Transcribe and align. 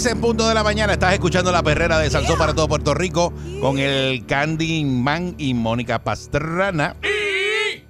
6 0.00 0.14
en 0.14 0.20
punto 0.22 0.48
de 0.48 0.54
la 0.54 0.62
mañana. 0.62 0.94
Estás 0.94 1.12
escuchando 1.12 1.52
la 1.52 1.62
perrera 1.62 1.98
de 1.98 2.08
Salsó 2.08 2.38
para 2.38 2.54
todo 2.54 2.68
Puerto 2.68 2.94
Rico 2.94 3.34
con 3.60 3.78
el 3.78 4.24
Candy 4.24 4.82
Man 4.82 5.34
y 5.36 5.52
Mónica 5.52 5.98
Pastrana. 5.98 6.96
Y 7.02 7.82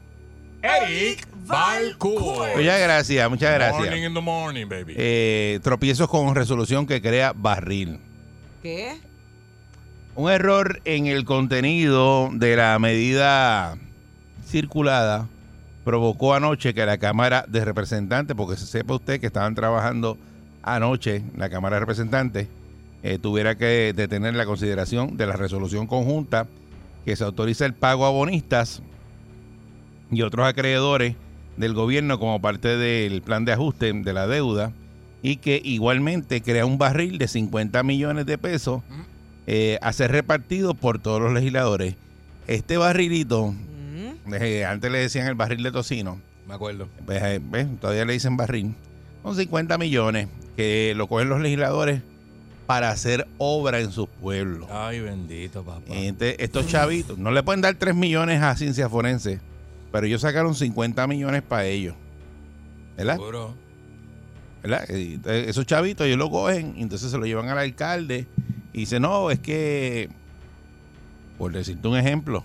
Eric 0.60 1.24
Valcourt. 1.46 2.56
Muchas 2.56 2.80
gracias, 2.80 3.30
muchas 3.30 3.54
gracias. 3.54 3.80
Morning 3.80 4.02
in 4.02 4.14
the 4.14 4.20
morning, 4.20 4.66
baby. 4.68 4.94
Eh, 4.96 5.60
tropiezos 5.62 6.08
con 6.08 6.34
resolución 6.34 6.84
que 6.84 7.00
crea 7.00 7.32
barril. 7.32 8.00
¿Qué? 8.60 8.98
Un 10.16 10.32
error 10.32 10.80
en 10.84 11.06
el 11.06 11.24
contenido 11.24 12.28
de 12.32 12.56
la 12.56 12.76
medida 12.80 13.78
circulada 14.48 15.28
provocó 15.84 16.34
anoche 16.34 16.74
que 16.74 16.84
la 16.84 16.98
Cámara 16.98 17.44
de 17.46 17.64
Representantes, 17.64 18.36
porque 18.36 18.56
sepa 18.56 18.94
usted 18.94 19.20
que 19.20 19.26
estaban 19.26 19.54
trabajando 19.54 20.18
anoche 20.62 21.22
la 21.36 21.48
Cámara 21.50 21.76
de 21.76 21.80
Representantes, 21.80 22.48
eh, 23.02 23.18
tuviera 23.18 23.56
que 23.56 23.92
detener 23.96 24.34
la 24.34 24.44
consideración 24.46 25.16
de 25.16 25.26
la 25.26 25.34
resolución 25.36 25.86
conjunta 25.86 26.46
que 27.04 27.16
se 27.16 27.24
autoriza 27.24 27.64
el 27.64 27.72
pago 27.74 28.04
a 28.04 28.10
bonistas 28.10 28.82
y 30.10 30.22
otros 30.22 30.46
acreedores 30.46 31.14
del 31.56 31.72
gobierno 31.74 32.18
como 32.18 32.40
parte 32.40 32.76
del 32.76 33.22
plan 33.22 33.44
de 33.44 33.52
ajuste 33.52 33.92
de 33.92 34.12
la 34.12 34.26
deuda 34.26 34.72
y 35.22 35.36
que 35.36 35.60
igualmente 35.64 36.40
crea 36.42 36.66
un 36.66 36.78
barril 36.78 37.18
de 37.18 37.28
50 37.28 37.82
millones 37.82 38.26
de 38.26 38.38
pesos 38.38 38.82
eh, 39.46 39.78
a 39.82 39.92
ser 39.92 40.12
repartido 40.12 40.74
por 40.74 40.98
todos 40.98 41.20
los 41.20 41.32
legisladores. 41.32 41.94
Este 42.46 42.76
barrilito, 42.76 43.54
eh, 44.32 44.64
antes 44.64 44.90
le 44.90 44.98
decían 44.98 45.26
el 45.26 45.34
barril 45.34 45.62
de 45.62 45.72
tocino, 45.72 46.20
Me 46.48 46.54
acuerdo. 46.54 46.88
pues, 47.06 47.22
ves, 47.50 47.66
todavía 47.80 48.04
le 48.04 48.12
dicen 48.14 48.36
barril, 48.36 48.74
son 49.22 49.36
50 49.36 49.78
millones 49.78 50.28
que 50.56 50.94
lo 50.96 51.06
cogen 51.06 51.28
los 51.28 51.40
legisladores 51.40 52.02
para 52.66 52.90
hacer 52.90 53.26
obra 53.38 53.80
en 53.80 53.90
sus 53.90 54.08
pueblos. 54.08 54.68
Ay, 54.70 55.00
bendito, 55.00 55.64
papá. 55.64 55.82
Entonces, 55.88 56.36
estos 56.38 56.66
chavitos, 56.68 57.18
no 57.18 57.30
le 57.30 57.42
pueden 57.42 57.60
dar 57.60 57.74
3 57.74 57.94
millones 57.94 58.40
a 58.42 58.54
ciencia 58.56 58.88
forense, 58.88 59.40
pero 59.90 60.06
ellos 60.06 60.20
sacaron 60.20 60.54
50 60.54 61.06
millones 61.06 61.42
para 61.42 61.64
ellos. 61.64 61.96
¿Verdad? 62.96 63.14
Seguro. 63.14 63.54
¿verdad? 64.62 64.84
Eh, 64.88 65.18
esos 65.48 65.66
chavitos 65.66 66.06
ellos 66.06 66.18
lo 66.18 66.30
cogen 66.30 66.74
y 66.76 66.82
entonces 66.82 67.10
se 67.10 67.18
lo 67.18 67.24
llevan 67.24 67.48
al 67.48 67.58
alcalde 67.58 68.26
y 68.72 68.80
dice 68.80 69.00
no, 69.00 69.30
es 69.30 69.40
que, 69.40 70.08
por 71.38 71.52
decirte 71.52 71.88
un 71.88 71.96
ejemplo, 71.96 72.44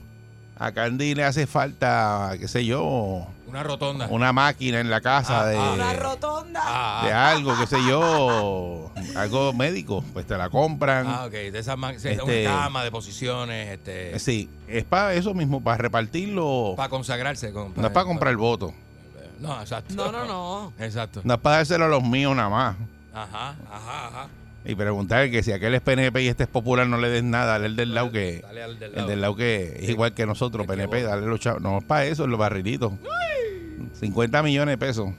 a 0.58 0.72
Candy 0.72 1.14
le 1.14 1.24
hace 1.24 1.46
falta, 1.46 2.36
qué 2.40 2.48
sé 2.48 2.66
yo, 2.66 3.28
Una 3.56 3.64
rotonda. 3.64 4.08
una 4.10 4.34
máquina 4.34 4.82
en 4.82 4.90
la 4.90 5.00
casa 5.00 5.44
Ah, 5.44 5.46
de, 5.46 5.58
ah. 5.58 5.72
Una 5.76 5.94
rotonda. 5.94 6.60
Ah, 6.62 7.02
de 7.06 7.14
ah, 7.14 7.32
algo, 7.32 7.58
qué 7.58 7.66
sé 7.68 7.78
yo, 7.88 8.92
algo 9.16 9.54
médico, 9.54 10.04
pues 10.12 10.28
te 10.28 10.38
la 10.38 10.50
compran. 10.50 11.08
ah, 11.08 11.24
ok. 11.28 11.32
De 11.32 11.60
esas 11.60 11.78
Este- 12.04 12.22
una 12.48 12.58
cama 12.64 12.84
de 12.84 12.92
posiciones, 12.92 13.70
este, 13.72 14.20
Sí, 14.20 14.50
es 14.68 14.84
para 14.84 15.14
eso 15.14 15.34
mismo, 15.34 15.64
para 15.64 15.78
repartirlo, 15.78 16.74
para 16.76 16.90
consagrarse. 16.90 17.54
Con, 17.54 17.72
no 17.78 17.88
es 17.88 17.94
para 17.94 18.06
comprar 18.06 18.32
el 18.32 18.38
voto, 18.38 18.74
No, 19.40 19.62
exacto. 19.62 19.94
No, 19.96 20.12
no, 20.12 20.26
no. 20.26 20.74
Exacto. 20.78 21.22
no 21.24 21.36
es 21.36 21.40
para 21.40 21.58
dárselo 21.58 21.86
a 21.86 21.88
los 21.88 22.04
míos 22.04 22.36
nada 22.36 22.50
más. 22.50 22.76
Ajá, 23.14 23.56
ajá, 23.72 24.08
ajá. 24.08 24.28
Y 24.68 24.74
preguntar 24.76 25.30
que 25.30 25.44
si 25.44 25.52
aquel 25.52 25.76
es 25.76 25.82
PNP 25.82 26.24
y 26.24 26.28
este 26.28 26.44
es 26.44 26.50
popular, 26.50 26.88
no 26.88 26.98
le 26.98 27.08
des 27.10 27.24
nada, 27.24 27.54
dale 27.54 27.68
el 27.68 27.76
del 27.76 27.94
lado 27.94 28.12
que... 28.12 28.42
Dale 28.42 28.64
al 28.64 28.80
del 28.80 28.90
El 28.90 28.96
lado. 28.96 29.08
del 29.08 29.22
lado 29.22 29.36
que 29.36 29.78
es 29.80 29.90
igual 29.90 30.14
que 30.16 30.26
nosotros, 30.26 30.64
el 30.64 30.68
que 30.68 30.74
PNP, 30.76 30.98
vota. 31.04 31.10
darle 31.16 31.28
los 31.28 31.40
chavos. 31.40 31.62
No 31.62 31.78
es 31.78 31.84
para 31.84 32.06
eso, 32.06 32.26
los 32.26 32.40
barrilitos. 32.40 32.92
50 34.00 34.44
millones 34.44 34.74
de 34.74 34.78
pesos. 34.78 35.10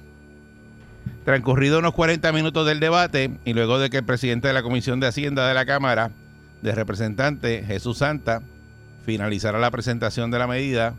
Transcurrido 1.25 1.79
unos 1.79 1.95
40 1.95 2.33
minutos 2.33 2.67
del 2.67 2.81
debate 2.81 3.31
y 3.45 3.53
luego 3.53 3.79
de 3.79 3.91
que 3.91 3.99
el 3.99 4.05
presidente 4.05 4.49
de 4.49 4.55
la 4.55 4.63
Comisión 4.63 5.01
de 5.01 5.09
Hacienda 5.09 5.47
de 5.49 5.55
la 5.55 5.67
Cámara 5.67 6.11
de 6.63 6.73
Representantes, 6.73 7.67
Jesús 7.67 7.99
Santa, 7.99 8.43
finalizara 9.05 9.59
la 9.59 9.71
presentación 9.71 10.31
de 10.31 10.39
la 10.39 10.47
medida, 10.47 10.95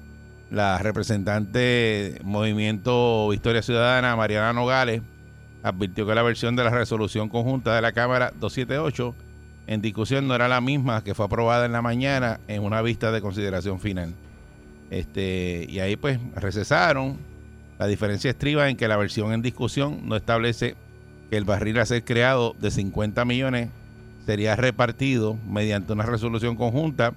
la 0.49 0.77
representante 0.77 2.19
Movimiento 2.23 3.31
Historia 3.33 3.61
Ciudadana, 3.61 4.15
Mariana 4.15 4.53
Nogales, 4.53 5.01
advirtió 5.63 6.05
que 6.05 6.15
la 6.15 6.23
versión 6.23 6.55
de 6.55 6.63
la 6.63 6.69
resolución 6.69 7.29
conjunta 7.29 7.75
de 7.75 7.81
la 7.81 7.91
Cámara 7.91 8.31
278 8.39 9.15
en 9.67 9.81
discusión 9.81 10.27
no 10.27 10.35
era 10.35 10.47
la 10.47 10.61
misma 10.61 11.03
que 11.03 11.13
fue 11.13 11.25
aprobada 11.25 11.65
en 11.65 11.73
la 11.73 11.81
mañana 11.81 12.39
en 12.47 12.63
una 12.63 12.81
vista 12.81 13.11
de 13.11 13.21
consideración 13.21 13.79
final. 13.79 14.13
Este, 14.89 15.65
y 15.69 15.79
ahí 15.79 15.97
pues 15.97 16.19
recesaron. 16.35 17.17
La 17.79 17.87
diferencia 17.87 18.31
estriba 18.31 18.69
en 18.69 18.77
que 18.77 18.87
la 18.87 18.97
versión 18.97 19.33
en 19.33 19.41
discusión 19.41 20.01
no 20.07 20.15
establece 20.15 20.75
que 21.29 21.37
el 21.37 21.43
barril 21.43 21.79
a 21.79 21.85
ser 21.85 22.03
creado 22.03 22.55
de 22.59 22.71
50 22.71 23.23
millones 23.25 23.69
sería 24.25 24.55
repartido 24.55 25.37
mediante 25.47 25.93
una 25.93 26.05
resolución 26.05 26.55
conjunta. 26.55 27.13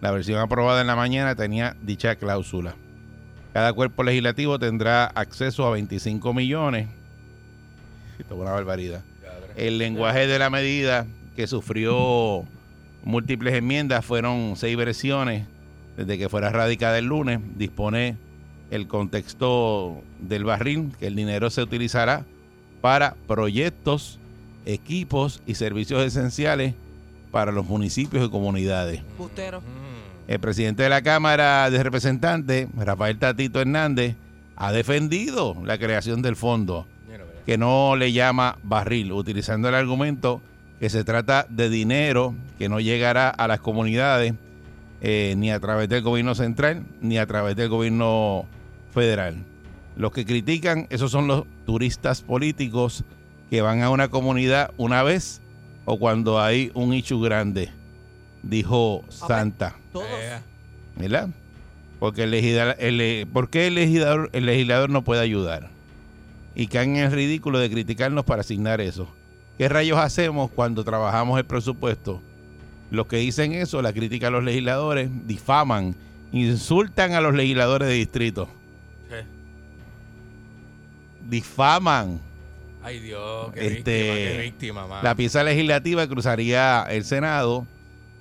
La 0.00 0.10
versión 0.10 0.38
aprobada 0.38 0.80
en 0.80 0.86
la 0.86 0.96
mañana 0.96 1.34
tenía 1.34 1.76
dicha 1.82 2.16
cláusula. 2.16 2.74
Cada 3.52 3.72
cuerpo 3.72 4.02
legislativo 4.02 4.58
tendrá 4.58 5.06
acceso 5.06 5.66
a 5.66 5.70
25 5.70 6.32
millones. 6.32 6.88
Esto 8.18 8.34
es 8.34 8.40
una 8.40 8.52
barbaridad. 8.52 9.02
El 9.56 9.78
lenguaje 9.78 10.26
de 10.26 10.38
la 10.38 10.50
medida 10.50 11.06
que 11.36 11.46
sufrió 11.46 12.44
múltiples 13.04 13.54
enmiendas 13.54 14.04
fueron 14.04 14.54
seis 14.56 14.76
versiones 14.76 15.46
desde 15.96 16.16
que 16.16 16.28
fuera 16.28 16.50
radicada 16.50 16.98
el 16.98 17.06
lunes. 17.06 17.40
Dispone 17.56 18.16
el 18.70 18.86
contexto 18.86 20.02
del 20.20 20.44
barril, 20.44 20.92
que 20.98 21.06
el 21.06 21.16
dinero 21.16 21.50
se 21.50 21.62
utilizará 21.62 22.24
para 22.80 23.16
proyectos, 23.26 24.18
equipos 24.66 25.42
y 25.46 25.54
servicios 25.54 26.02
esenciales 26.04 26.74
para 27.30 27.52
los 27.52 27.66
municipios 27.66 28.26
y 28.26 28.30
comunidades. 28.30 29.02
Bustero. 29.16 29.60
Mm. 29.60 29.98
El 30.28 30.40
presidente 30.40 30.82
de 30.82 30.90
la 30.90 31.02
Cámara 31.02 31.70
de 31.70 31.82
Representantes, 31.82 32.68
Rafael 32.76 33.18
Tatito 33.18 33.60
Hernández, 33.60 34.14
ha 34.56 34.72
defendido 34.72 35.56
la 35.64 35.78
creación 35.78 36.20
del 36.20 36.36
fondo 36.36 36.86
que 37.46 37.56
no 37.56 37.96
le 37.96 38.12
llama 38.12 38.58
barril, 38.62 39.12
utilizando 39.12 39.70
el 39.70 39.74
argumento 39.74 40.42
que 40.80 40.90
se 40.90 41.02
trata 41.02 41.46
de 41.48 41.70
dinero 41.70 42.34
que 42.58 42.68
no 42.68 42.78
llegará 42.78 43.30
a 43.30 43.48
las 43.48 43.60
comunidades 43.60 44.34
eh, 45.00 45.34
ni 45.38 45.50
a 45.50 45.58
través 45.58 45.88
del 45.88 46.02
gobierno 46.02 46.34
central 46.34 46.84
ni 47.00 47.16
a 47.18 47.26
través 47.26 47.56
del 47.56 47.70
gobierno 47.70 48.44
federal. 48.98 49.36
Los 49.96 50.12
que 50.12 50.24
critican, 50.24 50.86
esos 50.90 51.10
son 51.10 51.26
los 51.26 51.44
turistas 51.66 52.22
políticos 52.22 53.04
que 53.50 53.62
van 53.62 53.82
a 53.82 53.90
una 53.90 54.08
comunidad 54.08 54.72
una 54.76 55.02
vez 55.02 55.40
o 55.84 55.98
cuando 55.98 56.40
hay 56.40 56.70
un 56.74 56.92
issue 56.92 57.22
grande, 57.22 57.70
dijo 58.42 59.04
Santa. 59.08 59.76
Todos. 59.92 60.06
Eh, 60.06 60.38
¿verdad? 60.96 61.30
Porque 61.98 62.24
el 62.24 62.30
legislador, 62.30 62.76
el, 62.78 63.26
¿por 63.32 63.50
qué 63.50 63.68
el 63.68 63.74
legislador, 63.74 64.30
el 64.32 64.46
legislador 64.46 64.90
no 64.90 65.02
puede 65.02 65.22
ayudar? 65.22 65.70
Y 66.54 66.66
caen 66.66 66.96
en 66.96 67.04
el 67.04 67.12
ridículo 67.12 67.58
de 67.58 67.70
criticarnos 67.70 68.24
para 68.24 68.42
asignar 68.42 68.80
eso. 68.80 69.08
¿Qué 69.56 69.68
rayos 69.68 69.98
hacemos 69.98 70.50
cuando 70.50 70.84
trabajamos 70.84 71.38
el 71.38 71.44
presupuesto? 71.44 72.20
Los 72.90 73.06
que 73.06 73.16
dicen 73.16 73.52
eso, 73.52 73.82
la 73.82 73.92
crítica 73.92 74.28
a 74.28 74.30
los 74.30 74.44
legisladores, 74.44 75.10
difaman, 75.26 75.94
insultan 76.32 77.12
a 77.12 77.20
los 77.20 77.34
legisladores 77.34 77.88
de 77.88 77.94
distrito. 77.94 78.48
Difaman. 81.28 82.20
Ay, 82.82 83.00
Dios, 83.00 83.52
qué 83.52 83.66
Este, 83.66 84.00
víctima, 84.00 84.14
qué 84.14 84.40
víctima. 84.42 85.02
La 85.02 85.14
pieza 85.14 85.42
legislativa 85.42 86.06
cruzaría 86.06 86.82
el 86.88 87.04
Senado, 87.04 87.66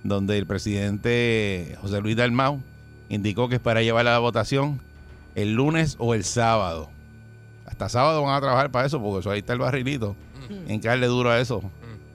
donde 0.03 0.37
el 0.37 0.45
presidente 0.45 1.77
José 1.81 2.01
Luis 2.01 2.15
Dalmau 2.15 2.61
indicó 3.09 3.49
que 3.49 3.55
es 3.55 3.61
para 3.61 3.81
llevar 3.81 4.07
a 4.07 4.11
la 4.11 4.19
votación 4.19 4.81
el 5.35 5.53
lunes 5.53 5.95
o 5.99 6.13
el 6.13 6.23
sábado. 6.23 6.89
hasta 7.65 7.89
sábado 7.89 8.23
van 8.23 8.35
a 8.35 8.41
trabajar 8.41 8.71
para 8.71 8.87
eso, 8.87 9.01
porque 9.01 9.19
eso 9.19 9.31
ahí 9.31 9.39
está 9.39 9.53
el 9.53 9.59
barrilito. 9.59 10.15
En 10.67 10.79
darle 10.81 11.07
duro 11.07 11.29
a 11.29 11.39
eso. 11.39 11.61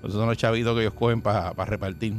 Esos 0.00 0.14
son 0.14 0.26
los 0.26 0.38
chavitos 0.38 0.74
que 0.74 0.80
ellos 0.82 0.94
cogen 0.94 1.20
para 1.20 1.52
repartir. 1.64 2.14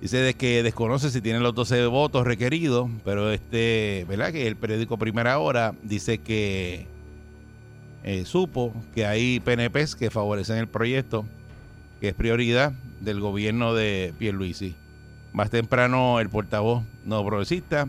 Dice 0.00 0.18
de 0.18 0.34
que 0.34 0.62
desconoce 0.62 1.10
si 1.10 1.20
tienen 1.20 1.42
los 1.42 1.54
12 1.54 1.86
votos 1.86 2.26
requeridos, 2.26 2.88
pero 3.04 3.30
este, 3.32 4.06
¿verdad? 4.08 4.32
Que 4.32 4.46
el 4.46 4.56
periódico 4.56 4.98
Primera 4.98 5.38
Hora 5.38 5.74
dice 5.82 6.18
que 6.18 6.86
eh, 8.04 8.24
supo 8.24 8.72
que 8.94 9.06
hay 9.06 9.40
PNPs 9.40 9.96
que 9.96 10.10
favorecen 10.10 10.58
el 10.58 10.68
proyecto, 10.68 11.24
que 12.00 12.08
es 12.08 12.14
prioridad 12.14 12.72
del 13.00 13.20
gobierno 13.20 13.74
de 13.74 14.12
Pierluisi. 14.18 14.74
Más 15.32 15.50
temprano, 15.50 16.20
el 16.20 16.28
portavoz 16.28 16.84
no 17.04 17.24
progresista 17.24 17.88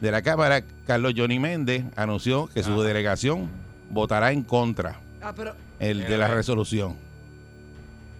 de 0.00 0.10
la 0.10 0.22
Cámara, 0.22 0.62
Carlos 0.86 1.14
Johnny 1.16 1.38
Méndez, 1.38 1.84
anunció 1.96 2.46
que 2.48 2.62
su 2.62 2.72
Ajá. 2.72 2.82
delegación 2.82 3.48
votará 3.90 4.32
en 4.32 4.42
contra 4.42 5.00
Ah, 5.22 5.32
pero 5.34 5.54
el, 5.80 6.06
de 6.06 6.18
la 6.18 6.28
resolución. 6.28 6.94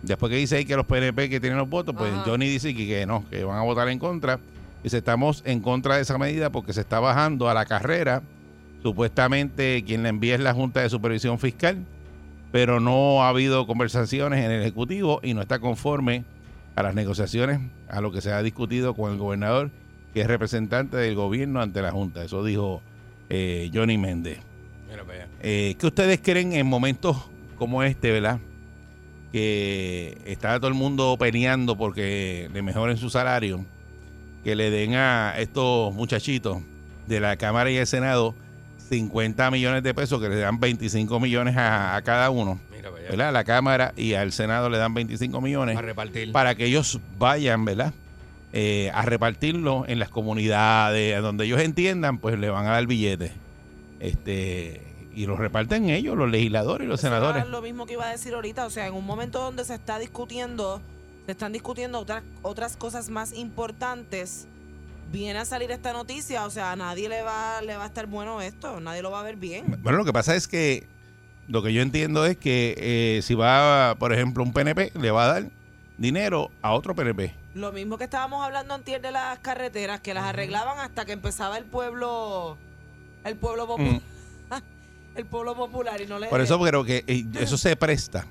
Después 0.02 0.30
que 0.30 0.36
dice 0.36 0.56
ahí 0.56 0.64
que 0.64 0.76
los 0.76 0.86
PNP 0.86 1.28
que 1.28 1.40
tienen 1.40 1.58
los 1.58 1.68
votos, 1.68 1.94
pues 1.96 2.12
Ajá. 2.12 2.22
Johnny 2.26 2.48
dice 2.48 2.74
que, 2.74 2.86
que 2.86 3.06
no, 3.06 3.24
que 3.28 3.44
van 3.44 3.58
a 3.58 3.62
votar 3.62 3.88
en 3.88 3.98
contra. 3.98 4.38
Dice, 4.82 4.98
estamos 4.98 5.42
en 5.44 5.60
contra 5.60 5.96
de 5.96 6.02
esa 6.02 6.16
medida 6.18 6.50
porque 6.50 6.72
se 6.72 6.80
está 6.80 7.00
bajando 7.00 7.48
a 7.48 7.54
la 7.54 7.66
carrera. 7.66 8.22
Supuestamente 8.86 9.82
quien 9.84 10.04
la 10.04 10.10
envía 10.10 10.36
es 10.36 10.40
la 10.40 10.54
Junta 10.54 10.80
de 10.80 10.88
Supervisión 10.88 11.40
Fiscal, 11.40 11.84
pero 12.52 12.78
no 12.78 13.24
ha 13.24 13.30
habido 13.30 13.66
conversaciones 13.66 14.44
en 14.44 14.52
el 14.52 14.60
Ejecutivo 14.60 15.18
y 15.24 15.34
no 15.34 15.40
está 15.40 15.58
conforme 15.58 16.22
a 16.76 16.84
las 16.84 16.94
negociaciones, 16.94 17.58
a 17.88 18.00
lo 18.00 18.12
que 18.12 18.20
se 18.20 18.30
ha 18.30 18.40
discutido 18.44 18.94
con 18.94 19.10
el 19.10 19.18
gobernador, 19.18 19.72
que 20.14 20.20
es 20.20 20.28
representante 20.28 20.96
del 20.98 21.16
gobierno 21.16 21.60
ante 21.60 21.82
la 21.82 21.90
Junta. 21.90 22.22
Eso 22.22 22.44
dijo 22.44 22.80
eh, 23.28 23.72
Johnny 23.74 23.98
Méndez. 23.98 24.38
Eh, 25.42 25.74
¿Qué 25.80 25.86
ustedes 25.88 26.20
creen 26.22 26.52
en 26.52 26.68
momentos 26.68 27.28
como 27.58 27.82
este, 27.82 28.12
verdad? 28.12 28.38
Que 29.32 30.16
está 30.26 30.60
todo 30.60 30.68
el 30.68 30.74
mundo 30.74 31.16
peleando 31.18 31.76
porque 31.76 32.48
le 32.54 32.62
mejoren 32.62 32.98
su 32.98 33.10
salario, 33.10 33.64
que 34.44 34.54
le 34.54 34.70
den 34.70 34.94
a 34.94 35.34
estos 35.38 35.92
muchachitos 35.92 36.58
de 37.08 37.18
la 37.18 37.36
Cámara 37.36 37.68
y 37.68 37.78
el 37.78 37.86
Senado 37.88 38.36
50 38.88 39.50
millones 39.50 39.82
de 39.82 39.94
pesos, 39.94 40.20
que 40.20 40.28
le 40.28 40.36
dan 40.36 40.58
25 40.60 41.18
millones 41.20 41.56
a, 41.56 41.96
a 41.96 42.02
cada 42.02 42.30
uno, 42.30 42.58
Mira. 42.70 42.90
¿verdad? 42.90 43.28
A 43.28 43.32
la 43.32 43.44
Cámara 43.44 43.92
y 43.96 44.14
al 44.14 44.32
Senado 44.32 44.68
le 44.70 44.78
dan 44.78 44.94
25 44.94 45.40
millones 45.40 45.74
Para 45.74 45.86
repartir. 45.86 46.32
para 46.32 46.54
que 46.54 46.66
ellos 46.66 47.00
vayan, 47.18 47.64
¿verdad? 47.64 47.92
Eh, 48.52 48.90
a 48.94 49.02
repartirlo 49.02 49.84
en 49.86 49.98
las 49.98 50.08
comunidades, 50.08 51.16
a 51.16 51.20
donde 51.20 51.44
ellos 51.44 51.60
entiendan, 51.60 52.18
pues 52.18 52.38
le 52.38 52.48
van 52.48 52.66
a 52.66 52.70
dar 52.70 52.86
billetes. 52.86 53.32
Este, 54.00 54.82
y 55.14 55.26
lo 55.26 55.36
reparten 55.36 55.88
ellos, 55.90 56.16
los 56.16 56.30
legisladores 56.30 56.86
y 56.86 56.88
los 56.88 57.00
eso 57.00 57.08
senadores. 57.08 57.46
lo 57.48 57.62
mismo 57.62 57.86
que 57.86 57.94
iba 57.94 58.06
a 58.06 58.10
decir 58.10 58.34
ahorita. 58.34 58.66
O 58.66 58.70
sea, 58.70 58.86
en 58.86 58.94
un 58.94 59.04
momento 59.04 59.40
donde 59.40 59.64
se 59.64 59.74
está 59.74 59.98
discutiendo, 59.98 60.80
se 61.26 61.32
están 61.32 61.52
discutiendo 61.52 61.98
otras 61.98 62.22
otras 62.42 62.76
cosas 62.76 63.08
más 63.08 63.32
importantes, 63.32 64.46
viene 65.12 65.38
a 65.38 65.44
salir 65.44 65.70
esta 65.70 65.93
noticia. 65.93 66.44
O 66.44 66.50
sea, 66.50 66.73
a 66.73 66.76
nadie 66.76 67.08
le 67.08 67.23
va, 67.23 67.61
le 67.62 67.76
va 67.76 67.85
a 67.85 67.87
estar 67.87 68.06
bueno 68.06 68.41
esto. 68.41 68.81
Nadie 68.81 69.03
lo 69.03 69.11
va 69.11 69.20
a 69.20 69.23
ver 69.23 69.37
bien. 69.37 69.64
Bueno, 69.82 69.99
lo 69.99 70.05
que 70.05 70.12
pasa 70.12 70.35
es 70.35 70.49
que 70.49 70.87
lo 71.49 71.62
que 71.62 71.73
yo 71.73 71.82
entiendo 71.82 72.26
es 72.26 72.37
que 72.37 72.75
eh, 72.79 73.23
si 73.23 73.35
va, 73.35 73.94
por 73.99 74.12
ejemplo, 74.12 74.43
un 74.43 74.53
PNP, 74.53 74.93
le 74.99 75.11
va 75.11 75.25
a 75.25 75.29
dar 75.29 75.50
dinero 75.97 76.50
a 76.62 76.73
otro 76.73 76.94
PNP. 76.94 77.35
Lo 77.55 77.73
mismo 77.73 77.97
que 77.97 78.05
estábamos 78.05 78.44
hablando 78.44 78.75
antier 78.75 79.00
de 79.00 79.12
las 79.12 79.38
carreteras, 79.38 80.00
que 80.00 80.12
las 80.12 80.25
arreglaban 80.25 80.79
hasta 80.79 81.05
que 81.05 81.12
empezaba 81.12 81.56
el 81.56 81.64
pueblo, 81.64 82.58
el 83.25 83.37
pueblo 83.37 83.67
popular. 83.67 84.00
el 85.14 85.25
pueblo 85.25 85.55
popular 85.55 86.00
y 86.00 86.06
no 86.06 86.19
le 86.19 86.26
Mm. 86.26 86.31
Por 86.31 86.41
eso 86.41 86.61
creo 86.61 86.85
que 86.85 87.05
eh, 87.06 87.25
eso 87.41 87.56
se 87.56 87.76
presta 87.76 88.26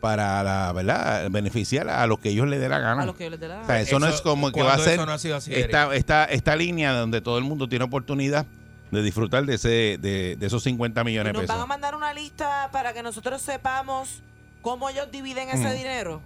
para 0.00 0.42
la, 0.42 0.72
¿verdad? 0.72 1.30
beneficiar 1.30 1.88
a 1.88 2.06
los 2.06 2.18
que 2.18 2.28
ellos 2.30 2.46
le 2.46 2.58
dé 2.58 2.68
la 2.68 2.78
gana. 2.78 3.02
a 3.02 3.06
los 3.06 3.16
que 3.16 3.24
yo 3.24 3.30
les 3.30 3.40
dé 3.40 3.48
la 3.48 3.60
O 3.62 3.66
sea, 3.66 3.80
eso, 3.80 3.98
no 3.98 4.06
es 4.06 4.20
como 4.20 4.52
que 4.52 4.60
va 4.62 4.74
a 4.74 4.76
¿cuándo 4.76 4.84
ser 4.84 4.94
eso 4.94 5.06
no 5.06 5.12
ha 5.12 5.18
sido 5.18 5.36
así, 5.36 5.54
esta, 5.54 5.94
esta, 5.94 6.24
esta 6.26 6.56
línea 6.56 6.92
donde 6.92 7.20
todo 7.20 7.38
el 7.38 7.44
mundo 7.44 7.68
tiene 7.68 7.84
oportunidad 7.86 8.44
de 8.90 9.02
disfrutar 9.02 9.44
de 9.46 9.54
ese 9.54 9.98
de, 9.98 10.36
de 10.38 10.46
esos 10.46 10.62
50 10.62 11.00
Y 11.00 11.04
millones 11.04 11.28
de 11.32 11.32
nos 11.32 11.42
pesos. 11.42 11.56
van 11.56 11.62
a 11.64 11.66
mandar 11.66 11.94
una 11.94 12.12
lista 12.14 12.68
para 12.70 12.92
que 12.92 13.02
nosotros 13.02 13.40
sepamos 13.42 14.22
cómo 14.62 14.88
ellos 14.90 15.10
dividen 15.10 15.48
ese 15.48 15.68
Mm. 15.68 15.76
dinero. 15.76 16.20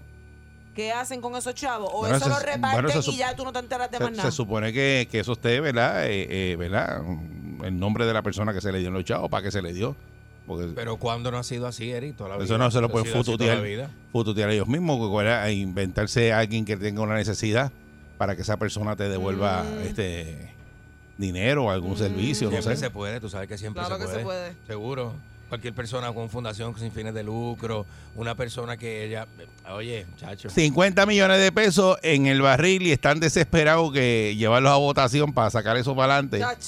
¿Qué 0.74 0.92
hacen 0.92 1.20
con 1.20 1.34
esos 1.34 1.54
chavos? 1.54 1.90
O 1.92 1.98
Bueno, 2.00 2.16
eso 2.16 2.24
se- 2.26 2.30
lo 2.30 2.38
reparten 2.38 2.84
bueno, 2.84 3.02
se 3.02 3.10
y 3.10 3.16
ya 3.16 3.34
tú 3.34 3.44
no 3.44 3.52
te 3.52 3.58
enteras 3.58 3.90
de 3.90 3.98
más 3.98 4.12
nada. 4.12 4.30
se 4.30 4.36
supone 4.36 4.72
que, 4.72 5.08
que 5.10 5.20
eso 5.20 5.32
esté, 5.32 5.60
¿verdad? 5.60 6.06
Eh, 6.06 6.52
eh, 6.52 6.56
¿verdad? 6.56 7.00
El 7.64 7.78
nombre 7.80 8.06
de 8.06 8.12
la 8.12 8.22
persona 8.22 8.52
que 8.52 8.60
se 8.60 8.70
le 8.70 8.78
dio 8.78 8.88
en 8.88 8.94
los 8.94 9.04
chavos, 9.04 9.28
para 9.30 9.42
qué 9.42 9.50
se 9.50 9.60
le 9.62 9.72
dio. 9.72 9.96
Porque 10.48 10.72
Pero 10.74 10.96
¿cuándo 10.96 11.30
no 11.30 11.38
ha 11.38 11.44
sido 11.44 11.66
así, 11.68 11.90
Eric? 11.92 12.16
Toda 12.16 12.30
la 12.30 12.34
eso 12.36 12.44
vida. 12.44 12.58
no 12.58 12.70
se 12.72 12.80
lo 12.80 12.88
pueden 12.88 13.12
fututear, 13.12 13.62
vida. 13.62 13.90
fututear 14.10 14.50
ellos 14.50 14.66
mismos, 14.66 14.98
que 15.08 15.16
¿verdad? 15.16 15.42
a 15.42 15.52
inventarse 15.52 16.32
a 16.32 16.40
alguien 16.40 16.64
que 16.64 16.76
tenga 16.76 17.02
una 17.02 17.14
necesidad 17.14 17.70
para 18.16 18.34
que 18.34 18.42
esa 18.42 18.56
persona 18.56 18.96
te 18.96 19.08
devuelva 19.08 19.62
Mm. 19.62 19.86
este 19.86 20.54
dinero 21.16 21.66
o 21.66 21.70
algún 21.70 21.92
Mm. 21.92 21.98
servicio, 21.98 22.46
no 22.48 22.52
Siempre 22.52 22.74
sé. 22.76 22.80
se 22.80 22.90
puede, 22.90 23.20
tú 23.20 23.28
sabes 23.28 23.48
que 23.48 23.58
siempre 23.58 23.82
Claro 23.84 23.96
se, 23.96 24.00
que 24.00 24.06
puede. 24.06 24.18
se 24.18 24.24
puede. 24.24 24.54
Seguro. 24.66 25.14
Cualquier 25.48 25.72
persona 25.72 26.12
con 26.12 26.28
fundación 26.28 26.78
sin 26.78 26.92
fines 26.92 27.14
de 27.14 27.22
lucro, 27.22 27.86
una 28.16 28.34
persona 28.34 28.76
que 28.76 29.04
ella, 29.06 29.26
oye, 29.72 30.04
chacho. 30.18 30.50
50 30.50 31.06
millones 31.06 31.40
de 31.40 31.50
pesos 31.52 31.96
en 32.02 32.26
el 32.26 32.42
barril 32.42 32.82
y 32.82 32.92
están 32.92 33.18
desesperados 33.18 33.90
que 33.92 34.34
llevarlos 34.36 34.72
a 34.72 34.76
votación 34.76 35.32
para 35.32 35.48
sacar 35.48 35.76
eso 35.78 35.96
para 35.96 36.14
adelante. 36.14 36.38
Chach. 36.40 36.58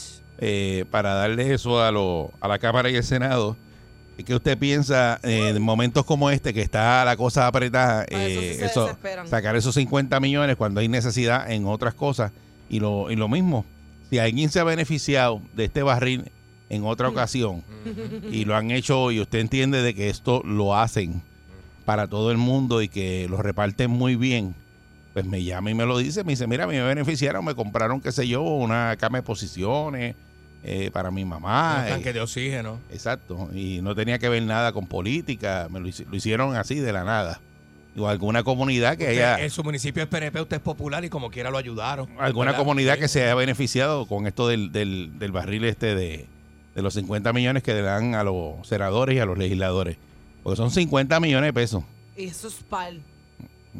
eh, 0.42 0.86
para 0.90 1.12
darle 1.12 1.52
eso 1.52 1.82
a, 1.82 1.90
lo, 1.92 2.32
a 2.40 2.48
la 2.48 2.58
Cámara 2.58 2.88
y 2.88 2.96
el 2.96 3.04
Senado. 3.04 3.58
¿Y 4.20 4.22
¿Qué 4.22 4.34
usted 4.34 4.58
piensa 4.58 5.18
eh, 5.22 5.48
en 5.48 5.62
momentos 5.62 6.04
como 6.04 6.28
este, 6.28 6.52
que 6.52 6.60
está 6.60 7.02
la 7.06 7.16
cosa 7.16 7.46
apretada, 7.46 8.04
eso 8.04 8.40
sí 8.40 8.46
eh, 8.46 8.64
eso, 8.66 8.98
sacar 9.24 9.56
esos 9.56 9.74
50 9.76 10.20
millones 10.20 10.56
cuando 10.56 10.80
hay 10.80 10.88
necesidad 10.88 11.50
en 11.50 11.64
otras 11.64 11.94
cosas? 11.94 12.30
Y 12.68 12.80
lo, 12.80 13.10
y 13.10 13.16
lo 13.16 13.28
mismo, 13.28 13.64
si 14.10 14.18
alguien 14.18 14.50
se 14.50 14.60
ha 14.60 14.64
beneficiado 14.64 15.40
de 15.54 15.64
este 15.64 15.82
barril 15.82 16.30
en 16.68 16.84
otra 16.84 17.08
ocasión 17.08 17.64
y 18.30 18.44
lo 18.44 18.56
han 18.56 18.70
hecho 18.70 19.10
y 19.10 19.20
usted 19.20 19.38
entiende 19.38 19.80
de 19.80 19.94
que 19.94 20.10
esto 20.10 20.42
lo 20.44 20.76
hacen 20.76 21.22
para 21.86 22.06
todo 22.06 22.30
el 22.30 22.36
mundo 22.36 22.82
y 22.82 22.88
que 22.90 23.26
lo 23.26 23.38
reparten 23.38 23.90
muy 23.90 24.16
bien, 24.16 24.54
pues 25.14 25.24
me 25.24 25.42
llama 25.42 25.70
y 25.70 25.74
me 25.74 25.86
lo 25.86 25.96
dice, 25.96 26.24
me 26.24 26.32
dice, 26.32 26.46
mira, 26.46 26.64
a 26.64 26.66
mí 26.66 26.74
me 26.74 26.82
beneficiaron, 26.82 27.42
me 27.42 27.54
compraron, 27.54 28.02
qué 28.02 28.12
sé 28.12 28.28
yo, 28.28 28.42
una 28.42 28.94
cama 28.98 29.16
de 29.16 29.22
posiciones 29.22 30.14
eh, 30.62 30.90
para 30.92 31.10
mi 31.10 31.24
mamá. 31.24 31.78
un 31.80 31.86
eh, 31.86 31.90
tanque 31.90 32.12
de 32.12 32.20
oxígeno. 32.20 32.78
exacto, 32.90 33.48
y 33.54 33.80
no 33.82 33.94
tenía 33.94 34.18
que 34.18 34.28
ver 34.28 34.42
nada 34.42 34.72
con 34.72 34.86
política, 34.86 35.68
me 35.70 35.80
lo, 35.80 35.86
lo 35.86 36.16
hicieron 36.16 36.56
así 36.56 36.76
de 36.76 36.92
la 36.92 37.04
nada. 37.04 37.40
O 37.96 38.06
alguna 38.06 38.44
comunidad 38.44 38.96
que 38.96 39.02
Usted, 39.04 39.16
haya, 39.18 39.40
en 39.44 39.50
su 39.50 39.64
municipio 39.64 40.02
es 40.02 40.08
PNP, 40.08 40.40
usted 40.40 40.56
es 40.58 40.62
popular 40.62 41.04
y 41.04 41.08
como 41.08 41.28
quiera 41.30 41.50
lo 41.50 41.58
ayudaron. 41.58 42.08
alguna 42.20 42.52
¿verdad? 42.52 42.58
comunidad 42.64 42.94
Sí. 42.94 43.00
que 43.00 43.08
se 43.08 43.22
haya 43.24 43.34
beneficiado 43.34 44.06
con 44.06 44.26
esto 44.28 44.46
del, 44.46 44.70
del, 44.70 45.18
del 45.18 45.32
barril 45.32 45.64
este 45.64 45.94
de, 45.96 46.26
de 46.76 46.82
los 46.82 46.94
50 46.94 47.32
millones 47.32 47.62
que 47.64 47.74
le 47.74 47.82
dan 47.82 48.14
a 48.14 48.22
los 48.22 48.66
senadores 48.66 49.16
y 49.16 49.18
a 49.18 49.24
los 49.26 49.36
legisladores. 49.36 49.96
Porque 50.44 50.56
son 50.56 50.70
50 50.70 51.18
millones 51.18 51.48
de 51.48 51.52
pesos. 51.52 51.82
Y 52.16 52.24
eso 52.26 52.46
es 52.48 52.54
pal. 52.68 53.02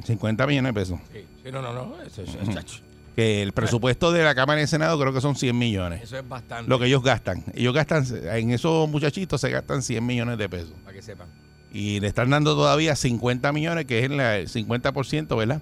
50 0.05 0.47
millones 0.47 0.75
de 0.75 0.81
pesos. 0.81 0.99
Sí, 1.13 1.25
sí, 1.45 1.53
no, 1.53 1.63
no, 1.63 1.73
no. 1.73 2.03
Eso, 2.03 2.23
es- 2.23 2.33
chacho, 2.53 2.81
Que 3.17 3.43
el 3.43 3.53
presupuesto 3.53 4.13
de 4.13 4.23
la 4.23 4.35
Cámara 4.35 4.61
y 4.61 4.63
el 4.63 4.69
Senado 4.69 4.99
creo 4.99 5.13
que 5.13 5.21
son 5.21 5.35
100 5.37 5.57
millones. 5.59 6.03
eso 6.05 6.17
es 6.19 6.29
bastante. 6.29 6.69
Lo 6.71 6.79
que 6.79 6.87
ellos 6.87 7.03
gastan. 7.03 7.45
Ellos 7.55 7.75
gastan, 7.75 8.07
en 8.33 8.51
esos 8.53 8.89
muchachitos 8.89 9.41
se 9.41 9.51
gastan 9.51 9.83
100 9.83 10.05
millones 10.07 10.39
de 10.39 10.49
pesos. 10.49 10.73
Para 10.85 10.95
que 10.97 11.03
sepan. 11.03 11.27
Y 11.73 12.01
le 12.01 12.09
están 12.09 12.31
dando 12.31 12.55
todavía 12.55 12.97
50 12.97 13.53
millones, 13.53 13.85
que 13.87 14.05
es 14.05 14.11
la- 14.11 14.39
el 14.39 14.49
50%, 14.49 15.37
¿verdad? 15.37 15.61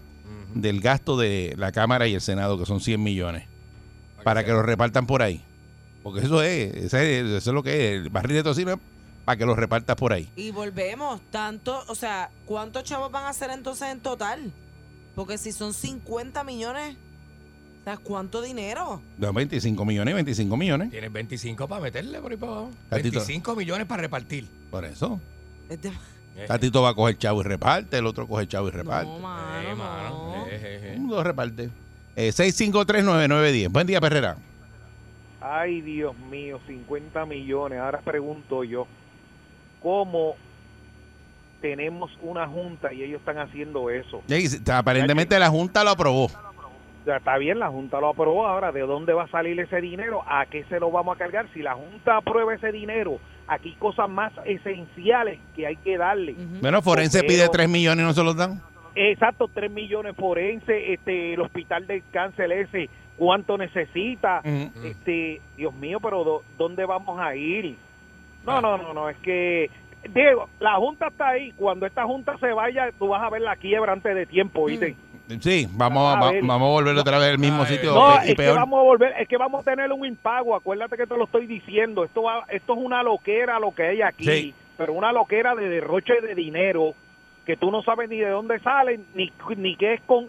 Del 0.55 0.81
gasto 0.81 1.17
de 1.19 1.55
la 1.59 1.73
Cámara 1.73 2.07
y 2.07 2.15
el 2.15 2.21
Senado, 2.21 2.59
que 2.59 2.65
son 2.67 2.81
100 2.81 3.03
millones. 3.03 3.45
Para 4.25 4.41
que 4.43 4.47
sepan. 4.49 4.57
lo 4.61 4.63
repartan 4.67 5.07
por 5.07 5.23
ahí. 5.23 5.43
Porque 6.03 6.21
eso 6.21 6.43
es, 6.43 6.75
eso 6.95 6.97
es 7.37 7.47
lo 7.47 7.63
que 7.63 7.89
es. 7.97 8.03
El 8.03 8.09
barril 8.11 8.37
de 8.37 8.43
tocino 8.43 8.81
para 9.25 9.37
que 9.37 9.45
lo 9.45 9.55
repartas 9.55 9.97
por 9.97 10.13
ahí. 10.15 10.31
Y 10.37 10.51
volvemos, 10.53 11.21
tanto, 11.31 11.83
o 11.89 11.95
sea, 11.95 12.31
¿cuántos 12.47 12.85
chavos 12.85 13.11
van 13.13 13.27
a 13.27 13.33
ser 13.35 13.51
entonces 13.51 13.89
en 13.89 14.01
total? 14.01 14.53
Porque 15.15 15.37
si 15.37 15.53
son 15.53 15.75
50 15.75 16.45
millones, 16.45 16.97
sea, 17.89 17.97
¿cuánto 17.97 18.43
dinero? 18.43 19.01
De 19.17 19.31
25 19.31 19.85
millones 19.85 20.13
y 20.13 20.15
25 20.15 20.57
millones. 20.57 20.91
Tienes 20.91 21.13
25 21.13 21.69
para 21.69 21.81
meterle 21.81 22.21
por 22.21 22.31
ahí 22.33 22.37
para 22.37 22.53
abajo. 22.53 22.71
Tatito. 22.89 23.19
25 23.19 23.57
millones 23.57 23.87
para 23.87 24.03
repartir. 24.03 24.49
Por 24.71 24.85
eso. 24.85 25.21
Es 25.69 25.81
de- 25.83 25.93
Eh, 26.39 26.45
Tatito 26.47 26.81
va 26.83 26.91
a 26.91 26.95
coger 26.95 27.19
chavo 27.19 27.41
y 27.41 27.45
reparte, 27.45 27.99
el 27.99 28.07
otro 28.07 28.29
coge 28.29 28.47
chavo 28.47 28.69
y 28.69 28.71
reparte. 28.71 29.11
No, 29.11 29.19
mano, 29.19 29.59
eh, 29.61 29.71
no. 29.71 29.77
mano. 29.77 30.47
Eh, 30.47 30.51
eh, 30.53 30.81
eh. 30.95 30.97
Uno 30.97 31.21
reparte. 31.25 31.69
Eh, 32.15 32.29
6539910. 32.31 33.73
Buen 33.73 33.89
día, 33.89 34.01
Perrera. 34.01 34.37
Ay, 35.41 35.81
Dios 35.81 36.17
mío, 36.31 36.61
50 36.69 37.27
millones. 37.27 37.81
Ahora 37.81 38.01
pregunto 38.03 38.63
yo, 38.63 38.87
¿cómo 39.83 40.37
tenemos 41.61 42.11
una 42.23 42.47
junta 42.47 42.93
y 42.93 43.03
ellos 43.03 43.19
están 43.19 43.39
haciendo 43.39 43.91
eso? 43.91 44.23
Aparentemente 44.73 45.37
la 45.41 45.49
Junta 45.49 45.83
lo 45.83 45.91
aprobó. 45.91 46.31
Está 47.17 47.39
bien, 47.39 47.59
la 47.59 47.69
Junta 47.69 48.01
lo 48.01 48.09
aprobó. 48.11 48.47
Ahora, 48.47 48.71
¿de 48.73 48.81
dónde 48.83 49.13
va 49.13 49.25
a 49.25 49.29
salir 49.29 49.59
ese 49.59 49.81
dinero? 49.81 50.23
¿A 50.27 50.47
qué 50.47 50.65
se 50.65 50.79
lo 50.79 50.91
vamos 50.91 51.17
a 51.17 51.19
cargar? 51.19 51.47
Si 51.55 51.63
la 51.63 51.75
Junta 51.75 52.17
aprueba 52.19 52.55
ese 52.55 52.71
dinero, 52.71 53.19
aquí 53.47 53.71
hay 53.71 53.75
cosas 53.77 54.09
más 54.09 54.33
esenciales 54.45 55.39
que 55.57 55.67
hay 55.67 55.77
que 55.77 55.97
darle. 55.97 56.35
Bueno, 56.61 56.83
Forense 56.83 57.21
Pero- 57.21 57.29
pide 57.33 57.49
3 57.49 57.69
millones 57.69 58.05
y 58.05 58.07
no 58.07 58.13
se 58.13 58.23
los 58.25 58.37
dan. 58.37 58.61
Exacto, 58.95 59.49
3 59.53 59.71
millones 59.71 60.17
forense, 60.17 60.93
este, 60.93 61.35
el 61.35 61.41
hospital 61.41 61.87
del 61.87 62.03
cáncer 62.11 62.51
ese, 62.51 62.89
¿cuánto 63.17 63.57
necesita? 63.57 64.41
Este, 64.85 65.41
Dios 65.57 65.73
mío, 65.75 65.99
pero 66.01 66.25
¿dó- 66.25 66.43
¿dónde 66.57 66.85
vamos 66.85 67.19
a 67.21 67.35
ir? 67.37 67.77
No, 68.45 68.61
no, 68.61 68.77
no, 68.79 68.93
no, 68.95 69.09
es 69.09 69.17
que, 69.19 69.71
Diego, 70.13 70.49
la 70.59 70.75
Junta 70.77 71.09
está 71.09 71.29
ahí. 71.29 71.53
Cuando 71.53 71.87
esta 71.87 72.05
Junta 72.05 72.37
se 72.39 72.53
vaya, 72.53 72.91
tú 72.99 73.09
vas 73.09 73.23
a 73.23 73.31
ver 73.31 73.43
la 73.43 73.57
quiebra 73.57 73.93
antes 73.93 74.15
de 74.15 74.27
tiempo, 74.27 74.63
¿oíste? 74.63 74.97
Sí, 75.41 75.67
vamos, 75.73 76.17
A 76.17 76.21
va- 76.21 76.33
ver. 76.33 76.43
vamos 76.45 76.69
a 76.69 76.73
volver 76.73 76.97
otra 76.97 77.19
vez 77.19 77.29
al 77.31 77.39
mismo 77.39 77.65
sitio 77.67 77.93
No, 77.95 78.15
y 78.15 78.19
es 78.19 78.25
que 78.29 78.35
peor. 78.37 78.57
vamos 78.57 78.79
a 78.79 78.83
volver, 78.83 79.15
es 79.21 79.29
que 79.29 79.37
vamos 79.37 79.61
a 79.61 79.71
tener 79.71 79.93
un 79.93 80.07
impago. 80.07 80.57
Acuérdate 80.57 80.97
que 80.97 81.07
te 81.07 81.17
lo 81.17 81.25
estoy 81.25 81.47
diciendo. 81.47 82.05
Esto 82.05 82.23
va, 82.23 82.45
esto 82.49 82.73
es 82.73 82.79
una 82.79 83.03
loquera 83.03 83.59
lo 83.61 83.75
que 83.75 83.83
hay 83.89 84.03
aquí, 84.03 84.25
Sí. 84.25 84.55
pero 84.77 84.93
una 84.95 85.13
loquera 85.13 85.55
de 85.55 85.69
derroche 85.69 86.21
de 86.23 86.35
dinero 86.35 86.95
que 87.45 87.57
tú 87.57 87.71
no 87.71 87.83
sabes 87.83 88.09
ni 88.09 88.19
de 88.19 88.29
dónde 88.31 88.59
salen, 88.61 89.05
ni 89.15 89.33
ni 89.57 89.77
qué 89.77 89.95
es 89.95 90.01
con, 90.03 90.29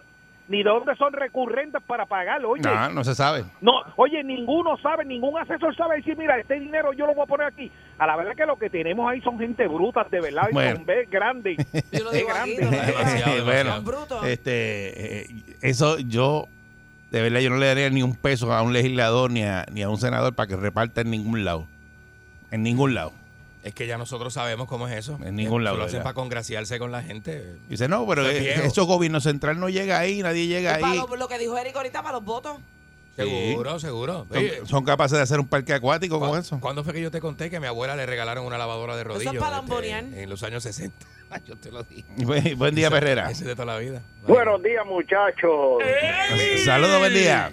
ni 0.50 0.58
de 0.64 0.68
dónde 0.68 0.94
son 0.96 1.12
recurrentes 1.12 1.80
para 1.86 2.04
pagarlo. 2.06 2.50
Oye, 2.50 2.62
No, 2.62 2.88
no 2.90 3.04
se 3.04 3.14
sabe. 3.14 3.44
no, 3.62 3.70
oye, 3.96 4.22
ninguno 4.24 4.76
sabe, 4.78 5.04
ningún 5.04 5.38
asesor 5.38 5.74
sabe 5.76 5.96
decir, 5.96 6.16
mira, 6.18 6.38
este 6.38 6.58
dinero 6.60 6.92
yo 6.92 7.06
lo 7.06 7.14
voy 7.14 7.22
a 7.22 7.26
poner 7.26 7.46
aquí. 7.46 7.70
A 7.98 8.06
la 8.06 8.16
verdad 8.16 8.34
que 8.36 8.44
lo 8.46 8.58
que 8.58 8.68
tenemos 8.68 9.08
ahí 9.10 9.20
son 9.22 9.38
gente 9.38 9.66
bruta, 9.68 10.04
de 10.10 10.20
verdad, 10.20 10.48
y 10.50 10.52
Bueno. 10.54 10.76
son 10.76 10.86
ve, 10.86 11.06
grandes. 11.10 11.56
Yo 11.92 12.04
lo 12.04 12.10
Es 12.12 12.18
digo 12.18 12.30
aquí, 12.30 12.56
grande. 12.56 12.64
no 12.64 12.70
lo 12.70 12.70
digo 12.70 12.98
aquí. 12.98 13.08
Demasiado, 13.08 13.44
bueno, 13.44 13.72
Son 13.76 13.84
brutos. 13.84 14.24
este, 14.26 15.20
eh, 15.22 15.26
eso 15.62 15.98
yo, 16.00 16.48
de 17.12 17.22
verdad, 17.22 17.40
yo 17.40 17.50
no 17.50 17.56
le 17.56 17.66
daría 17.66 17.88
ni 17.90 18.02
un 18.02 18.16
peso 18.16 18.52
a 18.52 18.62
un 18.62 18.72
legislador 18.72 19.30
ni 19.30 19.44
a, 19.44 19.64
ni 19.72 19.82
a 19.82 19.88
un 19.88 19.98
senador 19.98 20.34
para 20.34 20.48
que 20.48 20.56
reparta 20.56 21.00
en 21.02 21.10
ningún 21.10 21.44
lado. 21.44 21.66
En 22.50 22.64
ningún 22.64 22.94
lado. 22.94 23.12
Es 23.62 23.74
que 23.74 23.86
ya 23.86 23.98
nosotros 23.98 24.32
sabemos 24.32 24.66
cómo 24.68 24.88
es 24.88 24.96
eso. 24.96 25.18
En 25.22 25.36
ningún 25.36 25.64
lado, 25.64 25.76
Lo 25.76 25.84
hacen 25.84 26.02
para 26.02 26.14
congraciarse 26.14 26.78
con 26.78 26.90
la 26.92 27.02
gente. 27.02 27.56
Dice, 27.68 27.88
no, 27.88 28.06
pero 28.06 28.22
Eso 28.26 28.30
es 28.30 28.58
eh, 28.58 28.62
eso 28.66 28.86
gobierno 28.86 29.20
central 29.20 29.60
no 29.60 29.68
llega 29.68 29.98
ahí, 29.98 30.22
nadie 30.22 30.46
llega 30.46 30.76
ahí. 30.76 30.96
lo, 30.96 31.14
lo 31.16 31.28
que 31.28 31.38
dijo 31.38 31.58
Eric 31.58 31.76
ahorita 31.76 32.02
para 32.02 32.14
los 32.14 32.24
votos. 32.24 32.56
Seguro, 33.16 33.78
seguro. 33.78 34.26
Son, 34.64 34.82
capaces 34.84 35.18
de 35.18 35.22
hacer 35.22 35.40
un 35.40 35.46
parque 35.46 35.74
acuático 35.74 36.18
con 36.18 36.30
¿cu- 36.30 36.36
eso. 36.36 36.58
¿Cuándo 36.58 36.84
fue 36.84 36.94
que 36.94 37.02
yo 37.02 37.10
te 37.10 37.20
conté 37.20 37.50
que 37.50 37.56
a 37.56 37.60
mi 37.60 37.66
abuela 37.66 37.94
le 37.96 38.06
regalaron 38.06 38.46
una 38.46 38.56
lavadora 38.56 38.94
de 38.94 39.02
es 39.02 39.06
rodillos? 39.08 39.34
para 39.36 39.58
este, 39.58 40.22
en 40.22 40.30
los 40.30 40.42
años 40.42 40.62
60. 40.62 41.06
yo 41.46 41.56
te 41.56 41.70
lo 41.70 41.82
dije. 41.82 42.04
Buen, 42.24 42.56
buen 42.58 42.74
día, 42.74 42.86
Ese- 42.86 42.94
Perrera. 42.96 43.30
Ese 43.30 43.44
de 43.44 43.54
toda 43.54 43.66
la 43.66 43.78
vida. 43.78 44.00
Buenos 44.26 44.62
días, 44.62 44.86
muchachos. 44.86 45.82
Saludos, 46.64 46.98
buen 46.98 47.12
día. 47.12 47.52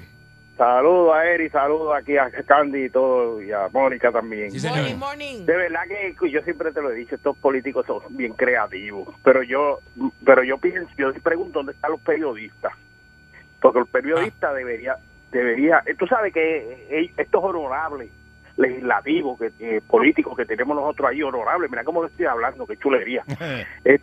Saludos 0.58 1.16
a 1.16 1.26
Eri, 1.26 1.50
saludos 1.50 1.96
aquí 1.96 2.18
a 2.18 2.32
Candy 2.46 2.86
y 2.86 2.90
todo, 2.90 3.42
y 3.42 3.52
a 3.52 3.68
Mónica 3.72 4.12
también. 4.12 4.50
Sí, 4.52 4.60
señor. 4.60 4.78
Morning, 4.80 4.96
morning. 4.96 5.46
De 5.46 5.56
verdad 5.56 5.82
que 5.88 6.32
yo 6.32 6.42
siempre 6.42 6.72
te 6.72 6.82
lo 6.82 6.92
he 6.92 6.96
dicho, 6.96 7.16
estos 7.16 7.38
políticos 7.38 7.86
son 7.86 8.02
bien 8.10 8.34
creativos, 8.34 9.08
pero 9.24 9.44
yo 9.44 9.80
pero 10.26 10.44
yo 10.44 10.58
pienso, 10.58 10.90
yo 10.98 11.14
pregunto 11.22 11.60
dónde 11.60 11.74
están 11.74 11.92
los 11.92 12.02
periodistas, 12.02 12.74
porque 13.62 13.80
los 13.80 13.90
periodistas 13.90 14.56
debería 14.56 14.96
debería, 15.32 15.84
eh, 15.86 15.94
tú 15.94 16.08
sabes 16.08 16.34
que 16.34 16.88
eh, 16.90 17.12
estos 17.18 17.44
honorables 17.44 18.10
legislativos, 18.58 19.40
que 19.40 19.52
eh, 19.60 19.82
políticos 19.88 20.36
que 20.36 20.46
tenemos 20.46 20.76
nosotros 20.76 21.10
ahí, 21.10 21.22
honorables, 21.22 21.70
mira 21.70 21.84
cómo 21.84 22.04
estoy 22.06 22.26
hablando, 22.26 22.66
qué 22.66 22.78
chulería. 22.78 23.24
Eh, 23.86 24.00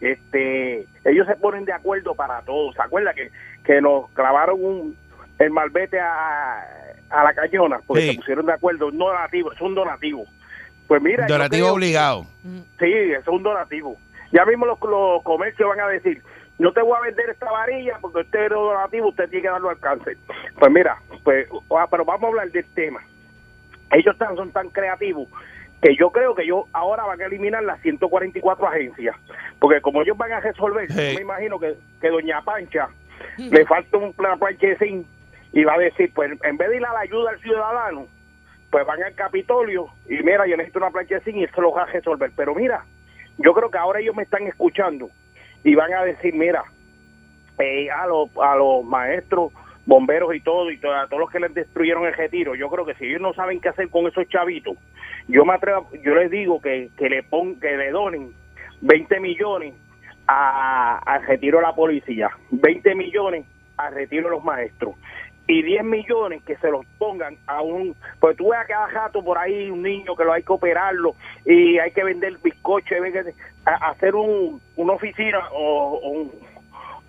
este 0.00 0.86
ellos 1.04 1.26
se 1.26 1.36
ponen 1.36 1.64
de 1.64 1.72
acuerdo 1.72 2.14
para 2.14 2.42
todo. 2.42 2.72
¿Se 2.72 2.82
acuerda 2.82 3.14
que, 3.14 3.30
que 3.64 3.80
nos 3.80 4.10
clavaron 4.10 4.62
un, 4.62 4.96
el 5.38 5.50
malvete 5.50 5.98
a, 6.00 6.60
a 7.10 7.24
la 7.24 7.34
cañona? 7.34 7.80
Porque 7.86 8.02
Sí. 8.02 8.10
se 8.10 8.16
pusieron 8.16 8.46
de 8.46 8.52
acuerdo, 8.52 8.86
un 8.88 8.98
donativo, 8.98 9.52
es 9.52 9.60
un 9.60 9.74
donativo. 9.74 10.24
Pues 10.86 11.00
mira, 11.02 11.26
yo 11.26 11.34
Donativo 11.34 11.72
obligado. 11.72 12.26
Sí, 12.78 12.92
es 12.92 13.26
un 13.28 13.42
donativo. 13.42 13.96
Ya 14.32 14.44
mismo 14.44 14.66
los, 14.66 14.78
los 14.82 15.22
comercios 15.22 15.68
van 15.68 15.80
a 15.80 15.88
decir, 15.88 16.22
no 16.58 16.72
te 16.72 16.82
voy 16.82 16.96
a 16.96 17.00
vender 17.02 17.30
esta 17.30 17.50
varilla 17.50 17.98
porque 18.00 18.20
usted 18.20 18.44
es 18.44 18.50
donativo, 18.50 19.08
usted 19.08 19.28
tiene 19.28 19.42
que 19.42 19.48
darlo 19.48 19.70
al 19.70 19.78
cáncer. 19.78 20.16
Pues 20.58 20.70
mira, 20.72 20.98
pues, 21.22 21.48
ah, 21.76 21.86
pero 21.90 22.04
vamos 22.04 22.24
a 22.24 22.26
hablar 22.28 22.50
del 22.50 22.64
tema. 22.74 23.00
Ellos 23.92 24.16
tan, 24.18 24.36
son 24.36 24.50
tan 24.52 24.68
creativos 24.70 25.28
que 25.80 25.94
yo 25.96 26.10
creo 26.10 26.34
que 26.34 26.42
ellos 26.42 26.64
ahora 26.72 27.04
van 27.04 27.20
a 27.20 27.26
eliminar 27.26 27.62
las 27.62 27.80
144 27.80 28.66
agencias. 28.66 29.14
Porque 29.58 29.80
como 29.80 30.02
ellos 30.02 30.16
van 30.16 30.32
a 30.32 30.40
resolver, 30.40 30.90
Sí. 30.90 31.08
yo 31.10 31.14
me 31.16 31.20
imagino 31.22 31.58
que, 31.58 31.76
que 32.00 32.08
Doña 32.08 32.42
Pancha 32.42 32.88
le 33.38 33.64
falta 33.66 33.96
un 33.98 34.12
plan 34.12 34.38
planchecín 34.38 35.06
y 35.54 35.62
va 35.62 35.74
a 35.74 35.78
decir, 35.78 36.10
pues 36.12 36.32
en 36.42 36.56
vez 36.56 36.68
de 36.68 36.76
ir 36.76 36.84
a 36.84 36.92
la 36.92 37.00
ayuda 37.00 37.30
al 37.30 37.40
ciudadano, 37.40 38.08
pues 38.70 38.84
van 38.84 39.00
al 39.04 39.14
Capitolio 39.14 39.86
y 40.08 40.14
mira, 40.24 40.48
yo 40.48 40.56
necesito 40.56 40.80
una 40.80 40.90
planchecín 40.90 41.36
y 41.36 41.44
eso 41.44 41.60
lo 41.60 41.70
va 41.70 41.84
a 41.84 41.86
resolver. 41.86 42.32
Pero 42.34 42.56
mira, 42.56 42.84
yo 43.38 43.54
creo 43.54 43.70
que 43.70 43.78
ahora 43.78 44.00
ellos 44.00 44.16
me 44.16 44.24
están 44.24 44.44
escuchando 44.48 45.10
y 45.62 45.76
van 45.76 45.94
a 45.94 46.02
decir, 46.02 46.34
mira, 46.34 46.64
eh, 47.60 47.88
a, 47.88 48.04
los, 48.08 48.30
a 48.36 48.56
los 48.56 48.84
maestros, 48.84 49.52
bomberos 49.86 50.34
y 50.34 50.40
todo, 50.40 50.72
y 50.72 50.76
a 50.78 51.06
todos 51.06 51.20
los 51.20 51.30
que 51.30 51.38
les 51.38 51.54
destruyeron 51.54 52.04
el 52.04 52.14
retiro, 52.14 52.56
yo 52.56 52.68
creo 52.68 52.84
que 52.84 52.94
si 52.94 53.04
ellos 53.04 53.20
no 53.20 53.32
saben 53.32 53.60
qué 53.60 53.68
hacer 53.68 53.88
con 53.90 54.08
esos 54.08 54.28
chavitos, 54.28 54.76
yo 55.28 55.44
me 55.44 55.54
atrevo, 55.54 55.88
yo 56.02 56.16
les 56.16 56.32
digo 56.32 56.60
que, 56.60 56.90
que 56.98 57.08
le 57.08 57.22
pon, 57.22 57.60
que 57.60 57.76
le 57.76 57.92
donen 57.92 58.32
20 58.80 59.20
millones 59.20 59.74
a, 60.26 60.98
al 60.98 61.24
retiro 61.24 61.58
de 61.58 61.62
la 61.62 61.76
policía, 61.76 62.30
20 62.50 62.92
millones 62.96 63.46
al 63.76 63.94
retiro 63.94 64.24
de 64.24 64.30
los 64.30 64.42
maestros 64.42 64.96
y 65.46 65.62
10 65.62 65.84
millones 65.84 66.42
que 66.44 66.56
se 66.56 66.70
los 66.70 66.86
pongan 66.98 67.36
a 67.46 67.60
un, 67.60 67.94
pues 68.20 68.36
tú 68.36 68.50
ves 68.50 68.60
a 68.60 68.66
cada 68.66 68.86
rato 68.88 69.22
por 69.22 69.36
ahí 69.38 69.70
un 69.70 69.82
niño 69.82 70.16
que 70.16 70.24
lo 70.24 70.32
hay 70.32 70.42
que 70.42 70.52
operarlo 70.52 71.14
y 71.44 71.78
hay 71.78 71.90
que 71.90 72.04
vender 72.04 72.38
bizcocho, 72.42 72.94
hay 72.94 73.12
hacer 73.64 74.14
un, 74.14 74.60
una 74.76 74.92
oficina 74.94 75.40
o, 75.52 76.30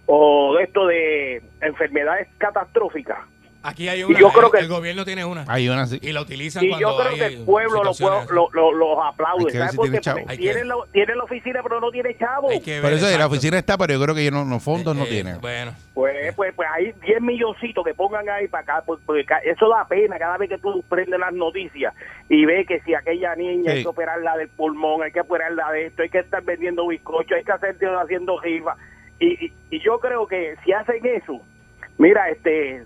o 0.08 0.60
esto 0.60 0.88
de 0.88 1.42
enfermedades 1.62 2.28
catastróficas. 2.38 3.20
Aquí 3.68 3.90
hay 3.90 4.02
Y 4.02 4.04
una. 4.04 4.20
yo 4.20 4.30
creo 4.32 4.46
el, 4.46 4.52
que- 4.52 4.58
el 4.60 4.68
gobierno 4.68 5.06
tiene 5.06 5.26
una. 5.26 5.44
Hay 5.48 5.68
una 5.68 5.82
así. 5.84 6.00
Y 6.02 6.12
la 6.12 6.22
utilizan 6.22 6.64
Y 6.64 6.70
cuando 6.70 6.88
yo 6.90 6.98
creo 6.98 7.12
hay 7.12 7.18
que 7.20 7.26
el 7.26 7.46
pueblo 7.46 7.84
lo, 7.84 7.94
situaciones 7.94 8.28
puedo- 8.28 8.50
lo, 8.54 8.72
lo- 8.72 8.96
los 8.96 9.06
aplaude. 9.06 9.52
¿Sabes 9.52 9.72
si 9.72 9.78
por 9.78 9.86
tiene 9.86 9.98
qué? 9.98 10.02
chavo. 10.02 10.20
Porque 10.20 10.32
Hay 10.32 10.38
que 10.38 10.44
tiene, 10.44 10.58
ver. 10.60 10.66
la, 10.68 10.76
tiene 10.92 11.16
la 11.16 11.24
oficina, 11.24 11.60
pero 11.64 11.80
no 11.82 11.92
tiene 11.92 12.18
chavo. 12.18 12.48
Por 12.50 12.94
eso 12.94 13.18
la 13.18 13.28
oficina 13.28 13.58
está, 13.58 13.78
pero 13.78 13.94
yo 13.94 14.02
creo 14.02 14.16
que 14.16 14.22
ellos 14.22 14.34
no, 14.34 14.46
no 14.46 14.60
fondos 14.60 14.96
no 14.96 15.04
Eh, 15.06 15.10
tienen. 15.10 15.42
Bueno, 15.42 15.74
Pues, 15.94 16.36
pues, 16.36 16.54
pues 16.56 16.68
hay 16.74 16.94
10 17.06 17.22
milloncitos 17.22 17.84
que 17.86 17.94
pongan 17.94 18.30
ahí 18.30 18.48
para 18.48 18.64
acá, 18.64 18.84
pues, 18.86 19.00
porque 19.06 19.26
ca- 19.26 19.40
eso 19.40 19.68
da 19.70 19.88
pena 19.88 20.18
cada 20.20 20.38
vez 20.38 20.50
que 20.50 20.58
tú 20.58 20.84
prendes 20.88 21.20
las 21.20 21.34
noticias 21.34 21.94
y 22.30 22.46
ves 22.46 22.68
que 22.68 22.82
si 22.82 22.94
aquella 22.94 23.36
niña 23.36 23.72
Sí. 23.72 23.78
hay 23.78 23.84
que 23.84 23.90
operarla 23.90 24.36
del 24.38 24.50
pulmón, 24.50 25.04
hay 25.04 25.12
que 25.12 25.22
operarla 25.22 25.72
de 25.72 25.88
esto, 25.88 26.02
hay 26.04 26.10
que 26.10 26.20
estar 26.20 26.44
vendiendo 26.44 26.86
bizcocho, 26.88 27.36
hay 27.36 27.44
que 27.44 27.52
hacer 27.52 27.76
haciendo 28.02 28.40
rifa. 28.40 28.76
Y, 29.20 29.46
y, 29.46 29.54
y 29.72 29.80
yo 29.84 30.00
creo 30.00 30.28
que 30.28 30.56
si 30.66 30.74
hacen 30.74 31.06
eso, 31.06 31.40
mira, 31.98 32.30
este 32.30 32.84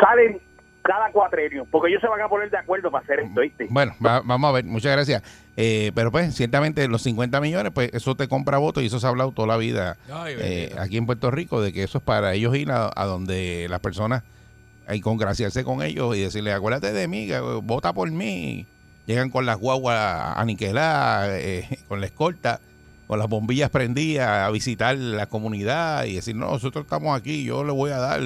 salen 0.00 0.40
cada 0.82 1.10
cuatrenio, 1.12 1.64
porque 1.70 1.90
ellos 1.90 2.00
se 2.00 2.08
van 2.08 2.20
a 2.20 2.28
poner 2.28 2.50
de 2.50 2.58
acuerdo 2.58 2.90
para 2.90 3.04
hacer 3.04 3.20
esto, 3.20 3.40
¿viste? 3.40 3.66
Bueno, 3.70 3.94
va- 4.04 4.20
vamos 4.24 4.48
a 4.48 4.52
ver, 4.52 4.64
muchas 4.64 4.90
gracias. 4.92 5.22
Eh, 5.56 5.92
pero 5.94 6.10
pues, 6.10 6.34
ciertamente 6.34 6.88
los 6.88 7.02
50 7.02 7.40
millones, 7.40 7.70
pues 7.72 7.90
eso 7.92 8.16
te 8.16 8.26
compra 8.26 8.58
votos 8.58 8.82
y 8.82 8.86
eso 8.86 8.98
se 8.98 9.06
ha 9.06 9.10
hablado 9.10 9.30
toda 9.32 9.46
la 9.48 9.56
vida 9.58 9.96
Ay, 10.12 10.34
eh, 10.38 10.74
aquí 10.80 10.96
en 10.96 11.06
Puerto 11.06 11.30
Rico, 11.30 11.60
de 11.62 11.72
que 11.72 11.84
eso 11.84 11.98
es 11.98 12.04
para 12.04 12.34
ellos 12.34 12.56
ir 12.56 12.72
a, 12.72 12.90
a 12.96 13.04
donde 13.04 13.66
las 13.70 13.78
personas 13.80 14.24
hay 14.88 14.98
que 14.98 15.04
congraciarse 15.04 15.62
con 15.62 15.82
ellos 15.82 16.16
y 16.16 16.22
decirle, 16.22 16.52
acuérdate 16.52 16.92
de 16.92 17.06
mí, 17.06 17.28
vota 17.62 17.92
por 17.92 18.10
mí. 18.10 18.66
Llegan 19.06 19.30
con 19.30 19.46
las 19.46 19.58
guaguas 19.58 20.36
aniquiladas, 20.36 21.28
eh, 21.32 21.78
con 21.88 22.00
la 22.00 22.06
escolta, 22.06 22.60
con 23.12 23.18
las 23.18 23.28
bombillas 23.28 23.68
prendidas 23.68 24.26
a 24.26 24.50
visitar 24.50 24.96
la 24.96 25.26
comunidad 25.26 26.06
y 26.06 26.14
decir, 26.14 26.34
no, 26.34 26.46
nosotros 26.50 26.84
estamos 26.84 27.14
aquí, 27.14 27.44
yo 27.44 27.62
le 27.62 27.70
voy 27.70 27.90
a 27.90 27.98
dar, 27.98 28.22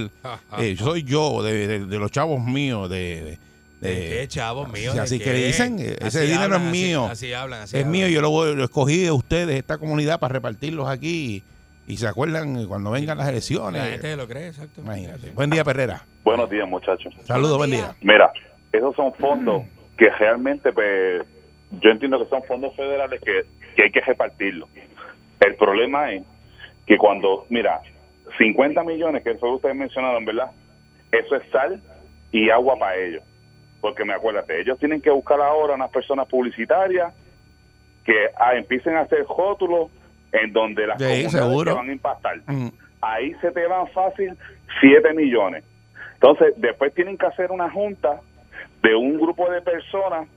eh, 0.58 0.76
soy 0.78 1.02
yo, 1.02 1.42
de, 1.42 1.66
de- 1.66 1.86
de 1.86 1.98
los 1.98 2.12
chavos 2.12 2.40
míos, 2.40 2.88
de... 2.88 3.36
de- 3.80 3.88
¿De 3.88 4.08
qué, 4.20 4.28
chavos 4.28 4.68
míos? 4.72 4.92
Sí, 4.92 4.96
¿De 4.98 5.02
así 5.02 5.18
qué? 5.18 5.24
que 5.24 5.32
dicen, 5.32 5.78
eh, 5.80 5.96
ese 5.98 6.06
Así 6.06 6.26
dinero 6.28 6.42
hablan, 6.54 6.66
es 6.66 6.70
mío. 6.70 7.04
Así, 7.10 7.32
hablan, 7.32 7.62
así 7.62 7.76
es 7.76 7.82
hablan. 7.82 7.90
mío, 7.90 8.06
yo 8.06 8.20
lo, 8.22 8.30
voy- 8.30 8.54
lo 8.54 8.62
escogí 8.62 8.98
de 8.98 9.10
ustedes, 9.10 9.56
esta 9.58 9.76
comunidad, 9.78 10.20
para 10.20 10.34
repartirlos 10.34 10.88
aquí. 10.88 11.42
Y, 11.88 11.92
y 11.92 11.96
se 11.96 12.06
acuerdan 12.06 12.64
cuando 12.66 12.92
vengan 12.92 13.18
las 13.18 13.26
La 13.26 13.32
elecciones. 13.32 13.82
gente 13.90 14.14
lo 14.16 14.28
cree, 14.28 14.46
exacto. 14.46 14.82
Imagínate. 14.82 15.30
Buen 15.32 15.50
día, 15.50 15.64
Perrera. 15.64 16.04
Buenos 16.24 16.48
días, 16.48 16.68
muchachos. 16.68 17.12
Saludos, 17.26 17.58
buen 17.58 17.72
día. 17.72 17.92
Mira, 18.02 18.30
esos 18.72 18.94
son 18.94 19.12
fondos 19.14 19.64
que 19.98 20.10
realmente, 20.10 20.72
pues, 20.72 21.26
yo 21.70 21.90
entiendo 21.90 22.18
que 22.18 22.30
son 22.30 22.42
fondos 22.44 22.74
federales 22.76 23.20
que, 23.20 23.44
que 23.74 23.82
hay 23.84 23.90
que 23.90 24.00
repartirlos. 24.00 24.68
El 25.40 25.54
problema 25.56 26.12
es 26.12 26.22
que 26.86 26.96
cuando, 26.96 27.46
mira, 27.48 27.80
50 28.38 28.82
millones, 28.84 29.22
que 29.22 29.34
fue 29.34 29.52
ustedes 29.54 29.74
mencionaron, 29.74 30.24
¿verdad? 30.24 30.50
Eso 31.12 31.36
es 31.36 31.48
sal 31.50 31.80
y 32.32 32.50
agua 32.50 32.78
para 32.78 32.96
ellos. 32.96 33.22
Porque 33.80 34.04
me 34.04 34.14
acuérdate, 34.14 34.60
ellos 34.60 34.78
tienen 34.78 35.00
que 35.00 35.10
buscar 35.10 35.40
ahora 35.40 35.74
unas 35.74 35.90
personas 35.90 36.26
publicitarias 36.28 37.14
que 38.04 38.28
ah, 38.38 38.54
empiecen 38.54 38.96
a 38.96 39.00
hacer 39.00 39.24
rótulos 39.26 39.90
en 40.32 40.52
donde 40.52 40.86
las 40.86 40.98
Sí, 40.98 41.26
comunidades 41.36 41.74
van 41.74 41.88
a 41.88 41.92
impactar. 41.92 42.36
Mm, 42.46 42.68
ahí 43.00 43.34
se 43.40 43.50
te 43.50 43.66
van 43.66 43.88
fácil 43.88 44.36
7 44.80 45.12
millones. 45.14 45.64
Entonces, 46.14 46.54
después 46.56 46.94
tienen 46.94 47.18
que 47.18 47.26
hacer 47.26 47.50
una 47.50 47.70
junta 47.70 48.20
de 48.82 48.94
un 48.94 49.18
grupo 49.18 49.50
de 49.50 49.60
personas 49.60 50.28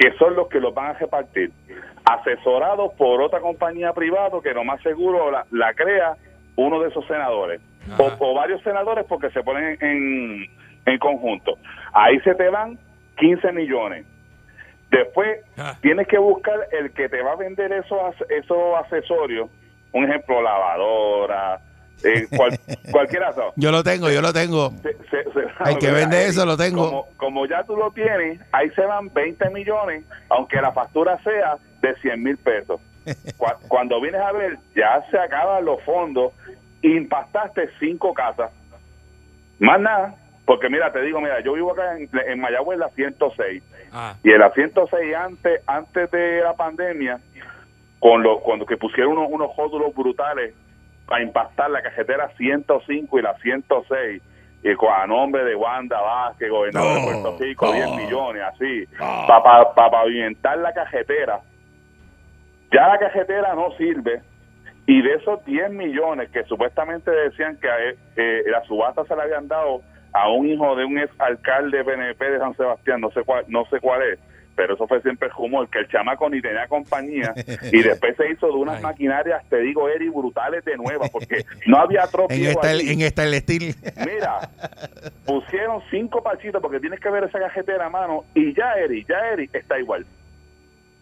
que 0.00 0.12
son 0.16 0.34
los 0.34 0.48
que 0.48 0.58
los 0.60 0.72
van 0.72 0.86
a 0.86 0.92
repartir, 0.94 1.52
asesorados 2.06 2.94
por 2.94 3.20
otra 3.20 3.40
compañía 3.40 3.92
privada 3.92 4.30
que 4.42 4.54
lo 4.54 4.64
más 4.64 4.80
seguro 4.80 5.30
la, 5.30 5.44
la 5.50 5.74
crea 5.74 6.16
uno 6.56 6.80
de 6.80 6.88
esos 6.88 7.06
senadores, 7.06 7.60
o, 8.18 8.34
varios 8.34 8.62
senadores 8.62 9.04
porque 9.06 9.28
se 9.30 9.42
ponen 9.42 9.76
en, 9.82 10.46
en 10.86 10.98
conjunto. 10.98 11.58
Ahí 11.92 12.18
se 12.20 12.34
te 12.34 12.48
van 12.48 12.78
15 13.18 13.52
millones. 13.52 14.06
Después 14.90 15.40
Ah. 15.58 15.74
tienes 15.82 16.08
que 16.08 16.16
buscar 16.18 16.58
el 16.72 16.92
que 16.92 17.10
te 17.10 17.20
va 17.20 17.32
a 17.32 17.36
vender 17.36 17.70
esos, 17.70 18.14
esos 18.30 18.76
accesorios, 18.78 19.50
un 19.92 20.04
ejemplo, 20.04 20.40
lavadora, 20.40 21.60
eh, 22.04 22.26
cual- 22.36 22.58
cualquiera 22.92 23.26
de 23.26 23.32
esos. 23.32 23.52
Yo 23.56 23.70
lo 23.72 23.82
tengo, 23.82 24.10
yo 24.10 24.20
lo 24.22 24.32
tengo. 24.32 24.70
Se- 24.82 24.96
se- 25.10 25.24
se- 25.32 25.70
El 25.70 25.78
que 25.80 25.90
vende 25.90 26.16
Eric, 26.18 26.30
eso 26.30 26.46
lo 26.46 26.56
tengo. 26.56 26.84
Como, 26.88 27.06
como 27.16 27.46
ya 27.46 27.62
tú 27.64 27.76
lo 27.76 27.90
tienes, 27.90 28.40
ahí 28.52 28.70
se 28.70 28.82
van 28.84 29.12
20 29.12 29.50
millones, 29.50 30.04
aunque 30.28 30.60
la 30.60 30.72
factura 30.72 31.18
sea 31.22 31.56
de 31.82 31.94
100 31.96 32.22
mil 32.22 32.36
pesos. 32.38 32.80
Cu- 33.36 33.46
Cuando 33.68 34.00
vienes 34.00 34.20
a 34.20 34.32
ver, 34.32 34.58
ya 34.76 35.02
se 35.10 35.18
acaban 35.18 35.64
los 35.64 35.82
fondos, 35.84 36.32
impactaste 36.82 37.68
cinco 37.78 38.12
casas. 38.14 38.50
Más 39.58 39.80
nada, 39.80 40.14
porque 40.46 40.68
mira, 40.70 40.90
te 40.92 41.00
digo, 41.02 41.20
mira, 41.20 41.40
yo 41.40 41.52
vivo 41.52 41.72
acá 41.72 41.96
en, 41.98 42.08
en 42.26 42.40
Mayagüez, 42.40 42.78
la 42.78 42.88
106. 42.90 43.62
Ah, 43.92 44.14
Y 44.24 44.30
en 44.30 44.38
la 44.38 44.50
106 44.52 45.14
antes, 45.14 45.60
antes 45.66 46.10
de 46.10 46.40
la 46.40 46.54
pandemia, 46.54 47.18
con 47.98 48.22
lo, 48.22 48.40
cuando 48.40 48.64
que 48.64 48.76
pusieron 48.76 49.12
unos, 49.18 49.28
unos 49.30 49.50
jódulos 49.54 49.94
brutales 49.94 50.54
a 51.16 51.22
impactar 51.22 51.70
la 51.70 51.82
cajetera 51.82 52.28
105 52.36 53.18
y 53.18 53.22
la 53.22 53.34
106, 53.38 54.22
y 54.62 54.74
con, 54.74 54.92
a 54.92 55.06
nombre 55.06 55.44
de 55.44 55.54
Wanda 55.54 56.00
Vázquez, 56.00 56.50
gobernador 56.50 56.94
de 56.94 57.02
Puerto 57.02 57.38
Rico, 57.38 57.72
10 57.72 57.96
millones, 57.96 58.42
así, 58.42 58.84
para 58.98 59.74
pavimentar 59.74 60.58
la 60.58 60.72
cajetera. 60.72 61.40
Ya 62.72 62.88
la 62.88 62.98
cajetera 62.98 63.54
no 63.54 63.72
sirve, 63.76 64.22
y 64.86 65.02
de 65.02 65.14
esos 65.14 65.44
10 65.44 65.70
millones 65.70 66.30
que 66.30 66.44
supuestamente 66.44 67.10
decían 67.10 67.56
que 67.58 67.68
él, 67.68 67.98
eh, 68.16 68.42
la 68.46 68.62
subasta 68.64 69.04
se 69.04 69.14
le 69.14 69.22
habían 69.22 69.48
dado 69.48 69.82
a 70.12 70.28
un 70.28 70.46
hijo 70.46 70.74
de 70.74 70.84
un 70.84 70.98
ex 70.98 71.12
alcalde 71.20 71.84
PNP 71.84 72.30
de 72.30 72.38
San 72.38 72.56
Sebastián, 72.56 73.00
no 73.00 73.10
sé 73.10 73.22
cuál, 73.22 73.44
no 73.48 73.64
sé 73.66 73.78
cuál 73.80 74.02
es, 74.02 74.18
pero 74.60 74.74
eso 74.74 74.86
fue 74.86 75.00
siempre 75.00 75.30
rumor, 75.30 75.70
que 75.70 75.78
el 75.78 75.88
chamaco 75.88 76.28
ni 76.28 76.42
tenía 76.42 76.68
compañía 76.68 77.32
y 77.72 77.82
después 77.82 78.14
se 78.14 78.30
hizo 78.30 78.46
de 78.48 78.52
unas 78.52 78.76
Ay. 78.76 78.82
maquinarias, 78.82 79.42
te 79.48 79.56
digo, 79.60 79.88
Eri, 79.88 80.10
brutales 80.10 80.62
de 80.66 80.76
nuevas, 80.76 81.08
porque 81.08 81.46
no 81.66 81.78
había 81.78 82.04
otro 82.04 82.26
En 82.28 82.44
esta, 82.44 82.68
allí. 82.68 82.92
en 82.92 83.00
esta 83.00 83.24
el 83.24 83.32
estilo. 83.32 83.72
Mira, 84.04 84.50
pusieron 85.24 85.80
cinco 85.90 86.22
parchitos 86.22 86.60
porque 86.60 86.78
tienes 86.78 87.00
que 87.00 87.08
ver 87.08 87.24
esa 87.24 87.38
cajetera, 87.38 87.88
mano, 87.88 88.24
y 88.34 88.54
ya 88.54 88.74
Eri, 88.74 89.02
ya 89.08 89.16
Eri 89.32 89.48
está 89.50 89.78
igual. 89.78 90.04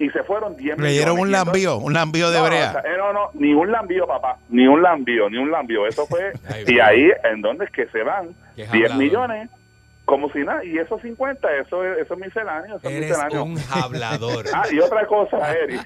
Y 0.00 0.08
se 0.10 0.22
fueron 0.22 0.56
10 0.56 0.78
Le 0.78 0.90
dieron 0.92 1.18
un 1.18 1.26
entonces- 1.26 1.46
lambío, 1.46 1.76
un 1.78 1.92
lambío 1.92 2.30
de 2.30 2.38
no, 2.38 2.44
brea. 2.46 2.68
o 2.68 2.72
sea, 2.72 2.80
eh, 2.82 2.96
no, 2.96 3.12
no, 3.12 3.30
ni 3.34 3.52
un 3.52 3.72
lambío, 3.72 4.06
papá, 4.06 4.38
ni 4.50 4.68
un 4.68 4.80
lambío, 4.80 5.28
ni 5.28 5.38
un 5.38 5.50
lambío. 5.50 5.84
Eso 5.88 6.06
fue, 6.06 6.30
Ay, 6.48 6.62
y 6.68 6.74
bueno. 6.74 6.84
ahí, 6.84 7.10
¿en 7.32 7.40
dónde 7.42 7.64
es 7.64 7.72
que 7.72 7.86
se 7.88 8.04
van? 8.04 8.28
Qué 8.54 8.62
10 8.62 8.72
hablador. 8.92 8.96
millones, 8.98 9.50
como 10.08 10.32
si 10.32 10.38
nada, 10.38 10.64
y 10.64 10.78
esos 10.78 11.02
50, 11.02 11.46
eso 11.58 11.84
es, 11.84 11.98
eso 11.98 12.14
es 12.14 12.20
misceláneo, 12.20 12.78
eso 12.78 12.88
es 12.88 12.94
eres 12.96 13.08
misceláneo. 13.10 13.44
un 13.44 13.58
hablador. 13.70 14.46
Ah, 14.54 14.64
y 14.72 14.78
otra 14.80 15.06
cosa, 15.06 15.52
Eri, 15.52 15.78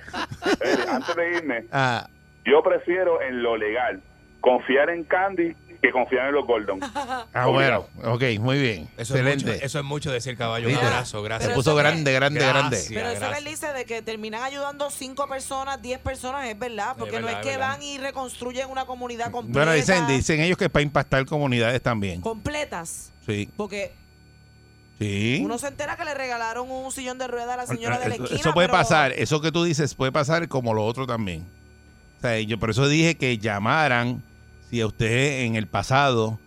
antes 0.88 1.16
de 1.16 1.30
irme, 1.38 1.64
Ah, 1.72 2.08
yo 2.44 2.62
prefiero 2.62 3.20
en 3.20 3.42
lo 3.42 3.56
legal 3.56 4.00
confiar 4.40 4.90
en 4.90 5.02
Candy 5.04 5.54
que 5.82 5.90
confiar 5.90 6.28
en 6.28 6.34
los 6.34 6.46
Gordon. 6.46 6.78
ah, 7.34 7.46
bueno, 7.46 7.86
ok, 8.04 8.22
muy 8.38 8.60
bien. 8.60 8.88
Eso 8.96 9.14
es, 9.16 9.20
Excelente. 9.20 9.52
mucho, 9.54 9.64
eso 9.66 9.78
es 9.80 9.84
mucho 9.84 10.12
decir, 10.12 10.36
caballo. 10.36 10.68
Un 10.68 10.76
abrazo, 10.76 11.18
Se 11.18 11.24
gracias. 11.24 11.48
Pero 11.48 11.56
puso 11.56 11.74
grande, 11.74 12.12
grande, 12.12 12.38
grande. 12.38 12.76
Gracias. 12.76 12.92
Pero 12.94 13.08
eso 13.08 13.18
que 13.18 13.24
él 13.24 13.30
gracias. 13.44 13.60
dice 13.60 13.72
de 13.72 13.84
que 13.84 14.02
terminan 14.02 14.44
ayudando 14.44 14.88
cinco 14.90 15.26
personas, 15.26 15.82
10 15.82 15.98
personas, 15.98 16.46
es 16.46 16.56
verdad, 16.56 16.94
porque 16.96 17.18
no 17.18 17.26
verdad, 17.26 17.40
es 17.40 17.46
es 17.46 17.52
que 17.52 17.58
verdad. 17.58 17.72
van 17.72 17.82
y 17.82 17.98
reconstruyen 17.98 18.70
una 18.70 18.84
comunidad 18.84 19.32
completa. 19.32 19.58
Bueno, 19.58 19.72
dicen, 19.72 20.06
dicen 20.06 20.38
ellos 20.40 20.56
que 20.56 20.66
es 20.66 20.70
para 20.70 20.84
impactar 20.84 21.26
comunidades 21.26 21.82
también. 21.82 22.20
completas. 22.20 23.10
Sí, 23.26 23.48
Porque 23.56 23.92
sí. 25.02 25.40
uno 25.44 25.58
se 25.58 25.68
entera 25.68 25.96
que 25.96 26.04
le 26.04 26.14
regalaron 26.14 26.70
un 26.70 26.90
sillón 26.92 27.18
de 27.18 27.26
rueda 27.28 27.54
a 27.54 27.56
la 27.58 27.66
señora 27.66 27.98
de 27.98 28.08
la 28.08 28.14
Eso- 28.14 28.24
esquina. 28.24 28.40
eso 28.40 28.52
puede 28.52 28.68
pero- 28.68 28.78
pasar, 28.78 29.12
eso 29.12 29.40
que 29.40 29.52
tú 29.52 29.64
dices 29.64 29.94
puede 29.94 30.12
pasar 30.12 30.48
como 30.48 30.74
lo 30.74 30.84
otro 30.84 31.06
también. 31.06 31.44
O 32.18 32.20
sea, 32.22 32.38
yo 32.40 32.58
por 32.58 32.70
eso 32.70 32.88
dije 32.88 33.16
que 33.16 33.38
llamaran 33.38 34.22
si 34.70 34.80
a 34.80 34.86
usted 34.86 35.40
en 35.42 35.56
el 35.56 35.66
pasado 35.66 36.38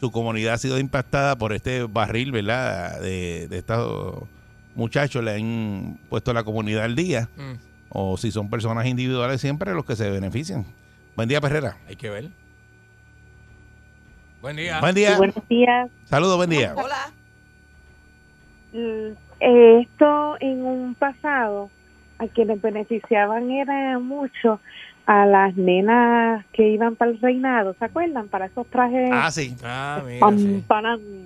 su 0.00 0.10
comunidad 0.10 0.54
ha 0.54 0.58
sido 0.58 0.78
impactada 0.78 1.36
por 1.36 1.52
este 1.52 1.84
barril, 1.84 2.30
¿verdad? 2.32 3.00
De, 3.00 3.48
de 3.48 3.58
estos 3.58 4.22
muchachos 4.74 5.24
le 5.24 5.34
han 5.36 5.98
puesto 6.08 6.32
la 6.32 6.44
comunidad 6.44 6.84
al 6.84 6.94
día. 6.94 7.28
Mm, 7.36 7.52
O 7.96 8.16
si 8.16 8.30
son 8.32 8.50
personas 8.50 8.86
individuales, 8.86 9.40
siempre 9.40 9.72
los 9.72 9.84
que 9.84 9.94
se 9.96 10.10
benefician. 10.10 10.66
Buen 11.16 11.28
día, 11.28 11.40
Perrera. 11.40 11.76
hay 11.88 11.94
que 11.96 12.10
ver. 12.10 12.28
Buen 14.42 14.56
día. 14.56 14.80
Buen 14.80 14.94
día. 14.94 15.16
Buenos 15.16 15.48
días. 15.48 15.90
Saludos, 16.04 16.36
buen 16.36 16.50
día. 16.50 16.74
Hola. 16.76 17.12
Mm, 18.74 19.12
eh, 19.40 19.80
Esto 19.82 20.36
en 20.40 20.64
un 20.64 20.94
pasado, 20.96 21.70
a 22.18 22.26
quienes 22.28 22.60
beneficiaban 22.60 23.50
era 23.50 23.98
mucho 24.00 24.60
a 25.06 25.26
las 25.26 25.54
nenas 25.56 26.44
que 26.52 26.66
iban 26.68 26.96
para 26.96 27.10
el 27.12 27.20
reinado, 27.20 27.74
¿se 27.78 27.84
acuerdan? 27.84 28.28
Para 28.28 28.46
esos 28.46 28.66
trajes 28.70 29.10
Ah, 29.12 29.30
sí. 29.30 29.54
Ah, 29.62 30.02
mira, 30.04 30.30
sí. 30.36 30.64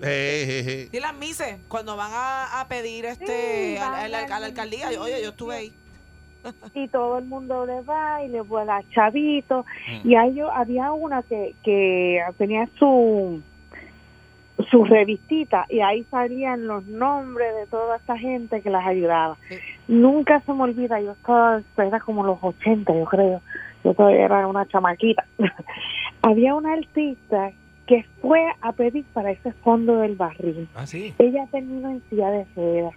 Eh, 0.02 0.44
eh, 0.48 0.64
eh. 0.66 0.88
Y 0.92 1.00
las 1.00 1.14
mises, 1.14 1.58
cuando 1.68 1.96
van 1.96 2.10
a, 2.12 2.60
a 2.60 2.68
pedir 2.68 3.04
este 3.06 3.26
Sí, 3.26 3.76
a, 3.78 3.84
la- 3.84 3.90
van 3.92 4.00
a 4.04 4.08
la, 4.08 4.18
al 4.18 4.32
a 4.32 4.40
la 4.40 4.46
alcaldía, 4.46 4.88
oye, 5.00 5.22
yo 5.22 5.30
estuve 5.30 5.54
ahí. 5.54 5.74
y 6.74 6.88
todo 6.88 7.18
el 7.18 7.24
mundo 7.26 7.64
le 7.66 7.80
va 7.82 8.22
y 8.24 8.28
le 8.28 8.40
vuela 8.42 8.82
chavito 8.94 9.64
Mm. 10.04 10.08
y 10.08 10.14
hay, 10.16 10.40
había 10.54 10.92
una 10.92 11.22
que, 11.22 11.54
que 11.62 12.20
tenía 12.36 12.68
su 12.78 13.42
su 14.70 14.84
revistita 14.84 15.66
y 15.68 15.80
ahí 15.80 16.04
salían 16.10 16.66
los 16.66 16.84
nombres 16.86 17.54
de 17.54 17.66
toda 17.66 17.96
esta 17.96 18.16
gente 18.18 18.60
que 18.60 18.70
las 18.70 18.86
ayudaba. 18.86 19.36
Sí. 19.48 19.56
Nunca 19.88 20.40
se 20.40 20.52
me 20.52 20.62
olvida, 20.62 21.00
yo 21.00 21.12
estaba, 21.12 21.62
era 21.76 22.00
como 22.00 22.24
los 22.24 22.38
80 22.42 22.92
yo 22.92 23.04
creo, 23.04 23.40
yo 23.84 23.94
todavía 23.94 24.24
era 24.24 24.46
una 24.46 24.66
chamaquita. 24.66 25.24
había 26.22 26.54
una 26.54 26.72
artista 26.72 27.52
que 27.86 28.04
fue 28.20 28.44
a 28.60 28.72
pedir 28.72 29.04
para 29.12 29.30
ese 29.30 29.52
fondo 29.52 29.98
del 29.98 30.16
barril. 30.16 30.68
Ah, 30.74 30.86
sí. 30.86 31.14
Ella 31.18 31.46
terminó 31.50 31.90
en 31.90 32.02
silla 32.10 32.30
de 32.30 32.46
ruedas 32.54 32.94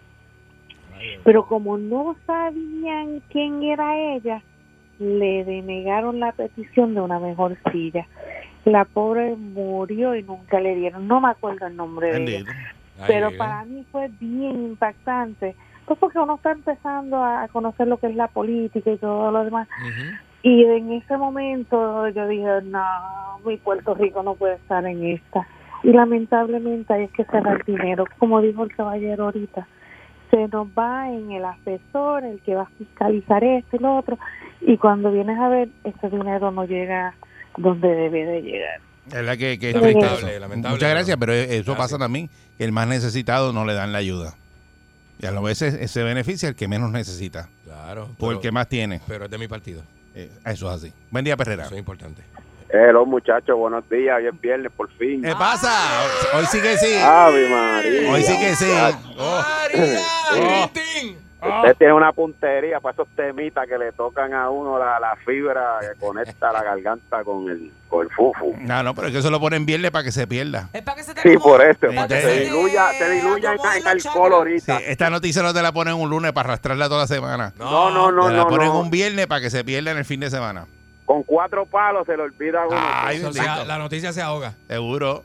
pero 1.24 1.46
como 1.46 1.78
no 1.78 2.16
sabían 2.26 3.22
quién 3.30 3.64
era 3.64 4.16
ella, 4.16 4.42
le 5.02 5.44
denegaron 5.44 6.20
la 6.20 6.32
petición 6.32 6.94
de 6.94 7.02
una 7.02 7.20
mejor 7.20 7.58
silla. 7.72 8.08
La 8.64 8.86
pobre 8.86 9.36
murió 9.36 10.16
y 10.16 10.24
nunca 10.24 10.60
le 10.60 10.76
dieron, 10.76 11.08
no 11.08 11.20
me 11.20 11.30
acuerdo 11.30 11.66
el 11.66 11.76
nombre 11.76 12.14
de 12.14 12.38
ella, 12.38 12.46
pero 13.08 13.36
para 13.36 13.66
mí 13.66 13.84
fue 13.92 14.10
bien 14.20 14.64
impactante, 14.64 15.56
pues 15.86 15.98
porque 15.98 16.20
uno 16.20 16.36
está 16.36 16.52
empezando 16.52 17.24
a 17.24 17.48
conocer 17.48 17.88
lo 17.88 17.98
que 17.98 18.08
es 18.08 18.16
la 18.16 18.28
política 18.28 18.92
y 18.92 18.98
todo 18.98 19.32
lo 19.32 19.44
demás, 19.44 19.68
y 20.44 20.64
en 20.64 20.92
ese 20.92 21.18
momento 21.18 22.08
yo 22.10 22.28
dije, 22.28 22.62
no, 22.66 23.40
mi 23.46 23.58
Puerto 23.58 23.96
Rico 23.96 24.22
no 24.22 24.36
puede 24.36 24.56
estar 24.56 24.86
en 24.86 25.06
esta. 25.06 25.48
Y 25.84 25.92
lamentablemente 25.92 26.94
hay 26.94 27.08
que 27.10 27.24
el 27.24 27.62
dinero, 27.66 28.06
como 28.20 28.42
dijo 28.42 28.64
el 28.64 28.76
caballero 28.76 29.26
ahorita. 29.26 29.68
Se 30.32 30.48
nos 30.48 30.68
va 30.70 31.10
en 31.12 31.32
el 31.32 31.46
asesor, 31.46 32.24
el 32.24 32.40
que 32.42 32.56
va 32.56 32.64
a 32.64 32.70
fiscalizar 32.78 33.44
esto 33.44 33.76
y 33.76 33.80
lo 33.80 33.98
otro. 33.98 34.18
Y 34.62 34.78
cuando 34.78 35.12
vienes 35.12 35.38
a 35.38 35.50
ver, 35.50 35.70
ese 35.84 36.10
dinero 36.10 36.52
no 36.52 36.66
llega 36.66 37.14
donde 37.58 37.88
debe 37.90 38.26
de 38.26 38.42
llegar. 38.42 38.80
Es 39.08 39.14
verdad 39.14 39.38
que, 39.38 39.60
que 39.60 39.70
es 39.72 39.76
Lamentable, 39.76 40.40
lamentable, 40.40 40.76
Muchas 40.76 40.90
gracias, 40.92 41.18
pero 41.20 41.34
eso 41.34 41.48
Gracias. 41.54 41.78
pasa 41.78 41.98
también, 41.98 42.30
que 42.58 42.64
el 42.64 42.72
más 42.72 42.88
necesitado 42.88 43.52
no 43.52 43.66
le 43.66 43.74
dan 43.74 43.92
la 43.92 43.98
ayuda. 43.98 44.36
Y 45.20 45.26
a 45.26 45.32
veces 45.40 45.92
se 45.92 46.04
beneficia 46.04 46.50
el 46.50 46.56
que 46.56 46.68
menos 46.68 46.92
necesita, 46.92 47.50
Claro. 47.66 48.06
o 48.06 48.16
Pero, 48.20 48.32
el 48.32 48.40
que 48.40 48.52
más 48.52 48.68
tiene. 48.70 49.02
pero 49.08 49.26
es 49.26 49.32
de 49.32 49.38
mi 49.38 49.48
partido. 49.48 49.84
Eh, 50.16 50.30
eso 50.46 50.68
es 50.70 50.84
así. 50.84 50.94
Buen 51.10 51.24
día, 51.26 51.36
Perrera. 51.38 51.66
Eso 51.66 51.74
es 51.76 51.80
importante. 51.80 52.22
Hello, 52.74 53.06
muchachos, 53.06 53.58
buenos 53.58 53.88
días. 53.90 54.18
Hoy 54.18 54.28
es 54.28 54.42
viernes, 54.42 54.72
por 54.72 54.90
fin. 54.92 55.22
¿Qué 55.22 55.34
pasa? 55.34 55.74
Hoy, 56.34 56.40
hoy 56.40 56.46
sí 56.46 56.62
que 56.62 56.78
sí. 56.78 56.94
Ave 57.04 57.50
María. 57.50 58.12
Hoy 58.12 58.24
sí 58.24 58.40
que 58.40 58.56
sí. 58.56 58.72
Oh. 59.18 59.42
¡María! 59.74 60.70
¡Tintín! 60.72 61.18
Usted 61.42 61.76
tiene 61.76 61.94
una 61.94 62.14
puntería 62.14 62.80
para 62.80 62.94
esos 62.94 63.08
temitas 63.16 63.68
que 63.68 63.78
le 63.78 63.92
tocan 63.92 64.34
a 64.34 64.50
uno 64.50 64.78
la, 64.78 65.00
la 65.00 65.18
fibra 65.26 65.80
que 65.82 66.00
conecta 66.00 66.52
la 66.54 66.64
garganta 66.64 67.24
con 67.24 67.50
el, 67.50 67.74
con 67.90 68.06
el 68.06 68.14
fufu. 68.14 68.56
No, 68.60 68.84
no, 68.84 68.94
pero 68.94 69.08
es 69.08 69.14
que 69.14 69.20
eso 69.20 69.32
lo 69.32 69.40
ponen 69.40 69.66
viernes 69.66 69.90
para 69.92 70.04
que 70.04 70.12
se 70.12 70.28
pierda. 70.28 70.70
Es 70.72 70.84
para 70.84 70.98
que 70.98 71.04
se 71.04 71.14
te 71.16 71.22
Sí, 71.24 71.38
por 71.40 71.66
eso, 71.66 71.88
para 71.88 72.08
que 72.08 72.22
se 72.22 72.40
diluya, 72.42 72.94
se 72.94 73.10
diluya 73.10 73.54
en, 73.54 73.88
alcohol 73.88 74.00
chakras. 74.00 74.04
Sí, 74.04 74.72
ahorita. 74.72 74.78
esta 74.78 75.10
noticia 75.10 75.42
no 75.42 75.54
te 75.54 75.64
la 75.64 75.72
ponen 75.74 75.96
un 75.96 76.10
lunes 76.10 76.32
para 76.32 76.50
arrastrarla 76.50 76.88
toda 76.88 77.02
la 77.02 77.08
semana. 77.08 77.54
No, 77.58 77.90
no, 77.90 78.12
no, 78.12 78.28
te 78.28 78.34
la 78.34 78.44
no, 78.44 78.48
ponen 78.48 78.68
no. 78.68 78.80
un 78.80 78.92
viernes 78.92 79.26
para 79.26 79.42
que 79.42 79.50
se 79.50 79.64
pierda 79.66 79.92
en 79.92 79.98
el 79.98 80.06
fin 80.06 80.20
de 80.20 80.30
semana. 80.30 80.68
Con 81.12 81.24
cuatro 81.24 81.66
palos 81.66 82.06
se 82.06 82.16
le 82.16 82.24
olvida 82.24 82.64
a 82.64 82.68
uno. 82.68 82.78
Ay, 82.80 83.22
la 83.68 83.78
noticia 83.78 84.14
se 84.14 84.22
ahoga. 84.22 84.54
Seguro. 84.66 85.22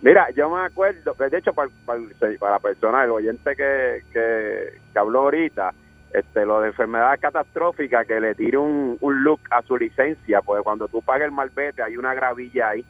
Mira, 0.00 0.26
yo 0.34 0.50
me 0.50 0.66
acuerdo, 0.66 1.14
de 1.14 1.38
hecho, 1.38 1.52
para, 1.52 1.70
para, 1.86 2.00
para 2.40 2.52
la 2.54 2.58
persona, 2.58 3.04
el 3.04 3.10
oyente 3.10 3.54
que, 3.54 4.02
que, 4.12 4.80
que 4.92 4.98
habló 4.98 5.20
ahorita, 5.20 5.72
este, 6.12 6.44
lo 6.44 6.60
de 6.60 6.70
enfermedad 6.70 7.16
catastrófica, 7.20 8.04
que 8.04 8.18
le 8.18 8.34
tire 8.34 8.58
un, 8.58 8.98
un 9.00 9.22
look 9.22 9.38
a 9.50 9.62
su 9.62 9.76
licencia, 9.76 10.42
porque 10.42 10.64
cuando 10.64 10.88
tú 10.88 11.00
pagas 11.02 11.26
el 11.26 11.30
malvete 11.30 11.84
hay 11.84 11.96
una 11.96 12.14
gravilla 12.14 12.70
ahí. 12.70 12.84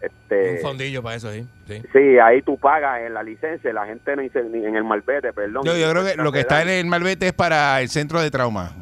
Este, 0.00 0.54
Un 0.54 0.58
fondillo 0.58 1.04
para 1.04 1.14
eso, 1.14 1.30
sí. 1.30 1.46
sí. 1.68 1.82
Sí, 1.92 2.18
ahí 2.18 2.42
tú 2.42 2.58
pagas 2.58 3.02
en 3.02 3.14
la 3.14 3.22
licencia, 3.22 3.72
la 3.72 3.86
gente 3.86 4.16
no 4.16 4.22
dice 4.22 4.42
ni 4.42 4.66
en 4.66 4.74
el 4.74 4.82
malvete, 4.82 5.32
perdón. 5.32 5.62
Yo, 5.64 5.76
yo 5.76 5.88
creo 5.88 6.04
que 6.04 6.16
lo 6.16 6.32
que 6.32 6.40
está 6.40 6.62
en 6.62 6.70
el 6.70 6.86
malvete 6.86 7.28
es 7.28 7.32
para 7.32 7.80
el 7.80 7.88
centro 7.88 8.20
de 8.20 8.28
trauma. 8.32 8.72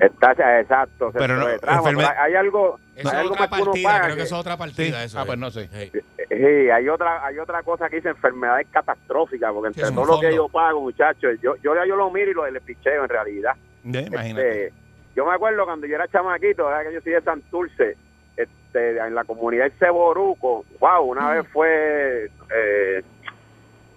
Está, 0.00 0.60
exacto, 0.60 1.10
Pero 1.12 1.36
no, 1.36 1.46
hay 1.46 2.34
algo, 2.34 2.78
Eso 2.94 3.08
hay 3.08 3.14
es 3.14 3.20
algo 3.20 3.32
otra 3.34 3.40
más 3.40 3.48
que 3.50 3.62
uno 3.62 3.64
partida, 3.72 3.88
paga 3.88 4.00
creo 4.04 4.10
que 4.14 4.16
que- 4.20 4.22
eso 4.26 4.34
es 4.36 4.40
otra 4.40 4.56
partida. 4.56 4.98
Sí. 5.00 5.04
Eso 5.06 5.18
Ah, 5.18 5.22
es. 5.22 5.26
pues 5.26 5.38
no 5.38 5.50
sé. 5.50 5.68
Sí. 5.68 6.00
Sí, 6.28 6.70
hay 6.70 6.88
otra, 6.88 7.24
hay 7.26 7.38
otra 7.38 7.62
cosa 7.64 7.88
que 7.88 7.96
dice 7.96 8.10
enfermedades 8.10 8.66
catastróficas, 8.70 9.52
porque 9.52 9.68
entre 9.68 9.90
todo 9.94 10.04
lo 10.04 10.20
que 10.20 10.34
yo 10.34 10.48
pago, 10.48 10.80
muchachos, 10.82 11.38
yo, 11.42 11.56
yo, 11.56 11.74
yo 11.84 11.96
lo 11.96 12.10
miro 12.10 12.30
y 12.30 12.34
lo 12.34 12.48
le 12.48 12.60
picheo 12.60 13.02
en 13.02 13.08
realidad. 13.08 13.54
Ya, 13.82 14.00
imagínate. 14.02 14.66
Este, 14.66 14.78
yo 15.16 15.26
me 15.26 15.32
acuerdo 15.34 15.64
cuando 15.64 15.86
yo 15.86 15.96
era 15.96 16.06
chamaquito, 16.06 16.66
¿verdad? 16.66 16.84
que 16.88 16.94
yo 16.94 17.00
soy 17.00 17.12
de 17.14 17.22
Santurce, 17.22 17.96
este, 18.36 18.98
en 18.98 19.14
la 19.16 19.24
comunidad 19.24 19.64
de 19.64 19.70
Ceboruco, 19.78 20.64
wow, 20.78 21.02
una 21.02 21.30
vez 21.30 21.48
fue, 21.48 22.30
eh, 22.54 23.02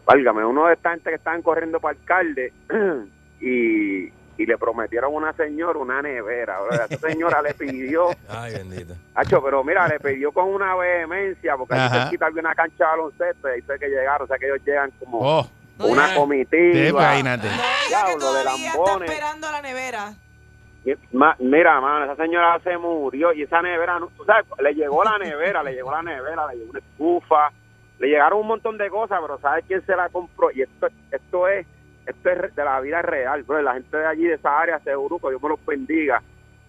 válgame, 0.06 0.44
uno 0.46 0.66
de 0.68 0.74
esta 0.74 0.92
gente 0.92 1.10
que 1.12 1.16
estaban 1.18 1.44
corriendo 1.44 1.80
para 1.80 1.98
alcalde 2.00 2.52
y, 3.42 4.08
y 4.38 4.46
le 4.46 4.58
prometieron 4.58 5.14
a 5.14 5.18
una 5.18 5.34
señora 5.34 5.78
una 5.80 6.02
nevera. 6.02 6.60
¿verdad? 6.62 6.88
Esa 6.92 7.10
señora 7.10 7.42
le 7.42 7.54
pidió, 7.54 8.10
Ay, 8.30 8.54
bendita. 8.54 8.96
Hacho, 9.16 9.42
pero 9.44 9.64
mira, 9.64 9.88
le 9.88 10.00
pidió 10.00 10.32
con 10.32 10.46
una 10.50 10.76
vehemencia, 10.76 11.56
porque 11.58 11.76
cerquita 11.90 12.26
había 12.28 12.42
una 12.42 12.56
cancha 12.56 12.86
de 12.86 12.90
baloncesto 12.92 13.50
y 13.50 13.52
ahí 13.52 13.62
fue 13.62 13.78
que 13.80 13.88
llegaron, 13.90 14.24
o 14.26 14.28
sea 14.28 14.38
que 14.38 14.46
ellos 14.48 14.60
llegan 14.66 14.92
como 15.00 15.20
Oh, 15.22 15.48
una 15.80 16.08
sí, 16.10 16.16
comitiva. 16.16 17.12
que 17.14 17.50
Diablo, 17.90 18.34
de 18.34 18.44
todavía 18.44 18.68
está 18.68 18.78
lambones. 18.78 19.10
esperando 19.10 19.52
la 19.52 19.62
nevera. 19.62 20.14
Y, 20.84 20.94
ma- 21.16 21.36
mira, 21.40 21.80
mano, 21.80 22.06
esa 22.06 22.16
señora 22.24 22.60
se 22.64 22.76
murió 22.78 23.34
y 23.34 23.44
esa 23.44 23.62
nevera, 23.62 24.00
no- 24.00 24.08
tú 24.18 24.26
sabes, 24.26 24.46
le 24.60 24.74
llegó 24.74 25.04
la 25.04 25.18
nevera, 25.20 25.62
le 25.62 25.74
llegó 25.74 25.92
la 25.92 26.02
nevera, 26.02 26.48
le 26.48 26.56
llegó 26.58 26.72
una 26.72 26.80
estufa, 26.80 27.52
le 28.00 28.08
llegaron 28.08 28.40
un 28.40 28.48
montón 28.48 28.78
de 28.80 28.90
cosas, 28.90 29.20
pero 29.22 29.38
¿sabes 29.40 29.64
quién 29.68 29.86
se 29.86 29.96
la 29.96 30.10
compró? 30.10 30.50
Y 30.52 30.64
esto, 30.64 30.88
esto 31.12 31.48
es 31.48 31.68
esto 32.06 32.30
es 32.30 32.38
re- 32.38 32.52
de 32.56 32.64
la 32.66 32.80
vida 32.80 33.02
real, 33.02 33.44
bro. 33.44 33.62
La 33.62 33.74
gente 33.74 33.96
de 33.98 34.06
allí, 34.06 34.24
de 34.24 34.36
esa 34.36 34.60
área, 34.60 34.80
seguro 34.80 35.20
que 35.20 35.30
Dios 35.30 35.42
me 35.42 35.50
los 35.50 35.66
bendiga. 35.66 36.22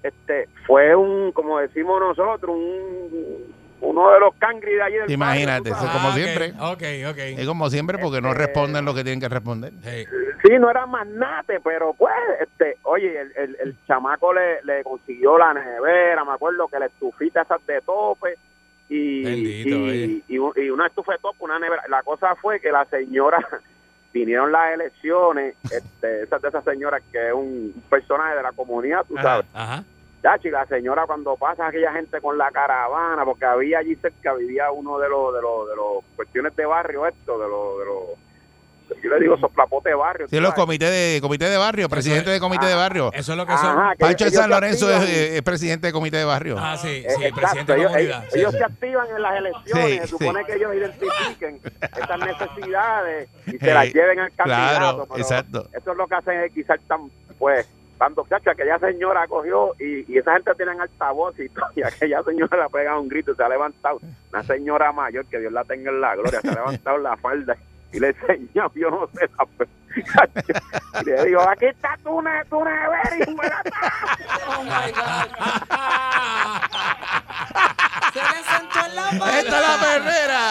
Este, 0.03 0.49
fue 0.67 0.95
un, 0.97 1.33
como 1.33 1.59
decimos 1.61 2.01
nosotros, 2.01 2.51
un, 2.57 3.55
uno 3.81 4.11
de 4.13 4.21
los 4.21 4.35
cangri 4.37 4.75
de 4.75 4.83
allí 4.83 4.95
del 4.97 5.11
Imagínate, 5.11 5.71
eso 5.71 5.79
como 5.79 6.09
Ah, 6.09 6.11
ok, 6.11 6.15
siempre. 6.15 6.53
Ok, 6.61 6.83
ok. 7.13 7.19
Es 7.41 7.47
como 7.47 7.71
siempre 7.71 7.99
porque 7.99 8.21
no 8.21 8.29
Este- 8.31 8.47
responden 8.47 8.85
lo 8.85 8.95
que 8.95 9.03
tienen 9.05 9.21
que 9.21 9.29
responder. 9.29 9.73
Hey. 9.83 10.05
Sí, 10.45 10.59
no 10.59 10.71
era 10.71 10.87
más 10.87 11.07
nate, 11.07 11.61
pero 11.61 11.95
pues, 11.95 12.13
este, 12.41 12.77
oye, 12.83 13.21
el, 13.21 13.33
el, 13.37 13.57
el 13.61 13.77
chamaco 13.87 14.33
le, 14.33 14.63
le 14.65 14.83
consiguió 14.83 15.39
la 15.39 15.55
nevera, 15.55 16.25
me 16.25 16.33
acuerdo 16.33 16.67
que 16.69 16.79
la 16.81 16.87
estufita 16.87 17.43
esas 17.43 17.65
de 17.67 17.81
tope 17.83 18.35
y, 18.89 19.23
Bendito, 19.25 19.77
oye. 19.85 20.23
y, 20.29 20.35
y 20.37 20.71
una 20.71 20.87
estufa 20.89 21.13
de 21.13 21.19
tope, 21.19 21.37
una 21.45 21.59
nevera. 21.61 21.85
La 21.89 22.03
cosa 22.03 22.35
fue 22.35 22.59
que 22.61 22.73
la 22.73 22.85
señora, 22.87 23.39
vinieron 24.13 24.53
las 24.53 24.73
elecciones, 24.75 25.57
este, 25.65 26.23
esa 26.23 26.39
de 26.39 26.49
esas 26.49 26.65
señoras 26.65 27.03
que 27.11 27.29
es 27.29 27.35
un 27.35 27.83
personaje 27.89 28.37
de 28.37 28.43
la 28.43 28.53
comunidad, 28.53 29.05
tú 29.07 29.19
Ajá, 29.19 29.23
sabes. 29.23 29.47
ajá. 29.55 29.85
Y 30.45 30.51
la 30.51 30.65
señora 30.67 31.05
cuando 31.05 31.37
pasa 31.37 31.67
aquella 31.67 31.93
gente 31.93 32.21
con 32.21 32.39
la 32.39 32.49
caravana, 32.53 33.25
porque 33.25 33.45
había 33.45 33.81
allí 33.81 33.97
cerca, 33.97 34.35
vivía 34.35 34.71
uno 34.71 34.97
de 35.01 35.09
los, 35.09 35.35
de 35.35 35.43
los, 35.43 35.69
de 35.69 35.75
los 35.75 36.05
cuestiones 36.15 36.55
de 36.55 36.65
barrio 36.65 37.09
esto, 37.09 37.39
de 37.41 37.49
los, 37.49 37.79
de 37.81 37.85
los, 37.85 38.19
yo 39.03 39.11
le 39.11 39.21
digo 39.21 39.37
soplapote 39.39 39.91
de 39.91 39.95
barrio. 39.95 40.27
Sí, 40.29 40.41
los 40.41 40.55
comités 40.55 40.91
de, 40.91 41.21
comité 41.21 41.49
de 41.49 41.57
barrio, 41.57 41.89
presidente 41.89 42.31
de 42.31 42.41
comité 42.41 42.67
de 42.67 42.75
barrio. 42.75 43.11
Eso 43.13 43.33
es 43.33 43.39
lo 43.39 43.47
que 43.47 43.57
son. 43.57 43.79
Ajá, 43.79 43.93
que 43.93 43.99
Pancho 44.05 44.25
de 44.25 44.31
San 44.33 44.51
Lorenzo 44.51 44.91
es, 44.91 45.03
eh, 45.09 45.37
es 45.37 45.43
presidente 45.43 45.87
de 45.89 45.93
comité 45.93 46.17
de 46.19 46.25
barrio. 46.25 46.57
Ah, 46.59 46.77
sí, 46.77 46.89
Eh, 46.89 47.07
sí, 47.09 47.25
exacto, 47.25 47.41
presidente 47.41 47.73
de 47.73 47.79
ellos, 47.79 47.91
comunidad. 47.93 48.19
ellos- 48.19 48.33
sí, 48.33 48.39
ellos 48.39 48.53
sí. 48.53 48.59
se 48.59 48.65
activan 48.65 49.07
en 49.17 49.23
las 49.23 49.37
elecciones, 49.39 49.85
Sí, 49.87 49.99
se 49.99 50.03
sí. 50.03 50.09
supone 50.09 50.45
que 50.45 50.55
ellos 50.55 50.75
identifiquen 50.75 51.61
estas 51.81 52.19
necesidades 52.21 53.29
y 53.47 53.59
se 53.59 53.75
las 53.75 53.93
lleven 53.95 54.19
al 54.21 54.33
candidato. 54.33 55.07
claro, 55.07 55.07
exacto. 55.17 55.69
Eso 55.73 55.91
es 55.93 55.97
lo 55.97 56.07
que 56.07 56.15
hacen 56.15 56.41
es 56.41 56.53
quizás 56.53 56.81
tan, 56.87 57.11
pues, 57.39 57.69
tanto 57.99 58.27
chacho, 58.29 58.51
aquella 58.51 58.79
señora 58.81 59.27
cogió 59.29 59.75
y, 59.79 60.13
y 60.13 60.19
esa 60.19 60.33
gente 60.33 60.53
tiene 60.57 60.73
altavoz 60.73 61.39
y, 61.39 61.49
todo, 61.51 61.67
y 61.77 61.83
aquella 61.85 62.23
señora 62.25 62.57
le 62.57 62.63
ha 62.65 62.69
pegado 62.69 63.01
un 63.01 63.09
grito 63.09 63.33
y 63.33 63.37
se 63.37 63.43
ha 63.45 63.49
levantado. 63.49 64.01
Una 64.33 64.43
señora 64.43 64.91
mayor, 64.93 65.25
que 65.27 65.39
Dios 65.39 65.53
la 65.53 65.65
tenga 65.65 65.91
en 65.91 66.01
la 66.01 66.17
gloria, 66.17 66.41
se 66.41 66.49
ha 66.49 66.53
levantado 66.55 66.99
la 66.99 67.17
falda 67.17 67.57
y 67.93 68.01
le 68.01 68.09
enseñó, 68.09 68.73
yo 68.75 68.91
no 68.91 69.09
sé, 69.15 69.29
la 69.39 69.47
y 71.03 71.05
le 71.05 71.25
digo, 71.27 71.43
aquí 71.49 71.67
está 71.67 71.97
tu, 72.03 72.23
ne 72.23 72.45
tu 72.49 72.65
nevera, 72.65 73.17
Oh 74.49 74.63
my 74.63 74.91
God. 74.93 75.29
Se 78.13 78.21
le 78.21 78.43
sentó 78.45 78.87
en 78.87 78.95
la 78.95 79.13
mano. 79.13 79.27
¡Esta 79.27 79.57
es 79.57 79.69
la 79.69 79.77
perrera! 79.81 80.51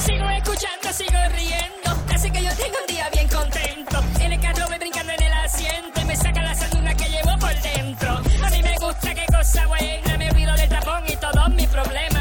Sigo 0.00 0.28
escuchando, 0.28 0.92
sigo 0.92 1.18
riendo. 1.34 1.90
Así 2.14 2.30
que 2.30 2.42
yo 2.42 2.50
tengo 2.56 2.76
un 2.80 2.86
día 2.86 3.08
bien 3.10 3.28
contento. 3.28 4.04
En 4.20 4.32
el 4.32 4.40
carro 4.40 4.66
voy 4.68 4.78
brincando 4.78 5.12
en 5.12 5.22
el 5.22 5.32
asiento 5.32 6.00
y 6.00 6.04
me 6.04 6.16
saca 6.16 6.42
la 6.42 6.54
sanduna 6.54 6.94
que 6.94 7.08
llevo 7.08 7.38
por 7.38 7.54
dentro. 7.62 8.10
A 8.10 8.50
mí 8.50 8.62
me 8.62 8.76
gusta, 8.78 9.14
qué 9.14 9.24
cosa 9.34 9.66
buena. 9.66 10.18
Me 10.18 10.30
olvido 10.30 10.54
del 10.54 10.68
tapón 10.68 11.02
y 11.06 11.16
todos 11.16 11.48
mis 11.50 11.68
problemas. 11.68 12.15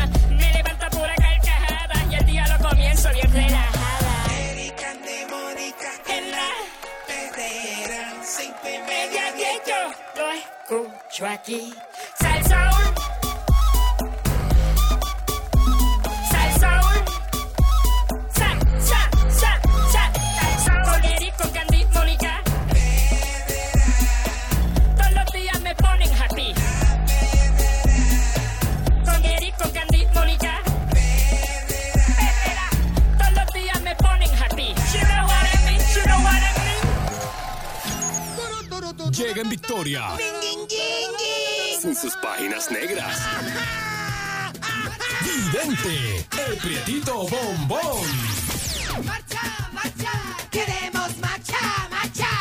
Y 8.69 8.79
media, 8.79 9.31
diez, 9.33 9.61
yo 9.65 10.21
lo 10.21 10.31
escucho 10.31 11.25
aquí. 11.25 11.73
Llega 39.15 39.41
en 39.43 39.49
victoria. 39.49 40.09
Sin 41.81 41.95
sus 41.95 42.13
páginas 42.17 42.69
negras. 42.69 43.17
Vidente, 45.21 46.27
el 46.49 46.57
prietito 46.57 47.25
bombón. 47.25 48.03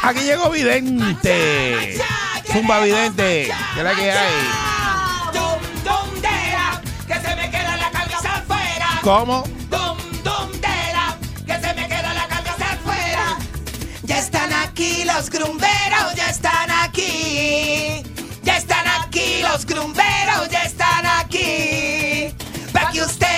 Aquí 0.02 0.20
llegó 0.22 0.50
Vidente. 0.50 1.96
Zumba 2.52 2.80
Vidente. 2.80 3.52
¿Qué 3.74 3.78
es 3.78 3.84
la 3.84 3.94
que 3.94 4.10
hay? 4.10 4.32
Dum, 5.32 6.20
dera, 6.20 6.82
que 7.06 7.14
se 7.14 7.36
me 7.36 7.50
queda 7.52 7.76
la 7.76 7.90
camisa 7.92 8.34
afuera. 8.34 9.00
¿Cómo? 9.02 9.44
Aquí 14.74 15.04
los 15.04 15.30
grumberos, 15.30 16.14
ya 16.16 16.28
están 16.30 16.68
aquí. 16.82 18.02
Ya 18.42 18.56
están 18.56 18.84
aquí 19.00 19.40
los 19.42 19.64
grumberos, 19.64 20.48
ya 20.50 20.62
están 20.64 21.06
aquí. 21.06 22.34
Pa' 22.72 22.90
que 22.90 23.02
usted 23.02 23.33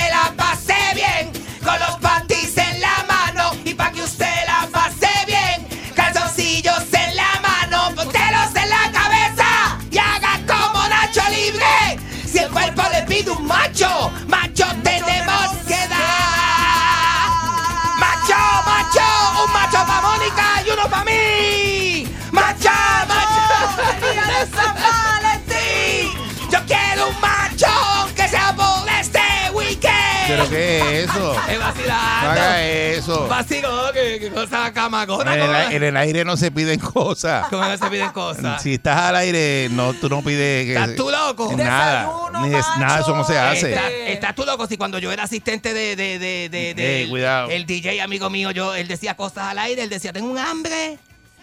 qué 30.48 30.78
es 31.02 31.10
eso? 31.10 31.34
Es 31.48 31.58
No 31.58 31.64
vacilando. 31.64 32.30
haga 32.30 32.62
eso. 32.66 33.28
Vaciló, 33.28 33.92
que, 33.92 34.18
que 34.20 34.30
cosa 34.30 34.72
camagona. 34.72 35.34
En 35.34 35.40
el, 35.42 35.72
en 35.76 35.82
el 35.84 35.96
aire 35.96 36.24
no 36.24 36.36
se 36.36 36.50
piden 36.50 36.78
cosas. 36.80 37.46
¿Cómo 37.48 37.64
no 37.64 37.76
se 37.76 37.86
piden 37.90 38.10
cosas? 38.10 38.62
Si 38.62 38.74
estás 38.74 38.96
al 38.98 39.16
aire, 39.16 39.68
no, 39.70 39.92
tú 39.94 40.08
no 40.08 40.22
pides 40.22 40.66
que. 40.66 40.72
¿Estás 40.74 40.96
tú 40.96 41.10
loco? 41.10 41.52
Nada. 41.56 42.10
Ni 42.42 42.48
de- 42.50 42.62
nada 42.78 43.00
eso 43.00 43.14
no 43.16 43.24
se 43.24 43.38
hace. 43.38 43.70
Está- 43.74 43.90
Estás 43.90 44.34
tú 44.34 44.44
loco 44.44 44.66
si 44.66 44.76
cuando 44.76 44.98
yo 44.98 45.10
era 45.12 45.24
asistente 45.24 45.72
de, 45.74 45.96
de, 45.96 46.18
de, 46.18 46.48
de, 46.48 46.74
de- 46.74 47.02
Ey, 47.02 47.08
cuidado. 47.08 47.50
el 47.50 47.66
DJ 47.66 48.00
amigo 48.02 48.28
mío, 48.30 48.50
yo, 48.50 48.74
él 48.74 48.88
decía 48.88 49.14
cosas 49.16 49.44
al 49.44 49.58
aire, 49.58 49.82
él 49.82 49.88
decía, 49.90 50.12
tengo 50.12 50.30
un 50.30 50.38
hambre. 50.38 50.98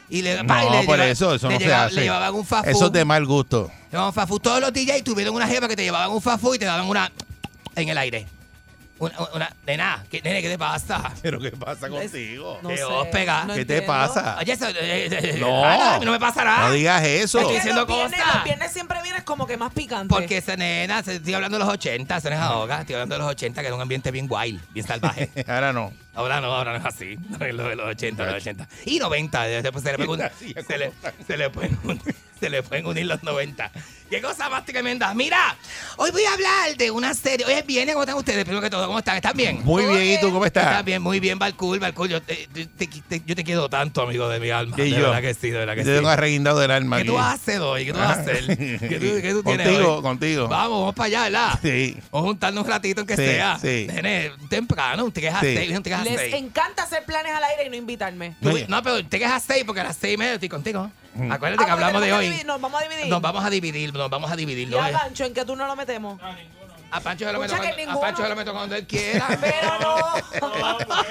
Y 0.10 0.22
le, 0.22 0.34
y 0.34 0.44
No, 0.44 0.70
le 0.72 0.84
por 0.86 0.98
lleva- 0.98 1.08
eso, 1.10 1.34
eso 1.34 1.50
no 1.50 1.58
se 1.58 1.64
lleva- 1.66 1.86
hace. 1.86 1.96
Le 1.96 2.02
llevaban 2.04 2.34
un 2.36 2.46
fast 2.46 2.68
Eso 2.68 2.88
es 2.88 2.92
de 2.92 3.06
mal 3.06 3.26
gusto. 3.26 3.72
Llevaban 3.92 4.14
food. 4.28 4.42
Todos 4.42 4.60
los 4.62 4.72
DJs 4.74 5.04
tuvieron 5.04 5.34
una 5.34 5.48
jeva 5.48 5.68
que 5.68 5.76
te 5.76 5.84
llevaban 5.84 6.12
un 6.12 6.22
food 6.22 6.56
y 6.56 6.60
te 6.60 6.66
daban 6.66 6.88
una 6.88 7.12
en 7.76 7.90
el 7.90 7.98
aire. 7.98 8.28
Una, 9.00 9.14
una, 9.34 9.50
de 9.66 9.76
nada, 9.76 10.06
¿qué, 10.10 10.22
nene, 10.22 10.42
¿qué 10.42 10.50
te 10.50 10.58
pasa? 10.58 11.12
¿Pero 11.22 11.40
qué 11.40 11.52
pasa 11.52 11.90
contigo? 11.90 12.60
¿Qué 12.66 12.84
os 12.84 13.08
pega? 13.08 13.48
¿Qué 13.54 13.66
te 13.66 13.82
pasa? 13.82 14.38
Oye, 14.40 14.54
eso, 14.54 14.70
eh, 14.70 15.10
eh, 15.12 15.38
No. 15.40 15.66
ah, 15.66 15.96
a 15.96 16.00
mí 16.00 16.06
no 16.06 16.12
me 16.12 16.20
pasará. 16.20 16.60
No 16.68 16.72
digas 16.72 17.04
eso. 17.04 17.40
Estoy 17.40 17.56
diciendo 17.56 17.82
los 17.82 17.88
viernes, 17.88 18.20
cosas. 18.20 18.36
los 18.36 18.44
viernes 18.46 18.72
siempre 18.72 19.02
vienes 19.02 19.24
como 19.24 19.48
que 19.48 19.58
más 19.58 19.74
picante. 19.74 20.14
Porque 20.14 20.38
esa 20.38 20.56
nena, 20.56 21.02
se- 21.04 21.16
estoy 21.16 21.34
hablando 21.34 21.58
de 21.58 21.66
los 21.66 21.74
80, 21.74 22.18
eso 22.18 22.30
no 22.30 22.36
es 22.36 22.42
ahoga, 22.42 22.82
estoy 22.82 22.94
hablando 22.96 23.16
de 23.16 23.20
los 23.24 23.32
80, 23.32 23.62
que 23.62 23.68
era 23.68 23.76
un 23.76 23.82
ambiente 23.82 24.12
bien 24.12 24.28
wild, 24.30 24.62
bien 24.72 24.86
salvaje. 24.88 25.30
Ahora 25.48 25.74
no. 25.74 25.92
Ahora 26.16 26.40
no, 26.42 26.54
ahora 26.56 26.74
no 26.74 26.78
es 26.78 26.86
así. 26.86 27.18
No 27.28 27.44
es 27.44 27.54
lo 27.56 27.68
de 27.70 27.76
los 27.76 27.88
80, 27.88 28.26
los 28.26 28.36
80. 28.36 28.68
Y 28.86 29.00
90, 29.00 29.44
después 29.46 29.84
se 29.84 29.98
le, 29.98 30.06
pueden, 30.06 30.30
se 30.68 30.78
le, 30.78 30.94
se 31.26 31.38
le 31.38 31.50
pueden 31.50 31.80
unir, 31.84 32.16
se 32.40 32.50
le 32.52 32.62
pueden 32.62 32.86
unir 32.86 33.08
los 33.08 33.24
90. 33.24 33.72
Qué 34.14 34.22
cosa 34.22 34.48
más 34.48 34.64
tremenda. 34.64 35.12
Mira, 35.16 35.56
hoy 35.98 36.12
voy 36.12 36.24
a 36.24 36.34
hablar 36.34 36.78
de 36.78 36.92
una 36.92 37.16
serie. 37.16 37.48
Hoy 37.48 37.54
es 37.54 37.66
viernes, 37.66 37.96
¿cómo 37.96 38.04
están 38.04 38.16
ustedes? 38.16 38.44
Primero 38.44 38.62
que 38.62 38.70
todo, 38.70 38.86
¿cómo 38.86 39.00
están? 39.00 39.16
¿Están 39.16 39.36
bien? 39.36 39.62
Muy 39.64 39.86
bien, 39.88 40.20
¿y 40.20 40.22
tú 40.22 40.32
cómo 40.32 40.46
estás? 40.46 40.66
Estás 40.68 40.86
bien, 40.86 41.02
muy 41.02 41.20
bien, 41.20 41.40
Balcool, 41.40 41.80
Balcool. 41.80 42.10
Yo 42.10 42.22
te, 42.22 42.48
te- 42.54 42.68
te- 42.68 43.22
yo 43.26 43.36
te 43.36 43.44
quiero 43.44 43.68
tanto, 43.70 44.04
amigo 44.04 44.30
de 44.30 44.40
mi 44.40 44.52
alma. 44.52 44.76
De 44.78 44.88
yo. 44.92 44.98
verdad 44.98 45.20
que 45.22 45.34
sí, 45.34 45.50
de 45.50 45.58
verdad 45.58 45.74
que 45.74 45.80
Yo 45.84 45.90
sí. 45.90 45.96
tengo 45.96 46.10
arreguindado 46.10 46.60
del 46.60 46.70
alma 46.70 46.98
¿Qué 46.98 47.02
aquí. 47.02 47.10
tú 47.10 47.16
vas 47.16 47.26
a 47.26 47.34
hacer 47.34 47.60
hoy? 47.62 47.86
¿Qué 47.86 47.92
tú 47.94 47.98
vas 47.98 48.18
a 48.18 48.22
hacer? 48.22 48.46
¿Qué 48.56 48.78
tú, 49.00 49.22
qué 49.22 49.32
tú 49.32 49.42
tienes 49.44 49.68
Contigo, 49.68 49.96
hoy? 49.96 50.02
contigo. 50.04 50.48
Vamos, 50.48 50.80
vamos 50.82 50.94
para 50.96 51.08
allá, 51.08 51.24
¿verdad? 51.24 51.60
Sí. 51.64 51.98
Vamos 52.12 52.26
a 52.26 52.30
juntarnos 52.30 52.64
un 52.66 52.70
ratito 52.70 53.02
en 53.02 53.08
que 53.08 53.16
Sí, 53.18 53.26
sea. 53.26 53.58
sí. 53.60 53.88
Nene, 53.92 54.32
temprano, 54.48 55.06
un 55.06 55.12
3 55.12 55.34
a 55.34 55.40
Sí. 55.40 55.56
6, 55.56 55.76
un 55.76 55.82
3 55.82 55.98
a 55.98 56.04
Les 56.04 56.20
6. 56.20 56.36
encanta 56.36 56.84
hacer 56.84 57.04
planes 57.04 57.34
al 57.34 57.44
aire 57.46 57.66
y 57.66 57.70
no 57.72 57.78
invitarme. 57.78 58.36
Tú- 58.44 58.60
No, 58.68 58.84
pero 58.84 59.04
te 59.04 59.18
quedas 59.18 59.32
a 59.34 59.40
6 59.40 59.64
porque 59.66 59.82
a 59.82 59.86
las 59.86 59.98
6 59.98 60.14
y 60.14 60.18
media 60.18 60.34
estoy 60.36 60.50
contigo. 60.50 60.92
Acuérdate 61.30 61.62
Ah, 61.62 61.66
que 61.68 61.72
hablamos 61.72 61.94
porque 61.94 62.08
de 62.08 62.14
hoy. 62.14 62.26
dividir, 62.26 62.46
Nos 62.48 62.60
vamos 62.60 62.82
a 62.82 62.84
dividir. 62.88 63.08
Nos 63.08 63.22
vamos 63.22 63.46
a 63.46 63.50
dividir, 63.52 63.94
vamos 64.10 64.32
a 64.32 64.36
dividir. 64.36 64.70
¿Y 64.70 64.76
a 64.76 64.90
Gancho 64.90 65.26
en 65.26 65.34
que 65.34 65.46
tú 65.46 65.56
no 65.56 65.66
lo 65.68 65.76
metemos? 65.76 66.20
A 66.92 67.00
Pancho 67.00 67.26
se 67.26 67.34
lo 67.34 67.40
meto 67.40 67.54
Escucha 67.56 67.70
que 67.72 67.76
cuando, 67.76 67.82
a 67.82 67.86
ninguno. 67.96 68.02
Pancho 68.02 68.24
se 68.24 68.30
lo 68.30 68.36
meto 68.36 68.54
cuando 68.54 68.76
él 68.76 68.86
quiera. 68.88 69.28
Pero 69.42 69.80
no. 69.80 69.98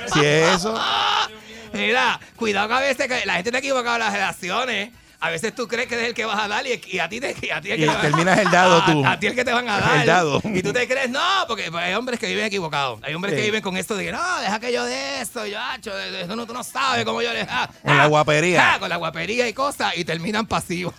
Si 0.14 0.20
es 0.24 0.56
eso. 0.56 0.80
Mira, 1.72 2.20
cuidado 2.36 2.68
que 2.68 2.74
a 2.74 2.80
veces 2.80 3.08
que 3.08 3.26
la 3.26 3.34
gente 3.34 3.50
te 3.50 3.56
ha 3.56 3.60
equivocado 3.60 3.96
en 3.96 4.00
las 4.00 4.12
relaciones. 4.12 4.90
A 5.24 5.30
veces 5.30 5.54
tú 5.54 5.68
crees 5.68 5.86
que 5.86 5.94
eres 5.94 6.08
el 6.08 6.14
que 6.14 6.24
vas 6.24 6.36
a 6.36 6.48
dar 6.48 6.66
y, 6.66 6.80
y 6.88 6.98
a 6.98 7.08
ti 7.08 7.20
te 7.20 7.28
y 7.40 7.50
a 7.50 7.60
ti 7.60 7.70
el 7.70 7.84
Y 7.84 7.86
terminas 7.86 8.36
el 8.40 8.50
dado 8.50 8.78
a- 8.82 8.86
tú. 8.86 9.06
A, 9.06 9.20
ti 9.20 9.28
el 9.28 9.36
que 9.36 9.44
te 9.44 9.52
van 9.52 9.68
a 9.68 9.78
dar. 9.78 10.00
El 10.00 10.06
dado. 10.06 10.42
Y 10.44 10.62
tú 10.64 10.72
te 10.72 10.88
crees, 10.88 11.10
no, 11.10 11.20
porque 11.46 11.70
pues, 11.70 11.84
hay 11.84 11.94
hombres 11.94 12.18
que 12.18 12.26
viven 12.26 12.44
equivocados. 12.44 12.98
Hay 13.04 13.14
hombres 13.14 13.32
que 13.34 13.40
viven 13.42 13.62
con 13.62 13.76
esto 13.76 13.94
de 13.94 14.06
que 14.06 14.10
no, 14.12 14.40
deja 14.40 14.58
que 14.58 14.72
yo 14.72 14.84
de 14.84 15.20
eso, 15.20 15.46
yo, 15.46 15.60
acho, 15.60 15.94
de- 15.94 16.10
de 16.10 16.22
eso 16.22 16.34
no, 16.34 16.44
tú 16.44 16.52
no 16.52 16.64
sabes 16.64 17.04
cómo 17.04 17.22
yo 17.22 17.32
les. 17.32 17.46
ah, 17.48 17.70
Con 17.84 17.96
la 17.96 18.02
ah, 18.02 18.06
guapería. 18.08 18.74
ah, 18.74 18.78
con 18.80 18.88
la 18.88 18.96
guapería 18.96 19.46
y 19.46 19.52
cosas 19.52 19.96
y 19.96 20.04
terminan 20.04 20.44
pasivos. 20.46 20.92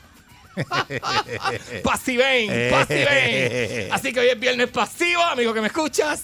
Pasiven, 1.83 2.69
pasiven. 2.71 3.89
Así 3.91 4.13
que 4.13 4.19
hoy 4.19 4.27
es 4.29 4.39
viernes 4.39 4.69
pasivo, 4.69 5.21
amigo 5.23 5.53
que 5.53 5.61
me 5.61 5.67
escuchas. 5.67 6.21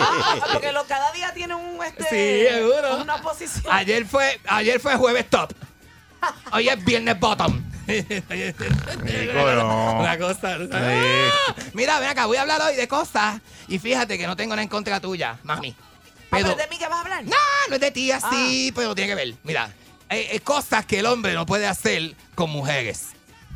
Ah, 0.00 0.36
porque 0.52 0.72
lo, 0.72 0.84
cada 0.86 1.10
día 1.12 1.32
tiene 1.34 1.54
un 1.54 1.82
este 1.84 2.04
Sí, 2.04 2.54
seguro. 2.54 2.96
una 3.02 3.20
posición. 3.22 3.64
Ayer 3.70 4.06
fue, 4.06 4.40
ayer 4.46 4.80
fue 4.80 4.96
jueves 4.96 5.28
top. 5.28 5.52
Hoy 6.52 6.68
es 6.68 6.84
viernes 6.84 7.18
bottom. 7.18 7.62
Una 9.98 10.18
cosa. 10.18 10.58
Ah, 10.72 11.54
Mira, 11.74 11.98
ven 12.00 12.10
acá, 12.10 12.26
voy 12.26 12.36
a 12.36 12.42
hablar 12.42 12.60
hoy 12.62 12.76
de 12.76 12.86
cosas. 12.88 13.40
Y 13.68 13.78
fíjate 13.78 14.16
que 14.18 14.26
no 14.26 14.36
tengo 14.36 14.50
nada 14.54 14.62
en 14.62 14.68
contra 14.68 15.00
tuya, 15.00 15.38
mami. 15.42 15.74
Pero, 16.30 16.50
Ah, 16.50 16.54
¿De 16.54 16.66
mí 16.68 16.78
qué 16.78 16.86
vas 16.86 16.98
a 16.98 17.00
hablar? 17.00 17.24
no, 17.24 17.36
no 17.68 17.74
es 17.74 17.80
de 17.80 17.90
ti 17.90 18.12
así, 18.12 18.72
pero 18.74 18.94
tiene 18.94 19.08
que 19.10 19.14
ver. 19.16 19.34
Mira, 19.42 19.70
eh, 20.08 20.28
eh, 20.32 20.40
cosas 20.40 20.86
que 20.86 21.00
el 21.00 21.06
hombre 21.06 21.32
no 21.34 21.44
puede 21.46 21.66
hacer 21.66 22.14
con 22.36 22.50
mujeres. 22.50 23.08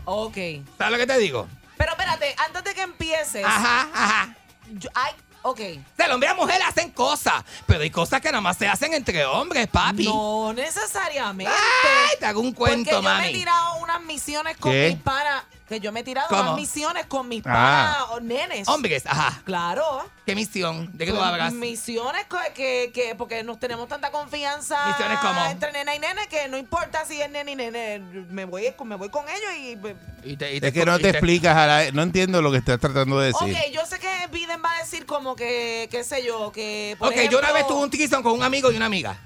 Ok. 0.04 0.36
¿Sabes 0.78 0.92
lo 0.92 0.98
que 0.98 1.06
te 1.06 1.18
digo? 1.18 1.48
Pero 1.76 1.92
espérate, 1.92 2.34
antes 2.46 2.64
de 2.64 2.74
que 2.74 2.82
empieces. 2.82 3.44
Ajá, 3.44 3.88
ajá. 3.92 4.36
yo- 4.72 4.90
ay, 4.94 5.12
ok. 5.42 5.60
O 5.60 5.96
sea, 5.96 6.06
el 6.06 6.12
hombre 6.12 6.28
y 6.28 6.32
la 6.32 6.36
mujer 6.36 6.62
hacen 6.62 6.90
cosas, 6.90 7.44
pero 7.66 7.82
hay 7.82 7.90
cosas 7.90 8.20
que 8.20 8.28
nada 8.30 8.40
más 8.40 8.56
se 8.56 8.68
hacen 8.68 8.94
entre 8.94 9.24
hombres, 9.26 9.66
papi. 9.68 10.04
No 10.04 10.52
necesariamente. 10.52 11.52
Ay, 11.52 12.16
te 12.18 12.26
hago 12.26 12.40
un 12.40 12.52
cuento, 12.52 12.90
Porque 12.90 12.90
yo 12.92 13.02
me 13.02 13.08
mami. 13.08 13.28
he 13.28 13.32
tirado 13.32 13.76
unas 13.76 14.00
misiones 14.02 14.56
con 14.56 14.72
¿Qué? 14.72 14.90
mis 14.94 15.02
panas. 15.02 15.44
Que 15.68 15.80
yo 15.80 15.92
me 15.92 16.00
he 16.00 16.04
tirado 16.04 16.28
¿Cómo? 16.28 16.56
misiones 16.56 17.06
con 17.06 17.26
mis 17.26 17.42
Ah. 17.46 17.96
panas 17.96 17.96
o 18.10 18.20
nenes. 18.20 18.68
Hombres, 18.68 19.04
ajá. 19.06 19.40
Claro. 19.44 19.82
¿Qué 20.26 20.34
misión? 20.34 20.90
¿De 20.92 21.06
qué 21.06 21.10
tú 21.10 21.16
Pues, 21.16 21.26
hablas? 21.28 21.52
Misiones 21.54 22.26
que, 22.54 22.90
que, 22.92 23.14
porque 23.16 23.42
nos 23.44 23.58
tenemos 23.58 23.88
tanta 23.88 24.10
confianza 24.10 24.86
¿Misiones 24.88 25.18
cómo? 25.20 25.42
entre 25.46 25.72
nena 25.72 25.94
y 25.94 25.98
nene 25.98 26.26
que 26.28 26.48
no 26.48 26.58
importa 26.58 27.04
si 27.06 27.20
es 27.20 27.30
nene 27.30 27.52
y 27.52 27.56
nene, 27.56 27.98
me 28.30 28.44
voy, 28.44 28.72
con- 28.76 28.88
me 28.88 28.96
voy 28.96 29.08
con 29.08 29.24
ellos 29.28 29.50
y... 29.58 29.76
pues, 29.76 29.94
Y 30.22 30.36
te- 30.36 30.54
y 30.54 30.58
Es 30.62 30.72
que 30.72 30.84
no 30.84 30.98
te 30.98 31.08
explicas, 31.10 31.56
a 31.56 31.66
la- 31.66 31.90
no 31.92 32.02
entiendo 32.02 32.42
lo 32.42 32.50
que 32.52 32.58
estás 32.58 32.78
tratando 32.78 33.18
de 33.18 33.28
decir. 33.32 33.54
Ok, 33.56 33.72
yo 33.72 33.86
sé 33.86 33.98
que 33.98 34.08
Biden 34.30 34.60
va 34.62 34.70
a 34.72 34.78
decir 34.82 35.06
como 35.06 35.34
que, 35.34 35.88
qué 35.90 36.04
sé 36.04 36.22
yo, 36.24 36.52
que... 36.52 36.94
Por 36.98 37.08
Ok, 37.08 37.16
yo 37.30 37.38
una 37.38 37.52
vez 37.52 37.66
tuve 37.66 37.82
un 37.82 37.90
tiquizón 37.90 38.22
con 38.22 38.32
un 38.32 38.42
amigo 38.42 38.70
y 38.70 38.76
una 38.76 38.86
amiga. 38.86 39.16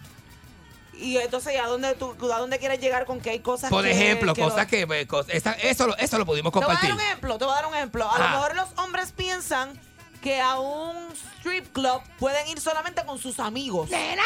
Y 0.98 1.16
entonces, 1.18 1.58
¿a 1.60 1.66
dónde, 1.66 1.94
tú, 1.94 2.14
¿a 2.32 2.38
dónde 2.38 2.58
quieres 2.58 2.80
llegar 2.80 3.04
con 3.06 3.20
que 3.20 3.30
hay 3.30 3.40
cosas 3.40 3.70
Por 3.70 3.84
que- 3.84 3.92
ejemplo, 3.92 4.34
que 4.34 4.42
cosas 4.42 4.64
lo- 4.64 4.66
que... 4.68 4.86
pues, 4.86 5.06
cosas- 5.06 5.34
esa- 5.34 5.52
eso, 5.52 5.86
lo- 5.86 5.96
eso 5.96 6.18
lo 6.18 6.26
pudimos 6.26 6.52
Te 6.52 6.58
voy 6.58 6.64
a 6.64 6.66
compartir. 6.66 6.90
dar 6.90 6.98
un 6.98 7.04
ejemplo, 7.04 7.38
te 7.38 7.44
voy 7.44 7.52
a 7.52 7.56
dar 7.56 7.66
un 7.66 7.74
ejemplo. 7.74 8.10
A 8.10 8.18
lo 8.18 8.28
mejor 8.30 8.56
los 8.56 8.68
hombres 8.78 9.12
piensan 9.12 9.78
que 10.22 10.40
a 10.40 10.58
un 10.58 10.96
strip 11.38 11.72
club 11.72 12.02
pueden 12.18 12.48
ir 12.48 12.60
solamente 12.60 13.04
con 13.06 13.18
sus 13.20 13.38
amigos. 13.38 13.88
¡Nena! 13.88 14.24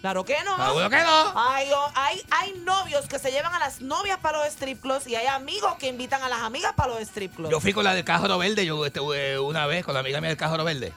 Claro 0.00 0.24
que 0.24 0.34
no. 0.44 0.56
Seguro 0.66 0.88
que 0.88 0.96
no. 0.96 1.38
Hay, 1.38 1.68
hay, 1.94 2.22
hay 2.30 2.52
novios 2.64 3.06
que 3.06 3.18
se 3.18 3.30
llevan 3.30 3.52
a 3.54 3.58
las 3.58 3.82
novias 3.82 4.18
para 4.18 4.38
los 4.38 4.46
strip 4.48 4.80
clubs 4.80 5.06
y 5.06 5.14
hay 5.14 5.26
amigos 5.26 5.74
que 5.78 5.88
invitan 5.88 6.22
a 6.22 6.30
las 6.30 6.40
amigas 6.40 6.72
para 6.74 6.94
los 6.94 7.02
strip 7.02 7.34
clubs. 7.36 7.50
Yo 7.50 7.60
fui 7.60 7.74
con 7.74 7.84
la 7.84 7.94
del 7.94 8.04
Cájaro 8.04 8.38
Verde, 8.38 8.64
yo 8.64 8.86
estuve 8.86 9.38
una 9.38 9.66
vez 9.66 9.84
con 9.84 9.92
la 9.92 10.00
amiga 10.00 10.20
mía 10.22 10.28
del 10.30 10.38
Cájaro 10.38 10.64
Verde. 10.64 10.94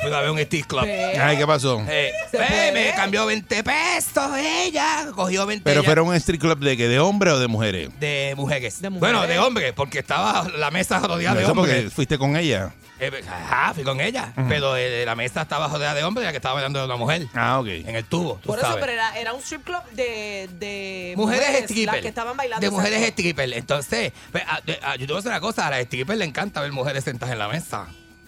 Fui 0.00 0.12
a 0.12 0.20
ver 0.20 0.30
un 0.30 0.38
strip 0.40 0.66
club. 0.66 0.84
Ay, 0.84 1.36
¿qué 1.38 1.46
pasó? 1.46 1.82
Eh, 1.88 2.12
¿Se 2.30 2.36
ve, 2.38 2.46
puede? 2.46 2.72
me 2.72 2.92
cambió 2.94 3.24
20 3.26 3.64
pesos 3.64 4.30
ella, 4.36 5.06
cogió 5.14 5.46
20 5.46 5.64
Pero 5.64 5.80
ella 5.80 5.86
fuera 5.86 6.02
un 6.02 6.14
street 6.14 6.38
club 6.40 6.58
de 6.58 6.76
que 6.76 6.86
de 6.88 7.00
hombre 7.00 7.30
o 7.32 7.38
de 7.38 7.48
mujeres. 7.48 7.88
de 7.98 8.34
mujeres. 8.36 8.80
De 8.82 8.90
mujeres. 8.90 9.00
Bueno, 9.00 9.26
de 9.26 9.38
hombres, 9.38 9.72
porque 9.74 10.00
estaba 10.00 10.46
la 10.56 10.70
mesa 10.70 10.98
rodeada 11.00 11.36
de 11.36 11.44
Eso 11.44 11.54
porque 11.54 11.72
hombres. 11.72 11.92
fuiste 11.94 12.18
con 12.18 12.36
ella. 12.36 12.72
Eh, 13.00 13.10
ajá, 13.28 13.74
fui 13.74 13.84
con 13.84 14.00
ella. 14.00 14.32
Pero 14.48 14.76
eh, 14.76 15.04
la 15.04 15.14
mesa 15.14 15.42
estaba 15.42 15.66
rodeada 15.68 15.94
de 15.94 16.04
hombres, 16.04 16.24
la 16.26 16.30
que 16.30 16.36
estaba 16.38 16.54
bailando 16.54 16.78
de 16.78 16.84
una 16.86 16.96
mujer. 16.96 17.26
Ah, 17.34 17.58
ok. 17.60 17.66
En 17.66 17.96
el 17.96 18.04
tubo, 18.04 18.38
tú 18.42 18.48
Por 18.48 18.58
eso, 18.58 18.76
pero 18.80 18.92
era, 18.92 19.18
era 19.18 19.32
un 19.32 19.40
strip 19.40 19.64
club 19.64 19.82
de, 19.92 20.48
de 20.58 21.14
Mujeres 21.16 21.64
stripper. 21.64 22.00
que 22.02 22.08
estaban 22.08 22.36
bailando. 22.36 22.64
De 22.64 22.70
mujeres 22.70 23.02
stripper. 23.08 23.52
Entonces, 23.54 24.12
pues, 24.30 24.44
a- 24.46 24.60
a- 24.90 24.96
yo 24.96 25.06
te 25.06 25.12
voy 25.12 25.14
a 25.14 25.16
decir 25.16 25.30
una 25.30 25.40
cosa, 25.40 25.66
a 25.66 25.70
las 25.70 25.84
strippers 25.84 26.18
le 26.18 26.24
encanta 26.26 26.60
ver 26.60 26.72
mujeres 26.72 27.02
sentadas 27.04 27.32
en 27.32 27.38
la 27.38 27.48
mesa. 27.48 27.86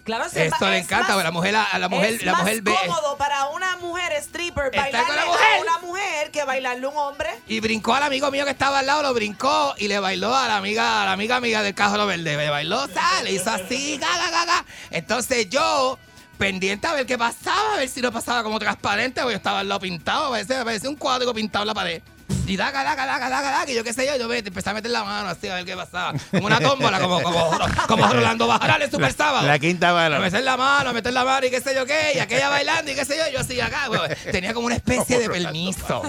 Claro, 0.09 0.25
sí, 0.31 0.39
Esto 0.39 0.55
es 0.55 0.61
le 0.63 0.67
más- 0.69 0.77
encanta, 0.79 1.09
porque 1.13 1.25
la 1.25 1.31
mujer, 1.31 1.55
a 1.55 1.79
la 1.79 1.89
mujer, 1.91 2.15
es 2.15 2.23
la 2.25 2.33
más 2.33 2.41
mujer 2.41 2.63
ve 2.63 2.75
cómodo 2.87 3.19
para 3.19 3.49
una 3.49 3.77
mujer 3.77 4.11
stripper 4.23 4.71
la 4.75 4.85
a 5.01 5.61
una 5.61 5.79
mujer 5.81 6.31
que 6.31 6.45
bailarle 6.45 6.87
a 6.87 6.89
un 6.89 6.97
hombre. 6.97 7.29
y 7.47 7.61
brincó 7.61 7.93
al 7.95 8.05
amigo 8.05 8.31
mío 8.31 8.47
que 8.47 8.53
estaba 8.53 8.79
al 8.79 8.87
lado, 8.87 9.03
lo 9.03 9.13
brincó 9.13 9.75
y 9.77 9.87
le 9.89 9.99
bailó 9.99 10.35
a 10.35 10.49
la 10.49 10.57
amiga, 10.57 11.03
a 11.03 11.05
la 11.05 11.13
amiga 11.13 11.37
amiga 11.37 11.63
del 11.63 11.75
Cájaro 11.75 12.07
Verde. 12.07 12.37
Le 12.39 12.49
bailó, 12.49 12.89
tal, 12.89 13.25
le 13.25 13.33
hizo 13.33 13.51
así, 13.51 13.99
gaga, 13.99 14.31
gaga. 14.31 14.65
Entonces 14.91 15.51
yo, 15.51 15.99
pendiente 16.39 16.87
a 16.87 16.95
ver 16.95 17.05
qué 17.05 17.19
pasaba, 17.19 17.75
a 17.75 17.77
ver 17.77 17.89
si 17.91 18.01
no 18.01 18.11
pasaba 18.11 18.43
como 18.43 18.59
transparente, 18.59 19.21
porque 19.21 19.35
yo 19.35 19.37
estaba 19.37 19.61
al 19.61 19.69
lado 19.69 19.81
pintado, 19.83 20.31
parecía, 20.31 20.65
parecía 20.65 20.89
un 20.89 20.97
cuadro 20.97 21.35
pintado 21.35 21.65
en 21.65 21.67
la 21.69 21.75
pared. 21.75 22.03
Y 22.49 22.57
daga, 22.57 22.83
daga, 22.83 23.05
daga, 23.07 23.29
daga, 23.29 23.51
daga, 23.51 23.71
y 23.71 23.75
yo 23.75 23.85
qué 23.85 23.93
sé 23.93 24.07
yo, 24.07 24.17
yo 24.17 24.27
me- 24.27 24.39
empecé 24.39 24.71
a 24.71 24.75
meter 24.75 24.91
la 24.91 25.05
mano 25.05 25.29
así 25.29 25.49
a 25.49 25.55
ver 25.57 25.65
qué 25.67 25.77
pasaba. 25.77 26.15
Como 26.31 26.47
una 26.47 26.59
tómbola, 26.59 26.99
como, 26.99 27.23
como, 27.23 27.51
como 27.87 28.07
Rolando 28.13 28.47
Bajaral 28.47 28.83
en 28.83 28.91
Super 28.91 29.13
Sábado. 29.13 29.47
La 29.47 29.59
quinta 29.59 29.91
A 29.91 29.93
bala. 29.93 30.19
meter 30.19 30.43
la 30.43 30.57
mano, 30.57 30.91
a 30.91 30.93
meter 30.93 31.13
la 31.13 31.25
mano 31.25 31.47
y 31.47 31.51
qué 31.51 31.61
sé 31.61 31.75
yo 31.75 31.85
qué, 31.87 32.13
y 32.15 32.19
aquella 32.19 32.49
bailando 32.49 32.91
y 32.91 32.95
qué 32.95 33.05
sé 33.05 33.17
yo, 33.19 33.25
yo 33.33 33.41
así 33.41 33.61
acá, 33.61 33.89
güey. 33.89 34.01
Tenía 34.33 34.55
como 34.55 34.67
una 34.67 34.77
especie 34.77 35.19
de 35.19 35.29
permiso. 35.29 36.03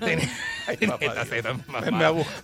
Tenía, 0.00 0.30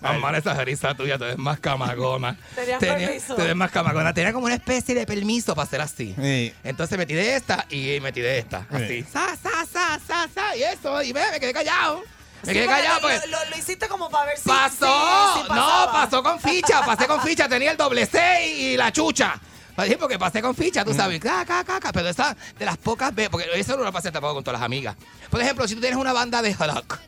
a 0.02 0.12
mala 0.14 0.38
esa 0.38 0.54
risa 0.64 0.94
tuya, 0.94 1.16
tú 1.18 1.24
eres 1.24 1.38
más 1.38 1.60
camagona. 1.60 2.36
Permiso. 2.78 3.34
Tú 3.36 3.42
eres 3.42 3.56
más 3.56 3.70
camagona. 3.70 4.12
Tenía 4.12 4.32
como 4.32 4.46
una 4.46 4.54
especie 4.56 4.94
de 4.94 5.06
permiso 5.06 5.54
para 5.54 5.66
hacer 5.66 5.80
así. 5.80 6.14
Sí. 6.20 6.52
Entonces 6.64 6.98
metí 6.98 7.14
de 7.14 7.36
esta 7.36 7.64
y 7.70 7.98
metí 8.00 8.20
de 8.20 8.38
esta. 8.38 8.66
Así. 8.70 9.04
Sa, 9.10 9.36
sa, 9.36 9.64
sa, 9.72 9.98
sa, 10.06 10.28
sa. 10.34 10.56
Y 10.56 10.62
eso, 10.62 11.02
y 11.02 11.12
ve, 11.12 11.22
me 11.32 11.40
quedé 11.40 11.52
callado. 11.52 12.02
Me 12.42 12.52
Sí, 12.52 12.58
quedé 12.58 12.66
callado 12.66 13.08
lo, 13.08 13.50
lo 13.50 13.56
hiciste 13.56 13.86
como 13.88 14.08
para 14.10 14.26
ver 14.26 14.38
si. 14.38 14.48
¡Pasó! 14.48 15.34
si- 15.34 15.42
si 15.42 15.48
no, 15.48 15.88
pasó 15.92 16.22
con 16.22 16.40
ficha, 16.40 16.84
pasé 16.84 17.06
con 17.06 17.20
ficha, 17.22 17.48
tenía 17.48 17.72
el 17.72 17.76
doble 17.76 18.06
6 18.06 18.58
y 18.58 18.76
la 18.76 18.90
chucha. 18.92 19.38
Sí, 19.86 19.96
porque 19.98 20.18
pasé 20.18 20.42
con 20.42 20.54
ficha, 20.54 20.84
tú 20.84 20.92
sabes. 20.92 21.20
Ca, 21.20 21.44
ca, 21.46 21.64
ca, 21.64 21.80
ca, 21.80 21.90
pero 21.92 22.08
esa 22.08 22.36
de 22.58 22.64
las 22.66 22.76
pocas 22.76 23.14
veces, 23.14 23.30
porque 23.30 23.48
eso 23.54 23.76
no 23.78 23.84
lo 23.84 23.92
pasé 23.92 24.10
tampoco 24.12 24.34
con 24.34 24.44
todas 24.44 24.60
las 24.60 24.66
amigas. 24.66 24.94
Por 25.30 25.40
ejemplo, 25.40 25.66
si 25.66 25.74
tú 25.74 25.80
tienes 25.80 25.98
una 25.98 26.12
banda 26.12 26.42
de 26.42 26.52
rock. 26.54 26.98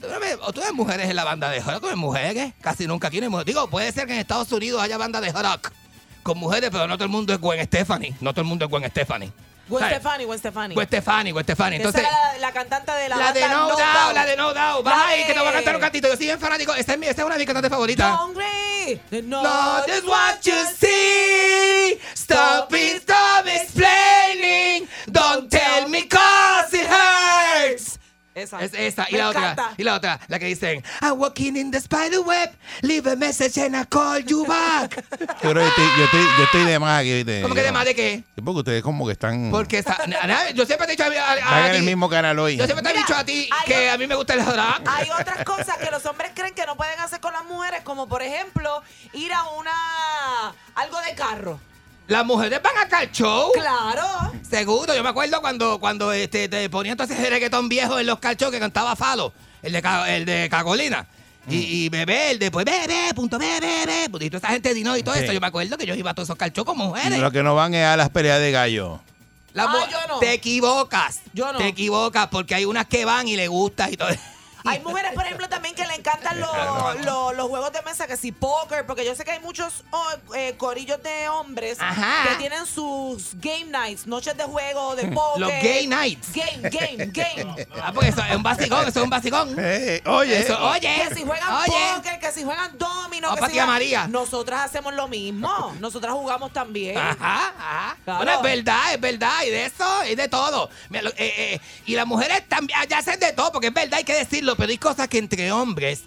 ¿Tú 0.00 0.08
no 0.12 0.20
ves- 0.20 0.36
o 0.42 0.52
tú 0.52 0.60
ves 0.60 0.72
mujeres 0.74 1.08
en 1.08 1.16
la 1.16 1.24
banda 1.24 1.48
de 1.48 1.60
rock? 1.60 1.80
¿Tú 1.80 1.86
ves 1.86 1.96
mujeres? 1.96 2.52
Casi 2.60 2.86
nunca 2.86 3.08
tienen 3.08 3.30
mujeres. 3.30 3.46
Digo, 3.46 3.68
puede 3.70 3.90
ser 3.92 4.06
que 4.06 4.12
en 4.12 4.18
Estados 4.18 4.52
Unidos 4.52 4.82
haya 4.82 4.98
banda 4.98 5.18
de 5.20 5.32
rock 5.32 5.70
con 6.22 6.36
mujeres, 6.38 6.68
pero 6.70 6.86
no 6.86 6.96
todo 6.96 7.04
el 7.04 7.10
mundo 7.10 7.32
es 7.32 7.40
Gwen 7.40 7.64
Stefani. 7.64 8.14
No 8.20 8.32
todo 8.34 8.42
el 8.42 8.48
mundo 8.48 8.66
es 8.66 8.70
Gwen 8.70 8.84
Stefani. 8.90 9.32
Gwen. 9.68 9.84
Stefani, 9.90 10.24
Gwen 10.24 10.38
Stefani. 10.38 10.74
Gwen 10.74 10.86
Stefani, 10.86 11.30
Gwen 11.32 11.44
Stefani. 11.44 11.76
Esa 11.76 11.84
Entonces, 11.88 12.02
era 12.10 12.32
la, 12.34 12.38
la 12.38 12.52
cantante 12.52 12.92
de 12.92 13.08
la 13.08 13.16
la 13.16 13.32
de 13.32 13.40
banda 13.40 13.56
No 13.56 13.68
Doubt, 13.68 14.14
la 14.14 14.26
de 14.26 14.36
No 14.36 14.54
Doubt. 14.54 14.84
La 14.86 15.06
ahí 15.06 15.24
que 15.24 15.32
te 15.32 15.38
voy 15.38 15.48
a 15.48 15.50
de- 15.50 15.56
cantar 15.56 15.74
un 15.76 15.80
cantito. 15.80 16.08
Yo 16.08 16.16
soy 16.16 16.26
bien 16.26 16.38
fanático. 16.40 16.74
Esta 16.74 16.92
es, 16.92 16.98
mi- 16.98 17.06
esta 17.06 17.22
es 17.22 17.26
una 17.26 17.34
de 17.34 17.38
mis 17.38 17.46
cantantes 17.46 17.70
favoritas. 17.70 18.20
Hungry. 18.20 19.00
No, 19.22 19.42
No, 19.42 19.82
that's 19.86 20.04
what 20.04 20.40
you 20.42 20.52
see. 20.78 21.98
Stop 22.14 22.72
it, 22.74 23.00
stop 23.02 23.46
explaining. 23.46 24.86
Don't 25.06 25.48
tell 25.50 25.88
me 25.88 26.06
cause. 26.08 26.43
Esa. 28.34 28.60
Es 28.64 28.74
esa. 28.74 29.06
Y 29.08 29.12
Me 29.12 29.18
la 29.18 29.28
encanta. 29.28 29.52
otra. 29.52 29.74
Y 29.78 29.82
la 29.84 29.94
otra. 29.94 30.20
La 30.26 30.38
que 30.40 30.46
dicen, 30.46 30.82
I'm 31.00 31.20
walking 31.20 31.54
in 31.56 31.70
the 31.70 31.78
spider 31.78 32.18
web. 32.20 32.50
Leave 32.82 33.08
a 33.12 33.14
message 33.14 33.58
and 33.64 33.76
I 33.76 33.84
call 33.86 34.18
you 34.24 34.44
back. 34.44 35.04
Yo 35.42 35.50
creo 35.50 35.54
que 35.54 35.68
estoy, 35.68 35.86
yo, 35.98 36.04
estoy, 36.04 36.20
yo 36.38 36.44
estoy 36.44 36.64
de 36.64 36.78
más 36.80 37.00
aquí. 37.00 37.12
¿viste? 37.14 37.42
¿Cómo 37.42 37.54
que 37.54 37.62
de 37.62 37.70
más 37.72 37.84
de 37.84 37.94
qué? 37.94 38.24
Sí, 38.34 38.40
porque 38.42 38.58
ustedes 38.58 38.82
como 38.82 39.06
que 39.06 39.12
están, 39.12 39.50
Porque 39.52 39.84
na- 40.08 40.26
na- 40.26 40.50
yo 40.50 40.66
siempre 40.66 40.86
te 40.88 40.94
he 40.94 40.96
dicho 40.96 41.04
a, 41.04 41.06
a- 41.22 41.32
a 41.32 41.36
están 41.38 41.64
en 41.66 41.70
ti- 41.72 41.76
el 41.78 41.84
mismo 41.84 42.08
canal 42.08 42.38
hoy. 42.40 42.56
Yo 42.56 42.64
siempre 42.64 42.82
te 42.82 42.90
he 42.90 42.92
Mira, 42.94 43.06
dicho 43.06 43.16
a 43.18 43.24
ti 43.24 43.48
hay 43.52 43.66
que 43.66 43.88
o- 43.88 43.92
a 43.92 43.98
mí 43.98 44.06
me 44.08 44.14
gusta 44.16 44.34
el 44.34 44.44
rock. 44.44 44.82
Hay 44.86 45.08
otras 45.10 45.44
cosas 45.44 45.76
que 45.78 45.90
los 45.92 46.04
hombres 46.06 46.32
creen 46.34 46.54
que 46.54 46.66
no 46.66 46.76
pueden 46.76 46.98
hacer 47.00 47.20
con 47.20 47.32
las 47.32 47.44
mujeres, 47.44 47.82
como 47.84 48.08
por 48.08 48.22
ejemplo 48.22 48.82
ir 49.12 49.32
a 49.32 49.44
una 49.50 49.70
algo 50.74 51.00
de 51.02 51.14
carro. 51.14 51.60
Las 52.06 52.24
mujeres 52.26 52.60
van 52.62 52.76
acá 52.84 52.98
al 52.98 53.10
show. 53.12 53.50
Claro. 53.52 54.06
Seguro, 54.48 54.94
yo 54.94 55.02
me 55.02 55.08
acuerdo 55.08 55.40
cuando, 55.40 55.78
cuando 55.80 56.12
este, 56.12 56.48
te 56.48 56.68
ponían 56.68 56.96
todo 56.96 57.10
ese 57.12 57.30
reggaetón 57.30 57.68
viejo 57.68 57.98
en 57.98 58.06
los 58.06 58.18
calchos 58.18 58.50
que 58.50 58.60
cantaba 58.60 58.94
Falo, 58.94 59.32
el 59.62 59.72
de, 59.72 59.82
el 60.08 60.24
de 60.26 60.48
Cagolina. 60.50 61.06
Y, 61.48 61.56
y 61.84 61.88
bebé, 61.90 62.30
el 62.32 62.38
de 62.38 62.50
pues 62.50 62.64
bebé, 62.64 63.12
punto 63.14 63.38
bebé, 63.38 63.84
bebé, 63.84 64.24
y 64.24 64.30
toda 64.30 64.38
esa 64.38 64.48
gente 64.48 64.70
de 64.70 64.74
Dino 64.76 64.96
y 64.96 65.02
todo 65.02 65.14
Sí. 65.14 65.24
eso. 65.24 65.32
Yo 65.32 65.40
me 65.40 65.46
acuerdo 65.46 65.76
que 65.76 65.84
yo 65.86 65.94
iba 65.94 66.10
a 66.10 66.14
todos 66.14 66.26
esos 66.28 66.36
calchos 66.38 66.64
con 66.64 66.76
mujeres. 66.78 67.18
Lo 67.18 67.30
que 67.30 67.42
no 67.42 67.54
van 67.54 67.74
es 67.74 67.84
a 67.84 67.96
las 67.98 68.08
peleas 68.10 68.38
de 68.40 68.50
gallo. 68.50 69.00
La 69.52 69.64
Ah, 69.64 69.88
yo 69.90 69.98
no. 70.08 70.18
Te 70.20 70.32
equivocas. 70.32 71.20
Yo 71.32 71.52
no. 71.52 71.58
Te 71.58 71.68
equivocas 71.68 72.28
porque 72.28 72.54
hay 72.54 72.64
unas 72.64 72.86
que 72.86 73.04
van 73.04 73.28
y 73.28 73.36
le 73.36 73.48
gustas 73.48 73.92
y 73.92 73.96
todo. 73.96 74.08
Hay 74.64 74.80
mujeres, 74.80 75.12
por 75.12 75.24
ejemplo, 75.24 75.48
también 75.48 75.74
que 75.74 75.86
le 75.86 75.94
encantan 75.94 76.40
los, 76.40 76.50
los, 77.04 77.34
los 77.36 77.48
juegos 77.48 77.72
de 77.72 77.82
mesa, 77.82 78.06
que 78.06 78.16
si 78.16 78.32
póker, 78.32 78.86
porque 78.86 79.04
yo 79.04 79.14
sé 79.14 79.24
que 79.24 79.32
hay 79.32 79.40
muchos 79.40 79.84
oh, 79.90 80.34
eh, 80.34 80.54
corillos 80.56 81.02
de 81.02 81.28
hombres 81.28 81.78
Ajá. 81.80 82.28
que 82.30 82.36
tienen 82.36 82.64
sus 82.66 83.32
game 83.34 83.66
nights, 83.66 84.06
noches 84.06 84.36
de 84.36 84.44
juego, 84.44 84.96
de 84.96 85.08
póker. 85.08 85.40
Los 85.40 85.50
gay 85.50 85.86
nights. 85.86 86.28
Game, 86.32 86.68
game, 86.70 87.06
game. 87.12 87.66
Ah, 87.82 87.92
porque 87.92 88.08
eso 88.08 88.22
es 88.24 88.36
un 88.36 88.42
basicón, 88.42 88.80
eso 88.88 88.98
es 89.00 89.04
un 89.04 89.10
basicón. 89.10 89.54
Eh, 89.58 90.00
oye, 90.06 90.38
Eso, 90.40 90.58
oye. 90.70 91.02
Que 91.08 91.14
si 91.14 91.22
juegan 91.24 91.52
oye. 91.54 91.72
póker, 91.96 92.18
que 92.20 92.32
si 92.32 92.44
juegan 92.44 92.78
domino, 92.78 93.28
Ah, 93.30 93.36
que 93.46 93.52
si 93.52 93.60
María. 93.60 94.06
Nosotras 94.08 94.62
hacemos 94.64 94.94
lo 94.94 95.06
mismo. 95.08 95.74
Nosotras 95.80 96.12
jugamos 96.14 96.52
también. 96.52 96.96
Ajá, 96.96 97.52
ajá. 97.58 97.96
Claro. 98.04 98.18
Bueno, 98.24 98.32
es 98.32 98.42
verdad, 98.42 98.94
es 98.94 99.00
verdad. 99.00 99.42
Y 99.46 99.50
de 99.50 99.66
eso, 99.66 100.04
y 100.10 100.14
de 100.14 100.28
todo. 100.28 100.70
Mira, 100.88 101.02
lo- 101.04 101.10
eh, 101.10 101.14
eh, 101.54 101.60
y 101.86 101.94
las 101.94 102.06
mujeres 102.06 102.48
también, 102.48 102.78
ya 102.88 102.98
hacen 102.98 103.20
de 103.20 103.32
todo, 103.32 103.52
porque 103.52 103.68
es 103.68 103.74
verdad, 103.74 103.94
hay 103.98 104.04
que 104.04 104.14
decirlo, 104.14 104.53
pero 104.56 104.70
hay 104.70 104.78
cosas 104.78 105.08
que 105.08 105.18
entre 105.18 105.50
hombres, 105.52 106.02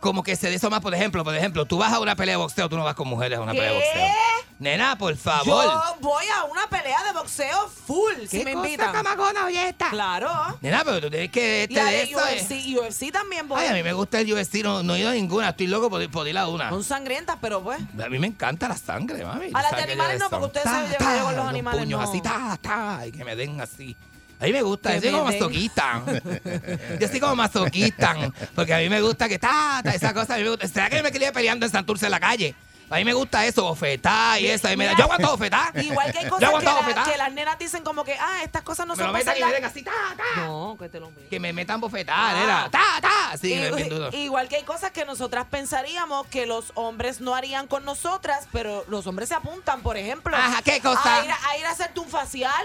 como 0.00 0.22
que 0.22 0.36
se 0.36 0.48
de 0.48 0.56
eso 0.56 0.70
más, 0.70 0.80
por 0.80 0.94
ejemplo, 0.94 1.24
por 1.24 1.34
ejemplo, 1.34 1.64
tú 1.66 1.78
vas 1.78 1.92
a 1.92 1.98
una 2.00 2.14
pelea 2.16 2.34
de 2.34 2.42
boxeo, 2.42 2.68
tú 2.68 2.76
no 2.76 2.84
vas 2.84 2.94
con 2.94 3.08
mujeres 3.08 3.38
a 3.38 3.42
una 3.42 3.52
pelea 3.52 3.72
de 3.72 3.78
¿Qué? 3.80 3.84
boxeo. 3.84 4.14
Nena, 4.60 4.98
por 4.98 5.16
favor. 5.16 5.46
Yo 5.64 5.96
voy 6.00 6.24
a 6.36 6.42
una 6.44 6.66
pelea 6.68 7.04
de 7.04 7.12
boxeo 7.12 7.68
full 7.68 8.12
si 8.28 8.38
¿Qué 8.38 8.44
me 8.44 8.54
cosa 8.54 8.66
invitan. 8.66 8.92
camagona, 8.92 9.46
oye 9.46 9.68
esta? 9.68 9.88
Claro. 9.90 10.28
Nena, 10.60 10.82
pero 10.84 11.00
tú 11.00 11.10
tienes 11.10 11.30
que 11.30 11.62
este 11.64 11.80
de 11.80 12.02
eso. 12.02 12.18
eh. 12.26 12.40
UFC, 12.42 12.76
UFC 12.76 13.12
también 13.12 13.46
voy. 13.46 13.60
Ay, 13.62 13.68
a 13.68 13.72
mí 13.72 13.84
me 13.84 13.92
gusta 13.92 14.18
el 14.20 14.32
UFC, 14.32 14.56
no, 14.64 14.82
no 14.82 14.96
he 14.96 15.00
ido 15.00 15.10
a 15.10 15.12
ninguna, 15.12 15.50
estoy 15.50 15.68
loco 15.68 15.88
por, 15.88 16.10
por 16.10 16.26
ir 16.26 16.36
a 16.36 16.48
una. 16.48 16.70
Son 16.70 16.82
sangrientas, 16.82 17.38
pero 17.40 17.62
pues. 17.62 17.78
A 18.04 18.08
mí 18.08 18.18
me 18.18 18.26
encanta 18.26 18.66
la 18.66 18.76
sangre, 18.76 19.24
mami. 19.24 19.50
A 19.54 19.62
las 19.62 19.76
de 19.76 19.82
animales 19.82 20.18
no, 20.18 20.28
porque 20.28 20.46
ustedes 20.46 20.66
llevan 20.66 20.92
ta, 20.98 21.18
yo 21.18 21.24
con 21.24 21.36
los 21.36 21.46
animales, 21.46 21.80
puños 21.82 22.00
no. 22.02 22.08
así, 22.10 22.20
ta, 22.20 22.58
ta, 22.60 23.06
y 23.06 23.12
que 23.12 23.24
me 23.24 23.36
den 23.36 23.60
así. 23.60 23.96
A 24.40 24.44
mí 24.44 24.52
me 24.52 24.62
gusta, 24.62 24.94
yo 24.94 25.00
soy 25.00 25.10
me 25.10 25.18
como 25.18 25.30
masoquista. 25.32 26.02
Yo 27.00 27.08
soy 27.08 27.20
como 27.20 27.34
masoquista, 27.36 28.16
porque 28.54 28.72
a 28.74 28.78
mí 28.78 28.88
me 28.88 29.00
gusta 29.00 29.28
que 29.28 29.38
ta, 29.38 29.80
ta, 29.82 29.90
esa 29.90 30.14
cosa. 30.14 30.34
a 30.34 30.36
mí 30.38 30.44
me 30.44 30.50
gusta. 30.50 30.68
¿Será 30.68 30.88
que 30.90 30.96
yo 30.96 31.02
me 31.02 31.10
quería 31.12 31.32
peleando 31.32 31.66
en 31.66 31.72
Santurce 31.72 32.04
en 32.06 32.12
la 32.12 32.20
calle? 32.20 32.54
A 32.90 32.96
mí 32.96 33.04
me 33.04 33.12
gusta 33.12 33.44
eso, 33.44 33.64
bofetar 33.64 34.40
y 34.40 34.46
eso. 34.46 34.70
y 34.72 34.76
me 34.76 34.86
da- 34.86 34.94
yo 34.96 35.04
aguanto 35.04 35.28
bofetar. 35.32 35.76
Igual 35.84 36.10
que 36.10 36.20
hay 36.20 36.28
cosas 36.28 36.48
que, 36.50 36.64
la- 36.64 37.16
las 37.18 37.32
nenas 37.34 37.58
dicen 37.58 37.82
como 37.84 38.02
que, 38.02 38.14
ah, 38.14 38.42
estas 38.44 38.62
cosas 38.62 38.86
no 38.86 38.94
Me 38.94 39.02
son 39.02 39.08
lo 39.08 39.12
para 39.12 39.24
metan 39.24 39.36
y 39.36 39.44
me 39.44 39.52
den 39.52 39.64
hacerlas. 39.66 39.92
así, 39.92 40.16
ta, 40.16 40.24
ta. 40.36 40.46
No, 40.46 40.76
que 40.78 40.88
te 40.88 40.98
lo 40.98 41.10
metan. 41.10 41.28
Que 41.28 41.38
me 41.40 41.52
metan 41.52 41.80
bofetar, 41.82 42.34
Ah. 42.36 42.42
era. 42.42 42.68
Ta, 42.70 43.00
ta. 43.02 43.36
Sí, 43.38 43.54
duro. 43.90 44.08
igual 44.16 44.48
que 44.48 44.56
hay 44.56 44.62
cosas 44.62 44.92
que 44.92 45.04
nosotras 45.04 45.46
pensaríamos 45.50 46.26
que 46.28 46.46
los 46.46 46.72
hombres 46.76 47.20
no 47.20 47.34
harían 47.34 47.66
con 47.66 47.84
nosotras, 47.84 48.48
pero 48.52 48.84
los 48.88 49.06
hombres 49.06 49.28
se 49.28 49.34
apuntan, 49.34 49.82
por 49.82 49.98
ejemplo. 49.98 50.34
Ajá, 50.34 50.62
¿qué 50.62 50.80
cosa? 50.80 51.16
A 51.20 51.24
ir 51.26 51.30
a, 51.30 51.38
a 51.50 51.58
ir 51.58 51.66
a 51.66 51.70
hacerte 51.72 52.00
un 52.00 52.08
facial. 52.08 52.64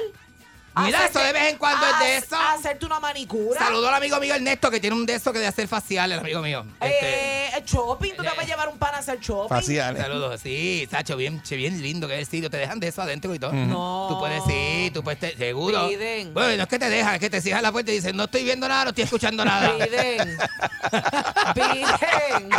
A 0.76 0.84
Mira, 0.86 1.06
eso 1.06 1.20
de 1.20 1.34
vez 1.34 1.52
en 1.52 1.58
cuando 1.58 1.86
es 1.86 2.00
de 2.00 2.06
a- 2.06 2.18
eso. 2.18 2.36
a 2.36 2.54
hacerte 2.54 2.86
una 2.86 3.00
manicura. 3.00 3.60
Saludo 3.60 3.88
al 3.90 3.96
amigo 3.96 4.20
mío 4.20 4.34
Ernesto, 4.36 4.72
que 4.72 4.80
tiene 4.80 4.96
un 4.96 5.06
de 5.06 5.16
esos 5.16 5.32
que 5.32 5.40
de 5.40 5.48
hacer 5.48 5.68
facial, 5.68 6.12
el 6.12 6.20
amigo 6.20 6.42
mío. 6.42 6.66
Este, 6.82 7.44
Eh, 7.56 7.64
shopping, 7.66 8.14
tú 8.16 8.24
te 8.24 8.30
Eh. 8.30 8.32
puedes 8.34 8.50
llevar 8.50 8.68
un 8.70 8.78
pan 8.80 8.96
a 8.96 8.98
hacer 8.98 9.20
shopping. 9.20 9.50
Faciales. 9.50 10.02
Saludos, 10.02 10.42
sí, 10.42 10.88
Sacho, 10.90 11.16
bien, 11.16 11.42
bien 11.52 11.80
lindo 11.82 12.08
que 12.08 12.16
es 12.16 12.20
el 12.22 12.26
sitio. 12.26 12.50
Te 12.50 12.58
dejan 12.58 12.80
de 12.80 12.88
eso 12.88 13.02
adentro 13.04 13.34
y 13.36 13.40
todo. 13.40 13.54
No. 13.54 14.08
Tú 14.10 14.18
puedes, 14.20 14.44
sí, 14.46 14.90
tú 14.94 15.04
puedes, 15.04 15.20
te- 15.20 15.38
seguro. 15.38 15.88
Piden. 15.88 16.34
Bueno, 16.34 16.58
no 16.58 16.64
es 16.64 16.70
que 16.70 16.80
te 16.80 16.90
dejan, 16.90 17.14
es 17.16 17.20
que 17.20 17.30
te 17.30 17.42
cierran 17.42 17.62
la 17.64 17.72
puerta 17.72 17.92
y 17.92 17.96
dicen, 17.96 18.18
no 18.18 18.24
estoy 18.24 18.44
viendo 18.44 18.68
nada, 18.68 18.86
no 18.86 18.90
estoy 18.90 19.04
escuchando 19.04 19.46
nada. 19.46 19.72
Piden. 19.78 20.38
Piden. 21.54 22.50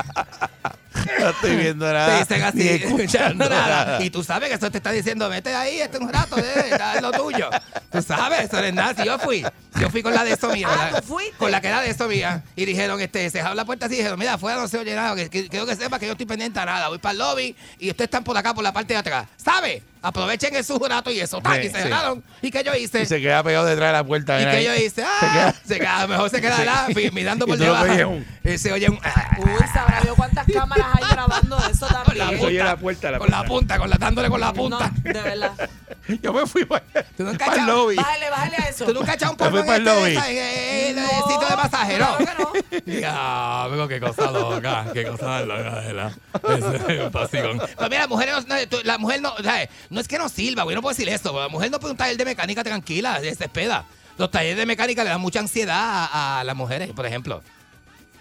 No 1.19 1.29
estoy 1.31 1.57
viendo 1.57 1.93
nada. 1.93 2.07
Te 2.07 2.19
dicen 2.21 2.43
así, 2.45 2.59
ni 2.59 2.69
escuchando 2.69 3.49
nada. 3.49 4.03
Y 4.03 4.11
tú 4.11 4.23
sabes 4.23 4.49
que 4.49 4.55
eso 4.55 4.71
te 4.71 4.79
está 4.79 4.91
diciendo, 4.93 5.29
vete 5.29 5.55
ahí, 5.55 5.81
este 5.81 5.99
un 5.99 6.09
rato, 6.13 6.39
eh, 6.39 6.67
está 6.71 6.97
en 6.97 7.03
lo 7.03 7.11
tuyo. 7.13 7.51
Tú 7.91 7.99
sabes, 8.05 8.41
eso 8.45 8.57
no 8.61 8.65
es 8.65 8.75
nada. 8.75 8.95
Si 8.95 9.05
yo 9.05 9.19
fui, 9.19 9.45
yo 9.81 9.91
fui 9.91 10.03
con 10.03 10.15
la 10.15 10.25
de 10.25 10.33
eso 10.33 10.49
mía. 10.51 10.69
Ah, 10.71 10.77
con 10.77 10.93
la, 10.93 11.01
¿tú? 11.03 11.19
Con 11.39 11.51
la 11.51 11.61
que 11.61 11.69
era 11.69 11.81
de 11.81 11.91
eso 11.91 12.07
mía. 12.09 12.43
Y 12.57 12.65
dijeron, 12.65 13.01
este, 13.01 13.29
se 13.31 13.41
abrió 13.41 13.55
la 13.55 13.65
puerta 13.65 13.87
así 13.87 13.95
y 13.95 13.99
dijeron, 13.99 14.19
mira, 14.19 14.35
afuera 14.35 14.61
no 14.61 14.69
se 14.69 14.79
oye 14.79 14.95
nada. 14.95 15.15
Que, 15.17 15.29
que- 15.31 15.49
quiero 15.49 15.67
que 15.67 15.75
sepa 15.77 15.99
que 15.99 16.07
yo 16.07 16.13
estoy 16.13 16.27
pendiente 16.27 16.59
a 16.61 16.65
nada. 16.65 16.89
Voy 16.89 16.99
para 16.99 17.13
el 17.13 17.19
lobby 17.19 17.57
y 17.79 17.91
ustedes 17.91 18.07
están 18.09 18.25
por 18.25 18.37
acá, 18.37 18.55
por 18.55 18.63
la 18.65 18.73
parte 18.73 18.95
de 18.95 18.99
atrás. 19.01 19.27
¿Sabe? 19.37 19.83
Aprovechen 20.05 20.55
el 20.55 20.65
rato 20.89 21.11
y 21.11 21.19
eso. 21.21 21.41
¡tac! 21.41 21.61
Sí, 21.63 21.67
y 21.69 21.71
se 21.71 21.77
sí. 21.77 21.83
cerraron. 21.85 22.23
¿Y 22.43 22.51
qué 22.51 22.63
yo 22.63 22.75
hice? 22.75 23.03
Y 23.03 23.07
se 23.07 23.21
queda 23.21 23.43
pegado 23.43 23.65
detrás 23.65 23.89
de 23.89 23.93
la 23.95 24.05
puerta. 24.05 24.41
¿Y 24.41 24.45
qué 24.45 24.65
yo 24.65 24.75
hice? 24.75 24.91
Se 24.97 25.05
¡Ah! 25.05 25.31
queda- 25.33 25.55
Se 25.67 25.79
queda, 25.79 26.07
mejor 26.07 26.29
se 26.31 26.41
queda 26.41 26.57
Sí. 26.89 27.05
la, 27.05 27.11
mirando 27.13 27.47
por 27.47 27.57
debajo. 27.57 27.85
un- 28.11 28.25
se 28.59 28.71
oye 28.73 28.89
un... 28.91 28.97
Uy, 28.97 29.51
sabrá 29.73 30.01
Dios 30.03 30.15
cuántas 30.17 30.47
cámaras 30.47 30.87
hay 30.95 31.11
grabando 31.11 31.57
eso 31.71 31.87
Con 32.05 32.19
la 32.19 32.25
también. 32.25 32.41
Se 32.41 32.47
oye 32.47 32.59
la 32.63 32.77
puerta, 32.77 33.11
la 33.11 33.19
con 33.19 33.31
la 33.31 33.45
punta, 33.45 33.79
con 33.79 33.89
la, 33.91 33.97
dándole 33.97 34.29
con 34.29 34.41
la 34.41 34.47
No, 34.49 34.55
punta. 34.55 34.91
de 35.03 35.13
verdad. 35.13 35.53
Yo 36.23 36.35
me 36.35 36.47
fui 36.47 36.67
para, 36.67 36.85
¿Tú 37.17 37.23
nunca 37.25 37.47
para 37.47 37.61
el 37.63 37.67
lobby. 37.67 37.97
Bájale, 37.97 38.29
bájale 38.29 38.57
a 38.59 38.69
eso. 38.69 38.85
¿Tú 38.85 38.93
nunca 38.93 39.13
has 39.13 39.17
echado 39.17 39.33
un 39.33 39.39
Me 39.39 39.45
polvo 39.51 39.51
fui 39.51 39.61
en, 39.61 39.67
para 39.67 39.77
el 40.03 40.07
este- 40.09 40.21
lobby. 40.21 40.37
en 40.39 40.99
el, 40.99 41.05
No, 41.05 41.29
sitio 41.33 41.49
de 41.49 41.57
masaje, 41.57 41.99
no? 41.99 42.17
claro 42.19 42.53
que 42.53 42.81
Diablo, 42.87 43.89
qué 43.89 44.01
cosa 44.01 44.31
loca, 44.31 44.87
qué 44.93 45.05
cosa 45.07 45.41
loca, 45.41 45.81
de 45.81 45.93
la. 45.95 46.09
Ese 46.09 46.95
es 46.99 47.01
un 47.05 47.11
pasicón. 47.11 47.59
Pero 47.59 47.89
mira, 47.89 48.01
la 48.03 48.07
mujer 48.09 48.29
no, 48.33 48.41
no, 48.43 48.69
tú- 48.69 48.81
la 48.85 48.99
mujer 48.99 49.23
no. 49.23 49.35
No 49.95 50.01
es 50.01 50.09
que 50.09 50.19
no 50.19 50.29
sirva, 50.29 50.65
güey, 50.65 50.75
no 50.75 50.83
puedo 50.83 50.95
decir 50.95 51.09
eso. 51.09 51.39
La 51.39 51.49
mujer 51.49 51.71
no 51.71 51.79
puede 51.79 51.93
un 51.93 51.97
taller 51.97 52.17
de 52.17 52.25
mecánica 52.25 52.65
tranquila, 52.65 53.21
se 53.21 53.27
desespera. 53.27 53.85
Los 54.19 54.31
talleres 54.31 54.59
de 54.59 54.67
mecánica 54.67 55.05
le 55.05 55.11
dan 55.11 55.21
mucha 55.21 55.41
ansiedad 55.41 56.09
a 56.13 56.43
las 56.45 56.57
mujeres, 56.57 56.91
por 56.93 57.07
ejemplo. 57.07 57.43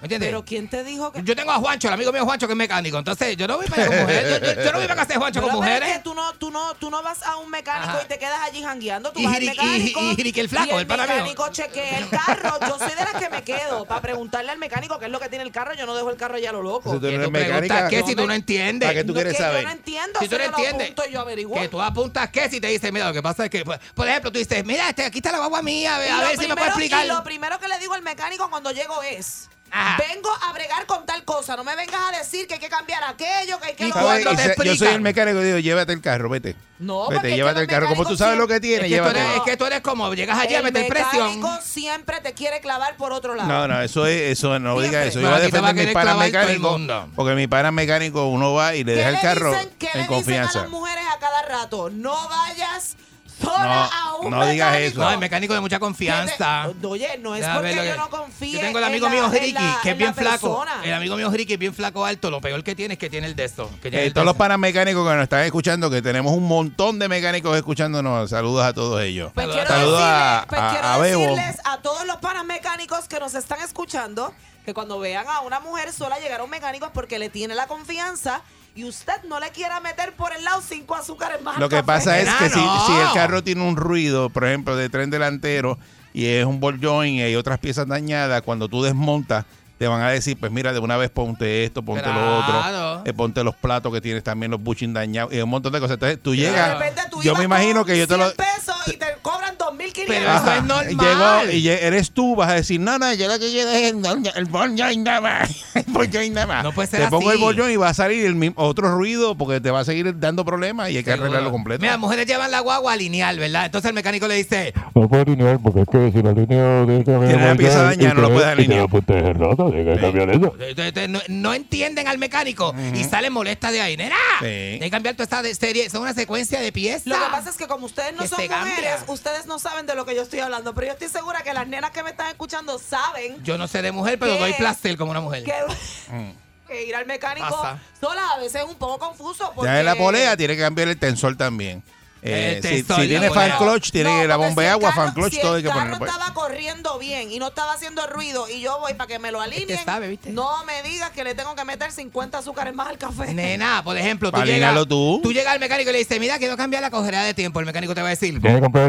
¿Me 0.03 0.07
entiendes? 0.07 0.27
Pero 0.27 0.43
¿quién 0.43 0.67
te 0.67 0.83
dijo 0.83 1.13
que.? 1.13 1.23
yo 1.23 1.33
tengo 1.33 1.51
a 1.53 1.55
Juancho, 1.55 1.87
el 1.87 1.93
amigo 1.93 2.11
mío 2.11 2.25
Juancho 2.25 2.45
que 2.45 2.51
es 2.51 2.57
mecánico, 2.57 2.97
entonces 2.97 3.37
yo 3.37 3.47
no 3.47 3.55
voy 3.55 3.67
para 3.67 3.83
allá 3.83 3.91
con 3.91 4.01
mujeres. 4.01 4.29
Yo, 4.41 4.45
yo- 4.47 4.53
yo 4.65 4.71
no 4.73 4.77
voy 4.79 4.87
para 4.87 4.95
casa 4.97 5.13
de 5.13 5.19
Juancho 5.19 5.39
Pero, 5.41 5.53
con 5.53 5.61
pero 5.63 5.73
es 5.75 5.79
mujeres. 5.81 5.97
que 5.97 6.03
tú 6.03 6.13
no, 6.13 6.33
tú 6.33 6.51
no, 6.51 6.73
tú 6.75 6.89
no 6.91 7.01
vas 7.01 7.23
a 7.23 7.37
un 7.37 7.49
mecánico 7.49 7.89
Ajá. 7.93 8.01
y 8.03 8.07
te 8.07 8.19
quedas 8.19 8.39
allí 8.43 8.61
jangueando. 8.61 9.13
Tú 9.13 9.21
Y 9.21 9.25
vas 9.25 9.35
al 9.37 9.43
y- 9.43 9.45
mecánico. 9.47 10.01
y 10.01 10.15
Jirique 10.17 10.41
el 10.41 10.49
flaco, 10.49 10.67
y 10.67 10.73
el, 10.73 10.79
el 10.81 10.87
pana 10.87 11.07
mecánico 11.07 11.47
chequea 11.49 11.99
el 11.99 12.09
carro. 12.09 12.59
Yo 12.67 12.77
soy 12.79 12.89
de 12.89 12.95
las 12.95 13.13
que 13.13 13.29
me 13.29 13.43
quedo 13.43 13.85
para 13.85 14.01
preguntarle 14.01 14.51
al 14.51 14.57
mecánico 14.57 14.99
qué 14.99 15.05
es 15.05 15.11
lo 15.11 15.21
que 15.21 15.29
tiene 15.29 15.45
el 15.45 15.51
carro. 15.53 15.73
Yo 15.73 15.85
no 15.85 15.95
dejo 15.95 16.09
el 16.09 16.17
carro 16.17 16.37
ya 16.37 16.49
a 16.49 16.53
lo 16.53 16.61
loco. 16.61 16.91
Si 16.93 16.99
tú 16.99 17.01
tú 17.01 17.07
preguntas 17.07 17.31
mecánica, 17.31 17.87
qué 17.87 18.01
no 18.01 18.07
si 18.07 18.15
tú 18.15 18.27
no 18.27 18.33
entiendes. 18.33 18.87
¿Para 18.89 18.99
qué 18.99 19.03
tú 19.05 19.13
No, 19.13 19.19
es 19.19 19.23
quieres 19.23 19.37
que 19.37 19.41
saber? 19.43 19.61
Yo 19.61 19.67
no 19.67 19.73
entiendo. 19.73 20.19
Si 20.19 20.27
tú 20.27 20.37
no 20.37 20.43
entiendes, 20.43 20.83
apunto 20.91 21.03
y 21.07 21.13
yo 21.13 21.21
averiguo. 21.21 21.55
que 21.61 21.69
tú 21.69 21.81
apuntas 21.81 22.29
qué 22.29 22.49
si 22.49 22.59
te 22.59 22.67
dice, 22.67 22.91
mira, 22.91 23.07
lo 23.07 23.13
que 23.13 23.23
pasa 23.23 23.45
es 23.45 23.49
que, 23.49 23.63
pues, 23.63 23.79
por 23.95 24.05
ejemplo, 24.05 24.33
tú 24.33 24.37
dices, 24.37 24.65
mira, 24.65 24.89
este, 24.89 25.06
aquí 25.06 25.19
está 25.19 25.31
la 25.31 25.37
guagua 25.37 25.62
mía, 25.62 25.95
a 25.95 25.99
ver, 25.99 26.10
Y 26.10 26.37
si 26.37 26.47
me 26.47 26.56
puede 26.56 26.56
primero- 26.56 26.67
explicar. 26.67 27.06
Y 27.06 27.08
lo 27.08 27.23
primero 27.23 27.58
que 27.60 27.67
le 27.69 27.79
digo 27.79 27.93
al 27.93 28.01
mecánico 28.01 28.49
cuando 28.49 28.71
llego 28.71 29.01
es: 29.04 29.49
Ajá. 29.76 29.98
Vengo 30.08 30.30
a 30.42 30.54
bregar 30.54 30.86
con 30.86 31.04
tal 31.06 31.24
cosa. 31.24 31.56
No 31.56 31.63
me 31.63 31.76
vengas 31.76 32.00
a 32.13 32.17
decir 32.17 32.48
que 32.48 32.54
hay 32.54 32.60
que 32.60 32.69
cambiar 32.69 33.04
aquello, 33.06 33.60
que 33.60 33.67
hay 33.69 33.74
que 33.76 33.86
Y 33.86 33.88
lo 33.90 33.94
¿sabes? 33.96 34.26
otro. 34.28 34.34
Y 34.34 34.38
se- 34.38 34.65
yo 34.65 34.76
soy 34.76 34.88
el 34.90 35.02
mecánico 35.02 35.42
y 35.42 35.46
digo, 35.46 35.58
llévate 35.60 35.94
el 35.94 36.02
carro, 36.02 36.30
vete. 36.30 36.56
No, 36.80 37.08
vete, 37.10 37.34
llévate 37.36 37.62
el 37.62 37.67
carro. 37.67 37.88
Como 37.88 38.06
tú 38.06 38.15
sabes 38.15 38.38
lo 38.38 38.48
que 38.48 38.60
tiene, 38.60 38.86
Es 38.86 38.92
que, 38.92 38.98
tú 38.98 39.04
llévate. 39.04 39.19
eres, 39.19 39.36
es 39.38 39.42
que 39.44 39.58
tú 39.58 39.65
eres 39.65 39.82
como, 39.82 40.13
llegas 40.13 40.38
allá, 40.38 40.58
el 40.60 40.63
metes 40.65 40.86
presión. 40.88 41.40
mecánico 41.40 41.60
siempre 41.63 42.21
te 42.21 42.34
quiere 42.34 42.60
clavar 42.62 42.98
por 42.98 43.13
otro 43.13 43.34
lado. 43.36 43.48
No, 43.50 43.67
no, 43.67 43.82
eso 43.82 44.06
es, 44.06 44.38
eso 44.38 44.60
no 44.60 44.74
Siempre. 44.78 44.90
diga 44.90 45.06
eso. 45.06 45.19
Yo 45.19 45.26
voy 45.28 45.34
a 45.34 45.38
a 45.38 45.40
defender 45.42 45.94
todo 45.94 46.12
el 46.12 46.17
mecánicos. 46.17 46.71
mundo. 46.71 47.10
Porque 47.15 47.34
mi 47.36 47.48
pana 47.48 47.71
mecánico, 47.71 48.26
uno 48.28 48.54
va 48.54 48.76
y 48.76 48.84
le 48.84 48.94
¿Qué 48.94 48.98
deja 49.00 49.10
el 49.10 49.19
carro 49.21 49.54
dicen, 49.54 49.69
¿qué 49.80 49.86
le 49.86 49.92
en 49.92 50.00
dicen 50.02 50.04
a 50.04 50.08
confianza. 50.15 50.62
las 50.62 50.69
mujeres 50.69 51.04
a 51.15 51.19
cada 51.19 51.42
rato? 51.44 51.90
No 51.90 52.15
vayas 52.30 52.96
sola 53.42 53.63
No, 53.65 53.71
a 53.92 54.15
un 54.17 54.31
no 54.31 54.46
digas 54.48 54.71
mecánico. 54.71 54.92
eso. 54.92 55.00
No, 55.02 55.12
el 55.12 55.17
mecánico 55.19 55.54
de 55.54 55.60
mucha 55.62 55.79
confianza. 55.79 56.65
Que 56.67 56.73
te- 56.75 56.88
Oye, 56.88 57.17
no 57.19 57.36
es 57.36 57.46
porque 57.48 57.75
yo 57.75 57.96
no 57.98 58.10
confíe 58.10 58.52
Yo 58.54 58.60
tengo 58.62 58.77
el 58.79 58.84
amigo 58.86 59.08
la- 59.08 59.12
mío 59.13 59.29
Ricky, 59.29 59.52
la- 59.52 59.79
que 59.81 59.90
es 59.90 59.92
en 59.94 59.98
bien 59.98 60.10
la 60.10 60.13
flaco. 60.13 60.65
El 60.84 60.94
amigo 60.94 61.15
mío 61.17 61.29
Ricky 61.31 61.54
es 61.54 61.60
bien 61.60 61.73
flaco 61.73 62.06
alto. 62.06 62.29
Lo 62.31 62.42
peor 62.42 62.63
que 62.63 62.75
tiene 62.75 62.94
es 62.94 63.00
que 63.00 63.10
tiene 63.10 63.27
el 63.27 63.36
de 63.36 63.44
esto. 63.46 63.69
Que 63.81 63.90
tiene 63.90 64.04
Eh, 64.04 64.08
el 64.08 64.13
todos 64.13 64.25
los 64.25 64.34
esto. 64.34 64.40
panas 64.40 64.60
mecánicos 64.60 65.08
que 65.08 65.15
nos 65.15 65.23
están 65.23 65.42
escuchando, 65.46 65.90
que 65.90 66.02
tenemos 66.02 66.31
un 66.34 66.48
montón 66.48 67.00
de 67.00 67.08
mecánicos 67.10 67.56
escuchándonos, 67.58 68.29
saludos 68.29 68.63
a 68.65 68.73
todos 68.73 69.02
ellos. 69.02 69.31
Pues 69.34 69.48
quiero, 69.48 69.67
Saludos 69.67 70.02
a, 70.02 70.06
decirle- 70.42 70.48
pues 70.50 70.62
a- 70.62 70.69
quiero 70.71 70.88
a 70.88 70.98
Bebo. 70.98 71.21
decirles 71.21 71.58
a 71.65 71.77
todos 71.81 72.06
los 72.06 72.17
panas 72.17 72.46
mecánicos 72.46 73.08
que 73.08 73.19
nos 73.19 73.34
están 73.36 73.60
escuchando 73.62 74.34
que 74.65 74.73
cuando 74.73 74.98
vean 75.00 75.25
a 75.27 75.42
una 75.42 75.60
mujer 75.60 75.92
sola 75.92 76.19
llegar 76.19 76.40
a 76.40 76.44
un 76.44 76.50
mecánico 76.50 76.86
es 76.86 76.92
porque 76.94 77.19
le 77.19 77.29
tiene 77.29 77.54
la 77.56 77.67
confianza 77.67 78.42
y 78.76 78.86
usted 78.86 79.24
no 79.28 79.40
le 79.40 79.50
quiera 79.50 79.80
meter 79.80 80.13
por 80.13 80.34
el 80.34 80.44
lado 80.44 80.62
cinco 80.62 80.96
azúcares 80.96 81.42
más. 81.42 81.58
Lo 81.60 81.69
que 81.69 81.76
café. 81.78 81.86
pasa 81.86 82.19
es 82.19 82.30
que 82.36 82.50
si, 82.50 82.60
no. 82.60 82.88
si 82.88 82.94
el 82.94 83.12
carro 83.13 83.44
tiene 83.44 83.62
un 83.62 83.76
ruido, 83.76 84.30
por 84.30 84.46
ejemplo, 84.46 84.76
de 84.76 84.90
tren 84.90 85.10
delantero 85.10 85.78
y 86.13 86.26
es 86.26 86.46
un 86.46 86.60
ball 86.60 86.80
joint 86.82 87.19
y 87.19 87.21
hay 87.21 87.36
otras 87.36 87.60
piezas 87.60 87.88
dañadas, 87.88 88.42
cuando 88.42 88.67
tú 88.67 88.82
desmontas, 88.82 89.46
te 89.78 89.88
van 89.88 90.02
a 90.02 90.10
decir, 90.10 90.38
pues 90.40 90.52
mira, 90.52 90.71
de 90.71 90.80
una 90.80 90.98
vez 90.98 91.10
ponte 91.10 91.65
esto, 91.65 91.84
ponte 91.84 92.08
lo 92.08 92.40
otro, 92.40 93.04
eh, 93.06 93.13
ponte 93.13 93.44
los 93.44 93.56
platos 93.56 93.92
que 93.92 94.00
tienes 94.02 94.24
también, 94.24 94.52
los 94.52 94.62
bushing 94.62 94.94
dañados 94.94 95.34
y 95.34 95.40
un 95.42 95.50
montón 95.50 95.74
de 95.74 95.80
cosas. 95.80 95.96
Entonces 95.96 96.21
tú 96.21 96.36
llegas, 96.36 96.78
tú 97.10 97.21
yo 97.21 97.36
me 97.36 97.44
imagino 97.44 97.84
que 97.84 97.98
yo 97.98 98.08
te 98.08 98.17
lo... 98.17 98.26
100 98.26 98.38
pesos 98.38 98.76
y 98.88 98.98
te 98.98 99.08
cobran 99.21 99.42
2.500. 99.71 100.03
Pero 100.07 100.29
Ajá. 100.29 100.37
eso 100.51 100.59
es 100.59 100.63
normal. 100.63 101.47
Llegó 101.47 101.51
y 101.57 101.67
eres 101.69 102.11
tú, 102.11 102.35
vas 102.35 102.49
a 102.49 102.53
decir, 102.55 102.79
no, 102.79 102.97
no, 102.99 103.13
yo 103.13 103.27
lo 103.27 103.39
que 103.39 103.49
quiero 103.49 103.69
es 103.71 103.91
el, 103.91 104.01
el 104.35 104.45
ball 104.45 104.75
joint 104.77 105.05
nada 105.05 105.21
más. 105.21 105.49
El 105.75 105.85
ball 105.93 106.09
joint 106.11 106.33
nada 106.35 106.47
más. 106.47 106.63
No 106.63 106.71
puede 106.71 106.87
ser 106.87 107.01
Te 107.01 107.07
pongo 107.09 107.29
así. 107.29 107.37
el 107.43 107.55
joint 107.57 107.73
y 107.73 107.77
va 107.77 107.89
a 107.89 107.93
salir 107.93 108.25
el 108.25 108.35
mismo, 108.35 108.61
otro 108.63 108.95
ruido 108.95 109.35
porque 109.37 109.59
te 109.61 109.71
va 109.71 109.81
a 109.81 109.85
seguir 109.85 110.17
dando 110.19 110.45
problemas 110.45 110.89
y 110.91 110.97
hay 110.97 111.03
que 111.03 111.11
arreglarlo 111.11 111.51
completo. 111.51 111.81
Mira, 111.81 111.97
mujeres 111.97 112.25
llevan 112.25 112.51
la 112.51 112.59
guagua 112.61 112.95
lineal, 112.95 113.37
¿verdad? 113.39 113.65
Entonces 113.65 113.89
el 113.89 113.95
mecánico 113.95 114.27
le 114.27 114.35
dice, 114.35 114.73
No 114.95 115.07
puede 115.09 115.23
alinear 115.23 115.59
porque 115.61 115.81
es 115.81 115.87
que 115.91 116.11
si 116.11 116.21
la 116.23 116.31
línea 116.33 116.83
tiene 116.85 117.03
que 117.03 117.11
Tiene 117.27 117.45
la 117.47 117.55
pieza 117.55 117.83
dañada, 117.83 118.13
no 118.15 118.21
lo 118.21 118.31
puedes 118.31 118.47
alinear. 118.47 118.87
Rota. 118.89 119.63
"Eh, 119.73 120.73
eh, 120.77 120.91
eh, 120.95 121.07
no, 121.07 121.19
no 121.27 121.53
entienden 121.53 122.07
al 122.07 122.17
mecánico 122.17 122.73
y 122.93 123.03
salen 123.03 123.33
molestas 123.33 123.71
de 123.71 123.81
ahí. 123.81 123.97
Nena, 123.97 124.15
Sí. 124.39 124.45
hay 124.45 124.79
que 124.79 124.89
cambiar 124.91 125.15
toda 125.15 125.23
esta 125.23 125.41
de- 125.41 125.53
serie. 125.55 125.89
Son 125.89 126.01
una 126.01 126.13
secuencia 126.13 126.59
de 126.59 126.71
piezas. 126.71 127.05
Lo 127.07 127.15
que 127.15 127.31
pasa 127.31 127.49
es 127.49 127.57
que 127.57 127.67
como 127.67 127.85
ustedes 127.85 128.13
no 128.13 128.21
Que 128.23 128.27
son 128.27 128.39
se 128.39 128.47
cambia. 128.47 128.75
mujeres, 128.75 128.99
ustedes 129.07 129.45
no 129.45 129.52
saben 129.60 129.85
de 129.85 129.95
lo 129.95 130.06
que 130.06 130.15
yo 130.15 130.21
estoy 130.21 130.39
hablando, 130.39 130.73
pero 130.73 130.87
yo 130.87 130.93
estoy 130.93 131.08
segura 131.10 131.41
que 131.43 131.54
las 131.54 131.67
nenas 131.67 131.91
que 131.91 132.04
me 132.04 132.12
están 132.12 132.27
escuchando 132.27 132.77
saben 132.79 133.43
Yo 133.43 133.58
no 133.58 133.67
sé 133.67 133.81
de 133.81 133.91
mujer, 133.91 134.17
pero 134.19 134.37
doy 134.37 134.54
placer 134.54 134.97
como 134.97 135.12
una 135.12 135.21
mujer. 135.21 135.43
que, 135.43 135.54
que 136.67 136.85
ir 136.85 136.95
al 136.95 137.06
mecánico 137.06 137.49
Pasa. 137.49 137.79
sola 137.99 138.21
a 138.35 138.39
veces 138.39 138.62
es 138.63 138.67
un 138.67 138.75
poco 138.75 138.99
confuso. 138.99 139.51
Porque 139.56 139.71
Ya 139.71 139.79
en 139.79 139.85
la 139.85 139.95
polea 139.95 140.35
tiene 140.37 140.56
que 140.56 140.62
cambiar 140.62 140.87
el 140.87 140.97
tensor 140.97 141.35
también. 141.35 141.83
Eh, 142.26 142.62
El 142.63 142.63
si, 142.63 142.84
si 142.84 143.08
tiene 143.08 143.30
fan 143.32 143.52
clutch, 143.58 143.92
tiene 143.92 144.21
No, 144.21 144.28
la 144.28 144.38
bomba 144.38 144.54
si 144.54 144.60
de 144.62 144.65
el 144.67 144.71
agua, 144.74 144.90
carro- 144.92 145.04
fan 145.06 145.13
clutch, 145.13 145.34
si 145.34 145.42
todo 145.42 145.54
hay 145.56 145.58
el 145.58 145.63
que 145.63 145.67
carro 145.69 145.80
ponerlo. 145.82 146.00
pues. 146.00 146.12
estaba 146.12 146.34
corriendo 146.34 146.98
bien 147.00 147.32
y 147.32 147.40
no 147.40 147.48
estaba 147.48 147.74
haciendo 147.74 148.08
ruido 148.08 148.48
y 148.50 148.62
yo 148.62 148.80
voy 148.80 148.94
para 148.94 149.08
que 149.08 149.19
me 149.19 149.32
lo 149.32 149.42
alineen, 149.42 149.69
Este 149.71 149.84
sabe, 149.84 150.08
¿viste? 150.08 150.30
no 150.32 150.63
me 150.65 150.82
digas 150.90 151.10
que 151.12 151.24
le 151.24 151.36
tengo 151.36 151.54
que 151.56 151.65
meter 151.65 151.92
50 151.92 152.38
azúcares 152.38 152.74
más 152.74 152.88
al 152.88 152.98
café. 152.98 153.34
Nena, 153.34 153.82
por 153.84 153.98
ejemplo, 153.98 154.32
tú 154.32 154.42
llegas, 154.44 154.74
tú. 154.88 155.19
tú 155.21 155.34
llegas 155.34 155.54
al 155.54 155.60
mecánico 155.60 155.90
y 155.90 155.94
le 155.94 156.00
dices, 156.00 156.19
mira, 156.19 156.38
quiero 156.38 156.56
cambiar 156.56 156.82
la 156.82 156.92
cogera 156.92 157.24
de 157.24 157.34
tiempo. 157.34 157.60
El 157.60 157.65
mecánico 157.65 157.94
te 157.94 158.02
va 158.02 158.08
a 158.08 158.12
decir, 158.12 158.40
Tiene 158.40 158.56
que 158.56 158.62
comprar 158.62 158.88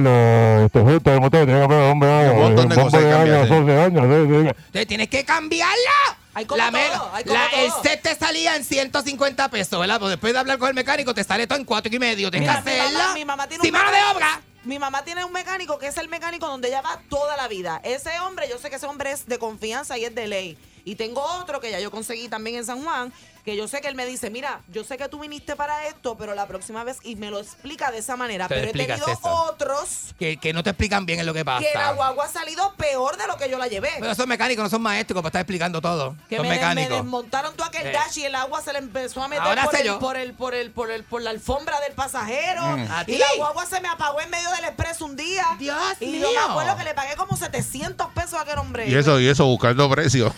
este, 0.65 0.81
justo 0.81 1.21
motor, 1.21 1.45
tiene 1.45 1.55
que 1.55 1.61
comprar 1.61 1.81
bombo 1.89 2.07
de 2.07 2.13
Un 2.13 2.29
agua, 2.29 2.43
montón 2.45 2.69
de 2.69 2.77
un 2.77 2.83
cosas 2.85 3.01
que 3.01 3.07
de 3.07 3.13
agua, 3.13 3.25
cambiar, 3.25 3.49
12 3.49 3.81
años, 3.83 4.05
sí, 4.05 4.29
sí. 4.29 4.49
Entonces 4.67 4.87
tienes 4.87 5.09
que 5.09 5.25
cambiarla. 5.25 6.19
Hay 6.35 6.47
como 6.47 6.59
La 6.59 6.71
todo, 6.71 7.11
hay 7.15 7.25
como 7.25 7.37
la- 7.39 7.47
el 7.63 7.71
set 7.83 8.03
te 8.03 8.15
salía 8.17 8.57
en 8.57 8.65
150 8.65 9.49
pesos, 9.51 9.79
¿verdad? 9.79 9.99
Pues 10.01 10.11
después 10.11 10.33
de 10.33 10.39
hablar 10.41 10.59
con 10.59 10.69
el 10.69 10.75
mecánico 10.75 11.15
te 11.15 11.23
sale 11.25 11.47
todo 11.47 11.59
en 11.59 11.65
cuatro 11.65 11.95
y 11.95 11.99
medio. 11.99 12.31
Tienes 12.31 12.49
que 12.49 12.55
mi 12.63 12.71
hacerla. 12.71 12.99
mamá, 12.99 13.15
mi 13.15 13.25
mamá 13.25 13.47
tiene 13.49 13.63
sin 13.63 13.75
un 13.75 13.81
mano 13.81 13.93
de 13.97 14.03
obra. 14.15 14.41
Mi 14.65 14.79
mamá 14.79 15.05
tiene 15.05 15.25
un 15.25 15.33
mecánico 15.33 15.79
que 15.79 15.87
es 15.89 15.97
el 15.99 16.09
mecánico 16.09 16.47
donde 16.47 16.69
ella 16.69 16.81
va 16.81 16.99
toda 17.09 17.37
la 17.37 17.49
vida. 17.49 17.81
Ese 17.85 18.19
hombre, 18.21 18.49
yo 18.49 18.59
sé 18.59 18.71
que 18.71 18.77
ese 18.77 18.87
hombre 18.87 19.13
es 19.13 19.27
de 19.27 19.39
confianza 19.39 19.97
y 19.99 20.05
es 20.07 20.15
de 20.15 20.27
ley. 20.27 20.59
Y 20.85 20.97
tengo 20.97 21.23
otro 21.41 21.61
que 21.61 21.71
ya 21.71 21.81
yo 21.81 21.91
conseguí 21.91 22.29
también 22.29 22.57
en 22.57 22.67
San 22.67 22.83
Juan, 22.85 23.11
que 23.45 23.57
yo 23.57 23.67
sé 23.69 23.81
que 23.81 23.89
él 23.89 23.95
me 23.95 24.05
dice, 24.07 24.29
mira, 24.31 24.61
yo 24.69 24.85
sé 24.85 24.97
que 24.99 25.09
tú 25.09 25.19
viniste 25.19 25.57
para 25.57 25.87
esto, 25.87 26.17
pero 26.17 26.35
la 26.35 26.47
próxima 26.47 26.85
vez, 26.85 26.99
y 27.03 27.17
me 27.17 27.31
lo 27.31 27.39
explica 27.41 27.91
de 27.91 27.99
esa 27.99 28.17
manera. 28.17 28.49
Te 28.49 28.55
pero 28.55 28.69
he 28.69 28.73
tenido 28.73 29.07
otros 29.23 30.15
Que, 30.19 30.37
que 30.39 30.53
no 30.53 30.63
te 30.63 30.71
explican 30.71 31.07
bien 31.07 31.21
en 31.21 31.27
lo 31.27 31.35
que 31.35 31.45
pasa. 31.45 31.67
que 31.67 31.79
la 31.79 31.93
guagua 31.93 32.25
ha 32.27 32.29
salido 32.29 32.75
peor 32.77 33.17
de 33.17 33.27
lo 33.27 33.37
que 33.37 33.49
yo 33.51 33.59
la 33.59 33.67
llevé. 33.69 33.91
Pero 33.99 34.13
esos 34.13 34.27
mecánicos 34.27 34.63
no 34.65 34.71
son 34.71 34.83
maestros 34.83 35.17
para 35.23 35.29
estar 35.29 35.41
explicando 35.41 35.81
todo. 35.81 36.17
que 36.29 36.37
son 36.37 36.47
me, 36.49 36.55
mecánicos. 36.55 36.99
desmontaron 36.99 37.55
todo 37.57 37.67
aquel 37.67 37.83
Sí. 37.85 37.93
dash 37.93 38.19
y 38.19 38.25
el 38.25 38.35
agua 38.35 38.63
se 38.63 38.73
le 38.73 38.79
empezó 38.79 39.23
a 39.23 39.29
meter 39.29 39.43
por 39.65 39.77
el, 39.77 39.99
por, 39.99 40.17
el, 40.17 40.33
por, 40.35 40.55
el, 40.55 40.71
por, 40.73 40.91
el, 40.91 41.05
por 41.05 41.23
la 41.23 41.31
alfombra 41.31 41.81
del 41.81 41.93
pasajero. 41.93 42.63
Mm. 42.63 42.87
¿A 42.93 43.05
Y 43.07 43.19
la 43.19 43.27
guagua 43.37 43.67
se 43.67 43.81
me 43.81 43.89
apagó 43.89 44.21
en 44.21 44.31
medio 44.31 44.51
del 44.51 44.65
expreso 44.65 45.05
un 45.07 45.17
día. 45.17 45.45
Dios 45.59 45.77
y 46.01 46.19
yo 46.21 46.27
me 46.29 46.29
mío. 46.31 46.41
acuerdo 46.51 46.77
que 46.77 46.85
le 46.85 46.95
pagué 46.95 47.17
como 47.17 47.37
700 47.37 48.09
pesos 48.13 48.35
a 48.35 48.43
aquel 48.43 48.59
hombre. 48.59 48.89
Y 48.89 48.95
eso, 48.95 49.19
y 49.21 49.29
eso, 49.29 49.45
buscando 49.47 49.89
precios. 49.91 50.33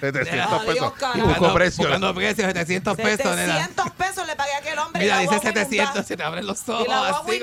700 0.00 0.46
Adiós, 0.46 0.64
pesos. 0.64 0.76
Y 0.76 0.80
busco 0.80 1.24
Buscando- 1.26 1.54
precios. 1.54 1.78
Buscando 1.78 2.14
precios, 2.14 2.46
700 2.46 2.96
pesos, 2.96 3.36
nena. 3.36 3.52
700 3.54 3.90
pesos 3.92 4.26
le 4.26 4.36
pagué 4.36 4.52
a 4.52 4.58
aquel 4.58 4.78
hombre. 4.78 5.02
y 5.02 5.04
Mira, 5.04 5.18
dice 5.18 5.26
guagua 5.34 5.42
700, 5.52 5.72
inundada. 5.76 6.02
se 6.04 6.16
te 6.16 6.22
abren 6.22 6.46
los 6.46 6.68
ojos 6.68 6.84
Y 6.86 6.90
la 6.90 7.08
así. 7.08 7.40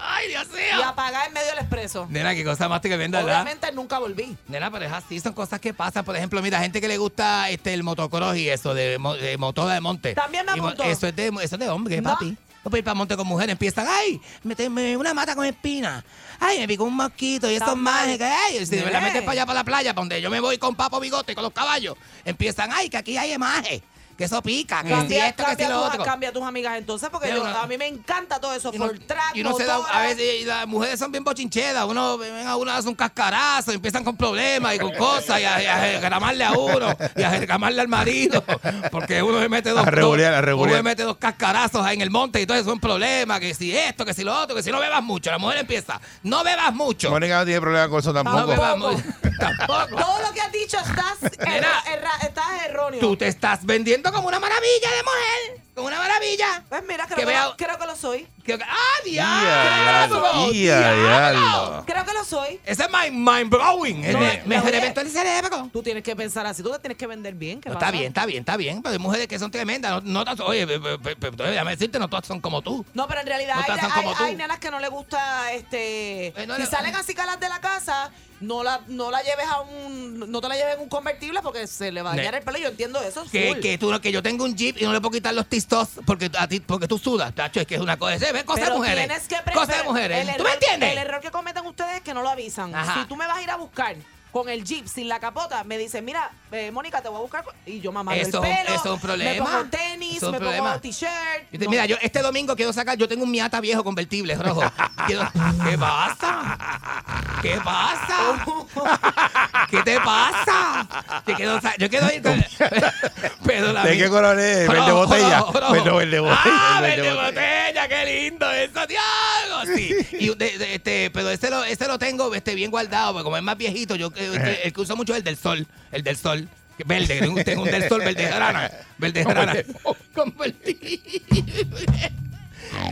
Ay, 0.00 0.28
Dios 0.28 0.46
Y 0.52 0.74
mío. 0.76 0.84
apagada 0.86 1.26
en 1.26 1.32
medio 1.32 1.48
del 1.48 1.58
expreso. 1.58 2.06
Nena, 2.10 2.34
qué 2.34 2.44
cosa 2.44 2.68
más 2.68 2.80
te 2.80 2.88
que 2.88 2.96
venda, 2.96 3.18
¿verdad? 3.22 3.42
Obviamente 3.42 3.72
nunca 3.72 3.98
volví. 3.98 4.36
Nena, 4.48 4.70
pero 4.70 4.84
es 4.86 4.92
así, 4.92 5.20
son 5.20 5.32
cosas 5.32 5.60
que 5.60 5.74
pasan. 5.74 6.04
Por 6.04 6.16
ejemplo, 6.16 6.40
mira, 6.42 6.60
gente 6.60 6.80
que 6.80 6.88
le 6.88 6.96
gusta 6.98 7.50
este 7.50 7.74
el 7.74 7.82
motocross 7.82 8.36
y 8.36 8.48
eso, 8.48 8.74
de, 8.74 8.98
mo- 8.98 9.14
de 9.14 9.36
motora 9.38 9.74
de 9.74 9.80
monte. 9.80 10.14
También 10.14 10.46
me 10.46 10.52
Y 10.56 10.58
apuntó. 10.58 10.82
Eso 10.84 11.06
es 11.06 11.16
de, 11.16 11.28
eso 11.28 11.56
es 11.56 11.58
de 11.58 11.68
hombre, 11.68 12.00
papi. 12.02 12.36
Ir 12.70 12.84
para 12.84 12.94
monte 12.94 13.16
con 13.16 13.26
mujeres, 13.26 13.52
empiezan, 13.52 13.86
ay, 13.88 14.20
méteme 14.42 14.94
una 14.98 15.14
mata 15.14 15.34
con 15.34 15.46
espina. 15.46 16.04
Ay, 16.40 16.58
me 16.58 16.68
picó 16.68 16.84
un 16.84 16.94
mosquito 16.94 17.50
y 17.50 17.58
mal. 17.58 17.76
majes 17.76 18.18
que, 18.18 18.24
ay, 18.24 18.66
si 18.66 18.76
me 18.76 18.90
la 18.90 19.00
metes 19.00 19.22
para 19.22 19.32
allá, 19.32 19.46
para 19.46 19.58
la 19.60 19.64
playa, 19.64 19.92
para 19.92 20.02
donde 20.02 20.20
yo 20.20 20.30
me 20.30 20.40
voy 20.40 20.58
con 20.58 20.74
papo 20.74 21.00
bigote, 21.00 21.34
con 21.34 21.42
los 21.42 21.52
caballos, 21.52 21.96
empiezan, 22.24 22.70
ay, 22.72 22.88
que 22.88 22.96
aquí 22.96 23.16
hay 23.16 23.32
emaje, 23.32 23.82
que 24.18 24.24
eso 24.24 24.42
pica, 24.42 24.82
que 24.82 24.88
si 24.88 24.94
Cambia, 24.94 25.28
esto, 25.28 25.44
que 25.46 25.64
si 25.64 25.70
lo 25.70 25.80
otro. 25.80 26.02
cambia 26.02 26.32
tus 26.32 26.42
amigas 26.42 26.76
entonces, 26.76 27.08
porque 27.08 27.28
yo- 27.28 27.46
a 27.46 27.66
mí 27.68 27.78
me 27.78 27.86
encanta 27.86 28.40
todo 28.40 28.52
eso. 28.52 28.70
Y 28.72 28.76
uno, 28.76 28.86
Por 28.88 28.98
track, 28.98 29.36
y 29.36 29.40
uno 29.42 29.54
se 29.56 29.64
da, 29.64 29.76
a 29.76 30.02
veces 30.02 30.40
y 30.40 30.44
las 30.44 30.66
mujeres 30.66 30.98
son 30.98 31.12
bien 31.12 31.22
bochincheras, 31.22 31.84
uno 31.84 32.18
ven 32.18 32.44
a 32.44 32.56
uno 32.56 32.72
hace 32.72 32.88
un 32.88 32.96
cascarazo, 32.96 33.70
y 33.70 33.76
empiezan 33.76 34.02
con 34.02 34.16
problemas 34.16 34.74
y 34.74 34.78
con 34.80 34.92
cosas 34.96 35.40
y 35.40 35.44
a, 35.44 35.62
y 35.62 35.66
a 35.66 35.80
reclamarle 35.92 36.42
a 36.44 36.50
uno 36.50 36.88
y 37.14 37.22
a 37.22 37.30
reclamarle 37.30 37.80
al 37.80 37.86
marido, 37.86 38.42
porque 38.90 39.22
uno 39.22 39.38
le 39.38 39.48
mete 39.48 39.70
dos, 39.70 39.86
uno 39.86 40.66
le 40.66 40.82
mete 40.82 41.04
dos 41.04 41.16
cascarazos 41.16 41.86
ahí 41.86 41.94
en 41.94 42.02
el 42.02 42.10
monte 42.10 42.40
y 42.40 42.42
entonces 42.42 42.66
son 42.66 42.80
problemas, 42.80 43.38
que 43.38 43.54
si 43.54 43.76
esto, 43.76 44.04
que 44.04 44.14
si 44.14 44.24
lo 44.24 44.36
otro, 44.36 44.56
que 44.56 44.64
si 44.64 44.72
no 44.72 44.80
bebas 44.80 45.02
mucho, 45.02 45.30
la 45.30 45.38
mujer 45.38 45.58
empieza, 45.58 46.00
no 46.24 46.42
bebas 46.42 46.74
mucho. 46.74 47.08
Mónica 47.10 47.38
no 47.38 47.44
tiene 47.44 47.60
problema 47.60 47.88
con 47.88 48.00
eso 48.00 48.12
No 48.12 48.24
tampoco. 48.24 48.46
bebas 48.48 48.70
Tampoco. 48.72 48.92
mucho. 48.94 49.04
Tampoco. 49.38 49.96
Todo 50.02 50.22
lo 50.22 50.32
que 50.32 50.40
has 50.40 50.50
dicho 50.50 50.76
estás, 50.78 51.38
Nena. 51.38 51.54
erra- 51.54 51.82
erra- 51.92 52.26
estás 52.26 52.44
erróneo. 52.68 52.98
Tú 52.98 53.16
te 53.16 53.28
estás 53.28 53.64
vendiendo 53.64 54.07
como 54.12 54.28
una 54.28 54.40
maravilla 54.40 54.90
de 54.90 55.02
mujer, 55.02 55.62
como 55.74 55.86
una 55.88 55.98
maravilla. 55.98 56.62
Pues 56.68 56.82
mira, 56.88 57.04
creo 57.06 57.16
Que 57.16 57.22
que, 57.22 57.26
vea- 57.26 57.46
lo, 57.46 57.56
creo 57.56 57.78
que 57.78 57.86
lo 57.86 57.96
soy. 57.96 58.26
Que- 58.44 58.54
¡Ah, 58.54 59.02
diablo! 59.04 60.52
¡Diablo! 60.52 61.84
Creo 61.86 62.04
que 62.04 62.12
lo 62.12 62.24
soy. 62.24 62.60
Ese 62.64 62.84
es 62.84 62.88
mind, 62.90 63.14
mind 63.28 63.50
blowing. 63.50 64.12
No, 64.12 64.18
me 64.18 64.42
me 64.46 64.60
reventó 64.60 65.00
el 65.00 65.10
cerebro. 65.10 65.68
Tú 65.72 65.82
tienes 65.82 66.02
que 66.02 66.16
pensar 66.16 66.46
así, 66.46 66.62
tú 66.62 66.70
te 66.72 66.78
tienes 66.78 66.98
que 66.98 67.06
vender 67.06 67.34
bien. 67.34 67.60
¿qué 67.60 67.68
No, 67.68 67.74
está 67.74 67.90
bien, 67.90 68.04
está 68.06 68.26
bien, 68.26 68.40
está 68.40 68.56
bien. 68.56 68.82
Pero 68.82 68.92
hay 68.94 68.98
mujeres 68.98 69.26
que 69.28 69.38
son 69.38 69.50
tremendas. 69.50 70.02
No, 70.02 70.24
oye, 70.46 70.66
pe- 70.66 70.80
pe- 70.98 71.16
pe- 71.16 71.32
pe- 71.32 71.42
déjame 71.44 71.72
decirte, 71.72 71.98
no 71.98 72.08
todas 72.08 72.26
son 72.26 72.40
como 72.40 72.62
tú. 72.62 72.84
No, 72.94 73.06
pero 73.06 73.20
en 73.20 73.26
realidad 73.26 73.56
No 73.56 73.60
hay, 73.74 73.80
hay- 73.80 74.14
tú. 74.14 74.24
hay 74.24 74.36
nenas 74.36 74.58
que 74.58 74.70
no 74.70 74.80
le 74.80 74.88
gusta, 74.88 75.52
este, 75.52 76.28
Eh, 76.28 76.46
no 76.46 76.54
si 76.56 76.62
le- 76.62 76.66
salen 76.66 76.94
así 76.96 77.14
calas 77.14 77.38
de 77.40 77.48
la 77.48 77.60
casa, 77.60 78.10
no 78.40 78.62
la, 78.62 78.80
no 78.88 79.10
la 79.10 79.22
lleves 79.22 79.46
a 79.46 79.60
un, 79.60 80.30
no 80.30 80.40
te 80.40 80.48
la 80.48 80.54
lleves 80.56 80.74
en 80.76 80.80
un 80.82 80.88
convertible 80.88 81.40
porque 81.42 81.66
se 81.66 81.90
le 81.92 82.02
va 82.02 82.12
a 82.12 82.16
dañar 82.16 82.34
el 82.34 82.42
pelo. 82.42 82.58
Yo 82.58 82.68
entiendo 82.68 83.00
eso. 83.00 83.24
Que, 83.30 83.52
full. 83.52 83.60
que, 83.60 83.78
tú, 83.78 84.00
que 84.00 84.12
yo 84.12 84.22
tengo 84.22 84.44
un 84.44 84.56
jeep 84.56 84.76
y 84.80 84.84
no 84.84 84.92
le 84.92 85.00
puedo 85.00 85.12
quitar 85.12 85.34
los 85.34 85.46
tistos 85.46 85.88
porque, 86.06 86.30
a 86.38 86.46
ti, 86.48 86.60
porque 86.60 86.86
tú 86.88 86.98
sudas. 86.98 87.34
Tacho, 87.34 87.60
es 87.60 87.66
que 87.66 87.74
es 87.76 87.80
una 87.80 87.96
cosa. 87.98 88.16
¿Ves? 88.32 88.44
Cosas 88.44 88.68
de 88.70 88.74
mujeres. 88.74 89.28
que 89.28 89.52
Cosas 89.52 89.78
de 89.78 89.84
mujeres. 89.84 90.18
el 90.28 90.36
¿Tú 90.36 90.42
me 90.42 90.48
error- 90.50 90.54
entiendes? 90.54 90.92
El 90.92 90.98
error 90.98 91.20
que 91.20 91.30
cometen 91.30 91.66
ustedes 91.66 91.96
es 91.96 92.00
que 92.02 92.14
no 92.14 92.22
lo 92.22 92.28
avisan. 92.28 92.74
Ajá. 92.74 93.02
Si 93.02 93.08
tú 93.08 93.16
me 93.16 93.26
vas 93.26 93.38
a 93.38 93.42
ir 93.42 93.50
a 93.50 93.56
buscar 93.56 93.96
con 94.30 94.48
el 94.50 94.62
jeep 94.62 94.86
sin 94.86 95.08
la 95.08 95.18
capota, 95.20 95.64
me 95.64 95.78
dicen, 95.78 96.04
mira, 96.04 96.30
eh, 96.52 96.70
Mónica, 96.70 97.00
te 97.00 97.08
voy 97.08 97.16
a 97.18 97.20
buscar. 97.22 97.42
con-" 97.44 97.54
Y 97.66 97.80
yo 97.80 97.90
mamá 97.92 98.14
el 98.14 98.20
Eso- 98.28 98.40
pelo. 98.42 98.68
eso 98.68 98.74
es 98.74 98.84
un 98.84 99.00
problema. 99.00 99.30
Me 99.44 99.50
pongo 99.50 99.64
tenis, 99.70 100.16
Eso 100.18 100.30
me 100.30 100.38
problema. 100.38 100.68
pongo 100.68 100.80
t-shirt. 100.80 101.50
No. 101.52 101.70
Mira, 101.70 101.86
yo 101.86 101.96
este 102.02 102.20
domingo 102.20 102.54
quiero 102.54 102.72
sacar, 102.72 102.96
yo 102.98 103.08
tengo 103.08 103.24
un 103.24 103.30
Miata 103.30 103.58
viejo 103.60 103.82
convertible 103.82 104.34
rojo. 104.34 104.62
Quiero- 105.06 105.30
¿Qué 105.64 105.78
pasa? 105.78 106.97
¿Qué 107.42 107.58
pasa? 107.64 108.46
¿Qué 109.70 109.82
te 109.82 110.00
pasa? 110.00 110.88
Yo 111.26 111.34
quiero, 111.34 111.60
sa- 111.60 111.76
yo 111.76 111.88
con... 112.22 112.44
Pero 113.46 113.72
la 113.72 113.84
¿De 113.84 113.96
qué 113.96 114.08
color 114.08 114.38
es? 114.38 114.66
¿Verde 114.68 114.76
Rojo, 114.90 115.06
botella? 115.06 115.38
rojo, 115.40 115.60
rojo. 115.60 115.72
Verde, 115.72 115.90
verde 115.92 116.20
botella. 116.20 116.40
Ah, 116.46 116.80
verde 116.80 117.12
botella. 117.12 117.26
botella, 117.26 117.88
qué 117.88 118.04
lindo 118.22 118.50
eso, 118.50 118.86
diablo. 118.86 119.74
Sí. 119.76 119.94
Y 120.18 120.28
de- 120.34 120.58
de- 120.58 120.74
este, 120.74 121.10
pero 121.10 121.30
este 121.30 121.50
lo, 121.50 121.64
este 121.64 121.86
lo 121.86 121.98
tengo 121.98 122.34
este, 122.34 122.54
bien 122.54 122.70
guardado, 122.70 123.12
porque 123.12 123.24
como 123.24 123.36
es 123.36 123.42
más 123.42 123.56
viejito, 123.56 123.94
yo 123.96 124.08
este, 124.14 124.66
el 124.66 124.72
que 124.72 124.80
uso 124.80 124.96
mucho 124.96 125.12
es 125.12 125.18
el 125.18 125.24
del 125.24 125.36
sol, 125.36 125.66
el 125.92 126.02
del 126.02 126.16
sol. 126.16 126.48
Verde, 126.86 127.18
tengo, 127.44 127.62
un 127.62 127.70
del 127.70 127.88
sol 127.88 128.00
verde 128.00 128.24
grana. 128.28 128.70
Verde 128.98 129.24
grana. 129.24 129.54
Convertible. 130.14 131.00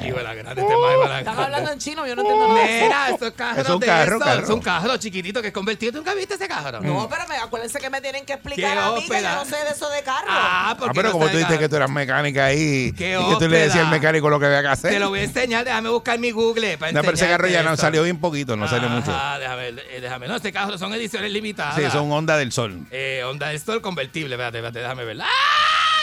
Hijo 0.06 0.16
de 0.18 0.22
la 0.24 0.34
grande, 0.34 0.62
este 0.62 0.74
más 0.76 0.92
hijo 0.92 1.02
de 1.02 1.08
la 1.08 1.18
Están 1.20 1.38
hablando 1.38 1.72
en 1.72 1.78
chino, 1.78 2.06
yo 2.06 2.16
no 2.16 2.22
entiendo 2.22 2.48
nada. 2.48 2.64
Nena, 2.66 3.08
esos 3.10 3.30
carros 3.32 3.64
Es 3.66 3.68
un 3.72 3.80
de 3.80 3.86
carro, 3.86 4.16
esos, 4.16 4.24
carro. 4.24 4.42
Es 4.44 4.50
un 4.50 4.60
carro 4.60 4.96
chiquitito 4.96 5.40
que 5.42 5.48
es 5.48 5.52
convertido. 5.54 5.92
¿Tú 5.92 5.98
nunca 5.98 6.14
viste 6.14 6.34
ese 6.34 6.48
carro? 6.48 6.80
No, 6.80 7.08
pero 7.08 7.26
me, 7.28 7.36
acuérdense 7.36 7.78
que 7.78 7.90
me 7.90 8.00
tienen 8.00 8.24
que 8.24 8.32
explicar 8.34 8.76
a 8.78 8.92
mí 8.92 9.06
que 9.08 9.22
yo 9.22 9.34
no 9.34 9.44
sé 9.44 9.56
de 9.64 9.70
eso 9.70 9.88
de 9.90 10.02
carro. 10.02 10.26
Ah, 10.28 10.70
Ah, 10.70 10.76
porque 10.78 10.94
pero 10.94 11.08
no 11.08 11.12
como 11.12 11.26
tú 11.26 11.32
dijiste 11.32 11.54
carro. 11.54 11.60
que 11.60 11.68
tú 11.68 11.76
eras 11.76 11.90
mecánica 11.90 12.46
ahí 12.46 12.92
Qué 12.96 13.18
y 13.20 13.28
que 13.32 13.36
tú 13.38 13.48
le 13.48 13.58
decías 13.58 13.84
al 13.84 13.90
mecánico 13.90 14.28
lo 14.30 14.40
que 14.40 14.46
había 14.46 14.62
que 14.62 14.68
hacer. 14.68 14.90
Te 14.90 14.98
lo 14.98 15.10
voy 15.10 15.20
a 15.20 15.24
enseñar, 15.24 15.64
déjame 15.64 15.88
buscar 15.90 16.18
mi 16.18 16.30
Google. 16.30 16.78
Para 16.78 16.92
No, 16.92 17.00
pero 17.02 17.14
ese 17.14 17.26
carro 17.28 17.46
ya 17.48 17.62
no 17.62 17.76
salió 17.76 18.02
bien 18.02 18.18
poquito, 18.18 18.56
no 18.56 18.68
salió 18.68 18.88
mucho. 18.88 19.10
Ah, 19.14 19.38
déjame, 19.38 19.68
eh, 19.68 20.00
déjame. 20.00 20.28
No, 20.28 20.36
este 20.36 20.52
carro 20.52 20.76
son 20.78 20.92
ediciones 20.94 21.30
limitadas. 21.30 21.76
Sí, 21.76 21.82
son 21.90 22.10
Honda 22.10 22.36
del 22.36 22.52
Sol. 22.52 22.80
Eh, 22.90 23.22
Honda 23.24 23.48
del 23.48 23.60
Sol 23.60 23.80
convertible. 23.80 24.34
Espérate, 24.34 24.58
espérate, 24.58 24.78
déjame 24.80 25.04
ver. 25.04 25.20
¡Ay! 25.20 25.26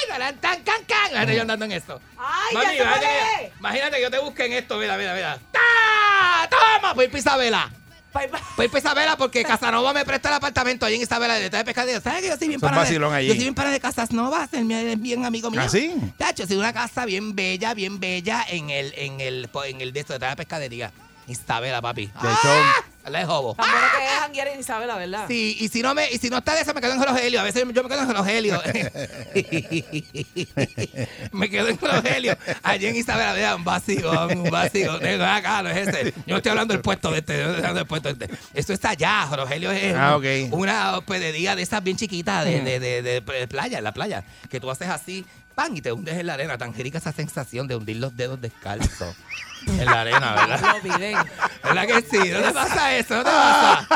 Tan, 0.08 0.38
tan, 0.38 0.64
can, 0.64 0.84
can. 0.86 1.12
Imagínate 1.12 1.36
yo 1.36 1.42
andando 1.42 1.66
en 1.66 1.72
esto. 1.72 2.02
¡Ay, 2.18 2.54
Mami, 2.54 2.66
ya 2.66 2.72
se 2.72 2.78
imagínate, 2.78 3.06
puede! 3.06 3.50
que, 3.50 3.58
imagínate 3.60 3.96
que 3.98 4.02
yo 4.02 4.12
te 4.12 4.20
busque 4.20 4.46
en 4.46 4.54
esto. 4.54 4.78
Mira, 4.78 4.98
mira, 4.98 5.14
mira. 5.14 5.40
¡Ta! 5.52 6.50
¡Toma! 6.50 6.94
Pues 6.94 7.14
Isabela. 7.14 7.72
Bye, 8.14 8.28
bye. 8.28 8.40
Pues 8.56 8.70
para 8.70 8.80
Isabela, 8.80 9.18
porque 9.18 9.44
Casanova 9.44 9.92
me 9.92 10.06
presta 10.06 10.30
el 10.30 10.36
apartamento 10.36 10.86
ahí 10.86 10.96
en 10.96 11.02
Isabela 11.02 11.36
de 11.36 11.50
de 11.50 11.66
pescadero. 11.66 12.00
¿Sabes 12.00 12.22
que 12.22 12.28
yo 12.28 12.38
soy 12.38 12.48
bien 12.48 12.60
Son 12.60 12.70
para 12.70 12.84
de. 12.84 12.94
Yo 12.94 13.34
soy 13.34 13.42
bien 13.42 13.56
para 13.56 13.72
de 13.72 13.80
Casasnovas, 13.80 14.54
él 14.54 14.70
es 14.72 15.02
bien 15.02 15.26
amigo 15.26 15.50
mío. 15.50 15.62
¿Ah, 15.64 15.70
sí? 15.70 15.96
Tacho, 16.18 16.46
sí, 16.46 16.56
una 16.56 16.74
casa 16.74 17.06
bien 17.06 17.36
bella, 17.36 17.74
bien 17.74 18.00
bella 18.00 18.46
en 18.48 18.70
el, 18.70 18.94
en 18.96 19.20
el, 19.20 19.50
en 19.66 19.82
el 19.82 19.94
de 19.94 20.00
esto, 20.00 20.18
de 20.18 20.36
pescadería. 20.36 20.92
Isabela, 21.28 21.82
papi. 21.82 22.06
De 22.08 22.12
hecho, 22.30 22.38
¡Ah! 22.46 22.86
La 23.10 23.20
de 23.20 23.26
Jobo. 23.26 23.54
Tan 23.56 23.70
bueno 23.70 23.86
que 23.98 24.06
es 24.06 24.12
janguear 24.22 24.48
en 24.48 24.60
Isabela, 24.62 24.96
¿verdad? 24.96 25.26
Sí, 25.28 25.58
y 25.60 25.68
si 25.68 25.82
no 25.82 25.94
me, 25.94 26.10
y 26.10 26.18
si 26.20 26.30
no 26.30 26.38
está 26.38 26.56
de 26.56 26.62
eso, 26.62 26.74
me 26.74 26.80
quedo 26.80 26.94
en 26.94 27.04
Rogelio. 27.04 27.42
A 27.42 27.44
veces 27.44 27.60
yo 27.62 27.66
me 27.68 27.74
quedo 27.74 28.02
en 28.02 28.16
Rogelio. 28.16 28.62
me 31.34 31.50
quedo 31.50 31.68
en 31.68 31.78
Rogelio. 31.78 32.38
Allí 32.64 32.86
en 32.88 32.96
Isabela, 32.96 33.34
vea, 33.34 33.56
un 33.56 33.64
vacío, 33.66 34.10
un 34.28 34.50
vacío. 34.50 35.00
No, 35.00 35.26
acá, 35.26 35.62
no 35.64 35.70
es 35.70 35.86
ese. 35.88 36.12
Yo 36.26 36.28
no 36.28 36.38
estoy 36.38 36.50
hablando 36.52 36.74
del 36.74 36.82
puesto 36.82 37.12
de 37.12 37.20
este, 37.20 37.38
yo 37.38 37.44
no 37.44 37.50
estoy 37.50 37.58
hablando 37.66 37.80
del 37.80 37.88
puesto 37.88 38.14
de 38.14 38.26
este. 38.26 38.38
Esto 38.54 38.72
está 38.74 38.90
allá, 38.92 39.28
Rogelio 39.36 39.72
es 39.72 39.94
Ah, 39.96 40.16
un- 40.18 40.26
ok. 40.26 40.54
una 40.54 40.98
hospedería 40.98 41.56
de 41.58 41.62
esas 41.64 41.84
bien 41.84 41.98
chiquitas 41.98 42.46
de, 42.46 42.62
de, 42.62 42.80
de, 42.80 43.02
de- 43.02 43.20
de 43.22 43.48
playa, 43.48 43.78
en 43.80 43.84
la 43.84 43.92
playa, 43.94 44.24
que 44.50 44.60
tú 44.62 44.72
haces 44.72 44.88
así, 44.90 45.26
pan, 45.56 45.76
y 45.76 45.82
te 45.82 45.92
hundes 45.92 46.18
en 46.18 46.28
la 46.28 46.36
arena. 46.36 46.58
Tan 46.58 46.74
rica 46.74 47.00
esa 47.00 47.12
sensación 47.12 47.68
de 47.68 47.76
hundir 47.76 47.98
los 47.98 48.16
dedos 48.16 48.40
descalzos 48.40 49.14
en 49.68 49.86
la 49.86 50.02
arena, 50.02 50.34
¿verdad? 50.34 50.76
Lo 50.76 50.82
piden. 50.82 51.18
¿Verdad 51.64 51.86
que 51.88 52.02
sí? 52.02 52.30
¿No 52.30 52.40
te 52.42 52.52
pasa 52.52 52.94
eso? 52.96 53.16
¿No 53.16 53.24
te 53.24 53.30
pasa? 53.32 53.88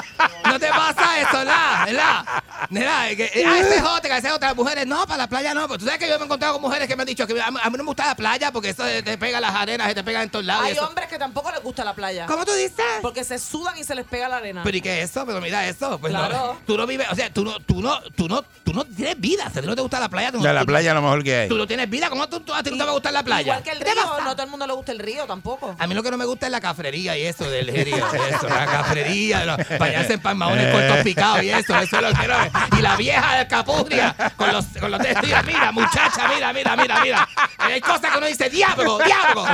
¿No 0.46 0.60
te 0.60 0.68
pasa 0.70 1.20
eso, 1.22 1.44
la? 1.44 1.84
¿Verdad? 1.86 2.26
¿Verdad? 2.70 3.08
Que, 3.10 3.26
eh, 3.34 3.44
ah, 3.46 3.60
ese 3.60 3.76
es 3.78 3.84
otra, 3.84 4.10
que 4.10 4.18
ese 4.18 4.28
es 4.28 4.34
otra. 4.34 4.54
Mujeres, 4.54 4.88
no, 4.88 5.06
para 5.06 5.18
la 5.20 5.28
playa 5.28 5.54
no. 5.54 5.68
Pero 5.68 5.78
tú 5.80 5.86
sabes 5.86 6.00
que 6.00 6.08
yo 6.08 6.16
me 6.16 6.22
he 6.22 6.26
encontrado 6.26 6.54
con 6.54 6.62
mujeres 6.64 6.88
que 6.88 6.96
me 6.96 7.04
han 7.04 7.08
dicho 7.08 7.28
que 7.28 7.40
a 7.42 7.52
mí, 7.52 7.60
a 7.62 7.70
no 7.70 7.78
me 7.78 7.84
gusta 7.84 8.06
la 8.08 8.16
playa 8.16 8.52
porque 8.52 8.70
eso 8.70 8.84
te 8.84 9.18
pega 9.18 9.40
las 9.40 9.54
arenas, 9.54 9.88
se 9.88 9.96
te 9.96 10.04
pega 10.04 10.24
en 10.24 10.30
todos 10.30 10.46
lados. 10.46 10.64
y 10.66 10.68
Hay 10.70 10.74
eso. 10.74 10.88
hombres 10.88 11.08
que 11.08 11.20
tampoco 11.20 11.52
les 11.52 11.62
gusta 11.62 11.84
la 11.84 11.94
playa. 11.94 12.26
¿Cómo 12.26 12.46
tú 12.46 12.54
dices? 12.54 12.86
Porque 13.02 13.24
se 13.24 13.38
sudan 13.40 13.78
y 13.78 13.84
se 13.84 13.94
les 13.96 14.06
pega 14.06 14.28
la 14.30 14.38
arena. 14.38 14.62
Pero 14.64 14.78
¿y 14.78 14.82
qué 14.82 15.02
es 15.02 15.10
eso? 15.12 15.26
Pero 15.26 15.40
mira 15.42 15.68
eso. 15.68 16.00
Pues 16.00 16.12
no, 16.14 16.20
Claro. 16.28 16.58
tú 16.66 16.78
no 16.78 16.88
vives, 16.88 17.08
o 17.12 17.16
sea, 17.16 17.32
tú 17.32 17.44
no, 17.44 17.60
tú 17.60 17.82
no, 17.82 18.02
tú 18.16 18.28
no, 18.28 18.42
tú 18.64 18.74
no 18.74 18.86
tienes 18.86 19.20
vida. 19.20 19.50
Si 19.52 19.60
a 19.60 19.62
ti 19.62 19.68
no 19.68 19.76
te 19.76 19.82
gusta 19.82 20.00
la 20.00 20.10
playa, 20.10 20.32
tú 20.32 20.42
la 20.42 20.60
tú- 20.62 20.66
playa 20.66 20.94
lo 20.94 21.02
mejor 21.02 21.24
que 21.24 21.36
hay. 21.42 21.50
Tú 21.50 21.58
no 21.58 21.68
tienes 21.68 21.90
vida. 21.90 22.10
¿Cómo 22.10 22.28
tú, 22.30 22.40
tú- 22.40 22.54
a 22.54 22.64
ti 22.64 22.72
no 22.72 22.78
te 22.78 22.84
va 22.84 22.90
a 22.90 22.94
gustar 22.94 23.14
la 23.14 23.24
playa? 23.24 23.42
Igual 23.42 23.64
que 23.64 23.72
el 23.72 23.80
¿Qué 23.80 23.86
te 23.86 23.94
río, 23.94 24.04
no 24.24 24.30
a 24.32 24.34
todo 24.36 24.44
el 24.44 24.50
mundo 24.50 24.66
le 24.68 24.74
gusta 24.74 24.92
el 24.92 25.00
río 25.00 25.26
tampoco. 25.26 25.57
A 25.80 25.88
mí 25.88 25.94
lo 25.96 26.04
que 26.04 26.12
no 26.12 26.18
me 26.18 26.26
gusta 26.26 26.46
es 26.48 26.52
la 26.52 26.62
cafrería 26.62 27.18
y 27.18 27.24
eso 27.24 27.50
del 27.50 27.68
río. 27.68 27.98
Eso, 28.30 28.48
la 28.50 28.66
cafrería, 28.66 29.46
los, 29.46 29.58
bañarse 29.80 30.14
en 30.14 30.20
palmaones 30.22 30.66
Eh. 30.68 30.72
cortos 30.72 30.98
picados 31.04 31.44
y 31.44 31.50
eso. 31.50 31.78
Eso 31.80 31.96
es 31.98 32.02
lo 32.02 32.14
que 32.20 32.28
no 32.28 32.42
es. 32.42 32.52
Y 32.78 32.82
la 32.82 32.96
vieja 32.96 33.38
de 33.38 33.48
Capurria 33.48 34.16
con 34.36 34.52
los, 34.52 34.66
con 34.80 34.92
los 34.92 35.00
dedos. 35.02 35.24
Mira, 35.24 35.42
mira, 35.44 35.72
muchacha, 35.72 36.28
mira, 36.34 36.54
mira, 36.54 36.76
mira, 36.76 37.00
mira. 37.04 37.28
Hay 37.58 37.82
cosas 37.82 38.12
que 38.12 38.18
uno 38.18 38.28
dice, 38.28 38.50
diablo, 38.50 38.98
diablo. 39.00 39.46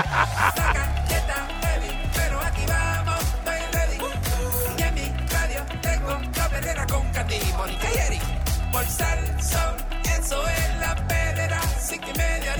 Pero 2.16 2.40
aquí 2.42 2.62
vamos, 2.68 3.20
estoy 3.24 3.60
ready. 3.74 3.98
Y 4.78 4.82
en 4.84 4.94
mi 4.96 5.28
radio 5.32 5.66
tengo 5.82 6.20
la 6.38 6.50
perrera 6.50 6.88
con 6.88 7.12
Katy, 7.12 7.40
Mónica 7.58 7.88
y 7.94 7.98
Eric. 8.08 8.22
Por 8.72 8.86
Salsón, 8.86 9.76
eso 10.18 10.48
es 10.48 10.80
la 10.80 10.96
perrera. 11.08 11.60
Cinco 11.82 12.08
y 12.14 12.18
media, 12.18 12.56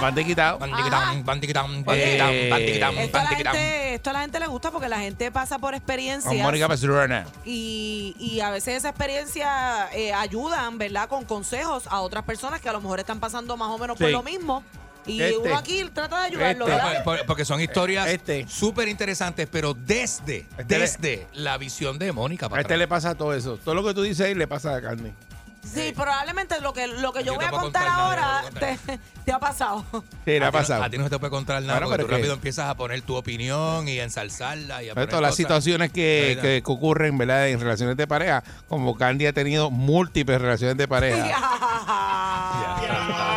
oh. 0.00 0.04
Ajá. 0.04 0.06
A 0.06 0.10
pan 0.10 0.14
de 0.14 0.24
quitado. 0.24 0.58
Bandiquitán, 0.58 1.24
bandiquitán, 1.24 1.70
Eh, 1.94 3.04
Esto 3.04 3.18
a, 3.18 3.22
la 3.24 3.28
gente, 3.30 3.94
esto 3.94 4.10
a 4.10 4.12
la 4.12 4.20
gente 4.20 4.40
le 4.40 4.46
gusta 4.46 4.70
porque 4.70 4.88
la 4.88 4.98
gente 5.00 5.30
pasa 5.30 5.58
por 5.58 5.70
Con 5.70 5.74
experiencias 5.76 6.34
Mónica 6.36 6.68
Pastrana. 6.68 7.26
y, 7.44 8.14
y 8.18 8.40
a 8.40 8.50
veces 8.50 8.76
esa 8.78 8.88
experiencia 8.90 9.88
eh, 9.92 10.12
ayudan, 10.12 10.78
¿verdad? 10.78 11.08
Con 11.08 11.24
consejos 11.24 11.84
a 11.88 12.00
otras 12.00 12.24
personas 12.24 12.60
que 12.60 12.68
a 12.68 12.72
lo 12.72 12.80
mejor 12.80 13.00
están 13.00 13.20
pasando 13.20 13.56
más 13.56 13.68
o 13.68 13.78
menos 13.78 13.96
por 13.98 14.06
Sí. 14.06 14.12
lo 14.12 14.22
mismo. 14.22 14.62
Y 15.06 15.22
Este. 15.22 15.38
uno 15.38 15.56
aquí 15.56 15.82
trata 15.94 16.20
de 16.20 16.26
ayudarlo, 16.26 16.66
Este. 16.68 16.76
¿verdad? 16.76 17.04
Por- 17.04 17.24
Porque 17.26 17.44
son 17.46 17.60
historias 17.60 18.06
Este. 18.08 18.46
súper 18.48 18.86
interesantes, 18.88 19.48
pero 19.50 19.72
desde, 19.74 20.46
Este 20.58 20.78
le- 20.78 20.80
desde 20.80 21.26
la 21.32 21.56
visión 21.56 21.98
de 21.98 22.12
Mónica. 22.12 22.48
A 22.52 22.60
este 22.60 22.76
le 22.76 22.86
pasa 22.86 23.14
todo 23.14 23.32
eso. 23.34 23.56
Todo 23.56 23.74
lo 23.74 23.82
que 23.82 23.94
tú 23.94 24.02
dices 24.02 24.26
ahí 24.26 24.34
le 24.34 24.46
pasa 24.46 24.74
a 24.76 24.82
Carmen. 24.82 25.14
Sí, 25.62 25.92
probablemente 25.94 26.60
lo 26.60 26.72
que, 26.72 26.86
lo 26.86 27.12
que 27.12 27.20
yo, 27.20 27.32
Yo 27.32 27.34
voy 27.36 27.44
a 27.44 27.50
contar 27.50 27.86
ahora 27.86 28.42
te 29.24 29.32
ha 29.32 29.38
pasado. 29.38 29.84
Sí, 29.92 30.00
le 30.26 30.36
ha 30.38 30.38
ti 30.38 30.44
no- 30.46 30.52
pasado. 30.52 30.82
A 30.82 30.90
ti 30.90 30.98
no 30.98 31.04
se 31.04 31.10
te 31.10 31.18
puede 31.18 31.30
contar 31.30 31.62
nada 31.62 31.74
Bueno, 31.74 31.86
porque 31.88 31.96
pero 31.98 32.08
tú 32.08 32.14
rápido 32.14 32.34
empiezas 32.34 32.68
a 32.68 32.74
poner 32.76 33.02
tu 33.02 33.14
opinión 33.14 33.86
y 33.86 33.98
a 34.00 34.04
ensalzarla 34.04 34.82
y 34.82 34.86
a 34.88 34.94
Pero 34.94 34.96
poner 35.06 35.08
todas 35.10 35.22
las 35.22 35.36
situaciones 35.36 35.92
que- 35.92 36.38
que 36.42 36.62
ocurren 36.72 37.16
¿verdad? 37.18 37.48
en 37.48 37.60
relaciones 37.60 37.96
de 37.96 38.06
pareja, 38.06 38.42
como 38.68 38.96
Candy 38.96 39.26
ha 39.26 39.32
tenido 39.32 39.70
múltiples 39.70 40.40
relaciones 40.40 40.76
de 40.76 40.88
pareja, 40.88 41.24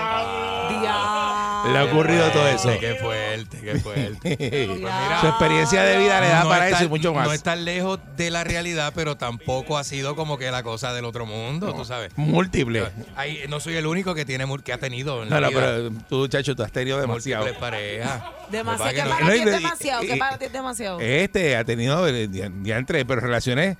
le 1.72 1.78
ha 1.78 1.84
ocurrido 1.86 2.30
todo 2.32 2.47
eso. 2.47 2.70
Qué 2.80 2.95
fuerte, 2.95 3.59
qué 3.61 3.80
fuerte. 3.80 4.38
Pues 4.74 4.80
mira, 4.80 5.22
Su 5.22 5.28
experiencia 5.28 5.84
de 5.84 5.97
vida 5.97 6.20
le 6.22 6.28
da 6.28 6.43
no 6.43 6.49
para 6.49 6.66
está- 6.68 6.78
eso 6.80 6.86
y 6.86 6.89
mucho 6.89 7.14
más. 7.14 7.28
No 7.28 7.34
está 7.34 7.55
lejos 7.55 7.99
de 8.18 8.30
la 8.32 8.43
realidad, 8.43 8.91
pero 8.95 9.18
tampoco 9.18 9.78
ha 9.78 9.84
sido 9.84 10.16
como 10.16 10.38
que 10.38 10.49
la 10.51 10.64
cosa 10.64 10.93
del 10.93 11.05
otro 11.05 11.26
mundo, 11.26 11.74
tú 11.74 11.86
sabes. 11.86 12.11
Múltiples. 12.18 12.86
Ahí, 13.16 13.39
no 13.49 13.59
soy 13.59 13.76
el 13.76 13.86
único 13.88 14.14
que 14.16 14.26
tiene 14.26 14.45
que 14.64 14.74
ha 14.74 14.78
tenido 14.78 15.24
en 15.24 15.30
No, 15.30 15.39
la 15.39 15.47
no, 15.47 15.49
vida 15.49 15.61
pero 15.61 15.91
tú, 16.09 16.28
chacho, 16.28 16.55
tú 16.55 16.64
has 16.64 16.72
tenido 16.72 16.99
demasiado. 16.99 17.43
múltiples 17.45 17.59
parejas. 17.72 18.24
Demasiado. 18.51 18.93
¿Qué 18.93 18.97
que 19.03 19.09
para 19.09 19.18
ti 19.34 19.39
es 19.39 19.45
es 19.45 19.51
demasiado? 19.61 20.03
y- 20.03 20.07
¿Qué 20.07 20.18
para 20.18 20.38
ti 20.38 20.45
es 20.45 20.51
demasiado? 20.53 20.99
Este 20.99 21.55
ha 21.57 21.64
tenido 21.64 22.07
eh, 22.07 22.28
ya- 22.32 22.51
ya 22.61 22.78
entre, 22.78 23.05
pero 23.05 23.22
relaciones 23.22 23.78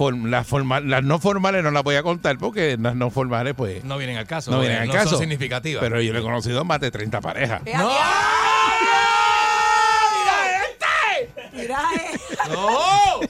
form- 0.00 0.28
las, 0.30 0.46
formal, 0.46 0.88
las 0.88 1.02
no 1.02 1.18
formales 1.18 1.62
no 1.62 1.70
las 1.70 1.82
voy 1.82 1.96
a 1.96 2.02
contar 2.02 2.38
porque 2.38 2.78
las 2.80 2.94
no 2.96 3.10
formales 3.10 3.52
pues 3.54 3.84
No 3.84 3.98
vienen 3.98 4.16
al 4.16 4.26
caso. 4.26 4.50
no 4.50 4.60
vienen 4.60 4.78
al 4.82 4.88
no 4.88 4.94
caso. 4.94 5.10
son 5.10 5.18
significativas. 5.18 5.82
Pero 5.82 6.00
yo 6.00 6.12
le 6.14 6.20
he 6.20 6.22
conocido 6.22 6.64
más 6.64 6.80
de 6.80 6.90
30 6.90 7.20
parejas. 7.20 7.60
Eh, 7.66 7.72
¡No! 7.76 7.90
Mira, 11.52 11.80
eh. 11.96 12.18
¡No! 12.48 13.20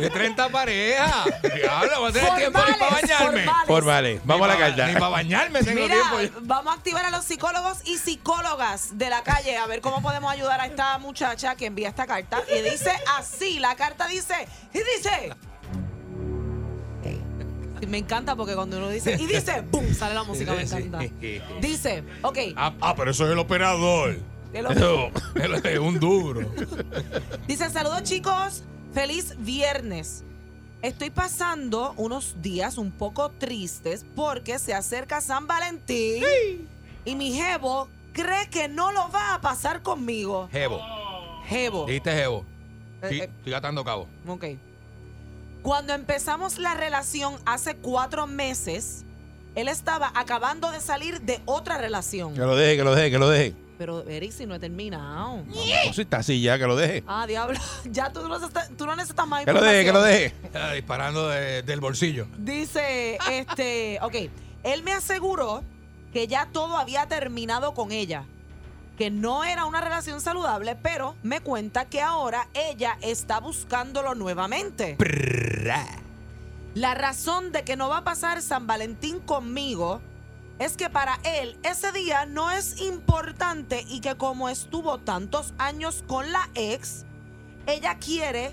De 0.00 0.10
30 0.10 0.48
parejas. 0.48 1.24
Diablo, 1.54 2.00
voy 2.00 2.10
a 2.10 2.12
tener 2.12 2.34
tiempo 2.34 2.58
ni 2.66 2.72
para 2.74 2.90
bañarme. 2.90 3.44
formales. 3.44 3.66
Formales. 3.66 4.20
Vamos 4.24 4.48
a 4.48 4.52
la 4.52 4.58
carta. 4.58 4.86
Ni 4.88 4.92
para 4.94 5.08
bañarme 5.08 5.62
tengo 5.62 5.82
Mira, 5.82 5.94
tiempo. 6.18 6.38
vamos 6.42 6.74
a 6.74 6.76
activar 6.76 7.04
a 7.04 7.10
los 7.10 7.24
psicólogos 7.24 7.78
y 7.84 7.96
psicólogas 7.98 8.98
de 8.98 9.08
la 9.10 9.22
calle 9.22 9.56
a 9.56 9.66
ver 9.66 9.80
cómo 9.80 10.02
podemos 10.02 10.32
ayudar 10.32 10.60
a 10.60 10.66
esta 10.66 10.98
muchacha 10.98 11.54
que 11.54 11.66
envía 11.66 11.88
esta 11.88 12.06
carta. 12.06 12.42
Y 12.54 12.62
dice 12.62 12.90
así, 13.18 13.58
la 13.58 13.76
carta 13.76 14.06
dice, 14.08 14.34
y 14.74 14.78
dice... 14.78 15.32
Me 17.88 17.98
encanta 17.98 18.34
porque 18.36 18.54
cuando 18.54 18.78
uno 18.78 18.88
dice, 18.88 19.16
y 19.20 19.26
dice, 19.26 19.62
¡pum! 19.70 19.92
Sale 19.94 20.14
la 20.14 20.24
música, 20.24 20.52
me 20.54 20.62
encanta. 20.62 20.98
Dice, 21.60 22.02
ok, 22.22 22.38
Ah, 22.56 22.74
ah, 22.80 22.94
pero 22.96 23.10
eso 23.10 23.24
es 23.26 23.32
el 23.32 23.38
operador. 23.38 24.18
Él 24.52 24.66
es 25.64 25.78
un 25.78 25.98
duro. 26.00 26.48
Dice, 27.46 27.68
saludos 27.70 28.02
chicos, 28.04 28.64
feliz 28.92 29.34
viernes. 29.38 30.24
Estoy 30.82 31.10
pasando 31.10 31.94
unos 31.96 32.36
días 32.42 32.78
un 32.78 32.90
poco 32.90 33.30
tristes 33.30 34.04
porque 34.14 34.58
se 34.58 34.74
acerca 34.74 35.20
San 35.20 35.46
Valentín 35.46 36.22
Y 37.04 37.14
mi 37.14 37.32
jevo 37.32 37.88
cree 38.12 38.48
que 38.50 38.68
no 38.68 38.92
lo 38.92 39.10
va 39.10 39.34
a 39.34 39.40
pasar 39.40 39.82
conmigo. 39.82 40.48
Jevo. 40.52 40.80
Jevo. 41.46 41.86
Dijiste 41.86 42.12
Jevo. 42.12 42.44
Eh, 43.02 43.06
Sí, 43.08 43.20
eh. 43.20 43.30
estoy 43.38 43.54
atando 43.54 43.84
cabo. 43.84 44.06
Ok. 44.26 44.44
Cuando 45.66 45.94
empezamos 45.94 46.58
la 46.60 46.74
relación 46.74 47.34
hace 47.44 47.74
cuatro 47.74 48.28
meses, 48.28 49.04
él 49.56 49.66
estaba 49.66 50.12
acabando 50.14 50.70
de 50.70 50.80
salir 50.80 51.22
de 51.22 51.40
otra 51.44 51.76
relación. 51.76 52.34
Que 52.34 52.40
lo 52.42 52.54
deje, 52.54 52.76
que 52.76 52.84
lo 52.84 52.94
deje, 52.94 53.10
que 53.10 53.18
lo 53.18 53.28
deje. 53.28 53.52
Pero 53.76 54.08
Eric, 54.08 54.30
si 54.30 54.46
no 54.46 54.54
he 54.54 54.60
terminado. 54.60 55.38
No, 55.44 55.92
si 55.92 56.02
está 56.02 56.18
así 56.18 56.40
ya, 56.40 56.56
que 56.56 56.68
lo 56.68 56.76
deje. 56.76 57.02
Ah, 57.08 57.26
diablo. 57.26 57.58
Ya 57.90 58.12
tú 58.12 58.22
no, 58.22 58.36
necesitas, 58.38 58.70
tú 58.78 58.86
no 58.86 58.94
necesitas 58.94 59.26
más 59.26 59.44
Que 59.44 59.52
lo 59.52 59.60
deje, 59.60 59.84
que 59.84 59.92
lo 59.92 60.02
deje. 60.04 60.26
Está 60.44 60.70
disparando 60.70 61.30
de- 61.30 61.64
del 61.64 61.80
bolsillo. 61.80 62.28
Dice, 62.38 63.18
este, 63.28 63.98
ok, 64.02 64.14
él 64.62 64.84
me 64.84 64.92
aseguró 64.92 65.64
que 66.12 66.28
ya 66.28 66.46
todo 66.52 66.76
había 66.76 67.06
terminado 67.08 67.74
con 67.74 67.90
ella, 67.90 68.24
que 68.96 69.10
no 69.10 69.44
era 69.44 69.66
una 69.66 69.80
relación 69.80 70.20
saludable, 70.20 70.76
pero 70.76 71.14
me 71.22 71.40
cuenta 71.40 71.84
que 71.84 72.00
ahora 72.00 72.48
ella 72.54 72.98
está 73.02 73.40
buscándolo 73.40 74.14
nuevamente. 74.14 74.96
La 76.74 76.94
razón 76.94 77.52
de 77.52 77.64
que 77.64 77.76
no 77.76 77.88
va 77.88 77.98
a 77.98 78.04
pasar 78.04 78.42
San 78.42 78.66
Valentín 78.66 79.20
conmigo 79.20 80.00
es 80.58 80.76
que 80.76 80.88
para 80.88 81.18
él 81.24 81.58
ese 81.62 81.92
día 81.92 82.24
no 82.26 82.50
es 82.50 82.80
importante 82.80 83.84
y 83.88 84.00
que 84.00 84.14
como 84.16 84.48
estuvo 84.48 84.98
tantos 84.98 85.52
años 85.58 86.02
con 86.06 86.32
la 86.32 86.48
ex, 86.54 87.04
ella 87.66 87.96
quiere 87.98 88.52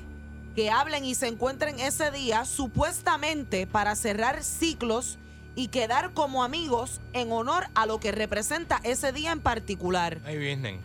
que 0.56 0.70
hablen 0.70 1.06
y 1.06 1.16
se 1.16 1.28
encuentren 1.28 1.80
ese 1.80 2.12
día 2.12 2.46
supuestamente 2.46 3.66
para 3.66 3.96
cerrar 3.96 4.44
ciclos 4.44 5.18
y 5.56 5.68
quedar 5.68 6.14
como 6.14 6.44
amigos 6.44 7.02
en 7.14 7.32
honor 7.32 7.68
a 7.76 7.86
lo 7.86 8.00
que 8.00 8.12
representa 8.12 8.80
ese 8.84 9.12
día 9.12 9.32
en 9.32 9.40
particular. 9.40 10.20
Ahí 10.26 10.38
vienen. 10.38 10.80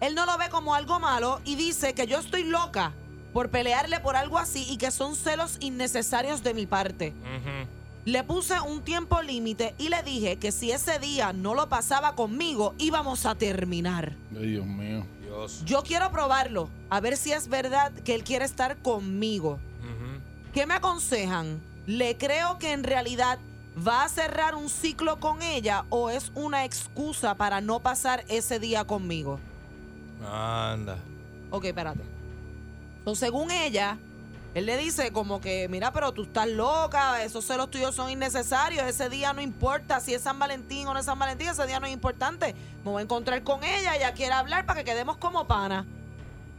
Él 0.00 0.14
no 0.14 0.26
lo 0.26 0.36
ve 0.38 0.48
como 0.50 0.74
algo 0.74 1.00
malo 1.00 1.40
y 1.44 1.56
dice 1.56 1.94
que 1.94 2.06
yo 2.06 2.18
estoy 2.18 2.44
loca 2.44 2.92
por 3.32 3.50
pelearle 3.50 4.00
por 4.00 4.16
algo 4.16 4.38
así 4.38 4.66
y 4.68 4.76
que 4.76 4.90
son 4.90 5.16
celos 5.16 5.56
innecesarios 5.60 6.42
de 6.42 6.54
mi 6.54 6.66
parte. 6.66 7.12
Le 8.04 8.22
puse 8.22 8.60
un 8.60 8.82
tiempo 8.82 9.22
límite 9.22 9.74
y 9.78 9.88
le 9.88 10.02
dije 10.02 10.36
que 10.36 10.52
si 10.52 10.70
ese 10.70 10.98
día 10.98 11.32
no 11.32 11.54
lo 11.54 11.68
pasaba 11.68 12.14
conmigo, 12.14 12.74
íbamos 12.78 13.24
a 13.24 13.34
terminar. 13.34 14.14
Ay, 14.36 14.50
Dios 14.50 14.66
mío. 14.66 15.06
Dios. 15.22 15.62
Yo 15.64 15.82
quiero 15.82 16.10
probarlo, 16.12 16.68
a 16.90 17.00
ver 17.00 17.16
si 17.16 17.32
es 17.32 17.48
verdad 17.48 17.92
que 18.04 18.14
él 18.14 18.24
quiere 18.24 18.44
estar 18.44 18.76
conmigo. 18.76 19.58
¿Qué 20.52 20.66
me 20.66 20.74
aconsejan? 20.74 21.60
¿Le 21.86 22.16
creo 22.16 22.58
que 22.58 22.72
en 22.72 22.84
realidad 22.84 23.38
va 23.76 24.04
a 24.04 24.08
cerrar 24.08 24.54
un 24.54 24.68
ciclo 24.68 25.18
con 25.18 25.42
ella 25.42 25.84
o 25.88 26.10
es 26.10 26.30
una 26.34 26.64
excusa 26.64 27.34
para 27.34 27.60
no 27.60 27.80
pasar 27.80 28.24
ese 28.28 28.58
día 28.58 28.84
conmigo? 28.84 29.40
Anda. 30.30 30.96
Ok, 31.50 31.64
espérate. 31.66 32.00
So, 33.04 33.14
según 33.14 33.50
ella, 33.50 33.98
él 34.54 34.66
le 34.66 34.76
dice 34.76 35.12
como 35.12 35.40
que, 35.40 35.68
mira, 35.68 35.92
pero 35.92 36.12
tú 36.12 36.22
estás 36.22 36.48
loca, 36.48 37.22
esos 37.22 37.44
celos 37.44 37.70
tuyos 37.70 37.94
son 37.94 38.10
innecesarios, 38.10 38.86
ese 38.86 39.08
día 39.08 39.32
no 39.32 39.40
importa 39.40 40.00
si 40.00 40.14
es 40.14 40.22
San 40.22 40.38
Valentín 40.38 40.86
o 40.86 40.94
no 40.94 41.00
es 41.00 41.06
San 41.06 41.18
Valentín, 41.18 41.48
ese 41.48 41.66
día 41.66 41.80
no 41.80 41.86
es 41.86 41.92
importante. 41.92 42.54
Me 42.84 42.90
voy 42.90 43.00
a 43.00 43.02
encontrar 43.02 43.42
con 43.42 43.62
ella, 43.64 43.96
ella 43.96 44.12
quiere 44.14 44.32
hablar 44.32 44.64
para 44.64 44.80
que 44.80 44.90
quedemos 44.90 45.16
como 45.16 45.46
pana. 45.46 45.84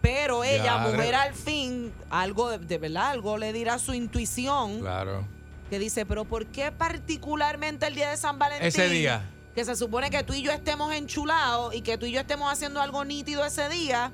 Pero 0.01 0.43
ella, 0.43 0.77
mujer 0.77 1.15
al 1.15 1.33
fin, 1.33 1.91
algo 2.11 2.49
de, 2.49 2.59
de 2.59 2.77
verdad, 2.77 3.09
algo 3.09 3.39
le 3.39 3.51
dirá 3.53 3.79
su 3.79 3.93
intuición, 3.93 4.81
Claro. 4.81 5.25
Que 5.69 5.79
dice, 5.79 6.05
pero 6.05 6.25
¿por 6.25 6.45
qué 6.45 6.71
particularmente 6.71 7.87
el 7.87 7.95
día 7.95 8.09
de 8.09 8.17
San 8.17 8.37
Valentín? 8.39 8.67
Ese 8.67 8.89
día. 8.89 9.29
que 9.55 9.63
se 9.63 9.75
supone 9.77 10.09
que 10.09 10.21
tú 10.23 10.33
y 10.33 10.41
yo 10.41 10.51
estemos 10.51 10.93
enchulados 10.93 11.73
y 11.73 11.81
que 11.81 11.97
tú 11.97 12.05
y 12.05 12.11
yo 12.11 12.19
estemos 12.19 12.51
haciendo 12.51 12.81
algo 12.81 13.05
nítido 13.05 13.45
ese 13.45 13.69
día, 13.69 14.11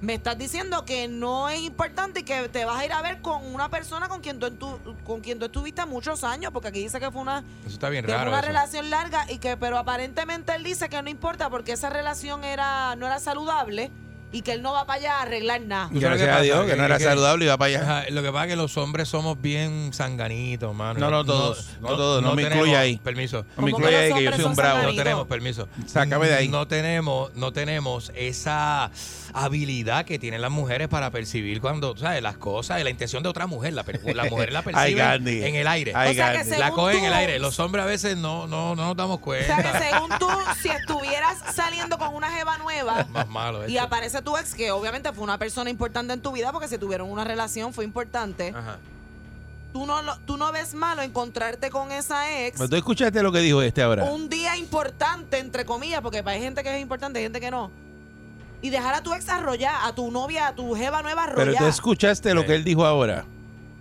me 0.00 0.14
estás 0.14 0.38
diciendo 0.38 0.84
que 0.86 1.08
no 1.08 1.48
es 1.50 1.60
importante 1.60 2.20
y 2.20 2.22
que 2.22 2.48
te 2.48 2.64
vas 2.64 2.78
a 2.80 2.84
ir 2.86 2.92
a 2.92 3.02
ver 3.02 3.20
con 3.20 3.44
una 3.54 3.68
persona 3.68 4.08
con 4.08 4.20
quien 4.22 4.38
tú, 4.38 4.50
tú- 4.52 4.78
con 5.04 5.20
quien 5.20 5.38
tú 5.38 5.44
estuviste 5.46 5.84
muchos 5.84 6.24
años, 6.24 6.52
porque 6.52 6.68
aquí 6.68 6.80
dice 6.80 6.98
que 7.00 7.10
fue 7.10 7.20
una, 7.20 7.40
Eso 7.66 7.74
está 7.74 7.90
bien 7.90 8.04
que 8.06 8.12
fue 8.12 8.16
raro. 8.16 8.30
una 8.30 8.38
eso. 8.38 8.46
relación 8.48 8.88
larga 8.90 9.30
y 9.30 9.38
que, 9.38 9.56
pero 9.58 9.76
aparentemente 9.76 10.54
él 10.54 10.62
dice 10.64 10.88
que 10.88 11.02
no 11.02 11.10
importa 11.10 11.50
porque 11.50 11.72
esa 11.72 11.90
relación 11.90 12.42
era, 12.44 12.96
no 12.96 13.06
era 13.06 13.18
saludable 13.18 13.90
y 14.30 14.42
que 14.42 14.52
él 14.52 14.62
no 14.62 14.72
va 14.72 14.84
para 14.86 14.98
allá 15.00 15.18
a 15.18 15.22
arreglar 15.22 15.60
nada. 15.62 15.88
¿Tú 15.92 16.00
sabes 16.00 16.20
Gracias 16.20 16.36
a? 16.38 16.42
Dios 16.42 16.66
que 16.66 16.76
no 16.76 16.84
era 16.84 16.98
saludable 16.98 17.44
y 17.44 17.48
va 17.48 17.56
para 17.56 17.68
allá. 18.00 18.10
Lo 18.10 18.22
que 18.22 18.30
pasa 18.30 18.44
es 18.44 18.50
que 18.50 18.56
los 18.56 18.76
hombres 18.76 19.08
somos 19.08 19.40
bien 19.40 19.92
sanganitos, 19.94 20.74
mano. 20.74 21.00
No, 21.00 21.10
no 21.10 21.24
todos, 21.24 21.68
no 21.80 21.88
todos, 21.88 22.22
no 22.22 22.34
me 22.34 22.42
incluye 22.42 22.76
ahí. 22.76 22.96
Permiso. 22.98 23.44
No 23.56 23.62
me 23.62 23.70
incluye 23.70 23.96
ahí 23.96 24.12
que 24.12 24.24
yo 24.24 24.32
soy 24.32 24.44
un 24.44 24.54
bravo. 24.54 24.82
No 24.82 24.94
tenemos 24.94 25.26
permiso. 25.26 25.68
Sácame 25.86 26.28
de 26.28 26.34
ahí. 26.34 26.48
No 26.48 26.68
tenemos, 26.68 27.34
no 27.34 27.52
tenemos 27.52 28.12
esa 28.14 28.90
habilidad 29.34 30.04
que 30.04 30.18
tienen 30.18 30.40
las 30.40 30.50
mujeres 30.50 30.88
para 30.88 31.10
percibir 31.10 31.60
cuando, 31.60 31.96
¿sabes? 31.96 32.22
Las 32.22 32.36
cosas, 32.38 32.82
la 32.82 32.90
intención 32.90 33.22
de 33.22 33.28
otra 33.28 33.46
mujer. 33.46 33.72
La, 33.72 33.84
la 34.14 34.24
mujer 34.24 34.52
la 34.52 34.58
Ay, 34.64 34.64
percibe 34.64 35.00
Gandhi. 35.00 35.44
en 35.44 35.54
el 35.54 35.66
aire. 35.66 35.92
Ay, 35.94 36.10
O 36.10 36.14
sea 36.14 36.32
que 36.32 36.38
la 36.50 36.66
según 36.66 36.70
coge 36.74 36.98
en 36.98 37.04
el 37.04 37.12
aire. 37.14 37.38
Los 37.38 37.58
hombres 37.60 37.84
a 37.84 37.86
veces 37.86 38.16
no, 38.16 38.46
no, 38.46 38.74
no 38.74 38.86
nos 38.86 38.96
damos 38.96 39.16
O 39.16 39.20
cuenta. 39.20 39.56
sea 39.56 39.72
que 39.72 39.90
según 39.90 40.10
tú, 40.18 40.28
si 40.60 40.68
estuvieras 40.68 41.38
saliendo 41.54 41.98
con 41.98 42.14
una 42.14 42.30
jeva 42.30 42.58
nueva 42.58 43.06
Más 43.10 43.28
malo 43.28 43.68
y 43.68 43.76
esto. 43.76 43.88
Tu 44.22 44.36
ex, 44.36 44.54
que 44.54 44.70
obviamente 44.70 45.12
fue 45.12 45.24
una 45.24 45.38
persona 45.38 45.70
importante 45.70 46.12
en 46.14 46.20
tu 46.20 46.32
vida 46.32 46.52
porque 46.52 46.68
si 46.68 46.78
tuvieron 46.78 47.10
una 47.10 47.24
relación 47.24 47.72
fue 47.72 47.84
importante, 47.84 48.52
Ajá. 48.56 48.78
tú 49.72 49.86
no, 49.86 50.02
lo- 50.02 50.16
tú 50.20 50.36
no 50.36 50.50
ves 50.52 50.74
malo 50.74 51.02
encontrarte 51.02 51.70
con 51.70 51.92
esa 51.92 52.46
ex 52.46 52.56
Pero 52.58 52.68
tú 52.70 52.76
escuchaste 52.76 53.22
lo 53.22 53.32
que 53.32 53.40
dijo 53.40 53.62
este 53.62 53.82
ahora. 53.82 54.04
un 54.04 54.28
día 54.28 54.56
importante, 54.56 55.38
entre 55.38 55.64
comillas, 55.64 56.00
porque 56.00 56.22
hay 56.24 56.40
gente 56.40 56.62
que 56.62 56.74
es 56.76 56.80
importante 56.82 57.20
y 57.20 57.22
gente 57.24 57.40
que 57.40 57.50
no. 57.50 57.70
Y 58.60 58.70
dejar 58.70 58.94
a 58.94 59.02
tu 59.02 59.14
ex 59.14 59.28
arrollar, 59.28 59.74
a 59.84 59.94
tu 59.94 60.10
novia, 60.10 60.48
a 60.48 60.54
tu 60.54 60.74
jeva 60.74 61.00
nueva 61.02 61.26
Pero 61.28 61.42
arrollar. 61.42 61.62
tú 61.62 61.68
escuchaste 61.68 62.34
lo 62.34 62.44
que 62.44 62.54
él 62.56 62.64
dijo 62.64 62.84
ahora. 62.84 63.24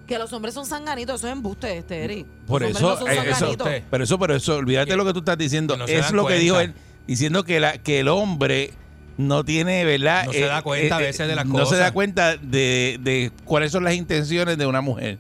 Que 0.05 0.17
los 0.19 0.31
hombres 0.33 0.53
son 0.53 0.65
sanganitos, 0.65 1.19
eso 1.19 1.27
es 1.27 1.33
embuste, 1.33 1.77
este, 1.79 2.03
Eric. 2.05 2.27
Por 2.45 2.61
Los 2.61 2.69
hombres 2.69 2.77
eso, 2.77 2.89
no 2.89 2.97
son 2.97 3.07
eh, 3.09 3.29
eso, 3.29 3.39
sanganitos. 3.39 3.67
pero 3.89 4.03
eso, 4.03 4.19
pero 4.19 4.35
eso, 4.35 4.55
olvídate 4.55 4.95
lo 4.95 5.03
que 5.03 5.13
tú 5.13 5.19
estás 5.19 5.37
diciendo. 5.37 5.73
que 5.73 5.79
no 5.79 5.85
es 6.05 6.11
lo 6.11 6.25
que 6.27 6.35
dijo 6.35 6.59
él, 6.59 6.73
diciendo 7.07 7.43
que 7.43 7.59
la, 7.59 7.77
que 7.79 7.99
el 8.01 8.07
hombre 8.07 8.71
no 9.17 9.43
tiene, 9.43 9.83
¿verdad? 9.85 10.25
No 10.25 10.33
se 10.33 10.41
da 10.45 10.61
cuenta 10.61 10.97
a 10.97 10.99
veces 10.99 11.27
de 11.27 11.35
las 11.35 11.45
No 11.45 11.53
cosas. 11.53 11.69
se 11.69 11.77
da 11.77 11.91
cuenta 11.91 12.37
de, 12.37 12.99
de 13.01 13.31
cuáles 13.45 13.71
son 13.71 13.83
las 13.83 13.93
intenciones 13.95 14.57
de 14.57 14.65
una 14.65 14.81
mujer. 14.81 15.17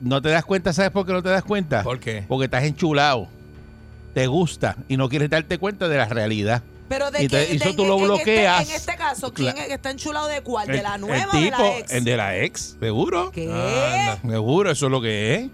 No 0.00 0.22
te 0.22 0.28
das 0.28 0.44
cuenta, 0.44 0.72
¿sabes 0.72 0.90
por 0.90 1.06
qué 1.06 1.12
no 1.12 1.22
te 1.22 1.28
das 1.28 1.42
cuenta? 1.42 1.82
¿Por 1.82 1.98
qué? 2.00 2.24
Porque 2.28 2.44
estás 2.44 2.64
enchulado. 2.64 3.28
Te 4.14 4.26
gusta 4.26 4.76
y 4.88 4.96
no 4.96 5.08
quieres 5.08 5.30
darte 5.30 5.58
cuenta 5.58 5.88
de 5.88 5.96
la 5.96 6.06
realidad. 6.06 6.62
Pero 6.88 7.10
de 7.10 7.24
Y 7.24 7.28
te- 7.28 7.46
que, 7.46 7.52
y 7.52 7.56
eso 7.56 7.68
de- 7.68 7.74
tú 7.74 7.84
lo 7.84 7.96
en 7.98 8.04
este- 8.04 8.06
bloqueas. 8.14 8.68
En 8.70 8.76
este, 8.76 8.96
caso, 8.96 9.32
¿quién 9.34 9.56
es- 9.58 9.70
está 9.70 9.90
enchulado 9.90 10.26
de 10.26 10.40
cuál? 10.40 10.66
¿De 10.68 10.78
El- 10.78 10.82
la 10.82 10.94
el 10.94 11.00
nueva 11.02 11.28
o 11.32 11.36
de 11.36 11.42
tipo, 11.44 11.58
la 11.62 11.78
ex? 11.78 11.92
El 11.92 12.04
de 12.04 12.16
la 12.16 12.36
ex, 12.38 12.76
seguro. 12.80 13.30
¿Qué? 13.30 13.46
Seguro, 14.26 14.70
eso 14.70 14.86
es 14.86 14.92
lo 14.92 15.00
que 15.02 15.34
es. 15.34 15.50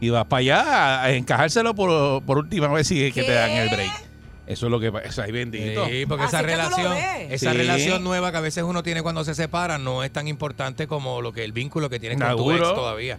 Y 0.00 0.10
vas 0.10 0.26
para 0.26 0.40
allá 0.40 1.02
a 1.04 1.12
encajárselo 1.12 1.74
por, 1.74 2.22
por 2.24 2.38
última 2.38 2.68
vez 2.68 2.86
si 2.88 3.02
es 3.04 3.14
que 3.14 3.22
te 3.22 3.32
dan 3.32 3.50
el 3.50 3.68
break. 3.70 3.92
Eso 4.46 4.66
es 4.66 4.70
lo 4.72 4.78
que 4.78 4.92
pasa. 4.92 5.24
Ay, 5.24 5.32
bendito. 5.32 5.86
Sí, 5.86 6.06
porque 6.06 6.24
Así 6.24 6.36
esa 6.36 6.44
que 6.44 6.50
lo 6.50 6.56
relación, 6.56 6.92
esa 6.96 7.50
Sí. 7.52 7.56
relación 7.56 8.04
nueva 8.04 8.30
que 8.30 8.38
a 8.38 8.40
veces 8.40 8.62
uno 8.64 8.82
tiene 8.82 9.02
cuando 9.02 9.24
se 9.24 9.34
separa 9.34 9.78
no 9.78 10.04
es 10.04 10.12
tan 10.12 10.28
importante 10.28 10.86
como 10.86 11.20
lo 11.20 11.32
que 11.32 11.42
el 11.44 11.52
vínculo 11.52 11.90
que 11.90 11.98
tienes 11.98 12.18
con 12.20 12.36
tu 12.36 12.52
ex 12.52 12.60
todavía. 12.60 13.18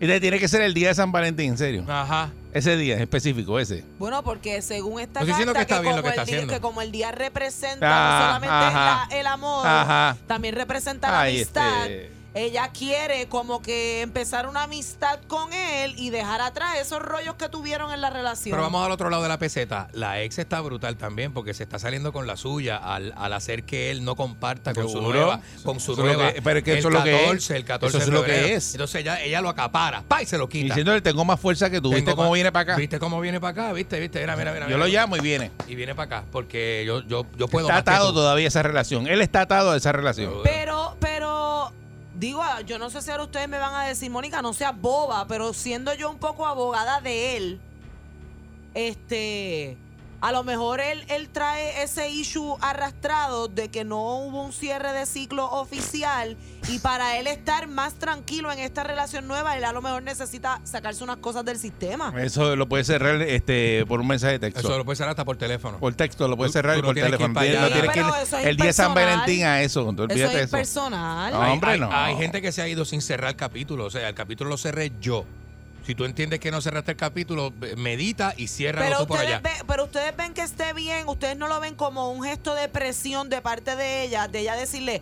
Y 0.00 0.06
te 0.06 0.20
tiene 0.20 0.38
que 0.38 0.46
ser 0.46 0.60
el 0.62 0.74
día 0.74 0.88
de 0.88 0.94
San 0.94 1.10
Valentín, 1.10 1.50
en 1.52 1.58
serio. 1.58 1.84
Ajá. 1.88 2.30
Ese 2.52 2.76
día 2.76 2.94
en 2.94 3.00
específico, 3.00 3.58
ese. 3.58 3.82
Bueno, 3.98 4.22
porque 4.22 4.62
según 4.62 5.00
esta 5.00 5.20
No 5.20 5.26
estoy 5.26 5.28
diciendo 5.32 5.54
carta, 5.54 5.66
que 5.66 5.72
está 5.74 5.80
bien 5.82 5.96
lo 5.96 6.02
como 6.02 6.02
que 6.02 6.08
el 6.08 6.20
está 6.20 6.24
día, 6.24 6.34
haciendo. 6.36 6.54
que 6.54 6.60
como 6.60 6.82
el 6.82 6.92
día 6.92 7.10
representa 7.12 7.86
Ah, 7.90 8.18
no 8.20 8.26
solamente 8.26 8.74
la- 8.76 9.20
el 9.20 9.26
amor, 9.26 9.66
Ajá. 9.66 10.16
también 10.28 10.54
representa 10.54 11.10
la 11.10 11.20
Ay, 11.22 11.36
amistad. 11.36 11.86
este- 11.90 12.17
Ella 12.38 12.70
quiere 12.72 13.26
como 13.28 13.60
que 13.62 14.00
empezar 14.02 14.46
una 14.48 14.62
amistad 14.62 15.18
con 15.26 15.52
él 15.52 15.94
y 15.96 16.10
dejar 16.10 16.40
atrás 16.40 16.76
esos 16.80 17.00
rollos 17.02 17.34
que 17.34 17.48
tuvieron 17.48 17.92
en 17.92 18.00
la 18.00 18.10
relación. 18.10 18.52
Pero 18.52 18.62
vamos 18.62 18.86
al 18.86 18.92
otro 18.92 19.10
lado 19.10 19.24
de 19.24 19.28
la 19.28 19.38
peseta. 19.38 19.88
La 19.92 20.22
ex 20.22 20.38
está 20.38 20.60
brutal 20.60 20.96
también 20.96 21.32
porque 21.32 21.52
se 21.52 21.64
está 21.64 21.80
saliendo 21.80 22.12
con 22.12 22.28
la 22.28 22.36
suya 22.36 22.76
al, 22.76 23.12
al 23.16 23.32
hacer 23.32 23.64
que 23.64 23.90
él 23.90 24.04
no 24.04 24.14
comparta 24.14 24.72
con 24.72 24.88
su 24.88 25.00
nueva. 25.02 25.40
Con 25.64 25.80
su 25.80 25.92
Eso 25.92 26.02
es 26.02 26.06
lo 26.08 26.14
nueva. 26.14 26.32
que- 26.32 26.42
pero 26.42 26.58
es 26.60 26.64
que 26.64 26.72
el 26.74 26.78
eso 26.78 26.88
es 26.88 26.94
lo 26.94 27.02
que 27.02 27.14
es. 27.16 27.20
14, 27.22 27.56
el 27.56 27.64
14 27.64 27.96
Eso 27.98 28.06
es 28.06 28.12
lo 28.12 28.24
que 28.24 28.54
es. 28.54 28.74
Entonces 28.74 29.00
ella, 29.00 29.20
ella 29.20 29.40
lo 29.40 29.48
acapara. 29.48 30.02
¡pa! 30.06 30.22
Y 30.22 30.26
se 30.26 30.38
lo 30.38 30.48
quita. 30.48 30.66
Diciéndole, 30.74 31.00
tengo 31.02 31.24
más 31.24 31.40
fuerza 31.40 31.68
que 31.70 31.80
tú. 31.80 31.92
¿Viste 31.92 32.14
cómo 32.14 32.30
viene 32.30 32.52
para 32.52 32.62
acá? 32.62 32.76
¿Viste 32.76 33.00
cómo 33.00 33.20
viene 33.20 33.40
para 33.40 33.50
acá? 33.64 33.72
¿Viste? 33.72 33.98
¿Viste? 33.98 34.20
Mira, 34.20 34.36
mira, 34.36 34.52
mira. 34.52 34.66
Yo 34.66 34.76
mira. 34.76 34.78
lo 34.78 34.86
llamo 34.86 35.16
y 35.16 35.20
viene. 35.20 35.50
Y 35.66 35.74
viene 35.74 35.96
para 35.96 36.18
acá 36.18 36.24
porque 36.30 36.84
yo, 36.86 37.00
yo, 37.02 37.26
yo 37.36 37.48
puedo 37.48 37.66
Está 37.66 37.74
más 37.74 37.82
que 37.84 37.90
atado 37.90 38.08
tú. 38.10 38.14
todavía 38.14 38.46
esa 38.46 38.62
relación. 38.62 39.08
Él 39.08 39.20
está 39.22 39.40
atado 39.40 39.72
a 39.72 39.76
esa 39.76 39.90
relación. 39.90 40.34
Pero, 40.44 40.96
pero, 41.00 41.72
digo, 42.18 42.42
yo 42.66 42.78
no 42.78 42.90
sé 42.90 43.00
si 43.00 43.10
ahora 43.10 43.24
ustedes 43.24 43.48
me 43.48 43.58
van 43.58 43.74
a 43.74 43.86
decir, 43.86 44.10
Mónica, 44.10 44.42
no 44.42 44.52
seas 44.52 44.78
boba, 44.78 45.26
pero 45.26 45.52
siendo 45.52 45.94
yo 45.94 46.10
un 46.10 46.18
poco 46.18 46.46
abogada 46.46 47.00
de 47.00 47.36
él, 47.36 47.60
este, 48.74 49.78
A 50.20 50.32
lo 50.32 50.42
mejor 50.42 50.80
él, 50.80 51.04
él 51.08 51.28
trae 51.28 51.82
ese 51.84 52.10
issue 52.10 52.56
arrastrado 52.60 53.46
de 53.46 53.68
que 53.68 53.84
no 53.84 54.00
hubo 54.18 54.42
un 54.44 54.52
cierre 54.52 54.92
de 54.92 55.06
ciclo 55.06 55.46
oficial 55.48 56.36
y 56.68 56.80
para 56.80 57.18
él 57.18 57.28
estar 57.28 57.68
más 57.68 57.94
tranquilo 57.94 58.50
en 58.50 58.58
esta 58.58 58.82
relación 58.82 59.28
nueva, 59.28 59.56
él 59.56 59.62
a 59.64 59.72
lo 59.72 59.80
mejor 59.80 60.02
necesita 60.02 60.60
sacarse 60.64 61.04
unas 61.04 61.18
cosas 61.18 61.44
del 61.44 61.56
sistema. 61.58 62.12
Eso 62.20 62.56
lo 62.56 62.68
puede 62.68 62.82
cerrar 62.82 63.22
este, 63.22 63.86
por 63.86 64.00
un 64.00 64.08
mensaje 64.08 64.32
de 64.34 64.38
texto. 64.40 64.60
Eso 64.60 64.76
lo 64.76 64.84
puedes 64.84 65.00
hacer 65.00 65.08
hasta 65.10 65.24
por 65.24 65.36
teléfono. 65.36 65.78
Por 65.78 65.94
texto 65.94 66.26
lo 66.26 66.36
puedes 66.36 66.50
Tú- 66.52 66.58
cerrar 66.58 66.76
tú 66.76 66.82
por 66.82 66.94
teléfono. 66.96 67.28
no 67.28 67.40
tienes 67.40 67.70
que 67.70 67.76
ir 67.76 67.90
pero 67.92 68.16
eso 68.16 68.38
es 68.38 68.46
el 68.46 68.56
día 68.56 68.66
de 68.66 68.72
San. 68.72 68.94
Valentín 68.94 69.44
a 69.44 69.62
eso. 69.62 69.84
Tú 69.94 70.04
Eso 70.10 70.24
es 70.26 70.34
eso. 70.34 70.50
personal. 70.56 71.32
No, 71.32 71.42
Hay- 71.42 71.52
hombre, 71.52 71.70
hay, 71.72 71.80
no. 71.80 71.90
hay 71.92 72.16
gente 72.16 72.42
que 72.42 72.50
se 72.50 72.60
ha 72.60 72.66
ido 72.66 72.84
sin 72.84 73.00
cerrar 73.02 73.30
el 73.30 73.36
capítulo. 73.36 73.84
O 73.84 73.90
sea, 73.90 74.08
el 74.08 74.14
capítulo 74.16 74.50
lo 74.50 74.56
cerré 74.58 74.92
yo. 75.00 75.24
Si 75.88 75.94
tú 75.94 76.04
entiendes 76.04 76.38
que 76.38 76.50
no 76.50 76.60
cerraste 76.60 76.90
el 76.90 76.96
capítulo, 76.98 77.50
ve- 77.50 77.74
medita 77.74 78.34
y 78.36 78.48
ciérralo 78.48 78.90
Pero 78.90 79.06
por 79.06 79.20
allá. 79.20 79.40
pero 79.66 79.84
ustedes 79.84 80.14
ven 80.14 80.34
que 80.34 80.42
esté 80.42 80.74
bien, 80.74 81.08
ustedes 81.08 81.34
no 81.38 81.48
lo 81.48 81.60
ven 81.60 81.76
como 81.76 82.10
un 82.10 82.22
gesto 82.22 82.54
de 82.54 82.68
presión 82.68 83.30
de 83.30 83.40
parte 83.40 83.74
de 83.74 84.02
ella, 84.02 84.28
de 84.28 84.40
ella 84.40 84.54
decirle, 84.54 85.00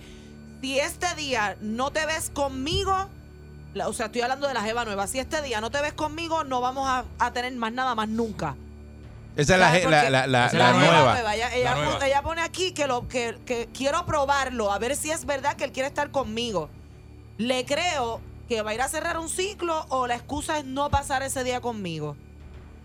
si 0.60 0.78
este 0.78 1.12
día 1.16 1.56
no 1.60 1.90
te 1.90 2.06
ves 2.06 2.30
conmigo, 2.30 3.08
la- 3.74 3.88
o 3.88 3.92
sea, 3.92 4.06
estoy 4.06 4.20
hablando 4.20 4.46
de 4.46 4.54
la 4.54 4.62
jeva 4.62 4.84
nueva, 4.84 5.08
si 5.08 5.18
este 5.18 5.42
día 5.42 5.60
no 5.60 5.72
te 5.72 5.80
ves 5.82 5.92
conmigo, 5.92 6.44
no 6.44 6.60
vamos 6.60 6.88
a, 6.88 7.04
a 7.18 7.32
tener 7.32 7.52
más 7.56 7.72
nada 7.72 7.96
más 7.96 8.08
nunca. 8.08 8.54
Esa 9.34 9.54
es 9.54 9.58
la, 9.58 9.66
la, 9.72 9.72
Porque 9.82 10.10
la, 10.12 10.26
la- 10.28 10.46
Esa 10.46 10.56
es 10.56 10.62
la 10.62 10.70
la 10.72 10.78
nueva. 10.78 11.34
Ella, 11.34 11.52
ella 11.52 11.70
La 11.70 11.74
pon- 11.74 11.84
nueva. 11.86 12.06
ella 12.06 12.22
pone 12.22 12.42
aquí 12.42 12.70
que, 12.70 12.86
lo, 12.86 13.08
que, 13.08 13.36
que 13.44 13.68
quiero 13.74 14.06
probarlo, 14.06 14.70
a 14.72 14.78
ver 14.78 14.94
si 14.94 15.10
es 15.10 15.24
verdad 15.26 15.56
que 15.56 15.64
él 15.64 15.72
quiere 15.72 15.88
estar 15.88 16.12
conmigo. 16.12 16.70
Le 17.38 17.64
creo 17.64 18.20
que 18.48 18.62
va 18.62 18.70
a 18.70 18.74
ir 18.74 18.80
a 18.80 18.88
cerrar 18.88 19.18
un 19.18 19.28
ciclo 19.28 19.86
o 19.88 20.06
la 20.06 20.14
excusa 20.14 20.58
es 20.58 20.64
no 20.64 20.90
pasar 20.90 21.22
ese 21.22 21.44
día 21.44 21.60
conmigo. 21.60 22.16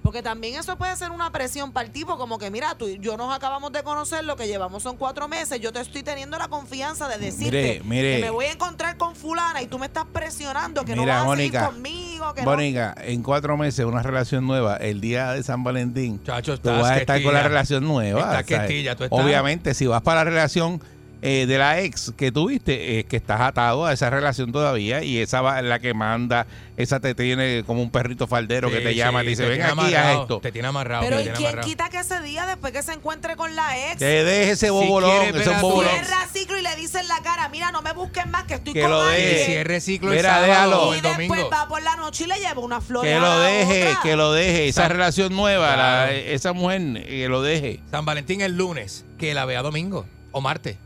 Porque 0.03 0.23
también 0.23 0.59
eso 0.59 0.77
puede 0.77 0.95
ser 0.95 1.11
una 1.11 1.31
presión 1.31 1.71
para 1.71 1.85
el 1.85 1.91
tipo, 1.91 2.17
como 2.17 2.39
que 2.39 2.49
mira, 2.49 2.73
tú 2.75 2.87
y 2.87 2.97
yo 2.99 3.17
nos 3.17 3.31
acabamos 3.31 3.71
de 3.71 3.83
conocer, 3.83 4.23
lo 4.23 4.35
que 4.35 4.47
llevamos 4.47 4.81
son 4.81 4.97
cuatro 4.97 5.27
meses, 5.27 5.59
yo 5.59 5.71
te 5.71 5.79
estoy 5.79 6.01
teniendo 6.01 6.39
la 6.39 6.47
confianza 6.47 7.07
de 7.07 7.19
decirte 7.19 7.51
Mire, 7.51 7.81
mire. 7.83 8.15
que 8.15 8.21
me 8.23 8.31
voy 8.31 8.45
a 8.45 8.51
encontrar 8.53 8.97
con 8.97 9.15
fulana 9.15 9.61
y 9.61 9.67
tú 9.67 9.77
me 9.77 9.85
estás 9.85 10.05
presionando 10.11 10.83
que 10.85 10.95
no 10.95 11.05
vas 11.05 11.27
a 11.27 11.35
seguir 11.35 11.53
conmigo, 11.59 12.33
que 12.33 12.41
no. 12.41 12.49
Mónica, 12.49 12.95
en 12.97 13.21
cuatro 13.21 13.57
meses, 13.57 13.85
una 13.85 14.01
relación 14.01 14.47
nueva, 14.47 14.77
el 14.77 15.01
día 15.01 15.33
de 15.33 15.43
San 15.43 15.63
Valentín, 15.63 16.19
Chacho, 16.23 16.59
tú 16.59 16.69
vas 16.69 16.89
a 16.89 16.97
estar 16.97 17.21
con 17.21 17.35
la 17.35 17.43
relación 17.43 17.83
nueva. 17.83 18.21
Estás 18.21 18.31
¿sabes? 18.31 18.45
questilla, 18.45 18.95
tú 18.95 19.03
estás- 19.03 19.19
Obviamente, 19.19 19.75
si 19.75 19.85
vas 19.85 20.01
para 20.01 20.23
la 20.23 20.31
relación 20.31 20.81
eh, 21.23 21.45
de 21.45 21.57
la 21.59 21.79
ex 21.81 22.11
que 22.17 22.31
tuviste, 22.31 22.99
es 22.99 23.05
que 23.05 23.17
estás 23.17 23.41
atado 23.41 23.85
a 23.85 23.93
esa 23.93 24.09
relación 24.09 24.51
todavía 24.51 25.03
y 25.03 25.19
esa 25.19 25.41
va- 25.41 25.61
la 25.61 25.79
que 25.79 25.93
manda, 25.93 26.47
esa 26.77 26.99
te 26.99 27.13
tiene 27.13 27.63
como 27.65 27.81
un 27.83 27.91
perrito 27.91 28.25
faldero 28.25 28.69
que 28.71 28.77
Sí, 28.79 28.83
te 28.83 28.95
llama 28.95 29.19
sí, 29.21 29.23
y 29.23 29.27
te 29.27 29.29
dice, 29.29 29.43
te 29.43 29.49
ven 29.49 29.61
aquí, 29.61 29.93
esto. 30.21 30.39
Te 30.39 30.51
tiene 30.51 30.67
amarrado. 30.69 31.03
Pero 31.03 31.17
te 31.17 31.23
¿y 31.23 31.27
quién 31.29 31.37
amarrado. 31.49 31.67
quita 31.67 31.89
que 31.89 31.99
ese 31.99 32.19
día, 32.21 32.45
después 32.47 32.73
que 32.73 32.81
se 32.81 32.93
encuentre 32.93 33.35
con 33.35 33.55
la 33.55 33.91
ex, 33.91 33.99
Que 33.99 34.23
deje 34.23 34.51
ese 34.51 34.65
Si 34.67 34.71
bobolón, 34.71 35.11
quieres 35.21 35.41
ese 35.47 35.61
bobolón. 35.61 35.91
cierra 35.91 36.27
ciclo 36.33 36.57
y 36.57 36.61
le 36.63 36.75
dice 36.75 36.99
en 36.99 37.07
la 37.07 37.19
cara, 37.21 37.49
mira, 37.49 37.71
no 37.71 37.81
me 37.83 37.93
busques 37.93 38.25
más, 38.27 38.45
que 38.45 38.55
estoy 38.55 38.73
Que 38.73 38.81
con 38.81 38.89
lo 38.91 39.01
alguien. 39.01 39.29
deje. 39.29 39.45
Cierre 39.45 39.79
ciclo 39.81 40.11
el 40.11 40.17
Mira, 40.17 40.41
déjalo. 40.41 40.91
Y 40.93 40.97
el 40.97 41.01
después 41.03 41.27
domingo. 41.29 41.49
va 41.51 41.67
por 41.67 41.83
la 41.83 41.95
noche 41.97 42.23
y 42.23 42.27
le 42.27 42.35
lleva 42.39 42.59
una 42.61 42.81
flor 42.81 43.03
Que 43.03 43.19
lo 43.19 43.39
deje, 43.41 43.87
otra. 43.89 43.99
que 44.01 44.15
lo 44.15 44.33
deje. 44.33 44.67
Esa 44.69 44.81
San- 44.83 44.91
relación 44.91 45.35
nueva, 45.35 45.75
la- 45.75 46.11
esa 46.11 46.53
mujer, 46.53 47.05
que 47.05 47.27
lo 47.29 47.43
deje. 47.43 47.79
San 47.91 48.05
Valentín 48.05 48.41
el 48.41 48.57
lunes, 48.57 49.05
que 49.19 49.35
la 49.35 49.45
vea 49.45 49.61
domingo 49.61 50.07
o 50.31 50.41
martes. 50.41 50.77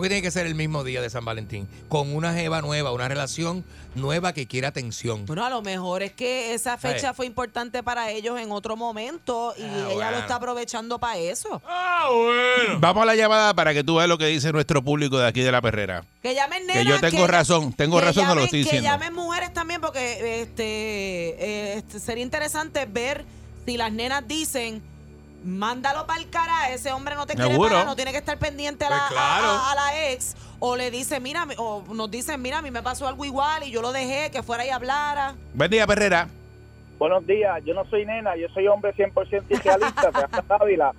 Porque 0.00 0.08
tiene 0.08 0.22
que 0.22 0.30
ser 0.30 0.46
el 0.46 0.54
mismo 0.54 0.82
día 0.82 1.02
de 1.02 1.10
San 1.10 1.26
Valentín. 1.26 1.68
Con 1.90 2.14
una 2.14 2.32
jeva 2.32 2.62
nueva, 2.62 2.90
una 2.90 3.06
relación 3.06 3.66
nueva 3.94 4.32
que 4.32 4.46
quiere 4.46 4.66
atención. 4.66 5.26
Bueno, 5.26 5.44
a 5.44 5.50
lo 5.50 5.60
mejor 5.60 6.02
es 6.02 6.12
que 6.12 6.54
esa 6.54 6.78
fecha 6.78 7.12
fue 7.12 7.26
importante 7.26 7.82
para 7.82 8.10
ellos 8.10 8.40
en 8.40 8.50
otro 8.50 8.78
momento 8.78 9.52
y 9.58 9.62
Ah, 9.62 9.66
ella 9.88 9.94
bueno. 9.94 10.10
lo 10.12 10.18
está 10.20 10.36
aprovechando 10.36 10.98
para 10.98 11.18
eso. 11.18 11.60
Vamos 12.78 13.02
a 13.02 13.04
la 13.04 13.14
llamada 13.14 13.52
para 13.52 13.74
que 13.74 13.84
tú 13.84 13.96
veas 13.96 14.08
lo 14.08 14.16
que 14.16 14.24
dice 14.26 14.52
nuestro 14.52 14.82
público 14.82 15.18
de 15.18 15.26
aquí 15.26 15.42
de 15.42 15.52
la 15.52 15.60
perrera. 15.60 16.02
Que 16.22 16.34
llamen 16.34 16.66
Que 16.66 16.82
nenas. 16.82 16.86
yo 16.86 17.00
tengo 17.10 17.26
razón, 17.26 17.74
tengo 17.74 17.98
que 17.98 18.06
razón 18.06 18.26
de 18.26 18.34
lo 18.36 18.40
que 18.42 18.46
llamen- 18.46 18.60
estoy 18.64 18.78
Que 18.78 18.82
llamen 18.82 19.12
mujeres 19.12 19.52
también 19.52 19.82
porque 19.82 20.40
este, 20.40 20.62
eh, 20.64 21.74
este, 21.76 22.00
sería 22.00 22.22
interesante 22.24 22.86
ver 22.86 23.26
si 23.66 23.76
las 23.76 23.92
nenas 23.92 24.26
dicen... 24.26 24.82
Mándalo 25.44 26.06
para 26.06 26.20
el 26.20 26.28
cara, 26.28 26.70
ese 26.70 26.92
hombre 26.92 27.14
no 27.14 27.26
te 27.26 27.34
quiere 27.34 27.50
Seguro. 27.52 27.84
no 27.84 27.96
tiene 27.96 28.12
que 28.12 28.18
estar 28.18 28.38
pendiente 28.38 28.84
a 28.84 28.90
la, 28.90 28.96
Pues 28.98 29.10
claro. 29.12 29.46
a- 29.46 29.68
a- 29.68 29.72
a 29.72 29.74
la 29.74 30.10
ex. 30.10 30.36
O 30.58 30.76
le 30.76 30.90
dice, 30.90 31.18
mira, 31.20 31.46
o 31.56 31.82
nos 31.94 32.10
dicen, 32.10 32.42
mira, 32.42 32.58
a 32.58 32.62
mí 32.62 32.70
me 32.70 32.82
pasó 32.82 33.08
algo 33.08 33.24
igual 33.24 33.62
y 33.62 33.70
yo 33.70 33.80
lo 33.80 33.92
dejé, 33.92 34.30
que 34.30 34.42
fuera 34.42 34.66
y 34.66 34.70
hablara. 34.70 35.34
Buen 35.54 35.70
día, 35.70 35.86
Perrera. 35.86 36.28
Buenos 36.98 37.26
días, 37.26 37.62
yo 37.64 37.72
no 37.72 37.86
soy 37.86 38.04
nena, 38.04 38.36
yo 38.36 38.48
soy 38.50 38.66
hombre 38.68 38.92
100% 38.94 39.44
idealista, 39.48 40.02
se 40.12 40.20
llama 40.20 40.44
Ávila. 40.60 40.92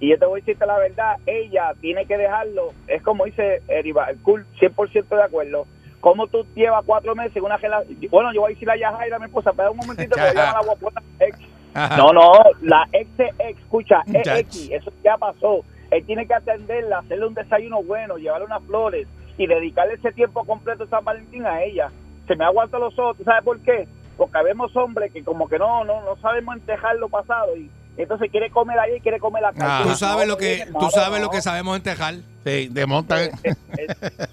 Y 0.00 0.10
yo 0.10 0.18
te 0.18 0.26
voy 0.26 0.40
a 0.40 0.42
decirte 0.42 0.66
la 0.66 0.78
verdad, 0.78 1.16
ella 1.26 1.72
tiene 1.80 2.06
que 2.06 2.16
dejarlo, 2.16 2.72
es 2.88 3.00
como 3.02 3.24
dice 3.24 3.62
Eriva, 3.68 4.06
el 4.10 4.18
cool, 4.22 4.44
100% 4.58 5.14
de 5.16 5.22
acuerdo. 5.22 5.66
¿Cómo 6.00 6.26
tú 6.28 6.44
llevas 6.56 6.84
cuatro 6.84 7.14
meses 7.14 7.36
en 7.36 7.44
una 7.44 7.56
relación? 7.56 7.96
Bueno, 8.10 8.32
yo 8.32 8.40
voy 8.40 8.52
a 8.52 8.54
decir 8.54 8.68
a 8.70 8.76
Yajaira, 8.76 9.18
mi 9.20 9.26
esposa, 9.26 9.50
espera 9.50 9.70
un 9.70 9.76
momentito 9.76 10.14
que 10.16 10.22
llama 10.34 10.52
la 10.60 10.64
guapona 10.64 11.02
ex. 11.20 11.38
No, 11.74 12.12
no, 12.12 12.32
la 12.62 12.88
ex 12.92 13.08
es 13.18 13.34
ex, 13.38 13.58
escucha, 13.60 14.02
es 14.06 14.12
Muchacho. 14.12 14.38
X, 14.38 14.68
eso 14.72 14.92
ya 15.04 15.16
pasó. 15.16 15.64
Él 15.90 16.04
tiene 16.04 16.26
que 16.26 16.34
atenderla, 16.34 16.98
hacerle 16.98 17.26
un 17.26 17.34
desayuno 17.34 17.82
bueno, 17.82 18.16
llevarle 18.16 18.46
unas 18.46 18.62
flores 18.64 19.06
y 19.36 19.46
dedicarle 19.46 19.94
ese 19.94 20.12
tiempo 20.12 20.44
completo 20.44 20.84
de 20.84 20.90
San 20.90 21.04
Valentín 21.04 21.46
a 21.46 21.62
ella. 21.62 21.90
Se 22.26 22.36
me 22.36 22.44
aguantan 22.44 22.80
los 22.80 22.98
ojos, 22.98 23.16
¿tú 23.16 23.24
¿sabes 23.24 23.44
por 23.44 23.58
qué? 23.60 23.88
Porque 24.16 24.42
vemos 24.42 24.76
hombres 24.76 25.12
que 25.12 25.22
como 25.22 25.48
que 25.48 25.58
no, 25.58 25.84
no, 25.84 26.02
no 26.02 26.16
sabemos 26.16 26.56
entejar 26.56 26.96
lo 26.96 27.08
pasado 27.08 27.56
y 27.56 27.70
entonces 28.02 28.30
quiere 28.30 28.50
comer 28.50 28.78
ahí 28.78 28.96
y 28.96 29.00
quiere 29.00 29.18
comer 29.18 29.44
acá. 29.44 29.78
Ah. 29.80 29.82
Tú 29.84 29.94
sabes 29.94 30.26
lo 30.28 30.36
que, 30.36 30.66
tú 30.78 30.88
sabes 30.90 31.18
no. 31.20 31.26
lo 31.26 31.30
que 31.30 31.40
sabemos 31.42 31.76
entejar. 31.76 32.14
Sí, 32.44 32.70
te 32.72 32.86
montan. 32.86 33.30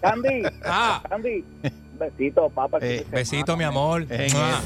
Candy, 0.01 0.43
Ah, 0.65 1.01
Candy, 1.09 1.43
besito, 1.99 2.49
papá. 2.49 2.79
que 2.79 2.97
Eh, 2.97 3.05
besito, 3.11 3.57
mi 3.57 3.63
amor. 3.63 4.05
En 4.09 4.31
Mua. 4.33 4.61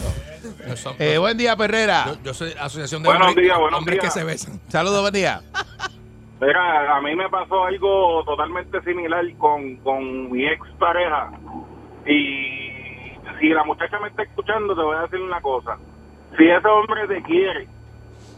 Yo 0.67 0.75
soy- 0.75 0.95
Eh, 0.99 1.17
buen 1.17 1.37
día, 1.37 1.55
Perrera. 1.55 2.05
yo, 2.07 2.17
yo 2.23 2.33
soy 2.33 2.51
asociación 2.59 3.01
de 3.03 3.09
Buenos 3.09 3.27
hombres, 3.29 3.45
días, 3.45 3.57
buenos 3.59 3.79
hombres 3.79 3.99
días. 3.99 4.13
que 4.13 4.19
se 4.19 4.25
besan. 4.25 4.59
Saludos, 4.67 5.01
buen 5.01 5.13
día. 5.13 5.41
Mira, 6.41 6.95
a 6.95 7.01
mí 7.01 7.15
me 7.15 7.27
pasó 7.29 7.65
algo 7.65 8.23
totalmente 8.23 8.81
similar 8.83 9.25
con, 9.37 9.75
con 9.77 10.31
mi 10.31 10.45
ex 10.47 10.61
pareja. 10.79 11.31
Y 12.05 13.11
si 13.39 13.49
la 13.49 13.63
muchacha 13.65 13.99
me 13.99 14.07
está 14.07 14.23
escuchando, 14.23 14.75
te 14.75 14.81
voy 14.81 14.95
a 14.97 15.01
decir 15.01 15.19
una 15.21 15.41
cosa. 15.41 15.77
Si 16.37 16.45
ese 16.47 16.67
hombre 16.67 17.07
te 17.07 17.21
quiere, 17.23 17.67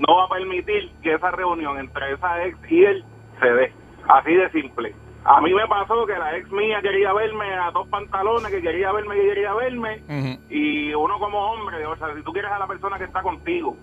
no 0.08 0.16
va 0.18 0.26
a 0.26 0.30
permitir 0.30 0.92
que 1.02 1.14
esa 1.14 1.32
reunión 1.32 1.78
entre 1.80 2.14
esa 2.14 2.44
ex 2.46 2.58
y 2.72 2.84
él 2.86 3.04
se 3.40 3.48
dé. 3.52 3.74
Así 4.10 4.34
de 4.34 4.50
simple. 4.52 4.96
A 5.24 5.40
mí 5.42 5.54
me 5.54 5.68
pasó 5.68 6.06
que 6.08 6.18
la 6.18 6.36
ex 6.38 6.52
mía 6.52 6.80
quería 6.82 7.14
verme 7.14 7.54
a 7.54 7.70
dos 7.72 7.88
pantalones, 7.90 8.52
que 8.52 8.62
quería 8.62 8.92
verme, 8.92 9.16
que 9.16 9.28
quería 9.28 9.54
verme. 9.54 10.02
Y 10.50 10.94
uno 10.96 11.20
como 11.20 11.52
hombre, 11.52 11.86
o 11.86 11.96
sea, 11.98 12.14
si 12.16 12.24
tú 12.24 12.32
quieres 12.34 12.52
a 12.52 12.58
la 12.60 12.66
persona 12.68 12.98
que 12.98 13.04
está 13.04 13.22
contigo, 13.22 13.78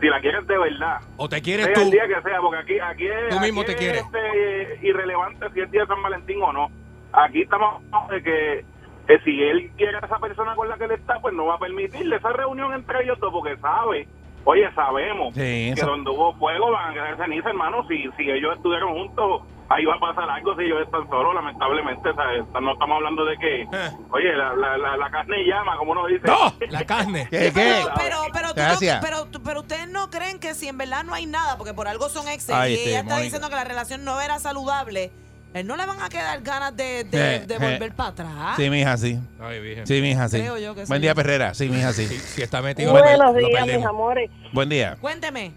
si 0.00 0.08
la 0.08 0.20
quieres 0.20 0.46
de 0.46 0.58
verdad, 0.58 0.98
O 1.16 1.28
te 1.28 1.40
quieres 1.40 1.64
sea 1.66 1.74
tú. 1.74 1.80
el 1.82 1.90
día 1.92 2.06
que 2.08 2.20
sea, 2.22 2.40
porque 2.40 2.58
aquí, 2.58 2.78
aquí 2.80 3.06
es, 3.06 3.28
Tú 3.30 3.40
mismo 3.40 3.62
aquí 3.62 3.68
te 3.68 3.72
es, 3.72 3.78
quieres. 3.78 4.02
este, 4.04 4.86
irrelevante 4.86 5.46
si 5.54 5.60
es 5.60 5.70
día 5.70 5.82
de 5.82 5.86
San 5.86 6.02
Valentín 6.02 6.42
o 6.42 6.52
no. 6.52 6.68
Aquí 7.14 7.42
estamos 7.42 7.82
de 8.10 8.22
que, 8.22 8.64
que 9.06 9.18
si 9.20 9.42
él 9.42 9.70
quiere 9.78 9.96
a 9.96 10.00
esa 10.00 10.18
persona 10.18 10.54
con 10.56 10.68
la 10.68 10.76
que 10.76 10.84
él 10.84 10.90
está, 10.92 11.18
pues 11.20 11.32
no 11.34 11.46
va 11.46 11.54
a 11.54 11.58
permitirle 11.58 12.16
esa 12.16 12.32
reunión 12.32 12.72
entre 12.74 13.04
ellos 13.04 13.18
dos, 13.20 13.32
porque 13.32 13.56
sabe, 13.58 14.06
oye, 14.44 14.72
sabemos 14.74 15.34
Sí, 15.34 15.72
que 15.74 15.82
donde 15.84 16.10
hubo 16.10 16.34
fuego 16.34 16.70
van 16.70 16.90
a 16.90 16.94
quedar 16.94 17.16
ceniza, 17.18 17.48
hermano. 17.50 17.86
Si, 17.88 18.04
si 18.16 18.30
ellos 18.30 18.56
estuvieron 18.56 18.92
juntos, 18.94 19.42
ahí 19.68 19.84
va 19.84 19.94
a 19.94 20.00
pasar 20.00 20.28
algo 20.28 20.54
si 20.56 20.64
ellos 20.64 20.82
están 20.82 21.08
solos, 21.08 21.34
lamentablemente. 21.34 22.08
o 22.10 22.14
sea, 22.14 22.60
no 22.60 22.72
estamos 22.72 22.96
hablando 22.96 23.24
de 23.24 23.36
que, 23.38 23.66
oye, 24.10 24.36
la, 24.36 24.54
la, 24.54 24.76
la, 24.78 24.96
la 24.96 25.10
carne 25.10 25.36
llama, 25.46 25.76
como 25.76 25.92
uno 25.92 26.06
dice. 26.06 26.26
¡No! 26.26 26.52
La 26.70 26.84
carne. 26.84 27.26
¿Qué? 27.30 27.50
Pero, 27.54 27.86
¿Qué? 27.86 27.92
pero, 27.96 28.16
pero, 28.32 28.48
tú 28.48 28.60
no- 28.60 28.66
Gracias. 28.66 29.04
pero, 29.04 29.26
tú- 29.26 29.42
pero 29.42 29.60
ustedes 29.60 29.88
no 29.88 30.10
creen 30.10 30.38
que 30.40 30.54
si 30.54 30.68
en 30.68 30.78
verdad 30.78 31.04
no 31.04 31.14
hay 31.14 31.26
nada, 31.26 31.56
porque 31.56 31.74
por 31.74 31.88
algo 31.88 32.08
son 32.08 32.28
exes, 32.28 32.54
Ay, 32.54 32.72
y 32.72 32.74
este, 32.76 32.88
ella 32.90 33.00
está 33.00 33.18
diciendo 33.18 33.48
que 33.48 33.54
la 33.56 33.64
relación 33.64 34.04
no 34.04 34.20
era 34.20 34.38
saludable, 34.38 35.10
él 35.54 35.66
no 35.66 35.76
le 35.76 35.86
van 35.86 36.00
a 36.00 36.08
quedar 36.08 36.40
ganas 36.42 36.76
de, 36.76 37.04
de, 37.04 37.36
Eh, 37.36 37.40
de 37.46 37.54
eh. 37.54 37.58
volver 37.58 37.92
para 37.92 38.08
atrás. 38.10 38.56
Sí, 38.56 38.70
mija, 38.70 38.96
sí. 38.96 39.18
Ay. 39.40 39.82
Sí, 39.84 40.00
mija, 40.00 40.28
sí. 40.28 40.38
Creo 40.38 40.58
yo 40.58 40.74
que 40.74 40.84
Buen 40.84 41.00
sí. 41.00 41.02
día, 41.02 41.14
Perrera. 41.14 41.54
Sí, 41.54 41.68
mija, 41.68 41.92
sí. 41.92 42.06
Si, 42.06 42.18
si 42.18 42.42
está 42.42 42.62
metido, 42.62 42.92
Buenos 42.92 43.18
lo 43.18 43.48
días, 43.48 43.66
mis 43.66 43.84
amores. 43.84 44.30
Buen 44.52 44.68
día. 44.68 44.96
Cuénteme. 45.00 45.52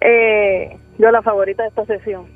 Eh, 0.00 0.76
yo 0.98 1.10
la 1.10 1.22
favorita 1.22 1.62
de 1.62 1.68
esta 1.70 1.84
sesión. 1.86 2.26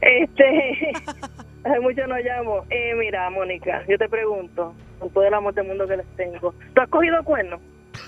Este, 0.00 0.92
hace 1.64 1.80
mucho 1.80 2.06
no 2.06 2.16
llamo. 2.18 2.64
Eh, 2.70 2.94
mira, 2.96 3.28
Mónica, 3.30 3.82
yo 3.88 3.98
te 3.98 4.08
pregunto, 4.08 4.74
con 4.98 5.10
todo 5.10 5.24
el 5.24 5.34
amor 5.34 5.54
del 5.54 5.66
mundo 5.66 5.86
que 5.86 5.96
les 5.96 6.06
tengo, 6.16 6.54
¿tú 6.74 6.80
has 6.80 6.88
cogido 6.88 7.22
cuernos? 7.24 7.60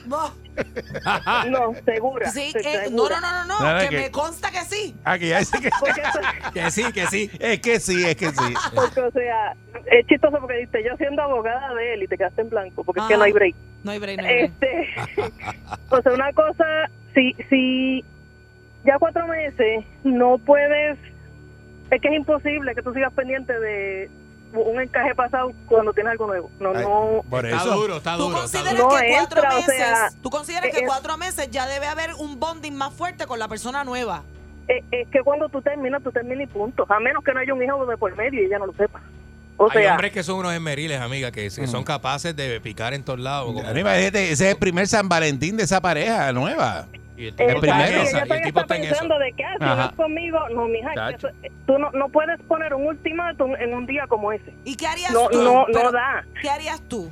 No, 0.06 0.32
No, 1.50 1.74
segura. 1.84 2.30
sí, 2.30 2.52
eh, 2.54 2.88
no, 2.90 3.06
segura. 3.06 3.20
no, 3.20 3.44
no, 3.46 3.60
no, 3.60 3.72
no, 3.74 3.80
que, 3.80 3.88
que- 3.88 3.96
me 3.96 4.10
consta 4.10 4.50
que 4.50 4.60
sí. 4.64 4.94
Ah, 5.04 5.18
que 5.18 5.28
ya 5.28 5.38
dice 5.40 5.58
que 5.60 5.70
Que 6.54 6.70
sí, 6.70 6.92
que 6.92 7.06
sí. 7.06 7.30
Es 7.38 7.60
que 7.60 7.80
sí, 7.80 8.04
es 8.04 8.16
que 8.16 8.30
sí. 8.30 8.54
porque, 8.74 9.00
o 9.00 9.10
sea, 9.12 9.54
es 9.86 10.06
chistoso 10.06 10.38
porque 10.40 10.58
dice, 10.58 10.82
yo 10.84 10.96
siendo 10.96 11.22
abogada 11.22 11.74
de 11.74 11.94
él 11.94 12.02
y 12.02 12.08
te 12.08 12.16
quedaste 12.18 12.42
en 12.42 12.50
blanco, 12.50 12.84
porque 12.84 13.00
es 13.00 13.06
que 13.06 13.14
Ah. 13.14 13.18
no 13.18 13.22
hay 13.24 13.32
break. 13.32 13.54
No 13.84 13.92
hay 13.92 13.98
break, 13.98 14.20
no 14.20 14.26
hay 14.28 14.48
break. 14.48 14.50
Este, 14.60 14.88
o 15.90 16.02
sea, 16.02 16.12
una 16.12 16.32
cosa, 16.32 16.64
si, 17.14 17.34
si 17.48 18.04
ya 18.84 18.98
cuatro 18.98 19.26
meses 19.28 19.84
no 20.04 20.38
puedes, 20.38 20.98
es 21.90 22.00
que 22.02 22.08
es 22.08 22.14
imposible 22.14 22.74
que 22.74 22.82
tú 22.82 22.92
sigas 22.92 23.12
pendiente 23.12 23.58
de 23.58 24.10
un 24.52 24.80
encaje 24.80 25.14
pasado 25.14 25.52
cuando 25.66 25.92
tienes 25.92 26.12
algo 26.12 26.26
nuevo. 26.26 26.50
No, 26.60 26.70
Ay, 26.74 26.82
no. 26.84 27.22
por 27.28 27.44
Está 27.46 27.58
eso. 27.62 27.74
duro, 27.74 27.96
está 27.98 28.16
¿Tú 28.16 28.24
duro. 28.24 28.44
está 28.44 28.58
consideras. 28.60 28.74
No 28.78 28.88
que 28.88 29.08
cuatro 29.10 29.38
entra, 29.42 29.50
o 29.50 29.54
meses, 29.60 29.76
sea, 29.76 30.10
tú 30.22 30.30
consideras 30.30 30.70
que 30.70 30.78
eh, 30.80 30.86
cuatro 30.86 31.16
meses 31.16 31.50
ya 31.50 31.66
debe 31.66 31.86
haber 31.86 32.14
un 32.14 32.38
bonding 32.40 32.72
más 32.74 32.92
fuerte 32.94 33.26
con 33.26 33.38
la 33.38 33.48
persona 33.48 33.84
nueva? 33.84 34.22
Es, 34.66 34.84
es 34.90 35.08
que 35.08 35.20
cuando 35.20 35.48
tú 35.48 35.62
terminas, 35.62 36.02
tú 36.02 36.10
terminas 36.12 36.44
y 36.44 36.46
punto. 36.46 36.86
A 36.88 37.00
menos 37.00 37.24
que 37.24 37.32
no 37.32 37.40
haya 37.40 37.54
un 37.54 37.62
hijo 37.62 37.86
de 37.86 37.96
por 37.96 38.14
medio 38.16 38.42
y 38.42 38.46
ella 38.46 38.58
no 38.58 38.66
lo 38.66 38.72
sepa. 38.74 39.00
O 39.56 39.66
Hay 39.70 39.82
sea, 39.82 39.92
hombres 39.92 40.12
que 40.12 40.22
son 40.22 40.36
unos 40.38 40.52
esmeriles, 40.52 41.00
amiga, 41.00 41.32
que 41.32 41.48
que 41.50 41.66
son 41.66 41.82
capaces 41.82 42.36
de 42.36 42.60
picar 42.60 42.94
en 42.94 43.02
todos 43.02 43.18
lados. 43.18 43.46
como- 43.54 43.60
ese 43.68 44.30
es 44.32 44.40
el 44.40 44.56
primer 44.56 44.86
San 44.86 45.08
Valentín 45.08 45.56
de 45.56 45.64
esa 45.64 45.80
pareja 45.80 46.32
nueva. 46.32 46.86
Y 47.18 47.26
el 47.26 47.28
El 47.28 47.34
tipo 47.36 47.48
está 47.48 47.54
en 47.54 47.60
primero. 47.60 48.02
esa, 48.02 48.18
y 48.18 48.20
el 48.30 48.42
tipo 48.42 48.60
está 48.60 48.60
está 48.60 48.76
en 48.76 48.82
eso. 48.84 48.90
pensando 48.92 49.18
de 49.18 49.32
que 49.32 49.44
ah, 49.44 49.54
si 49.58 49.64
no 49.64 49.84
es 49.84 49.92
conmigo, 49.92 50.48
no, 50.50 50.64
mija, 50.68 51.10
eso- 51.10 51.28
tú 51.66 51.78
no, 51.78 51.90
no 51.90 52.08
puedes 52.10 52.40
poner 52.42 52.72
un 52.74 52.86
ultimátum 52.86 53.56
en 53.56 53.74
un 53.74 53.86
día 53.86 54.06
como 54.06 54.30
ese. 54.32 54.54
¿Y 54.64 54.76
qué 54.76 54.86
harías 54.86 55.10
No, 55.12 55.28
tú? 55.28 55.42
no, 55.42 55.66
da. 55.92 56.24
¿Qué 56.40 56.48
harías 56.48 56.80
tú? 56.82 57.10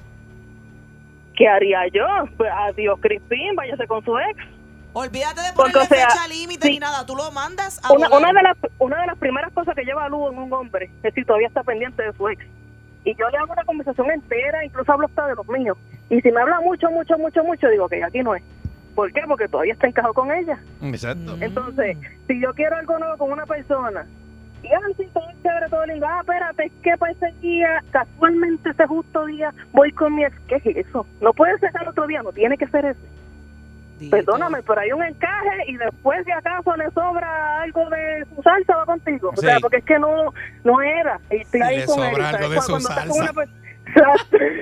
¿Qué 1.37 1.49
haría 1.49 1.81
yo? 1.93 2.07
Pues 2.37 2.51
adiós, 2.51 2.99
Crispín, 3.01 3.55
váyase 3.57 3.87
con 3.87 4.03
su 4.05 4.17
ex. 4.19 4.39
Olvídate 4.93 5.43
de 5.43 5.53
Porque, 5.55 5.73
ponerle 5.73 5.97
o 5.97 5.99
sea, 5.99 6.09
fecha 6.11 6.29
límite 6.29 6.67
sí. 6.69 6.73
ni 6.75 6.79
nada. 6.79 7.05
Tú 7.05 7.15
lo 7.15 7.31
mandas 7.31 7.79
a 7.85 7.93
Una, 7.93 8.09
una, 8.09 8.33
de 8.33 8.43
las, 8.43 8.57
una 8.79 9.01
de 9.03 9.07
las 9.09 9.19
primeras 9.19 9.53
cosas 9.53 9.75
que 9.75 9.85
lleva 9.85 10.05
a 10.07 10.09
luz 10.09 10.33
en 10.33 10.39
un 10.39 10.51
hombre 10.53 10.89
es 11.03 11.13
si 11.13 11.23
todavía 11.25 11.49
está 11.49 11.63
pendiente 11.63 12.03
de 12.03 12.13
su 12.15 12.27
ex. 12.29 12.43
Y 13.05 13.15
yo 13.17 13.29
le 13.29 13.37
hago 13.39 13.53
una 13.53 13.65
conversación 13.65 14.11
entera, 14.11 14.65
incluso 14.65 14.91
hablo 14.91 15.07
hasta 15.07 15.27
de 15.27 15.35
los 15.35 15.47
míos. 15.49 15.77
Y 16.09 16.21
si 16.23 16.33
me 16.33 16.41
habla 16.41 16.61
mucho, 16.61 16.91
mucho, 16.91 17.19
mucho, 17.19 17.45
mucho, 17.45 17.69
digo 17.69 17.89
que 17.89 18.03
aquí 18.03 18.21
no 18.23 18.35
es. 18.35 18.43
¿Por 18.97 19.13
qué? 19.13 19.21
Porque 19.29 19.47
todavía 19.47 19.75
está 19.75 19.87
encajado 19.87 20.15
con 20.15 20.33
ella. 20.33 20.59
Exacto. 20.83 21.37
Entonces, 21.39 21.99
si 22.27 22.41
yo 22.41 22.53
quiero 22.55 22.77
algo 22.77 22.99
nuevo 22.99 23.17
con 23.19 23.31
una 23.31 23.45
persona, 23.45 24.07
y 24.63 24.69
ah, 24.69 24.81
sí, 24.97 25.07
todo 25.13 25.27
chévere, 25.43 25.69
todo 25.69 25.85
lindo, 25.85 26.07
ah, 26.09 26.21
espérate, 26.23 26.65
es 26.65 26.73
que 26.83 26.97
para 26.97 27.13
ese 27.13 27.31
día, 27.43 27.85
casualmente 27.91 28.71
ese 28.71 28.87
justo 28.87 29.27
día, 29.27 29.53
voy 29.73 29.93
con 29.93 30.15
mi 30.15 30.25
ex. 30.25 30.35
¿Qué 30.49 30.57
es 30.57 30.87
eso? 30.87 31.07
No 31.21 31.35
puede 31.35 31.59
ser 31.59 31.71
el 31.81 31.89
otro 31.89 32.07
día, 32.07 32.23
no 32.23 32.33
tiene 32.33 32.57
que 32.57 32.67
ser 32.69 32.87
ese. 32.87 34.11
Perdóname, 34.11 34.63
pero 34.63 34.81
hay 34.81 34.93
un 34.93 35.03
encaje 35.03 35.57
y 35.69 35.77
después 35.77 36.25
si 36.25 36.31
acaso 36.31 36.75
le 36.77 36.91
sobra 36.91 37.63
algo 37.63 37.89
de 37.91 38.27
su 38.35 38.43
salsa 38.43 38.77
va 38.77 38.85
contigo. 38.87 39.33
O 39.35 39.41
sea, 39.41 39.59
porque 39.61 39.79
es 39.79 39.85
que 39.85 39.99
no 39.99 40.33
no 40.65 40.83
era. 40.83 41.21
Y 41.31 41.37
estoy 41.37 41.61
Y 41.61 41.63
ahí 41.63 41.77
le 41.79 41.87
con 41.87 42.01
él, 42.01 42.11
sobra 42.11 42.31
¿sabes? 42.31 42.43
algo 42.43 42.55
de 42.55 42.61
su 42.61 42.67
Cuando 42.73 42.89
estás 42.89 43.07
con 43.07 43.15
salsa. 43.17 43.33
una 43.33 43.45
Exacto. 43.45 43.66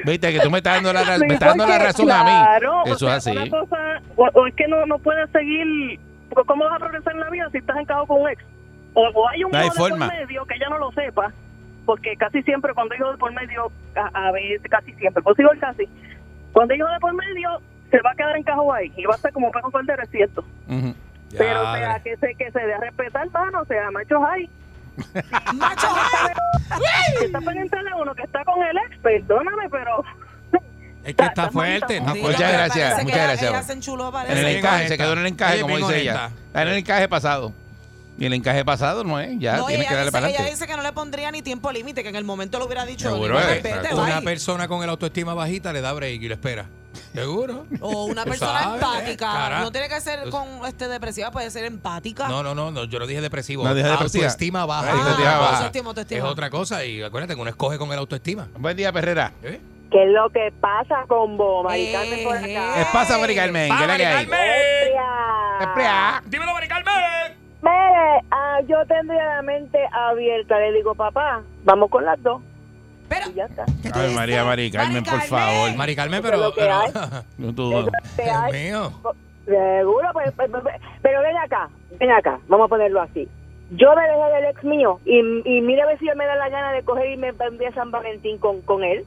Viste 0.04 0.32
que 0.32 0.40
tú 0.40 0.50
me 0.50 0.58
estás 0.58 0.74
dando 0.82 0.92
la, 0.92 1.18
me 1.18 1.34
estás 1.34 1.48
dando 1.50 1.66
la 1.66 1.78
razón 1.78 2.06
claro, 2.06 2.28
a 2.80 2.84
mí. 2.84 2.90
o 2.90 2.94
Eso 2.94 3.06
sea, 3.06 3.16
es 3.16 3.26
así. 3.26 3.36
Una 3.36 3.50
cosa, 3.50 4.00
o, 4.16 4.28
o 4.34 4.46
es 4.46 4.54
que 4.54 4.68
no, 4.68 4.84
no 4.86 4.98
puedes 4.98 5.28
seguir. 5.30 5.98
¿Cómo 6.46 6.64
vas 6.64 6.74
a 6.74 6.78
progresar 6.78 7.12
en 7.14 7.20
la 7.20 7.30
vida 7.30 7.48
si 7.52 7.58
estás 7.58 7.76
encajado 7.76 8.06
con 8.06 8.22
un 8.22 8.28
ex? 8.28 8.42
O, 8.94 9.08
o 9.08 9.28
hay 9.28 9.44
un 9.44 9.52
No 9.52 9.58
hay 9.58 9.68
de 9.68 9.70
forma. 9.72 10.08
por 10.08 10.16
medio 10.16 10.44
que 10.46 10.54
ella 10.54 10.68
no 10.68 10.78
lo 10.78 10.92
sepa, 10.92 11.32
porque 11.84 12.16
casi 12.16 12.42
siempre 12.42 12.72
cuando 12.74 12.94
hijo 12.94 13.10
de 13.12 13.18
por 13.18 13.32
medio, 13.32 13.70
a, 13.96 14.28
a 14.28 14.32
veces, 14.32 14.62
casi 14.70 14.92
siempre, 14.94 15.22
pues 15.22 15.36
digo 15.36 15.52
el 15.52 15.58
casi, 15.60 15.88
cuando 16.52 16.74
hijo 16.74 16.88
de 16.88 17.00
por 17.00 17.14
medio, 17.14 17.60
se 17.90 18.00
va 18.00 18.10
a 18.10 18.14
quedar 18.14 18.36
encajado 18.36 18.72
ahí 18.72 18.92
y 18.96 19.04
va 19.04 19.14
a 19.14 19.16
estar 19.16 19.32
como 19.32 19.50
perro 19.52 19.70
con 19.70 19.88
el 19.88 19.96
desierto. 19.96 20.44
Pero, 21.36 21.62
o 21.62 21.74
sea, 21.74 22.00
que 22.00 22.16
se, 22.16 22.34
que 22.36 22.50
se 22.52 22.60
dé 22.60 22.74
a 22.74 22.78
respetar, 22.78 23.28
mano, 23.30 23.60
o 23.62 23.64
sea, 23.64 23.90
machos 23.90 24.22
hay. 24.28 24.48
Macho, 25.54 25.88
está 27.24 27.40
pendiente 27.40 27.76
de 27.76 27.94
uno 28.00 28.14
que 28.14 28.22
está 28.22 28.44
con 28.44 28.62
el 28.62 28.76
ex, 28.78 28.98
perdóname, 29.02 29.68
pero 29.70 30.04
Es 31.04 31.14
que 31.14 31.24
está 31.24 31.50
fuerte. 31.50 31.96
está 31.98 32.12
Sí, 32.12 32.20
Muchas 32.22 32.52
gracias, 32.52 33.02
muchas 33.02 33.16
ella- 33.16 33.26
gracias. 33.26 33.50
Ella 33.50 33.62
se 33.62 33.72
enchuló. 33.72 34.12
En 34.28 34.38
el 34.38 34.46
encaje, 34.56 34.88
se 34.88 34.96
quedó 34.98 35.12
en 35.14 35.18
el 35.20 35.26
encaje, 35.26 35.54
Ella 35.54 35.62
como 35.62 35.76
dice 35.78 36.00
ella. 36.00 36.30
Está 36.46 36.62
en 36.62 36.68
el 36.68 36.74
encaje 36.78 37.08
pasado. 37.08 37.52
Y 38.16 38.26
el 38.26 38.32
encaje 38.32 38.64
pasado 38.64 39.02
no 39.02 39.18
es, 39.18 39.36
ya 39.40 39.56
no, 39.56 39.66
tienes 39.66 39.88
que 39.88 39.92
ella, 39.92 40.04
darle 40.04 40.04
dice, 40.04 40.12
para 40.12 40.26
ella 40.28 40.36
adelante. 40.38 40.54
dice 40.54 40.66
que 40.70 40.76
no 40.76 40.82
le 40.84 40.92
pondría 40.92 41.32
ni 41.32 41.42
tiempo 41.42 41.72
límite, 41.72 42.04
que 42.04 42.10
en 42.10 42.14
el 42.16 42.22
momento 42.24 42.60
lo 42.60 42.66
hubiera 42.66 42.86
dicho. 42.86 43.10
Seguro, 43.10 43.34
"No, 43.34 43.40
eh, 43.40 43.54
vete, 43.54 43.70
exacto. 43.70 43.96
bye". 43.96 44.04
Una 44.04 44.20
persona 44.20 44.68
con 44.68 44.84
el 44.84 44.88
autoestima 44.90 45.34
bajita 45.34 45.72
le 45.72 45.80
da 45.80 45.92
break 45.92 46.22
y 46.22 46.28
lo 46.28 46.34
espera. 46.34 46.66
¿Seguro? 47.14 47.64
O 47.80 48.06
una 48.06 48.24
persona 48.24 48.60
sabes, 48.60 48.82
empática. 48.82 49.32
cara. 49.32 49.60
No 49.60 49.70
tiene 49.70 49.88
que 49.88 50.00
ser 50.00 50.28
con 50.30 50.46
este 50.66 50.88
depresiva, 50.88 51.30
puede 51.30 51.48
ser 51.50 51.64
empática. 51.64 52.26
No, 52.28 52.42
no, 52.42 52.54
no, 52.56 52.72
no, 52.72 52.84
yo 52.84 52.98
no 52.98 53.06
dije 53.06 53.20
depresivo. 53.20 53.62
No 53.62 53.72
dije 53.72 53.88
depresiva. 53.88 54.24
Autoestima 54.24 54.66
baja. 54.66 54.88
Ah, 54.88 54.92
autoestima 54.92 55.38
baja. 55.38 55.56
autoestima, 55.56 55.88
autoestima. 55.90 56.18
Es 56.18 56.24
otra 56.32 56.50
cosa 56.50 56.84
y 56.84 57.02
acuérdate 57.02 57.34
que 57.36 57.40
uno 57.40 57.50
escoge 57.50 57.78
con 57.78 57.92
el 57.92 57.98
autoestima. 57.98 58.48
Buen 58.58 58.76
día, 58.76 58.92
Perrera. 58.92 59.32
¿Eh? 59.44 59.60
¿Qué 59.92 60.02
es 60.02 60.10
lo 60.10 60.28
que 60.30 60.52
pasa 60.60 61.04
con 61.06 61.36
vos, 61.36 61.62
Mari 61.64 61.86
Eh, 61.86 61.92
Carmen, 61.92 62.24
por 62.24 62.36
acá? 62.36 62.74
¿Qué 62.74 62.86
pasa, 62.92 63.16
Mari 63.18 63.34
Carmen? 63.36 63.68
¿Qué 63.76 63.82
es 63.82 63.88
la 63.88 63.96
que 63.96 64.06
hay? 64.06 64.26
Dímelo, 66.26 66.52
Mari 66.52 66.66
Carmen. 66.68 66.94
Mire, 67.62 68.24
ah, 68.32 68.58
yo 68.68 68.84
tendría 68.88 69.24
la 69.36 69.42
mente 69.42 69.78
abierta. 69.92 70.58
Le 70.58 70.72
digo, 70.72 70.94
papá, 70.96 71.42
vamos 71.64 71.90
con 71.90 72.04
las 72.04 72.20
dos. 72.22 72.42
Pero, 73.08 73.30
Y 73.30 73.34
ya 73.34 73.44
está. 73.44 73.64
Ay, 73.94 74.14
María, 74.14 74.44
Mari 74.44 74.70
Carmen, 74.70 75.04
por 75.04 75.20
favor. 75.22 75.74
Mari 75.76 75.94
Carmen, 75.96 76.20
Eso 76.20 76.28
pero. 76.28 76.36
es 76.36 76.42
lo 76.42 76.54
que 76.54 76.60
pero 76.60 76.74
hay. 76.76 76.90
No 77.38 77.54
tú- 77.54 77.70
Eso 77.72 77.78
es 77.80 77.84
lo 77.86 77.92
que 78.16 78.22
Dios 78.22 78.36
hay. 78.36 78.52
mío. 78.52 78.92
Seguro, 79.44 80.08
pues, 80.14 80.32
pues, 80.36 80.50
pues, 80.50 80.62
pero 81.02 81.20
ven 81.20 81.36
acá, 81.36 81.68
ven 82.00 82.10
acá, 82.10 82.38
vamos 82.48 82.64
a 82.66 82.68
ponerlo 82.68 83.02
así. 83.02 83.28
Yo 83.72 83.94
me 83.94 84.02
dejé 84.02 84.32
del 84.36 84.44
ex 84.50 84.64
mío 84.64 85.00
y, 85.04 85.18
y 85.18 85.60
mira 85.60 85.84
a 85.84 85.86
ver 85.88 85.98
si 85.98 86.06
me 86.16 86.24
da 86.26 86.34
la 86.36 86.48
gana 86.48 86.72
de 86.72 86.82
coger 86.82 87.10
y 87.12 87.16
me 87.16 87.28
enviar 87.28 87.74
San 87.74 87.90
Valentín 87.90 88.38
con, 88.38 88.62
con 88.62 88.82
él. 88.84 89.04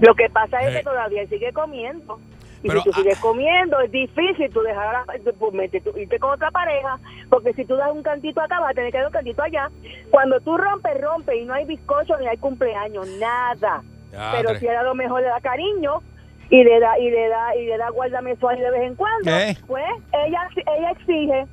Lo 0.00 0.14
que 0.14 0.30
pasa 0.30 0.60
es 0.62 0.68
Eh. 0.74 0.78
que 0.78 0.84
todavía 0.84 1.22
él 1.22 1.28
sigue 1.28 1.52
comiendo. 1.52 2.18
Y 2.62 2.68
Pero, 2.68 2.80
si 2.82 2.90
tú 2.90 2.90
ah- 2.94 2.98
sigues 2.98 3.18
comiendo, 3.18 3.80
es 3.80 3.90
difícil 3.90 4.50
tú 4.52 4.60
dejar 4.60 5.04
pues, 5.06 5.72
irte 5.96 6.18
con 6.18 6.30
otra 6.30 6.50
pareja, 6.50 6.98
porque 7.30 7.52
si 7.54 7.64
tú 7.64 7.76
das 7.76 7.90
un 7.90 8.02
cantito 8.02 8.40
acá, 8.40 8.60
vas 8.60 8.72
a 8.72 8.74
tener 8.74 8.92
que 8.92 8.98
dar 8.98 9.06
un 9.06 9.12
cantito 9.12 9.42
allá. 9.42 9.70
Cuando 10.10 10.38
tú 10.40 10.56
rompes, 10.56 11.00
rompes 11.00 11.36
y 11.36 11.44
no 11.44 11.54
hay 11.54 11.64
bizcocho 11.64 12.18
ni 12.18 12.26
hay 12.26 12.36
cumpleaños, 12.36 13.08
nada. 13.18 13.82
Ya, 14.12 14.32
Pero 14.36 14.48
tres. 14.50 14.60
si 14.60 14.68
a 14.68 14.82
lo 14.82 14.94
mejor 14.94 15.22
le 15.22 15.28
da 15.28 15.40
cariño 15.40 16.02
y 16.50 16.64
le 16.64 16.80
da 16.80 16.98
y 16.98 17.10
le 17.10 17.28
da 17.28 17.56
y 17.56 17.64
le 17.66 17.78
da 17.78 17.90
guárdame 17.90 18.36
suave 18.36 18.60
de 18.60 18.70
vez 18.70 18.82
en 18.82 18.94
cuando, 18.96 19.30
¿Qué? 19.30 19.56
pues 19.66 19.84
ella 20.12 20.48
ella 20.76 20.90
exige 20.90 21.46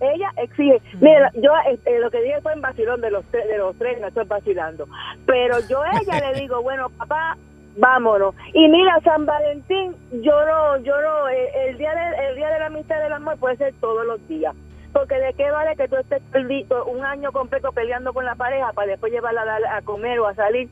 ella 0.00 0.30
exige. 0.36 0.82
Mira, 1.00 1.30
yo 1.34 1.50
eh, 1.70 1.78
eh, 1.86 1.98
lo 2.00 2.10
que 2.10 2.20
dije 2.20 2.40
fue 2.42 2.52
en 2.52 2.60
vacilón 2.60 3.00
de 3.00 3.10
los 3.10 3.24
tres, 3.30 3.46
de 3.48 3.58
los 3.58 3.76
tres, 3.78 4.00
no 4.00 4.08
estoy 4.08 4.24
vacilando. 4.26 4.86
Pero 5.24 5.58
yo 5.68 5.80
a 5.82 5.90
ella 6.00 6.32
le 6.32 6.40
digo, 6.40 6.60
bueno, 6.62 6.90
papá, 6.90 7.36
vámonos. 7.76 8.34
Y 8.52 8.68
mira, 8.68 8.98
San 9.04 9.26
Valentín, 9.26 9.94
yo 10.22 10.44
no, 10.46 10.76
yo 10.78 11.00
no, 11.00 11.28
eh, 11.28 11.50
el 11.68 11.78
día 11.78 11.92
de, 11.94 12.28
el 12.28 12.36
día 12.36 12.48
de 12.50 12.58
la 12.60 12.66
amistad 12.66 12.98
y 12.98 13.02
del 13.04 13.12
amor 13.12 13.38
puede 13.38 13.56
ser 13.56 13.74
todos 13.80 14.06
los 14.06 14.26
días. 14.28 14.54
Porque 14.92 15.16
de 15.16 15.34
qué 15.34 15.50
vale 15.50 15.74
que 15.76 15.88
tú 15.88 15.96
estés 15.96 16.22
perdido 16.30 16.84
un 16.84 17.04
año 17.04 17.32
completo 17.32 17.72
peleando 17.72 18.12
con 18.12 18.24
la 18.24 18.36
pareja 18.36 18.72
para 18.72 18.88
después 18.92 19.12
llevarla 19.12 19.42
a, 19.42 19.76
a 19.78 19.82
comer 19.82 20.20
o 20.20 20.26
a 20.28 20.34
salir. 20.34 20.68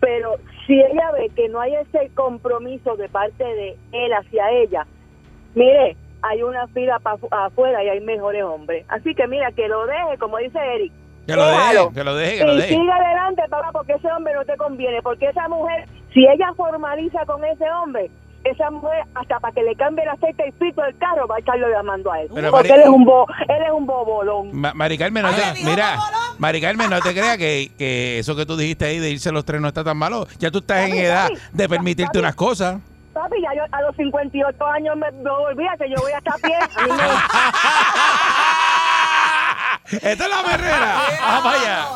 Pero 0.00 0.34
si 0.66 0.74
ella 0.78 1.10
ve 1.12 1.30
que 1.34 1.48
no 1.48 1.60
hay 1.60 1.74
ese 1.76 2.10
compromiso 2.14 2.94
de 2.96 3.08
parte 3.08 3.42
de 3.42 3.76
él 3.92 4.12
hacia 4.12 4.50
ella, 4.50 4.86
mire, 5.54 5.96
hay 6.20 6.42
una 6.42 6.66
fila 6.68 6.98
pa 6.98 7.14
afu- 7.16 7.28
afuera 7.30 7.82
y 7.84 7.88
hay 7.88 8.00
mejores 8.00 8.42
hombres. 8.44 8.84
Así 8.88 9.14
que 9.14 9.26
mira, 9.26 9.50
que 9.52 9.66
lo 9.68 9.86
deje, 9.86 10.18
como 10.18 10.36
dice 10.38 10.58
Eric. 10.58 10.92
Que 11.26 11.36
lo 11.36 11.46
deje, 11.46 11.94
que 11.94 12.04
lo 12.04 12.14
deje, 12.16 12.38
que 12.38 12.44
lo 12.44 12.52
y 12.52 12.56
deje. 12.56 12.68
siga 12.74 12.96
adelante, 12.96 13.42
papá, 13.48 13.70
porque 13.72 13.94
ese 13.94 14.12
hombre 14.12 14.34
no 14.34 14.44
te 14.44 14.56
conviene. 14.58 15.00
Porque 15.00 15.26
esa 15.28 15.48
mujer, 15.48 15.86
si 16.14 16.26
ella 16.26 16.52
formaliza 16.56 17.24
con 17.26 17.44
ese 17.44 17.70
hombre, 17.70 18.10
esa 18.44 18.70
mujer, 18.70 19.04
hasta 19.14 19.40
para 19.40 19.54
que 19.54 19.62
le 19.62 19.74
cambie 19.74 20.04
el 20.04 20.10
aceite 20.10 20.46
y 20.48 20.52
pito 20.52 20.82
del 20.82 20.96
carro, 20.98 21.26
va 21.26 21.36
a 21.36 21.38
estarlo 21.38 21.66
llamando 21.70 22.12
a 22.12 22.20
él. 22.20 22.28
Pero, 22.34 22.50
porque 22.50 22.68
Mari- 22.68 22.82
él 22.82 22.88
es 22.88 22.94
un 22.94 23.04
bo, 23.04 23.26
él 23.48 23.62
es 23.66 23.72
un 23.72 23.86
bobolón. 23.86 24.50
Ma- 24.54 24.74
Mari 24.74 24.98
Carmen, 24.98 25.22
no 25.22 25.30
te, 25.32 25.64
mira. 25.64 25.96
Mari 26.38 26.60
Carmen, 26.60 26.90
no 26.90 27.00
te 27.00 27.12
creas 27.12 27.38
que, 27.38 27.70
que 27.78 28.18
eso 28.18 28.36
que 28.36 28.44
tú 28.44 28.54
dijiste 28.56 28.84
ahí 28.84 28.98
de 28.98 29.10
irse 29.10 29.32
los 29.32 29.44
tres 29.46 29.60
no 29.62 29.68
está 29.68 29.82
tan 29.82 29.96
malo. 29.96 30.26
Ya 30.38 30.50
tú 30.50 30.58
estás 30.58 30.86
en 30.88 30.94
edad 30.94 31.28
papi, 31.28 31.40
de 31.52 31.68
permitirte 31.68 32.06
papi. 32.08 32.18
unas 32.18 32.34
cosas. 32.34 32.76
Papi, 33.14 33.40
ya 33.40 33.54
yo 33.54 33.62
a 33.72 33.80
los 33.82 33.96
58 33.96 34.66
años 34.66 34.96
me, 34.96 35.10
no 35.22 35.34
olvídate, 35.36 35.88
yo 35.88 35.96
voy 36.02 36.12
hasta 36.12 36.32
a 36.32 36.38
pie. 36.38 36.54
A 36.56 36.82
mí 36.82 36.90
me, 36.92 37.04
Esta 40.10 40.24
es 40.24 40.30
la 40.30 40.42
berrera. 40.42 40.96
Vamos 41.20 41.54
allá. 41.54 41.86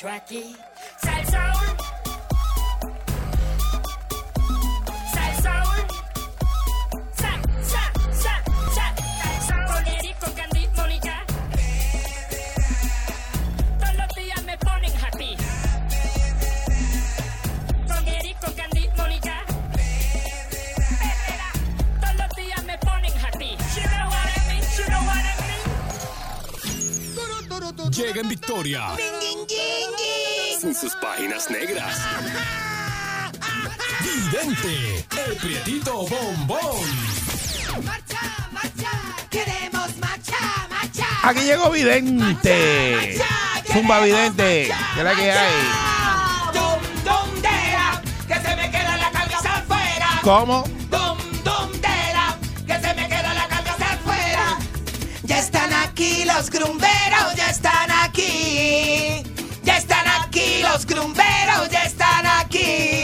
hecho 0.00 0.08
aquí. 0.08 0.56
Llega 28.00 28.20
en 28.22 28.28
victoria. 28.28 28.94
Ding, 28.96 29.20
ding. 29.20 29.39
Sin 30.60 30.74
sus 30.74 30.94
páginas 30.96 31.48
negras. 31.48 31.96
Vidente, 34.02 35.06
el 35.26 35.36
prietito 35.36 36.06
bombón. 36.06 36.82
Queremos 39.30 39.96
marcha, 39.96 40.68
marcha. 40.68 41.06
Aquí 41.22 41.44
llegó 41.44 41.70
Vidente. 41.70 43.18
Zumba 43.72 44.00
Vidente. 44.00 44.70
¿Qué 44.94 44.98
es 44.98 45.04
la 45.04 45.14
que 45.14 45.32
hay? 45.32 45.52
Dum, 46.52 47.04
dum, 47.04 47.40
dera, 47.40 48.02
que 48.28 48.34
se 48.34 48.56
me 48.56 48.70
queda 48.70 48.96
la 48.98 49.06
afuera. 49.06 50.20
¿Cómo? 50.20 50.64
Dum, 50.90 51.18
dum, 51.42 51.72
dera, 51.80 52.36
que 52.66 52.74
se 52.74 52.94
me 52.94 53.08
queda 53.08 53.32
la 53.32 53.48
camisa 53.48 53.94
afuera. 53.94 54.58
Ya 55.22 55.38
están 55.38 55.72
aquí 55.72 56.26
los 56.26 56.50
grumberos, 56.50 57.34
ya 57.34 57.48
están 57.48 57.90
aquí. 57.90 59.29
Los 60.58 60.84
grumberos, 60.84 61.70
ya 61.70 61.84
están 61.84 62.26
aquí. 62.26 62.99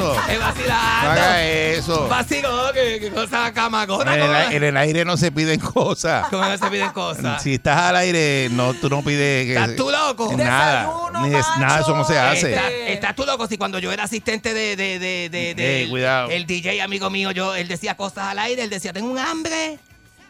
Es? 0.00 0.28
Es 0.34 0.38
No 0.40 0.46
vacilando. 0.46 1.10
haga 1.10 1.42
eso. 1.44 2.08
Vacilón, 2.08 2.72
que, 2.74 3.00
que 3.00 3.10
cosa 3.10 3.52
camagona. 3.52 4.14
En 4.14 4.20
el, 4.22 4.26
como- 4.28 4.50
en 4.56 4.64
el 4.64 4.76
aire 4.76 5.04
no 5.04 5.16
se 5.16 5.30
piden 5.32 5.60
cosas. 5.60 6.28
¿Cómo 6.28 6.44
no 6.44 6.56
se 6.58 6.66
piden 6.68 6.90
cosas? 6.90 7.42
Si 7.42 7.54
estás 7.54 7.78
al 7.78 7.96
aire, 7.96 8.48
no, 8.50 8.74
tú 8.74 8.88
no 8.88 9.02
pides 9.02 9.46
que. 9.46 9.52
¿Estás 9.54 9.76
tú 9.76 9.90
loco? 9.90 10.32
Nada. 10.36 10.90
Ni 11.22 11.30
des- 11.30 11.46
nada, 11.58 11.80
eso 11.80 11.96
no 11.96 12.04
se 12.04 12.18
hace. 12.18 12.50
Está- 12.54 12.70
Estás 12.70 13.16
tú 13.16 13.24
loco 13.26 13.46
si 13.46 13.56
cuando 13.58 13.78
yo 13.78 13.92
era 13.92 14.04
asistente 14.04 14.54
de, 14.54 14.76
de, 14.76 14.98
de, 14.98 15.28
de, 15.30 15.54
de- 15.54 15.82
Ey, 15.82 15.90
cuidado. 15.90 16.30
el 16.30 16.46
DJ 16.46 16.80
amigo 16.82 17.10
mío, 17.10 17.30
yo, 17.32 17.54
él 17.54 17.68
decía 17.68 17.96
cosas 17.96 18.28
al 18.28 18.38
aire, 18.38 18.62
él 18.62 18.70
decía, 18.70 18.92
tengo 18.92 19.10
un 19.10 19.18
hambre. 19.18 19.78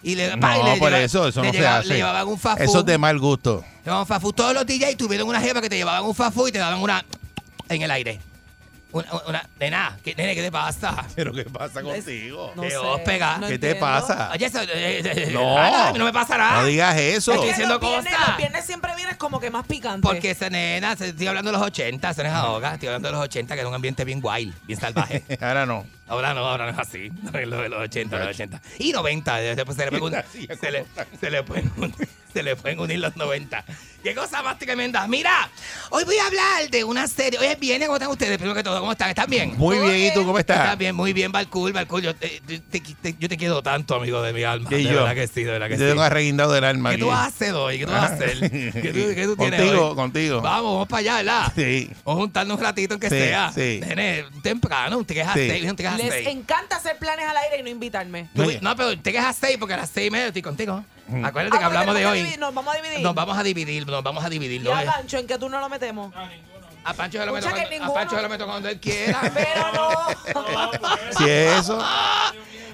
Y 0.05 0.17
le, 0.17 0.37
pa, 0.37 0.57
y 0.57 0.63
No, 0.63 0.73
le 0.75 0.79
por 0.81 0.91
lleva- 0.91 1.03
eso, 1.05 1.29
eso 1.29 1.45
no 1.45 1.53
se 1.53 1.65
hace. 1.67 1.89
Le 1.89 1.95
llevaban 1.97 2.27
un 2.27 2.37
fast 2.39 2.61
Eso 2.61 2.81
es 2.81 2.87
de 2.87 2.99
mal 2.99 3.19
gusto. 3.21 3.65
Llevaban 3.85 4.21
food. 4.21 4.35
Todos 4.35 4.53
los 4.53 4.67
DJs 4.67 4.97
tuvieron 4.97 5.29
una 5.29 5.41
jeva 5.41 5.61
que 5.61 5.69
te 5.69 5.77
llevaban 5.77 6.03
un 6.05 6.13
food 6.15 6.49
y 6.49 6.53
te 6.53 6.59
daban 6.59 6.81
una 6.81 7.05
en 7.69 7.83
el 7.83 7.91
aire. 7.93 8.19
Una, 8.93 9.07
una, 9.27 9.49
de 9.59 9.71
nada, 9.71 9.97
¿Qué, 10.05 10.15
nene, 10.15 10.35
¿qué 10.35 10.43
te 10.43 10.53
pasa? 10.53 11.05
¿Pero 11.17 11.33
qué 11.33 11.45
pasa 11.45 11.83
contigo? 11.83 12.53
Te 12.61 12.77
os 12.77 13.01
pega. 13.01 13.41
¿Qué 13.49 13.59
te 13.59 13.75
pasa? 13.75 14.31
Oye, 14.35 14.47
eso, 14.47 14.61
eh, 14.63 15.01
eh, 15.05 15.31
No. 15.33 15.55
nada, 15.57 15.89
a 15.89 15.93
mí 15.93 15.99
no 15.99 16.05
me 16.05 16.13
pasa 16.13 16.37
nada. 16.37 16.61
No 16.61 16.67
digas 16.67 16.97
eso. 16.99 17.33
Estoy 17.33 17.49
diciendo 17.49 17.75
los 17.75 17.81
viernes, 17.81 18.13
cosas. 18.13 18.29
los 18.29 18.37
viernes 18.37 18.67
siempre 18.67 18.95
vienes 18.95 19.17
como 19.17 19.41
que 19.41 19.51
más 19.51 19.67
picante. 19.67 20.07
Porque 20.07 20.33
esa 20.33 20.51
nena, 20.51 20.95
se- 20.97 21.09
estoy 21.09 21.27
hablando 21.27 21.51
de 21.51 21.57
los 21.59 21.67
80, 21.67 22.11
eso 22.11 22.23
no 22.23 22.29
es 22.29 22.35
ahoga, 22.35 22.75
estoy 22.75 22.89
hablando 22.89 23.09
de 23.09 23.13
los 23.15 23.25
80, 23.25 23.55
que 23.55 23.61
era 23.61 23.69
un 23.69 23.75
ambiente 23.75 24.05
bien 24.05 24.21
wild, 24.23 24.55
bien 24.67 24.79
salvaje. 24.79 25.25
Ahora 25.41 25.65
no. 25.65 25.87
Ahora 26.09 26.35
no, 26.35 26.41
ahora 26.47 26.67
no 26.67 26.73
es 26.73 26.79
así. 26.79 27.11
No 27.23 27.39
es 27.39 27.49
lo 27.49 27.57
de 27.63 27.71
los 27.71 27.81
80, 27.81 28.19
los 28.19 28.29
80. 28.29 28.61
Y 28.79 28.93
90, 28.93 29.37
después 29.55 29.75
se 29.79 29.91
le, 29.91 29.99
un- 30.01 30.13
se 30.61 30.71
le, 30.71 30.85
se 31.19 31.31
le 31.31 31.41
un- 31.41 31.95
se 32.33 32.43
le 32.43 32.57
pueden 32.57 32.79
unir 32.81 32.99
los 32.99 33.17
90. 33.17 33.65
Qué 34.03 34.17
cosa 34.17 34.43
más 34.43 34.59
tremenda. 34.59 35.07
Mira, 35.07 35.49
hoy 35.91 36.03
voy 36.05 36.17
a 36.19 36.27
hablar 36.27 36.69
de 36.71 36.83
una 36.83 37.07
serie. 37.07 37.39
Hoy 37.39 37.47
es 37.47 37.61
viernes, 37.61 37.87
¿cómo 37.87 37.97
están 37.99 38.11
ustedes? 38.11 38.37
Primero 38.37 38.57
que 38.57 38.65
todo, 38.65 38.81
¿cómo 38.81 38.91
están? 38.91 39.11
¿Están 39.11 39.31
bien? 39.31 39.57
Muy 39.57 39.79
bien, 39.79 40.11
¿y 40.11 40.13
tú 40.15 40.25
cómo 40.27 40.41
estás? 40.41 40.59
Estás 40.59 40.77
bien, 40.77 40.93
muy 40.97 41.13
bien, 41.13 41.31
Balcool, 41.31 41.73
Balcool. 41.73 42.03
Yo 42.03 42.17
te, 42.17 42.41
te- 42.49 42.81
te- 42.81 43.15
yo 43.17 43.29
te 43.29 43.37
quiero 43.37 43.63
tanto, 43.63 43.95
amigo 43.95 44.21
de 44.21 44.33
mi 44.33 44.43
alma. 44.43 44.69
Y 44.73 44.75
de 44.75 44.83
yo. 44.83 44.95
verdad 45.05 45.15
que 45.15 45.29
sí, 45.29 45.45
de 45.45 45.53
verdad 45.53 45.69
que 45.69 45.77
Te 45.77 45.85
sí. 45.85 45.89
tengo 45.91 46.03
arreguindado 46.03 46.53
del 46.53 46.65
alma 46.65 46.91
¿Qué 46.91 46.95
aquí. 46.95 47.01
tú 47.03 47.09
vas 47.11 47.21
a 47.21 47.27
hacer 47.27 47.55
hoy? 47.55 47.79
¿Qué 47.79 47.87
tú 47.87 47.93
vas 47.93 48.11
a 48.11 48.15
hacer? 48.15 48.41
¿Qué 48.51 48.73
tú, 48.93 49.15
qué 49.15 49.25
tú 49.25 49.37
tienes 49.39 49.61
Contigo, 49.61 49.89
hoy? 49.91 49.95
contigo. 49.95 50.41
Vamos, 50.41 50.73
vamos 50.73 50.89
para 50.89 50.99
allá, 51.01 51.17
¿verdad? 51.19 51.53
Sí. 51.55 51.91
Vamos 52.05 52.19
a 52.19 52.23
juntarnos 52.23 52.57
un 52.59 52.65
ratito, 52.65 52.95
aunque 52.95 53.09
Sí, 53.09 53.19
sea. 53.19 53.53
sí. 53.55 53.81
Nene, 53.87 54.25
temprano, 54.43 54.99
un 54.99 55.05
3 55.05 55.29
a 55.29 55.35
Sí. 55.35 55.49
6, 55.49 55.71
un 55.71 55.77
3 55.77 55.89
a 55.93 55.97
Les 55.99 56.13
6. 56.13 56.27
encanta 56.29 56.75
hacer 56.77 56.99
planes 56.99 57.25
al 57.29 57.37
aire 57.37 57.61
y 57.61 57.63
no 57.63 57.69
invitarme. 57.69 58.29
Tú- 58.35 58.51
No, 58.63 58.75
pero 58.75 58.99
te 58.99 59.13
quedas 59.13 59.27
a 59.27 59.33
6 59.33 59.59
porque 59.61 59.75
a 59.75 59.77
las 59.77 59.91
6 59.91 60.09
y 60.09 60.11
media 60.11 60.27
estoy 60.27 60.43
contigo. 60.43 60.85
Acuérdate 61.25 61.57
Ah, 61.57 61.59
que 61.59 61.65
hablamos 61.65 61.95
de 61.95 62.07
hoy. 62.07 62.37
Nos 62.39 62.55
vamos 62.55 62.75
a 62.75 62.77
dividir. 62.81 63.01
Nos 63.01 63.15
vamos 63.15 63.39
a 63.39 63.43
dividir, 63.43 63.87
nos 63.87 64.03
vamos 64.03 64.25
a 64.25 64.29
dividir. 64.29 64.61
¿Y 64.61 64.65
¿no? 64.65 64.75
a 64.77 64.83
Pancho 64.83 65.19
en 65.19 65.27
qué 65.27 65.39
tú 65.39 65.49
no 65.49 65.61
lo 65.61 65.69
metemos? 65.69 66.13
A 66.85 66.95
Pancho 66.95 67.19
se 67.19 67.27
lo 67.27 67.33
meto 67.33 67.49
a 67.49 67.95
Pancho 67.95 68.17
se 68.17 68.23
lo 68.23 68.29
meto 68.29 68.47
cuando 68.47 68.69
él 68.69 68.81
quiera. 68.81 69.21
Pero 69.35 69.73
no. 69.73 70.83
Si 71.19 71.25
es 71.29 71.61
eso. 71.61 71.85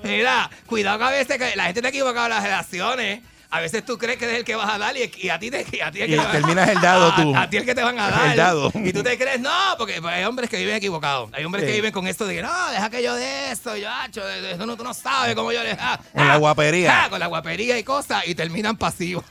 Mira, 0.03 0.49
cuidado 0.67 0.99
que 0.99 1.05
a 1.05 1.11
veces 1.11 1.39
que 1.39 1.57
la 1.57 1.65
gente 1.65 1.83
te 1.83 1.89
equivoca 1.89 2.25
en 2.25 2.31
las 2.31 2.43
relaciones. 2.43 3.23
A 3.51 3.61
veces 3.61 3.83
tú 3.83 3.97
crees 3.97 4.19
que 4.19 4.27
eres 4.27 4.37
el 4.39 4.45
que 4.45 4.55
vas 4.57 4.69
a 4.71 4.77
dar 4.77 4.95
y, 4.95 5.11
y 5.17 5.31
a 5.31 5.39
ti 5.39 5.51
te 5.51 5.65
y 5.73 5.81
a 5.81 5.91
ti 5.91 6.03
el 6.03 6.11
Y 6.11 6.13
que 6.13 6.19
te 6.19 6.23
van- 6.27 6.33
terminas 6.33 6.69
el 6.69 6.81
dado 6.83 7.07
a- 7.13 7.17
tú. 7.17 7.35
A, 7.35 7.49
ti 7.49 7.57
el 7.57 7.65
que 7.65 7.75
te 7.75 7.83
van 7.83 7.99
a 7.99 8.11
dar. 8.11 8.27
El 8.33 8.37
dado. 8.37 8.71
Y 8.75 8.93
tú 8.93 9.03
te 9.03 9.17
crees, 9.17 9.41
no, 9.41 9.51
porque 9.79 10.03
pues, 10.03 10.13
hay 10.15 10.25
hombres 10.25 10.51
que 10.51 10.59
viven 10.59 10.75
equivocados. 10.75 11.31
Hay 11.33 11.45
hombres 11.47 11.63
Sí. 11.65 11.69
que 11.71 11.75
viven 11.77 11.93
con 11.93 12.07
esto 12.07 12.27
de 12.27 12.35
que 12.35 12.43
no, 12.43 12.71
deja 12.71 12.91
que 12.91 13.03
yo 13.03 13.15
de 13.15 13.51
esto, 13.51 13.75
yo, 13.77 13.89
acho, 13.91 14.23
de- 14.23 14.53
eso 14.53 14.67
no, 14.67 14.77
tú 14.77 14.85
no 14.85 14.93
sabes 14.93 15.35
cómo 15.35 15.51
yo 15.51 15.63
le. 15.63 15.73
ah, 15.81 15.99
Con 16.13 16.29
la 16.29 16.35
ah, 16.35 16.37
guapería. 16.37 17.05
ah, 17.05 17.09
con 17.11 17.19
la 17.21 17.27
guapería 17.27 17.79
y 17.79 17.85
cosas 17.85 18.27
y 18.27 18.35
terminan 18.35 18.77
pasivos. 18.77 19.25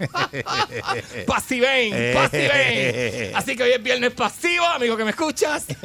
Pasiven, 1.26 2.14
pasiven. 2.14 3.36
Así 3.36 3.56
que 3.56 3.62
hoy 3.62 3.70
es 3.72 3.82
viernes 3.82 4.12
pasivo, 4.12 4.64
amigo 4.66 4.96
que 4.96 5.04
me 5.04 5.10
escuchas. 5.10 5.66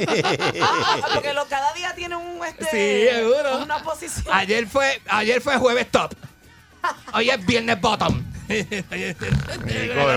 Ah, 0.60 1.02
porque 1.14 1.34
lo, 1.34 1.46
cada 1.48 1.72
día 1.74 1.94
tiene 1.96 2.16
un 2.16 2.44
este, 2.44 2.66
Sí, 2.66 3.16
seguro. 3.16 3.60
una 3.64 3.84
posición. 3.84 4.26
Ayer 4.32 4.66
fue, 4.68 5.00
ayer 5.08 5.42
fue 5.42 5.58
jueves 5.58 5.92
top. 5.92 6.14
Hoy 7.14 7.30
es 7.30 7.46
viernes 7.46 7.80
bottom. 7.82 8.24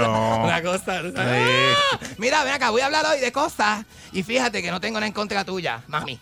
no. 0.01 0.45
Una 0.45 0.63
cosa. 0.63 1.03
¿tú 1.03 1.13
sabes? 1.15 1.77
Ah, 1.93 1.99
Mira, 2.19 2.45
ven 2.45 2.55
acá, 2.55 2.71
voy 2.71 2.81
a 2.81 2.87
hablar 2.87 3.05
hoy 3.07 3.21
de 3.21 3.33
cosas. 3.33 3.85
Y 4.13 4.23
fíjate 4.23 4.63
que 4.63 4.71
no 4.71 4.81
tengo 4.81 4.99
nada 4.99 5.07
en 5.07 5.13
contra 5.13 5.45
tuya, 5.45 5.83
mami. 5.87 6.19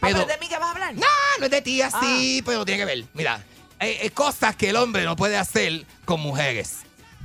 Pero, 0.00 0.18
Pero, 0.18 0.26
¿De 0.26 0.38
mí 0.38 0.48
qué 0.48 0.58
vas 0.58 0.68
a 0.68 0.70
hablar? 0.72 0.94
no, 0.94 1.06
no 1.38 1.44
es 1.46 1.50
de 1.50 1.62
ti 1.62 1.82
así, 1.82 2.42
pero 2.44 2.64
tiene 2.64 2.80
que 2.80 2.84
ver. 2.84 3.04
Mira, 3.14 3.40
eh, 3.80 3.98
eh, 4.02 4.10
cosas 4.10 4.54
que 4.56 4.70
el 4.70 4.76
hombre 4.76 5.04
no 5.04 5.16
puede 5.16 5.36
hacer 5.36 5.84
con 6.04 6.20
mujeres. 6.20 6.80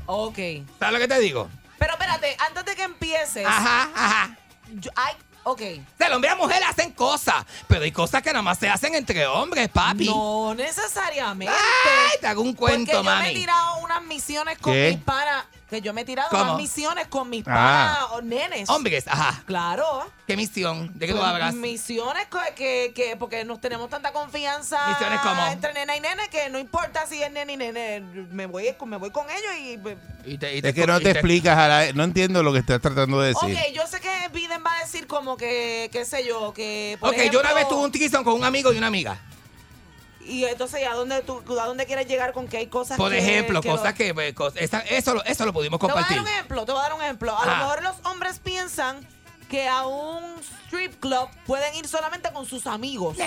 Ok. 0.05 0.37
¿Sabes 0.79 0.93
lo 0.93 0.99
que 0.99 1.07
te 1.07 1.19
digo? 1.19 1.49
Pero 1.77 1.93
espérate, 1.93 2.35
antes 2.47 2.65
de 2.65 2.75
que 2.75 2.83
empieces. 2.83 3.45
Ajá, 3.45 3.89
ajá. 3.93 4.37
yo- 4.79 4.91
ay, 4.95 5.13
ok. 5.43 5.61
El 5.61 6.13
hombre 6.13 6.29
y 6.29 6.33
la 6.33 6.35
mujer 6.35 6.63
hacen 6.63 6.91
cosas, 6.91 7.45
pero 7.67 7.83
hay 7.83 7.91
cosas 7.91 8.21
que 8.21 8.29
nada 8.31 8.41
más 8.41 8.57
se 8.59 8.69
hacen 8.69 8.95
entre 8.95 9.25
hombres, 9.27 9.69
papi. 9.69 10.05
No 10.05 10.53
necesariamente. 10.55 11.53
Ay, 11.53 12.17
te 12.19 12.27
hago 12.27 12.41
un 12.41 12.53
cuento, 12.53 12.91
Porque 12.91 12.93
yo 12.93 13.03
me 13.03 13.11
he 13.11 13.15
mami. 13.23 13.33
tirado 13.33 13.77
unas 13.79 14.03
misiones 14.03 14.57
con 14.59 14.73
¿Qué? 14.73 14.91
mis 14.95 15.03
panas. 15.03 15.45
Que 15.71 15.81
yo 15.81 15.93
me 15.93 16.01
he 16.01 16.05
tirado 16.05 16.29
¿Cómo? 16.29 16.57
misiones 16.57 17.07
con 17.07 17.29
mis 17.29 17.43
Ah. 17.47 17.95
panas 17.95 18.11
o 18.11 18.21
nenes. 18.21 18.69
Hombres, 18.69 19.07
ajá. 19.07 19.41
Claro. 19.45 20.05
¿Qué 20.27 20.35
misión? 20.35 20.91
¿De 20.99 21.07
qué 21.07 21.13
tú 21.13 21.23
hablas? 21.23 21.55
Misiones 21.55 22.27
que, 22.55 22.91
que, 22.93 23.15
porque 23.17 23.45
nos 23.45 23.61
tenemos 23.61 23.89
tanta 23.89 24.11
confianza 24.11 24.85
¿Misiones 24.89 25.21
cómo? 25.21 25.45
entre 25.47 25.73
nena 25.73 25.95
y 25.95 26.01
nene 26.01 26.23
que 26.29 26.49
no 26.49 26.59
importa 26.59 27.07
si 27.07 27.23
es 27.23 27.31
nene 27.31 27.53
y 27.53 27.57
nene, 27.57 28.01
me 28.31 28.45
voy, 28.47 28.75
me 28.85 28.97
voy 28.97 29.11
con 29.11 29.25
ellos 29.29 29.51
y... 29.61 29.77
pues, 29.77 29.97
Y 30.25 30.37
te- 30.37 30.55
y 30.57 30.59
Es 30.61 30.73
que 30.75 30.85
no 30.85 30.99
te 30.99 31.11
explicas 31.11 31.57
a 31.57 31.67
la- 31.69 31.93
No 31.93 32.03
entiendo 32.03 32.43
lo 32.43 32.51
que 32.51 32.59
estás 32.59 32.81
tratando 32.81 33.21
de 33.21 33.29
decir. 33.29 33.55
Ok, 33.57 33.73
yo 33.73 33.87
sé 33.87 34.01
que 34.01 34.09
Biden 34.33 34.61
va 34.65 34.73
a 34.77 34.81
decir 34.83 35.07
como 35.07 35.37
que, 35.37 35.89
qué 35.93 36.03
sé 36.03 36.27
yo, 36.27 36.51
que... 36.53 36.97
por 36.99 37.11
Ok, 37.11 37.15
yo 37.31 37.39
una 37.39 37.49
ejemplo- 37.49 37.55
vez 37.55 37.67
tuve 37.69 37.83
un 37.85 37.91
threesome 37.93 38.25
con 38.25 38.33
un 38.33 38.43
amigo 38.43 38.73
y 38.73 38.77
una 38.77 38.87
amiga. 38.87 39.17
Y 40.31 40.45
entonces, 40.45 40.87
¿a 40.87 40.93
dónde, 40.93 41.21
tú, 41.21 41.43
¿a 41.59 41.65
dónde 41.65 41.85
quieres 41.85 42.07
llegar 42.07 42.31
con 42.33 42.47
que 42.47 42.57
hay 42.57 42.67
cosas 42.67 42.97
Por 42.97 43.11
que- 43.11 43.17
ejemplo, 43.19 43.61
que 43.61 43.69
cosas 43.69 43.93
que... 43.93 44.13
pues, 44.13 44.33
cos- 44.33 44.53
esa- 44.55 44.79
eso, 44.79 45.13
lo- 45.15 45.23
eso 45.25 45.45
lo 45.45 45.51
pudimos 45.53 45.79
Te 45.79 45.85
voy 45.87 45.91
a 45.91 45.93
compartir. 45.95 46.17
dar 46.17 46.25
un 46.25 46.31
ejemplo, 46.31 46.65
te 46.65 46.71
voy 46.71 46.79
a 46.79 46.83
dar 46.83 46.93
un 46.93 47.01
ejemplo. 47.01 47.37
A 47.37 47.41
Ah. 47.43 47.45
lo 47.45 47.57
mejor 47.57 47.83
los 47.83 47.95
hombres 48.05 48.39
piensan 48.39 49.05
que 49.49 49.67
a 49.67 49.85
un 49.85 50.23
strip 50.65 50.97
club 51.01 51.27
pueden 51.45 51.75
ir 51.75 51.85
solamente 51.85 52.31
con 52.31 52.45
sus 52.45 52.65
amigos. 52.67 53.17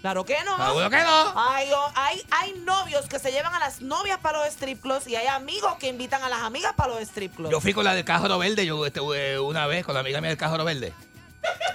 Claro 0.00 0.24
que 0.24 0.36
no. 0.44 0.56
Seguro 0.66 0.88
que 0.90 0.98
no. 1.02 1.32
Hay, 1.50 1.68
hay, 1.96 2.22
hay 2.30 2.52
novios 2.60 3.06
que 3.08 3.18
se 3.18 3.32
llevan 3.32 3.52
a 3.54 3.58
las 3.58 3.80
novias 3.80 4.18
para 4.18 4.38
los 4.38 4.46
strip 4.48 4.80
clubs 4.80 5.08
y 5.08 5.16
hay 5.16 5.26
amigos 5.26 5.74
que 5.80 5.88
invitan 5.88 6.22
a 6.22 6.28
las 6.28 6.42
amigas 6.42 6.74
para 6.76 6.92
los 6.94 7.00
strip 7.02 7.34
clubs. 7.34 7.50
Yo 7.50 7.60
fui 7.60 7.72
con 7.72 7.82
la 7.84 7.94
del 7.94 8.04
Cajero 8.04 8.38
Verde, 8.38 8.64
yo 8.64 8.86
estuve 8.86 9.40
una 9.40 9.66
vez 9.66 9.84
con 9.84 9.94
la 9.94 10.00
amiga 10.00 10.20
mía 10.20 10.28
del 10.30 10.38
Cajero 10.38 10.64
Verde. 10.64 10.92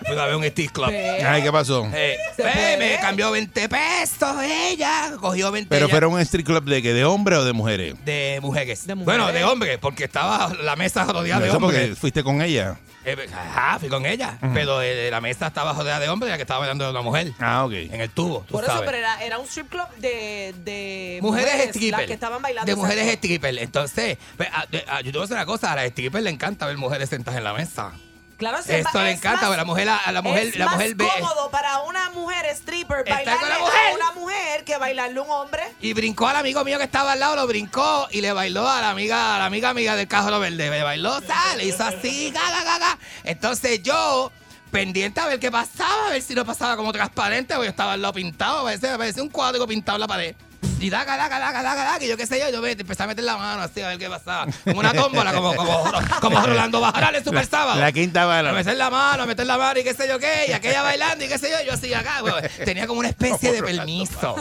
Fui 0.05 0.18
a 0.18 0.26
ver 0.26 0.36
un 0.36 0.43
stick 0.45 0.72
club. 0.72 0.89
Ay, 0.89 1.41
¿qué 1.43 1.51
pasó? 1.51 1.86
Eh, 1.93 2.18
ve, 2.38 2.76
me 2.80 2.97
cambió 3.01 3.32
20 3.32 3.68
pesos 3.68 4.36
ella, 4.43 5.11
cogió 5.20 5.51
20 5.51 5.68
Pero 5.70 5.86
ella 5.86 5.91
fuera 5.91 6.07
un 6.07 6.20
street 6.22 6.45
club 6.45 6.63
de 6.63 6.82
que 6.82 6.93
de 6.93 7.03
hombres 7.03 7.39
o 7.39 7.45
de 7.45 7.53
mujeres. 7.53 7.95
de 8.05 8.39
mujeres. 8.41 8.86
Bueno, 8.95 9.32
de 9.34 9.43
hombres, 9.43 9.78
porque 9.80 10.05
estaba 10.05 10.53
la 10.61 10.76
mesa 10.76 11.03
rodeada 11.05 11.41
de 11.41 11.49
Eso 11.49 11.59
porque 11.59 11.78
hombres. 11.80 11.97
fuiste 11.99 12.24
con 12.24 12.41
ella. 12.41 12.78
Eh, 13.03 13.15
ajá, 13.34 13.80
fui 13.80 13.89
con 13.89 14.05
ella. 14.05 14.38
Pero 14.53 14.82
eh, 14.82 15.09
la 15.11 15.20
mesa 15.22 15.47
estaba 15.47 15.74
rodeada 15.74 15.99
de 15.99 16.09
hombres, 16.09 16.30
ya 16.32 16.36
que 16.38 16.43
estaba 16.43 16.59
bailando 16.61 16.86
de 16.86 16.91
una 16.91 17.01
mujer. 17.01 17.32
Ah, 17.39 17.65
ok. 17.65 17.74
En 17.74 18.01
el 18.01 18.09
tubo, 18.09 18.43
tú 18.47 18.53
Por 18.53 18.63
eso, 18.63 18.72
sabes. 18.74 18.86
pero 18.86 18.97
era, 18.97 19.24
era 19.24 19.39
un 19.39 19.45
strip 19.47 19.70
club 19.70 19.88
de, 19.97 20.53
de 20.63 21.20
Mujeres, 21.22 21.53
las 21.57 21.68
strippers. 21.76 22.05
que 22.07 22.13
estaban 22.13 22.41
bailando. 22.41 22.70
De 22.70 22.76
mujeres 22.76 23.13
strippers. 23.15 23.57
Entonces, 23.59 24.18
pues, 24.38 24.49
a- 24.53 24.65
de- 24.68 24.84
a- 24.88 25.01
yo 25.01 25.11
te 25.11 25.18
voy 25.18 25.20
a 25.20 25.22
decir 25.24 25.36
una 25.38 25.45
cosa, 25.45 25.72
a 25.72 25.76
las 25.78 25.88
strippers 25.89 26.24
le 26.24 26.30
encanta 26.30 26.65
ver 26.65 26.78
mujeres 26.78 27.09
sentadas 27.09 27.38
en 27.38 27.43
la 27.45 27.53
mesa. 27.53 27.91
Claro, 28.38 28.57
sí, 28.61 28.71
es 28.71 28.85
Esto 28.85 29.01
le 29.01 29.11
encanta, 29.11 29.47
más- 29.47 29.53
a 29.53 29.57
la 29.57 29.65
mujer, 29.65 29.89
a 29.89 30.11
la 30.11 30.21
mujer, 30.21 30.47
es 30.47 30.55
la 30.57 30.65
más 30.65 30.75
mujer 30.75 30.95
ve. 30.95 31.07
cómodo 31.19 31.49
para 31.49 31.79
una 31.81 32.09
mujer 32.11 32.45
stripper 32.51 33.03
con 33.03 33.15
la 33.49 33.59
mujer. 33.59 33.91
a 33.91 33.95
una 33.95 34.11
mujer 34.11 34.63
que 34.63 34.77
bailarle 34.77 35.19
a 35.19 35.23
un 35.23 35.29
hombre. 35.31 35.63
Y 35.81 35.93
brincó 35.93 36.27
al 36.27 36.35
amigo 36.35 36.63
mío 36.63 36.77
que 36.77 36.83
estaba 36.83 37.13
al 37.13 37.19
lado, 37.19 37.35
lo 37.35 37.47
brincó 37.47 38.07
y 38.11 38.21
le 38.21 38.31
bailó 38.33 38.67
a 38.69 38.81
la 38.81 38.91
amiga, 38.91 39.35
a 39.35 39.39
la 39.39 39.45
amiga 39.45 39.69
amiga 39.69 39.95
del 39.95 40.07
cajero 40.07 40.39
verde. 40.39 40.69
Le 40.69 40.83
bailó, 40.83 41.19
tal, 41.21 41.57
le 41.57 41.65
hizo 41.65 41.83
así, 41.83 42.29
gaga, 42.31 42.63
gaga. 42.63 42.97
Entonces 43.23 43.81
yo, 43.81 44.31
pendiente 44.71 45.19
a 45.19 45.25
ver 45.25 45.39
qué 45.39 45.49
pasaba, 45.49 46.07
a 46.07 46.11
ver 46.11 46.21
si 46.21 46.35
no 46.35 46.45
pasaba 46.45 46.75
como 46.77 46.91
transparente, 46.93 47.55
porque 47.55 47.67
yo 47.67 47.71
estaba 47.71 47.93
al 47.93 48.01
lado 48.01 48.13
pintado, 48.13 48.63
parecía, 48.65 48.97
parecía 48.97 49.23
un 49.23 49.29
cuadro 49.29 49.65
pintado 49.65 49.95
en 49.95 50.01
la 50.01 50.07
pared. 50.07 50.35
Y 50.79 50.91
daga, 50.91 51.17
daga, 51.17 51.39
daga, 51.39 51.63
daga, 51.63 51.83
daga, 51.85 52.05
y 52.05 52.07
yo 52.07 52.15
qué 52.17 52.27
sé 52.27 52.39
yo, 52.39 52.49
yo 52.51 52.61
me- 52.61 52.71
empecé 52.71 53.01
a 53.01 53.07
meter 53.07 53.23
la 53.23 53.35
mano 53.35 53.63
así 53.63 53.81
a 53.81 53.87
ver 53.87 53.97
qué 53.97 54.07
pasaba. 54.09 54.45
Como 54.63 54.79
una 54.79 54.93
tómbola, 54.93 55.33
como, 55.33 55.55
como, 55.55 55.91
como 56.21 56.39
Rolando 56.41 56.79
Bajaral 56.79 57.15
en 57.15 57.23
Super 57.23 57.45
Sábado. 57.47 57.79
La 57.79 57.91
quinta 57.91 58.23
A 58.23 58.25
bala. 58.27 58.51
meter 58.51 58.77
la 58.77 58.89
mano, 58.91 59.23
a 59.23 59.25
meter 59.25 59.47
la 59.47 59.57
mano 59.57 59.79
y 59.79 59.83
qué 59.83 59.95
sé 59.95 60.07
yo 60.07 60.19
qué, 60.19 60.45
y 60.49 60.51
aquella 60.51 60.83
bailando 60.83 61.25
y 61.25 61.27
qué 61.27 61.39
sé 61.39 61.49
yo, 61.49 61.55
yo 61.65 61.73
así 61.73 61.91
acá, 61.95 62.21
güey. 62.21 62.33
Tenía 62.63 62.85
como 62.85 62.99
una 62.99 63.09
especie 63.09 63.51
de 63.51 63.63
permiso. 63.63 64.35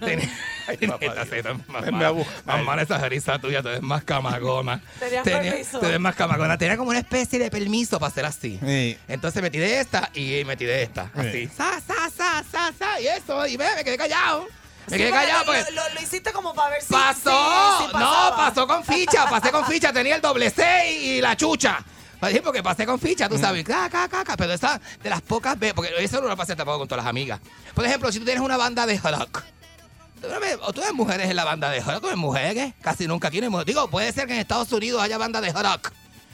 Tenía, 0.00 0.28
Ay, 2.46 2.64
mala 2.64 2.82
esa 2.82 2.98
risa 3.08 3.38
tuya, 3.38 3.62
tú 3.62 3.68
eres 3.68 3.82
más 3.82 4.04
camagona. 4.04 4.80
Tenía- 4.98 5.22
permiso. 5.22 5.78
Tú 5.78 5.86
eres 5.86 6.00
más 6.00 6.14
camagona. 6.14 6.58
Tenía 6.58 6.76
como 6.76 6.90
una 6.90 6.98
especie 6.98 7.38
de 7.38 7.50
permiso 7.50 7.98
para 7.98 8.10
hacer 8.10 8.24
así. 8.24 8.58
Sí. 8.64 8.98
Entonces 9.08 9.42
metí 9.42 9.58
de 9.58 9.80
esta 9.80 10.10
y 10.14 10.44
metí 10.44 10.64
de 10.64 10.82
esta. 10.82 11.10
Así. 11.14 11.48
Sa, 11.56 11.80
sa, 11.80 12.10
sa, 12.10 12.44
sa, 12.50 12.72
sa. 12.78 13.00
Y 13.00 13.06
eso, 13.06 13.46
y 13.46 13.56
ve, 13.56 13.66
me 13.76 13.84
quedé 13.84 13.96
callado. 13.96 14.46
Me 14.90 14.96
quedé 14.98 15.10
callado 15.10 15.40
lo, 15.40 15.44
porque. 15.46 15.72
lo- 15.72 15.94
lo 15.94 16.00
hiciste 16.00 16.32
como 16.32 16.54
para 16.54 16.70
ver 16.70 16.82
si. 16.82 16.92
¡Pasó! 16.92 17.78
si- 17.78 17.86
si 17.86 17.92
no, 17.92 18.32
pasó 18.36 18.66
con 18.66 18.84
ficha, 18.84 19.28
pasé 19.30 19.50
con 19.50 19.64
ficha, 19.72 19.92
tenía 19.92 20.16
el 20.16 20.20
doble 20.20 20.50
C 20.50 20.92
y 20.92 21.20
la 21.20 21.36
chucha. 21.36 21.78
Sí, 22.30 22.40
porque 22.44 22.62
pasé 22.62 22.84
con 22.84 22.98
ficha, 23.00 23.30
tú 23.30 23.38
sabes, 23.38 23.64
ca, 23.64 23.88
ca, 23.88 24.06
ca, 24.06 24.22
ca, 24.24 24.36
pero 24.36 24.52
esa 24.52 24.78
de 25.02 25.08
las 25.08 25.22
pocas 25.22 25.58
veces, 25.58 25.72
porque 25.74 25.90
eso 26.04 26.20
no 26.20 26.28
lo 26.28 26.36
pasé 26.36 26.54
tampoco 26.54 26.80
con 26.80 26.88
todas 26.88 27.02
las 27.04 27.08
amigas. 27.08 27.40
Por 27.74 27.86
ejemplo, 27.86 28.12
si 28.12 28.18
tú 28.18 28.26
tienes 28.26 28.42
una 28.42 28.58
banda 28.58 28.84
de 28.84 28.98
rock, 28.98 29.42
tú 30.20 30.28
no 30.28 30.38
ves- 30.38 30.58
o 30.60 30.70
tú 30.74 30.82
ves 30.82 30.92
mujeres 30.92 31.30
en 31.30 31.36
la 31.36 31.44
banda 31.46 31.70
de 31.70 31.80
rock, 31.80 32.02
tú 32.02 32.08
ves 32.08 32.16
mujeres, 32.18 32.74
casi 32.82 33.06
nunca 33.06 33.28
aquí 33.28 33.38
no 33.40 33.44
hay 33.46 33.50
mujeres. 33.50 33.74
Digo, 33.74 33.88
puede 33.88 34.12
ser 34.12 34.26
que 34.26 34.34
en 34.34 34.40
Estados 34.40 34.70
Unidos 34.72 35.00
haya 35.02 35.16
banda 35.16 35.40
de 35.40 35.50
rock 35.50 35.92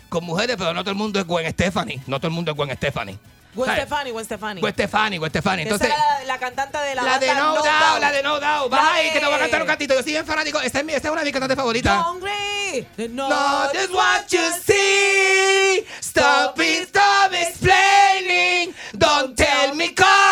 con 0.08 0.24
mujeres, 0.24 0.56
pero 0.58 0.74
no 0.74 0.82
todo 0.82 0.90
el 0.90 0.96
mundo 0.96 1.20
es 1.20 1.26
Gwen 1.26 1.48
Stephanie, 1.52 2.00
no 2.08 2.18
todo 2.18 2.28
el 2.28 2.34
mundo 2.34 2.50
es 2.50 2.56
Gwen 2.56 2.76
Stephanie. 2.76 3.16
Gwen. 3.56 3.70
Stefani, 3.76 4.10
Gwen 4.10 4.24
Stefani. 4.24 4.60
Gwen 4.60 4.72
Stefani, 4.74 5.18
Gwen 5.18 5.30
Stefani. 5.30 5.62
Esa 5.62 5.72
Entonces, 5.74 5.88
era 5.96 6.18
la, 6.20 6.24
la 6.26 6.38
cantante 6.38 6.78
de 6.78 6.94
la 6.94 7.02
la 7.02 7.18
de 7.18 7.34
No 7.34 7.54
Doubt, 7.54 8.00
la 8.00 8.12
de 8.12 8.22
No 8.22 8.38
Doubt. 8.40 8.70
Vas 8.70 8.88
ahí, 8.92 9.10
que 9.12 9.18
te 9.20 9.26
voy 9.26 9.34
a 9.34 9.38
cantar 9.38 9.60
un 9.62 9.66
cantito. 9.66 9.94
Yo 9.94 10.02
soy 10.02 10.12
bien 10.12 10.26
fanático. 10.26 10.60
Esa 10.60 10.78
es, 10.78 10.84
mi- 10.84 10.92
esa 10.92 11.08
es 11.08 11.12
una 11.12 11.20
de 11.22 11.24
mis 11.24 11.32
cantantes 11.32 11.56
favoritas. 11.56 12.06
Hungry. 12.06 12.86
No, 13.08 13.28
just 13.72 13.90
what 13.92 14.26
you 14.30 14.40
see. 14.64 15.86
Stop 16.00 16.60
it, 16.60 16.88
stop 16.88 17.32
explaining. 17.32 18.74
Don't 18.92 19.34
tell 19.36 19.74
me 19.74 19.94
cause. 19.94 20.25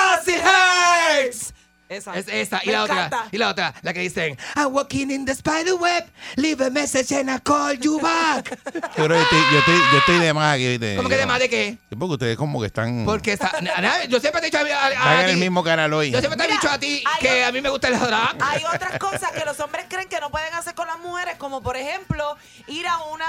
Esa. 1.97 2.15
Es 2.17 2.27
esa. 2.29 2.61
Y 2.63 2.67
Me 2.69 2.73
la 2.73 2.83
encanta. 2.85 3.07
otra. 3.07 3.29
Y 3.33 3.39
la 3.39 3.49
otra. 3.49 3.75
La 3.83 3.93
que 3.93 4.01
dicen, 4.01 4.37
I'm 4.57 4.73
walking 4.75 5.11
in 5.11 5.25
the 5.25 5.33
spider 5.33 5.75
web. 5.75 6.05
Leave 6.37 6.65
a 6.65 6.71
message 6.71 7.13
and 7.15 7.31
I 7.31 7.39
call 7.41 7.75
you 7.79 8.01
back. 8.01 8.59
Pero 8.97 9.15
yo 9.15 9.23
estoy, 9.23 9.39
yo 9.53 9.59
estoy, 9.59 9.79
yo 9.93 9.99
estoy 9.99 10.19
de 10.19 10.33
más 10.35 10.55
aquí. 10.55 10.69
¿viste? 10.69 10.97
¿Cómo 10.97 11.09
que 11.09 11.17
de 11.17 11.27
más 11.27 11.39
de 11.39 11.49
qué? 11.49 11.79
Porque 11.91 12.13
ustedes 12.15 12.37
como 12.37 12.61
que 12.61 12.67
están... 12.67 13.05
Porque 13.05 13.39
na- 13.63 14.05
yo 14.05 14.21
siempre 14.21 14.41
te 14.41 14.49
he 14.49 14.51
dicho 14.51 14.59
a, 14.59 14.85
a- 14.85 14.87
a 14.87 14.91
Están 14.93 15.21
en 15.21 15.29
el 15.31 15.35
ti- 15.37 15.41
mismo 15.41 15.63
canal 15.65 15.93
hoy. 15.93 16.11
Yo 16.11 16.19
siempre 16.21 16.39
te 16.39 16.49
he 16.51 16.53
dicho 16.55 16.69
a 16.71 16.79
ti 16.79 17.03
que 17.21 17.45
o- 17.45 17.47
a 17.49 17.53
mí 17.53 17.61
me 17.61 17.69
gusta 17.71 17.89
el 17.89 17.99
rock. 18.01 18.37
Hay 18.41 18.63
otras 18.65 18.99
cosas 18.99 19.31
que 19.33 19.45
los 19.45 19.59
hombres 19.61 19.87
creen 19.89 20.09
que 20.09 20.21
no 20.21 20.31
pueden 20.31 20.53
hacer 20.55 20.75
con 20.75 20.87
las 20.87 20.99
mujeres, 20.99 21.37
como 21.39 21.63
por 21.63 21.77
ejemplo 21.77 22.37
ir 22.67 22.87
a 22.89 22.99
una 23.05 23.27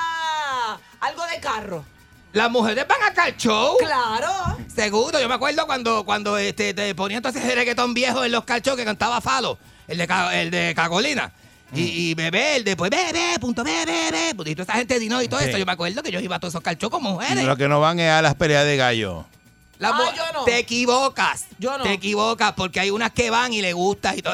algo 1.02 1.26
de 1.28 1.40
carro. 1.40 1.86
Las 2.36 2.52
mujeres 2.52 2.86
van 2.86 3.02
acá 3.02 3.24
al 3.24 3.38
show. 3.38 3.78
Claro. 3.80 4.58
Seguro, 4.68 5.20
yo 5.22 5.30
me 5.30 5.36
acuerdo 5.36 5.66
cuando, 5.66 6.04
cuando 6.04 6.38
este, 6.38 6.74
te 6.74 6.94
ponían 6.94 7.20
entonces 7.20 7.42
el 7.46 7.56
reggaetón 7.56 7.94
viejo 7.94 8.26
en 8.26 8.32
los 8.34 8.44
calchos 8.44 8.76
que 8.76 8.84
cantaba 8.84 9.22
Falo, 9.22 9.58
el 9.88 9.98
de, 9.98 10.08
el 10.34 10.52
de 10.52 10.74
Cagolina. 10.76 11.32
Mm. 11.72 11.78
Y, 11.78 11.82
y 11.82 12.14
bebé, 12.14 12.58
el 12.58 12.66
de 12.66 12.76
pues 12.76 12.92
bebé, 12.92 13.40
punto 13.40 13.64
bebé, 13.64 14.12
bebé, 14.12 14.52
y 14.52 14.54
toda 14.54 14.64
esa 14.64 14.74
gente 14.74 15.00
dino 15.00 15.22
y 15.22 15.30
todo 15.30 15.40
Sí. 15.40 15.48
eso. 15.48 15.58
Yo 15.58 15.66
me 15.66 15.72
acuerdo 15.72 16.04
que 16.04 16.12
yo 16.12 16.20
iba 16.20 16.36
a 16.36 16.40
todos 16.40 16.52
esos 16.54 16.62
calchos 16.62 16.90
con 16.90 17.02
mujeres. 17.02 17.46
Lo 17.46 17.56
que 17.56 17.70
no 17.70 17.80
van 17.80 18.00
es 18.02 18.12
a 18.12 18.22
las 18.22 18.36
peleas 18.36 18.66
de 18.66 18.76
gallo. 18.76 19.26
La 19.80 19.90
Ah, 19.90 20.14
yo 20.16 20.24
no. 20.34 20.44
Te 20.44 20.58
equivocas. 20.60 21.46
Yo 21.58 21.78
no. 21.78 21.86
Te 21.86 21.94
equivocas 21.94 22.52
porque 22.52 22.82
hay 22.82 22.90
unas 22.90 23.12
que 23.12 23.30
van 23.30 23.54
y 23.54 23.62
le 23.62 23.72
gustas 23.72 24.18
y 24.18 24.22
todo. 24.22 24.34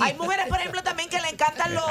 Hay 0.00 0.14
mujeres, 0.14 0.46
por 0.48 0.58
ejemplo, 0.58 0.82
también 0.82 1.08
que 1.08 1.20
le 1.20 1.28
encantan 1.28 1.74
los, 1.74 1.84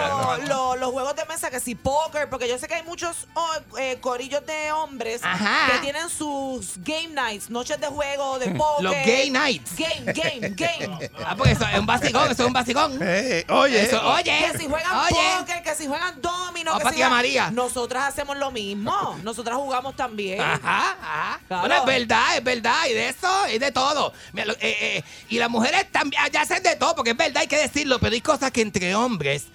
los- 0.47 0.77
los 0.79 0.91
juegos 0.91 1.15
de 1.15 1.25
mesa, 1.25 1.49
que 1.49 1.59
si 1.59 1.75
póker, 1.75 2.29
porque 2.29 2.47
yo 2.49 2.57
sé 2.57 2.67
que 2.67 2.75
hay 2.75 2.83
muchos 2.83 3.27
oh, 3.33 3.77
eh, 3.79 3.97
corillos 4.01 4.45
de 4.45 4.71
hombres 4.71 5.21
Ajá. 5.23 5.71
que 5.71 5.77
tienen 5.79 6.09
sus 6.09 6.73
game 6.77 7.09
nights, 7.09 7.49
noches 7.49 7.79
de 7.79 7.87
juego, 7.87 8.39
de 8.39 8.51
póker. 8.51 8.83
Los 8.83 8.93
gay 9.05 9.29
nights. 9.29 9.71
Game, 9.77 10.11
game, 10.13 10.49
game. 10.55 11.09
Ah, 11.25 11.35
porque 11.37 11.53
eso 11.53 11.65
es 11.65 11.79
un 11.79 11.85
basicón, 11.85 12.23
eso 12.31 12.43
es 12.43 12.47
un 12.47 12.53
basicón. 12.53 12.99
Eh, 13.01 13.45
oye, 13.49 13.83
Eso, 13.83 14.01
oye. 14.11 14.23
Que 14.51 14.57
si 14.57 14.67
juegan 14.67 14.95
oye. 14.97 15.15
póker, 15.39 15.63
que 15.63 15.75
si 15.75 15.87
juegan 15.87 16.21
domino, 16.21 16.75
O 16.75 16.77
que 16.77 16.83
pa' 16.83 16.89
si 16.89 16.95
tía 16.97 17.05
juegan- 17.07 17.11
María. 17.17 17.51
Nosotras 17.51 18.05
hacemos 18.05 18.37
lo 18.37 18.51
mismo. 18.51 19.19
Nosotras 19.23 19.55
jugamos 19.57 19.95
también. 19.95 20.41
Ajá, 20.41 20.97
ajá. 21.01 21.39
Claro. 21.47 21.61
Bueno, 21.67 21.75
es 21.77 21.85
verdad, 21.85 22.37
es 22.37 22.43
verdad. 22.43 22.85
Y 22.89 22.93
de 22.93 23.09
eso, 23.09 23.47
y 23.53 23.57
de 23.59 23.71
todo. 23.71 24.13
Mira, 24.33 24.47
lo- 24.47 24.53
eh, 24.53 24.59
eh, 24.97 25.03
y 25.29 25.37
las 25.39 25.49
mujeres 25.49 25.91
también, 25.91 26.21
ya 26.31 26.41
hacen 26.41 26.61
de 26.63 26.75
todo, 26.75 26.95
porque 26.95 27.11
es 27.11 27.17
verdad, 27.17 27.41
hay 27.41 27.47
que 27.47 27.57
decirlo, 27.57 27.92
pero 27.99 28.13
hay 28.13 28.21
cosas 28.21 28.51
que 28.51 28.61
entre 28.61 28.95
hombres, 28.95 29.45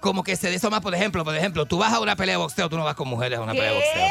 como 0.00 0.22
que 0.22 0.36
se 0.36 0.48
de 0.50 0.56
eso 0.56 0.70
más, 0.70 0.80
por 0.80 0.94
ejemplo, 0.94 1.24
por 1.24 1.34
ejemplo, 1.34 1.64
tú 1.66 1.78
vas 1.78 1.92
a 1.92 2.00
una 2.00 2.14
pelea 2.16 2.34
de 2.34 2.42
boxeo, 2.42 2.68
tú 2.68 2.76
no 2.76 2.84
vas 2.84 2.94
con 2.94 3.08
mujeres 3.08 3.38
a 3.38 3.42
una 3.42 3.52
¿Qué? 3.52 3.58
pelea 3.58 3.72
de 3.72 3.78
boxeo. 3.78 4.06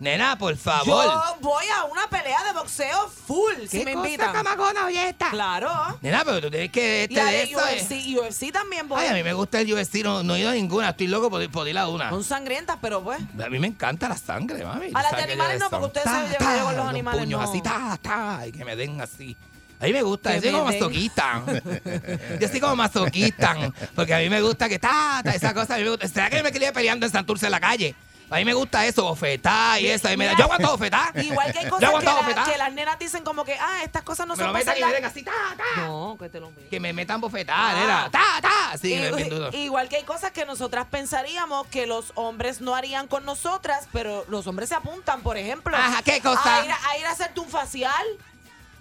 Nena, 0.00 0.36
por 0.36 0.56
favor. 0.56 1.04
Yo 1.04 1.36
voy 1.40 1.64
a 1.68 1.84
una 1.84 2.08
pelea 2.08 2.42
de 2.44 2.52
boxeo 2.52 3.08
full 3.08 3.52
si 3.68 3.78
¿Qué 3.78 3.84
me 3.84 3.92
cosa, 3.94 4.06
invitan. 4.08 4.32
camagona, 4.32 4.86
oye 4.86 5.08
esta? 5.10 5.30
Claro. 5.30 5.70
Nena, 6.02 6.22
pero 6.24 6.40
tú 6.40 6.50
tienes 6.50 6.70
que 6.72 7.06
Y 7.08 7.14
este 7.14 7.20
a 7.20 7.24
de 7.26 7.42
eso. 7.44 7.60
eh. 7.60 7.80
UFC, 7.80 8.18
UFC 8.18 8.52
también 8.52 8.88
voy. 8.88 9.00
Ay, 9.00 9.08
a 9.08 9.12
mí 9.12 9.22
me 9.22 9.32
gusta 9.34 9.60
el 9.60 9.72
UFC, 9.72 10.02
no, 10.02 10.22
no 10.24 10.34
he 10.34 10.40
ido 10.40 10.50
a 10.50 10.54
ninguna, 10.54 10.90
estoy 10.90 11.06
loco 11.06 11.30
por, 11.30 11.40
ir- 11.42 11.50
por 11.50 11.68
ir 11.68 11.78
a 11.78 11.86
una. 11.88 12.10
Son 12.10 12.24
sangrientas, 12.24 12.78
pero 12.82 13.04
pues. 13.04 13.20
A 13.42 13.48
mí 13.48 13.58
me 13.60 13.68
encanta 13.68 14.08
la 14.08 14.16
sangre, 14.16 14.64
mami. 14.64 14.88
A 14.94 15.02
las 15.02 15.12
de 15.16 15.22
animales 15.22 15.60
no, 15.60 15.70
porque 15.70 15.86
ustedes 15.86 16.04
saben 16.06 16.32
yo 16.32 16.38
con 16.38 16.56
los 16.66 16.74
los 16.76 16.86
animales 16.88 17.20
puños 17.20 17.40
no. 17.40 17.48
así, 17.48 17.60
ta, 17.62 17.96
ta, 18.02 18.46
y 18.48 18.52
que 18.52 18.64
me 18.64 18.74
den 18.74 19.00
así. 19.00 19.36
A 19.84 19.86
mí 19.86 19.92
me 19.92 20.02
gusta, 20.02 20.34
yo 20.34 20.40
soy 20.42 20.50
como 20.52 20.64
masoquista. 20.64 21.42
Yo 22.40 22.48
soy 22.48 22.60
como 22.60 22.76
masoquista. 22.76 23.56
Porque 23.94 24.14
a 24.14 24.18
mí 24.18 24.28
me 24.30 24.40
gusta 24.40 24.68
que 24.68 24.78
ta, 24.78 25.20
ta, 25.24 25.30
esa 25.32 25.52
cosa. 25.54 25.74
A 25.74 25.78
mí 25.78 25.84
me 25.84 25.90
gusta. 25.90 26.08
¿Será 26.08 26.30
que 26.30 26.36
yo 26.38 26.42
me 26.42 26.52
quería 26.52 26.72
peleando 26.72 27.06
en 27.06 27.12
Santurce 27.12 27.46
en 27.46 27.52
la 27.52 27.60
calle? 27.60 27.94
A 28.30 28.36
mí 28.36 28.44
me 28.46 28.54
gusta 28.54 28.84
eso, 28.86 29.04
bofetá 29.04 29.78
y 29.78 29.86
eso. 29.86 30.10
Y 30.10 30.16
me 30.16 30.24
da- 30.24 30.34
yo 30.36 30.44
aguanto 30.44 30.70
bofetá. 30.70 31.12
Igual 31.22 31.52
que 31.52 31.58
hay 31.58 31.64
Yo 31.66 31.70
cosas 31.70 31.90
que, 31.90 32.50
la- 32.52 32.58
las 32.58 32.72
nenas 32.72 32.98
dicen 32.98 33.22
como 33.22 33.44
que, 33.44 33.54
ah, 33.54 33.82
estas 33.84 34.02
cosas 34.02 34.26
no 34.26 34.34
Me 34.34 34.38
son 34.42 34.46
lo 34.48 34.52
para 34.54 34.64
metan 34.64 34.76
y 34.78 34.80
me 34.80 34.86
hacerlas- 34.86 34.92
den 34.94 35.04
así, 35.04 35.22
ta, 35.22 35.32
ta. 35.76 35.82
No, 35.82 36.16
que 36.18 36.28
te 36.30 36.40
lo 36.40 36.50
metan. 36.50 36.68
Que 36.70 36.80
me 36.80 36.92
metan 36.94 37.20
bofetá, 37.20 37.54
Ah. 37.56 38.08
Ta, 38.10 38.40
ta. 38.40 38.76
Bien 38.82 39.28
duro. 39.28 39.50
igual 39.52 39.88
que 39.90 39.96
hay 39.96 40.04
cosas 40.04 40.32
que 40.32 40.46
nosotras 40.46 40.86
pensaríamos 40.90 41.66
que 41.68 41.86
los 41.86 42.12
hombres 42.14 42.60
no 42.62 42.74
harían 42.74 43.06
con 43.08 43.24
nosotras, 43.26 43.86
pero 43.92 44.24
los 44.28 44.46
hombres 44.46 44.70
se 44.70 44.74
apuntan, 44.74 45.20
por 45.20 45.36
ejemplo. 45.36 45.76
Ajá, 45.76 46.02
¿qué 46.02 46.20
cosa? 46.20 46.60
A 46.60 46.64
ir 46.64 46.70
a, 46.72 46.78
a 46.90 46.98
ir 46.98 47.06
a 47.06 47.10
hacerte 47.10 47.38
un 47.40 47.48
facial. 47.48 48.04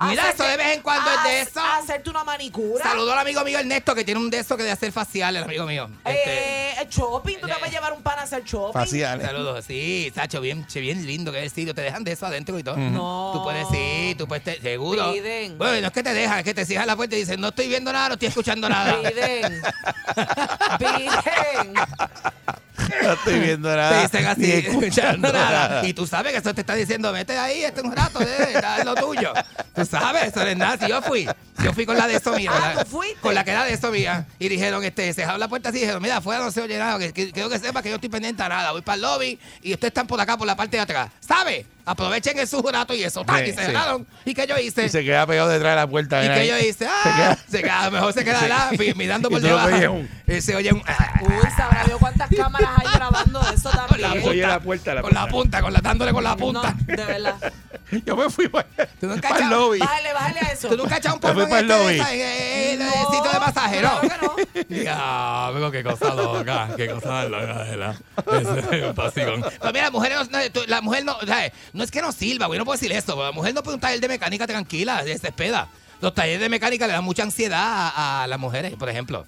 A 0.03 0.09
Mira, 0.09 0.29
eso 0.29 0.43
de 0.43 0.57
vez 0.57 0.75
en 0.75 0.81
cuando 0.81 1.09
es 1.11 1.23
de 1.23 1.29
a- 1.29 1.41
eso. 1.41 1.59
a 1.59 1.77
hacerte 1.77 2.09
una 2.09 2.23
manicura. 2.23 2.83
Saludo 2.83 3.13
al 3.13 3.19
amigo 3.19 3.43
mío 3.43 3.59
Ernesto 3.59 3.93
que 3.95 4.03
tiene 4.03 4.19
un 4.19 4.29
de 4.29 4.39
esos 4.39 4.55
que 4.57 4.63
de 4.63 4.71
hacer 4.71 4.91
faciales, 4.91 5.39
el 5.41 5.47
amigo 5.49 5.65
mío. 5.65 5.89
Este, 6.05 6.71
Eh, 6.81 6.87
shopping, 6.89 7.37
tú 7.39 7.47
te 7.47 7.53
puedes 7.55 7.71
llevar 7.73 7.93
un 7.93 8.01
pan 8.01 8.19
a 8.19 8.23
hacer 8.23 8.43
shopping. 8.43 8.73
Faciales. 8.73 9.25
Saludos, 9.25 9.63
sí, 9.65 10.11
Sacho, 10.13 10.41
bien, 10.41 10.65
che, 10.67 10.79
bien 10.79 11.05
lindo 11.05 11.31
que 11.31 11.39
es 11.39 11.43
el 11.45 11.51
sitio. 11.51 11.73
Te 11.73 11.81
dejan 11.81 12.03
de 12.03 12.11
eso 12.11 12.25
adentro 12.25 12.57
y 12.59 12.63
todo. 12.63 12.75
No. 12.77 13.31
Tú 13.33 13.43
puedes, 13.43 13.67
sí, 13.69 14.15
tú 14.17 14.27
puedes, 14.27 14.43
te- 14.43 14.59
seguro. 14.61 15.11
Piden. 15.13 15.57
Bueno, 15.57 15.79
no 15.81 15.87
es 15.87 15.93
que 15.93 16.03
te 16.03 16.13
dejan, 16.13 16.39
es 16.39 16.43
que 16.43 16.53
te 16.53 16.65
cierran 16.65 16.87
la 16.87 16.95
puerta 16.95 17.15
y 17.15 17.19
dicen, 17.19 17.39
no 17.39 17.49
estoy 17.49 17.67
viendo 17.67 17.91
nada, 17.93 18.09
no 18.09 18.13
estoy 18.15 18.27
escuchando 18.29 18.67
nada. 18.69 18.97
Piden. 19.01 19.61
Piden. 20.79 21.73
No 23.07 23.13
estoy 23.13 23.39
viendo 23.39 23.69
Te 23.69 23.75
nada. 23.75 24.01
dicen 24.01 24.21
ni 24.23 24.27
así, 24.27 24.51
escuchando 24.67 25.31
nada. 25.33 25.67
nada. 25.69 25.87
Y 25.87 25.93
tú 25.93 26.07
sabes 26.07 26.31
que 26.31 26.37
eso 26.39 26.53
te 26.53 26.61
está 26.61 26.75
diciendo, 26.75 27.11
vete 27.11 27.37
ahí, 27.37 27.63
este 27.63 27.81
un 27.81 27.91
rato, 27.95 28.21
eh, 28.21 28.53
da 28.61 28.83
lo 28.83 28.95
tuyo. 28.95 29.33
Tú 29.75 29.85
sabes, 29.85 30.23
eso 30.29 30.39
no 30.41 30.47
es 30.47 30.57
nada. 30.57 30.77
Si 30.77 30.87
yo 30.87 31.01
fui, 31.01 31.27
yo 31.63 31.73
fui 31.73 31.85
con 31.85 31.97
la 31.97 32.07
de 32.07 32.15
eso 32.15 32.33
mía. 32.35 32.51
Ah, 32.53 32.73
la- 32.75 32.83
¿tú 32.83 32.89
fuiste? 32.91 33.19
Con 33.21 33.33
la 33.35 33.43
que 33.43 33.51
era 33.51 33.65
de 33.65 33.73
eso 33.73 33.91
mía. 33.91 34.25
Y 34.39 34.49
dijeron, 34.49 34.83
este, 34.83 35.11
se 35.13 35.23
abrió 35.23 35.37
la 35.37 35.47
puerta 35.47 35.69
así 35.69 35.77
y 35.79 35.81
dijeron, 35.81 36.01
mira, 36.01 36.17
afuera 36.17 36.43
no 36.43 36.51
se 36.51 36.61
oye 36.61 36.77
nada. 36.77 36.97
Que, 36.99 37.11
que- 37.13 37.31
quiero 37.31 37.49
que 37.49 37.59
sepa 37.59 37.81
que 37.81 37.89
yo 37.89 37.95
estoy 37.95 38.09
pendiente 38.09 38.41
a 38.43 38.49
nada. 38.49 38.71
Voy 38.71 38.81
para 38.81 38.95
el 38.95 39.01
lobby 39.01 39.39
y 39.61 39.73
ustedes 39.73 39.89
están 39.91 40.07
por 40.07 40.19
acá, 40.21 40.37
por 40.37 40.47
la 40.47 40.55
parte 40.55 40.77
de 40.77 40.83
atrás. 40.83 41.09
¿Sabe? 41.19 41.65
Aprovechen 41.85 42.39
el 42.39 42.47
rato 42.71 42.93
y 42.93 43.03
eso. 43.03 43.25
Sí, 43.27 43.33
y 43.43 43.45
se 43.47 43.51
sí. 43.51 43.65
cerraron. 43.65 44.07
¿Y 44.23 44.33
qué 44.33 44.47
yo 44.47 44.57
hice? 44.57 44.85
Y 44.85 44.89
se 44.89 45.03
queda 45.03 45.27
pegado 45.27 45.49
detrás 45.49 45.71
de 45.73 45.75
la 45.75 45.87
puerta. 45.87 46.23
¿Y 46.23 46.27
qué 46.27 46.33
ahí. 46.33 46.47
yo 46.47 46.57
hice? 46.59 46.85
Se 46.85 46.87
¡Ah! 46.87 47.01
queda- 47.03 47.37
Se 47.49 47.61
queda, 47.61 47.89
mejor 47.91 48.13
se 48.13 48.23
queda 48.23 48.39
Sí. 48.43 48.47
la- 48.47 48.93
mirando 48.95 49.29
por 49.29 49.41
debajo. 49.41 49.67
oyes 49.67 49.89
un- 49.89 50.09
Y 50.27 50.41
se 50.41 50.55
oye 50.55 50.71
un... 50.71 50.81
ah, 50.87 51.19
Uy, 51.21 51.33
sabrá 51.57 51.83
Dios 51.85 51.99
cuántas 51.99 52.29
cámaras 52.35 52.69
hay 52.77 52.87
grabando 52.93 53.41
eso 53.53 53.69
Con 53.87 54.01
la 54.01 54.07
también. 54.09 54.29
Oye, 54.29 54.41
punta, 54.41 54.47
la 54.47 54.59
puerta, 54.61 54.93
la 54.95 55.01
con 55.01 55.13
la 55.13 55.27
punta, 55.27 55.61
con 55.61 55.73
la, 55.73 55.79
dándole 55.81 56.13
con 56.13 56.23
la 56.23 56.29
No, 56.31 56.37
punta. 56.37 56.73
de 56.85 56.95
verdad. 57.05 57.35
Yo 58.05 58.15
me 58.15 58.29
fui 58.29 58.47
para, 58.47 58.65
¿Tú 58.99 59.05
nunca 59.07 59.29
para 59.29 59.43
el 59.43 59.51
lobby. 59.51 59.79
Bájale, 59.79 60.13
bájale 60.13 60.39
a 60.39 60.51
eso. 60.53 60.67
¿Tú 60.69 60.77
nunca 60.77 60.93
has 60.95 60.99
echado 60.99 61.15
un 61.15 61.21
Me 61.21 61.27
fui 61.33 61.43
polvo 61.43 61.49
para 61.49 61.59
en 61.59 61.65
el 61.65 61.71
este 61.71 61.83
lobby. 61.83 62.19
en 62.21 62.81
el- 62.81 62.87
No, 62.87 63.11
sitio 63.11 63.31
de 63.31 63.39
masaje, 63.39 63.81
no? 63.81 63.99
claro 63.99 64.35
que 64.35 64.65
no. 64.77 64.83
Ya, 64.83 65.71
qué 65.71 65.83
cosa 65.83 66.13
loca, 66.15 66.69
qué 66.75 66.87
cosa 66.87 67.25
loca, 67.25 67.53
¿verdad? 67.53 67.95
Es 68.71 68.83
un 68.83 68.95
pasicón. 68.95 69.41
Pero 69.59 69.73
mira, 69.73 69.83
la 69.85 69.91
mujer 69.91 70.13
no, 70.15 70.23
no, 70.23 70.39
la 70.67 70.81
mujer 70.81 71.05
no, 71.05 71.17
¿sabes? 71.27 71.51
No 71.73 71.83
es 71.83 71.91
que 71.91 72.01
no 72.01 72.11
sirva, 72.11 72.45
güey, 72.45 72.59
no 72.59 72.65
puedo 72.65 72.79
decir 72.79 72.91
esto, 72.91 73.21
la 73.21 73.31
mujer 73.31 73.53
no 73.53 73.63
puede 73.63 73.75
un 73.75 73.81
taller 73.81 73.99
de 73.99 74.07
mecánica 74.07 74.47
tranquila, 74.47 75.03
desespera. 75.03 75.67
Los 76.01 76.13
talleres 76.13 76.41
de 76.41 76.49
mecánica 76.49 76.85
le 76.85 76.93
dan 76.93 77.03
mucha 77.03 77.23
ansiedad 77.23 77.91
a 77.95 78.25
las 78.27 78.39
mujeres, 78.39 78.75
por 78.75 78.89
ejemplo. 78.89 79.25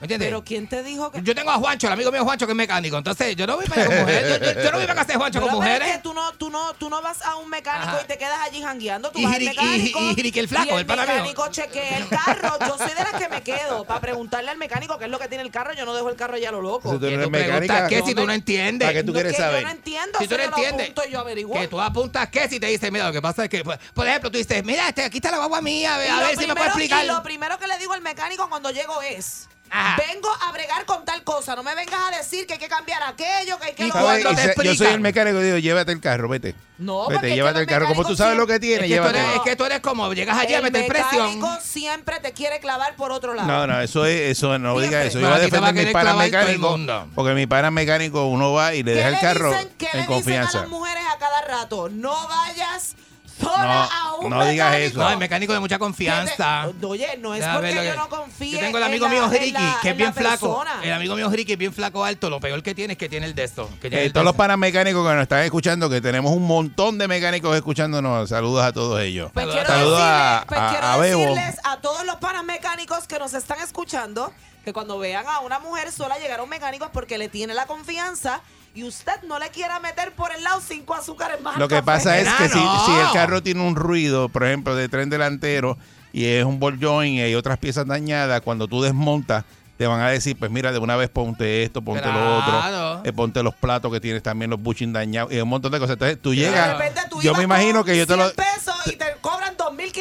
¿Me 0.00 0.04
entiendes? 0.04 0.28
Pero 0.28 0.44
¿quién 0.44 0.68
te 0.68 0.82
dijo 0.82 1.10
que.? 1.10 1.20
Yo 1.22 1.34
tengo 1.34 1.50
a 1.50 1.56
Juancho, 1.56 1.88
el 1.88 1.92
amigo 1.92 2.12
mío 2.12 2.22
Juancho, 2.24 2.46
que 2.46 2.52
es 2.52 2.56
mecánico. 2.56 2.96
Entonces, 2.96 3.34
yo 3.34 3.46
no 3.46 3.56
voy 3.56 3.66
para 3.66 3.84
con 3.86 3.98
mujeres. 3.98 4.38
Yo, 4.40 4.44
yo- 4.54 4.62
yo 4.62 4.70
no 4.70 4.76
voy 4.78 4.86
para 4.86 4.94
casa 5.00 5.12
de 5.12 5.18
Juancho 5.18 5.40
Pero, 5.40 5.52
con 5.52 5.60
pero 5.60 5.72
es 5.74 5.78
mujeres. 5.80 5.96
que 5.96 6.02
tú 6.02 6.14
no, 6.14 6.32
tú 6.34 6.50
no, 6.50 6.74
tú 6.74 6.88
no 6.88 7.02
vas 7.02 7.20
a 7.22 7.34
un 7.36 7.50
mecánico 7.50 7.88
Ajá. 7.90 8.00
y 8.04 8.06
te 8.06 8.16
quedas 8.16 8.38
allí 8.42 8.62
jangueando. 8.62 9.10
Tú 9.10 9.18
Y 9.18 9.24
vas 9.24 9.34
al 9.34 9.42
y- 9.42 9.46
mecánico. 9.46 10.00
y 10.00 10.38
el 10.38 10.48
flaco, 10.48 10.66
y 10.66 10.68
el 10.74 10.78
el 10.78 10.86
mío. 10.86 10.96
mecánico 10.96 11.48
chequea 11.50 11.98
el 11.98 12.08
carro. 12.08 12.58
Yo 12.60 12.78
soy 12.78 12.88
de 12.94 13.02
las 13.02 13.14
que 13.14 13.28
me 13.28 13.42
quedo 13.42 13.84
para 13.84 14.00
preguntarle 14.00 14.50
al 14.50 14.56
mecánico 14.58 14.98
qué 14.98 15.06
es 15.06 15.10
lo 15.10 15.18
que 15.18 15.26
tiene 15.28 15.42
el 15.42 15.50
carro. 15.50 15.72
Yo 15.74 15.84
no 15.84 15.94
dejo 15.94 16.08
el 16.10 16.16
carro 16.16 16.36
ya 16.36 16.50
a 16.50 16.52
lo 16.52 16.60
loco. 16.62 16.92
Si 16.92 16.98
tú 16.98 17.00
no 17.00 17.08
¿Qué 17.08 17.14
eres 17.14 17.24
tú 17.26 17.30
preguntas 17.32 17.60
mecánica, 17.60 17.88
qué 17.88 18.02
si 18.02 18.14
tú 18.14 18.24
no 18.26 18.32
entiendes? 18.32 18.86
¿Para 18.86 18.98
qué 18.98 19.04
tú 19.04 19.12
quieres 19.12 19.32
que 19.32 19.38
saber? 19.42 19.60
Yo 19.62 19.66
no 19.66 19.72
entiendo. 19.72 20.18
Si 20.20 20.28
tú 20.28 20.36
no 20.36 20.42
entiendes, 20.44 20.82
apunto 20.90 21.02
y 21.08 21.10
yo 21.12 21.18
averiguo. 21.20 21.54
Que 21.60 21.66
tú 21.68 21.80
apuntas 21.80 22.28
qué 22.28 22.48
si 22.48 22.60
te 22.60 22.66
dice, 22.68 22.90
mira, 22.92 23.06
lo 23.08 23.12
que 23.12 23.20
pasa 23.22 23.42
es 23.44 23.50
que, 23.50 23.64
por, 23.64 23.76
por 23.94 24.06
ejemplo, 24.06 24.30
tú 24.30 24.38
dices, 24.38 24.62
mira, 24.64 24.88
este, 24.88 25.02
aquí 25.04 25.18
está 25.18 25.32
la 25.32 25.38
guagua 25.38 25.60
mía, 25.60 25.96
a 25.96 25.98
ver, 25.98 26.08
si 26.08 26.46
me 26.46 26.54
puede 26.54 26.54
primero- 26.54 26.64
explicar. 26.66 27.04
Y 27.04 27.08
lo 27.08 27.22
primero 27.22 27.58
que 27.58 27.66
le 27.66 27.78
digo 27.78 27.92
al 27.94 28.00
mecánico 28.02 28.48
cuando 28.48 28.70
llego 28.70 29.02
es. 29.02 29.48
Ajá. 29.70 30.02
Vengo 30.06 30.28
a 30.40 30.52
bregar 30.52 30.84
con 30.86 31.04
tal 31.04 31.22
cosa. 31.24 31.54
No 31.56 31.62
me 31.62 31.74
vengas 31.74 32.00
a 32.12 32.16
decir 32.16 32.46
que 32.46 32.54
hay 32.54 32.58
que 32.58 32.68
cambiar 32.68 33.02
aquello, 33.02 33.58
que 33.58 33.66
hay 33.66 33.74
que 33.74 33.84
Y 33.84 33.86
lo 33.88 33.92
cuando 33.92 34.30
te 34.34 34.64
yo 34.64 34.74
soy 34.74 34.86
el 34.88 35.00
mecánico 35.00 35.40
y 35.40 35.44
digo, 35.44 35.58
llévate 35.58 35.92
el 35.92 36.00
carro, 36.00 36.28
vete. 36.28 36.54
No, 36.78 37.08
Vete, 37.08 37.14
porque 37.14 37.34
llévate 37.34 37.60
el 37.60 37.66
carro. 37.66 37.86
Como 37.86 38.02
tú 38.02 38.10
mecánicos 38.10 38.18
sabes 38.18 38.36
lo 38.38 38.46
que 38.46 38.52
siempre- 38.58 38.68
tiene, 38.68 38.74
es, 38.74 38.80
que 38.82 38.86
tú 38.88 39.02
llévatelo. 39.02 39.24
eres, 39.24 39.36
es 39.36 39.42
que 39.42 39.56
tú 39.56 39.64
eres 39.64 39.80
como, 39.80 40.12
llegas 40.12 40.38
allí 40.38 40.54
a 40.54 40.58
el 40.58 40.62
meter 40.62 40.86
presión. 40.86 41.34
mecánico 41.40 41.48
siempre 41.62 42.20
te 42.20 42.32
quiere 42.32 42.60
clavar 42.60 42.94
por 42.96 43.10
otro 43.10 43.34
lado. 43.34 43.48
No, 43.48 43.66
no, 43.66 43.80
eso 43.80 44.06
es, 44.06 44.30
eso 44.38 44.58
no 44.58 44.78
digas 44.78 45.06
eso. 45.06 45.18
Yo 45.18 45.26
voy 45.28 45.36
a 45.36 45.40
defender 45.40 45.76
el 45.76 46.16
mecánicos. 46.16 46.70
mundo. 46.70 47.08
Porque 47.16 47.34
mi 47.34 47.46
pana 47.46 47.70
mecánico, 47.72 48.26
uno 48.26 48.52
va 48.52 48.74
y 48.74 48.82
le 48.84 48.92
¿Qué 48.92 48.96
deja 48.98 49.08
el 49.08 49.18
carro 49.18 49.50
dicen, 49.52 49.70
¿qué 49.76 49.86
en 49.86 49.90
le 49.92 49.98
dicen 49.98 50.02
a 50.02 50.06
confianza. 50.14 50.60
las 50.60 50.68
mujeres 50.68 51.02
a 51.12 51.18
cada 51.18 51.40
rato? 51.42 51.88
No 51.88 52.14
vayas 52.28 52.94
sola 53.38 53.84
a 53.90 54.14
un 54.16 54.30
no 54.30 54.44
digas 54.46 54.70
mecánico. 54.70 54.90
eso. 54.90 54.98
No, 54.98 55.10
el 55.10 55.18
mecánico 55.18 55.52
de 55.52 55.60
mucha 55.60 55.78
confianza. 55.78 56.68
Te- 56.80 56.86
Oye, 56.86 57.16
no 57.18 57.34
es 57.34 57.44
porque 57.46 57.74
yo 57.74 57.96
no 57.96 58.08
confíe 58.08 58.50
Yo 58.52 58.58
tengo 58.60 58.78
el 58.78 58.84
amigo 58.84 59.06
la- 59.06 59.12
mío 59.12 59.28
Ricky, 59.28 59.50
la- 59.52 59.78
que 59.80 59.88
es 59.88 59.92
en 59.92 59.96
bien 59.96 60.08
la 60.08 60.12
flaco. 60.12 60.64
El 60.82 60.92
amigo 60.92 61.14
mío 61.16 61.30
Ricky 61.30 61.52
es 61.52 61.58
bien 61.58 61.72
flaco 61.72 62.04
alto. 62.04 62.28
Lo 62.30 62.40
peor 62.40 62.62
que 62.62 62.74
tiene 62.74 62.92
es 62.94 62.98
que 62.98 63.08
tiene 63.08 63.26
el 63.26 63.34
de 63.34 63.44
esto. 63.44 63.68
Que 63.80 63.88
tiene 63.88 64.02
Eh, 64.02 64.06
el 64.06 64.12
todos 64.12 64.22
de 64.22 64.24
los 64.24 64.32
esto. 64.32 64.38
panas 64.38 64.58
mecánicos 64.58 65.06
que 65.06 65.14
nos 65.14 65.22
están 65.22 65.42
escuchando, 65.44 65.88
que 65.90 66.00
tenemos 66.00 66.32
un 66.32 66.46
montón 66.46 66.98
de 66.98 67.08
mecánicos 67.08 67.54
escuchándonos, 67.56 68.28
saludos 68.28 68.64
a 68.64 68.72
todos 68.72 69.00
ellos. 69.00 69.30
Pues 69.32 69.46
quiero, 69.46 69.66
Saludos 69.66 69.98
decirles, 69.98 70.14
a, 70.20 70.44
pues 70.48 70.60
a- 70.60 70.68
quiero 70.70 70.86
a 70.86 70.96
Bebo. 70.96 71.20
decirles 71.20 71.56
a 71.64 71.76
todos 71.80 72.04
los 72.04 72.16
panas 72.16 72.44
mecánicos 72.44 73.06
que 73.06 73.18
nos 73.18 73.34
están 73.34 73.60
escuchando 73.60 74.32
que 74.64 74.72
cuando 74.72 74.98
vean 74.98 75.24
a 75.26 75.40
una 75.40 75.58
mujer 75.60 75.90
sola 75.92 76.18
llegar 76.18 76.40
a 76.40 76.42
un 76.42 76.48
mecánico 76.50 76.84
es 76.84 76.90
porque 76.90 77.16
le 77.16 77.28
tiene 77.28 77.54
la 77.54 77.66
confianza 77.66 78.40
y 78.74 78.84
usted 78.84 79.22
no 79.26 79.38
le 79.38 79.48
quiera 79.50 79.80
meter 79.80 80.12
por 80.12 80.32
el 80.32 80.42
lado 80.44 80.60
cinco 80.66 80.94
azúcares 80.94 81.40
más. 81.40 81.56
Lo 81.56 81.68
que 81.68 81.76
café. 81.76 81.86
pasa 81.86 82.18
es 82.18 82.28
que 82.34 82.48
si, 82.48 82.58
no. 82.58 82.86
si 82.86 82.92
el 82.92 83.10
carro 83.12 83.42
tiene 83.42 83.66
un 83.66 83.74
ruido, 83.76 84.28
por 84.28 84.44
ejemplo, 84.44 84.74
de 84.76 84.88
tren 84.88 85.10
delantero 85.10 85.76
y 86.12 86.24
es 86.26 86.44
un 86.44 86.58
ball 86.60 86.78
joint 86.80 87.16
y 87.18 87.20
hay 87.20 87.34
otras 87.34 87.58
piezas 87.58 87.86
dañadas, 87.86 88.40
cuando 88.42 88.68
tú 88.68 88.82
desmontas, 88.82 89.44
te 89.76 89.86
van 89.86 90.00
a 90.00 90.08
decir, 90.08 90.36
pues 90.36 90.50
mira, 90.50 90.72
de 90.72 90.78
una 90.78 90.96
vez 90.96 91.08
ponte 91.08 91.62
esto, 91.62 91.82
ponte 91.82 92.04
lo 92.04 92.12
Claro. 92.12 92.38
otro, 92.38 93.00
eh, 93.04 93.12
ponte 93.12 93.42
los 93.44 93.54
platos 93.54 93.92
que 93.92 94.00
tienes 94.00 94.22
también, 94.24 94.50
los 94.50 94.60
bushing 94.60 94.92
dañados 94.92 95.32
y 95.32 95.38
un 95.40 95.48
montón 95.48 95.70
de 95.70 95.78
cosas. 95.78 95.94
Entonces 95.94 96.20
tú 96.20 96.34
llegas, 96.34 96.76
tú 97.08 97.22
yo 97.22 97.32
me 97.34 97.44
imagino 97.44 97.84
que 97.84 97.96
yo 97.96 98.04
te 98.06 98.16
lo... 98.16 98.24
100 98.24 98.34
pesos 98.36 98.48
y 98.48 98.56
te 98.56 98.56
cobran 98.58 98.67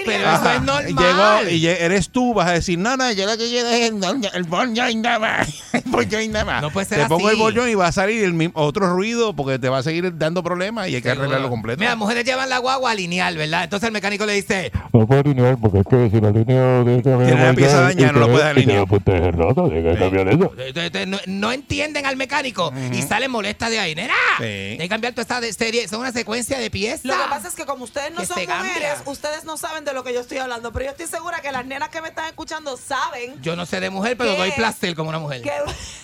2.500. 0.07 0.17
Pero 0.17 0.31
eso 0.33 0.51
es 0.51 0.61
normal. 0.61 1.45
Llegó, 1.45 1.49
y 1.55 1.67
eres 1.67 2.09
tú, 2.09 2.33
vas 2.33 2.47
a 2.47 2.53
decir, 2.53 2.77
no, 2.79 2.97
no, 2.97 3.11
yo 3.11 3.25
lo 3.25 3.37
que 3.37 3.47
quiero 3.47 3.69
es 3.69 3.89
el, 3.91 4.29
el 4.33 4.43
ball 4.43 4.73
joint 4.75 5.03
nada 5.03 5.19
más. 5.19 5.47
El 5.77 5.83
ball 5.91 6.07
joint 6.09 6.33
nada 6.33 6.45
más. 6.45 6.61
No 6.61 6.71
puede 6.71 6.85
ser 6.87 6.99
Te 6.99 7.05
pongo 7.07 7.27
así. 7.27 7.35
el 7.37 7.41
ball 7.41 7.53
joint 7.55 7.71
y 7.71 7.75
va 7.75 7.87
a 7.87 7.91
salir 7.91 8.23
el 8.23 8.33
mismo, 8.33 8.53
otro 8.61 8.89
ruido 8.93 9.33
porque 9.35 9.59
te 9.59 9.69
va 9.69 9.77
a 9.79 9.83
seguir 9.83 10.17
dando 10.17 10.41
problemas 10.43 10.89
y 10.89 10.95
hay 10.95 11.01
que 11.01 11.09
Seguro. 11.09 11.23
arreglarlo 11.25 11.49
completo. 11.49 11.79
Mira, 11.79 11.95
mujeres 11.95 12.25
llevan 12.25 12.49
la 12.49 12.57
guagua 12.57 12.93
lineal, 12.95 13.37
¿verdad? 13.37 13.63
Entonces 13.65 13.87
el 13.87 13.93
mecánico 13.93 14.25
le 14.25 14.33
dice, 14.33 14.71
No 14.93 15.05
puedo 15.07 15.21
alinear 15.21 15.57
porque 15.61 15.79
es 15.79 15.85
que 15.87 16.09
si 16.09 16.19
la 16.21 16.31
línea 16.31 16.81
tiene 16.83 16.97
que 17.03 17.09
cambiar 17.09 17.27
Tiene 17.29 17.43
la 17.43 17.49
el 17.51 17.55
pieza 17.55 17.81
dañada, 17.81 18.09
y 18.09 18.13
no 18.13 18.19
lo 18.19 18.25
que- 18.25 18.31
puedes 18.31 18.47
y 18.47 18.49
alinear. 18.49 18.79
la 18.81 18.85
punta 18.85 19.17
es 19.17 19.35
rota, 19.35 19.63
tiene 19.69 19.93
que 19.93 19.99
cambiar 19.99 20.27
eso. 20.27 20.47
"Te- 20.57 20.73
te- 20.73 20.89
te- 20.89 21.05
no, 21.05 21.17
no 21.27 21.51
entienden 21.51 22.05
al 22.05 22.17
mecánico 22.17 22.73
y 22.91 23.01
salen 23.03 23.31
molestas 23.31 23.69
de 23.69 23.79
ahí. 23.79 23.95
¡Nena! 23.95 24.13
Sí. 24.39 24.43
Hay 24.43 24.77
que 24.77 24.89
cambiar 24.89 25.13
toda 25.13 25.21
esta 25.21 25.41
de- 25.41 25.53
serie. 25.53 25.87
Son 25.87 25.99
una 26.01 26.11
secuencia 26.11 26.57
de 26.59 26.69
piezas. 26.69 27.05
Lo 27.05 27.13
que 27.13 27.29
pasa 27.29 27.47
es 27.47 27.55
que 27.55 27.65
como 27.65 27.83
ustedes 27.83 28.11
no 28.11 28.25
son 28.25 28.35
cambia. 28.45 28.57
mujeres, 28.63 28.93
ustedes 29.05 29.43
no 29.45 29.57
saben 29.57 29.85
de 29.85 29.93
lo 29.93 29.96
que 30.03 30.13
yo 30.13 30.21
estoy 30.21 30.37
hablando, 30.37 30.71
pero 30.71 30.85
yo 30.85 30.91
estoy 30.91 31.07
segura 31.07 31.39
que 31.41 31.51
las 31.51 31.65
nenas 31.65 31.89
que 31.89 32.01
me 32.01 32.09
están 32.09 32.25
escuchando 32.25 32.77
saben 32.77 33.41
Yo 33.41 33.55
no 33.55 33.65
sé 33.65 33.79
de 33.79 33.89
mujer, 33.89 34.17
pero 34.17 34.35
doy 34.35 34.51
placer 34.51 34.95
como 34.95 35.09
una 35.09 35.19
mujer. 35.19 35.41
que, 35.41 35.51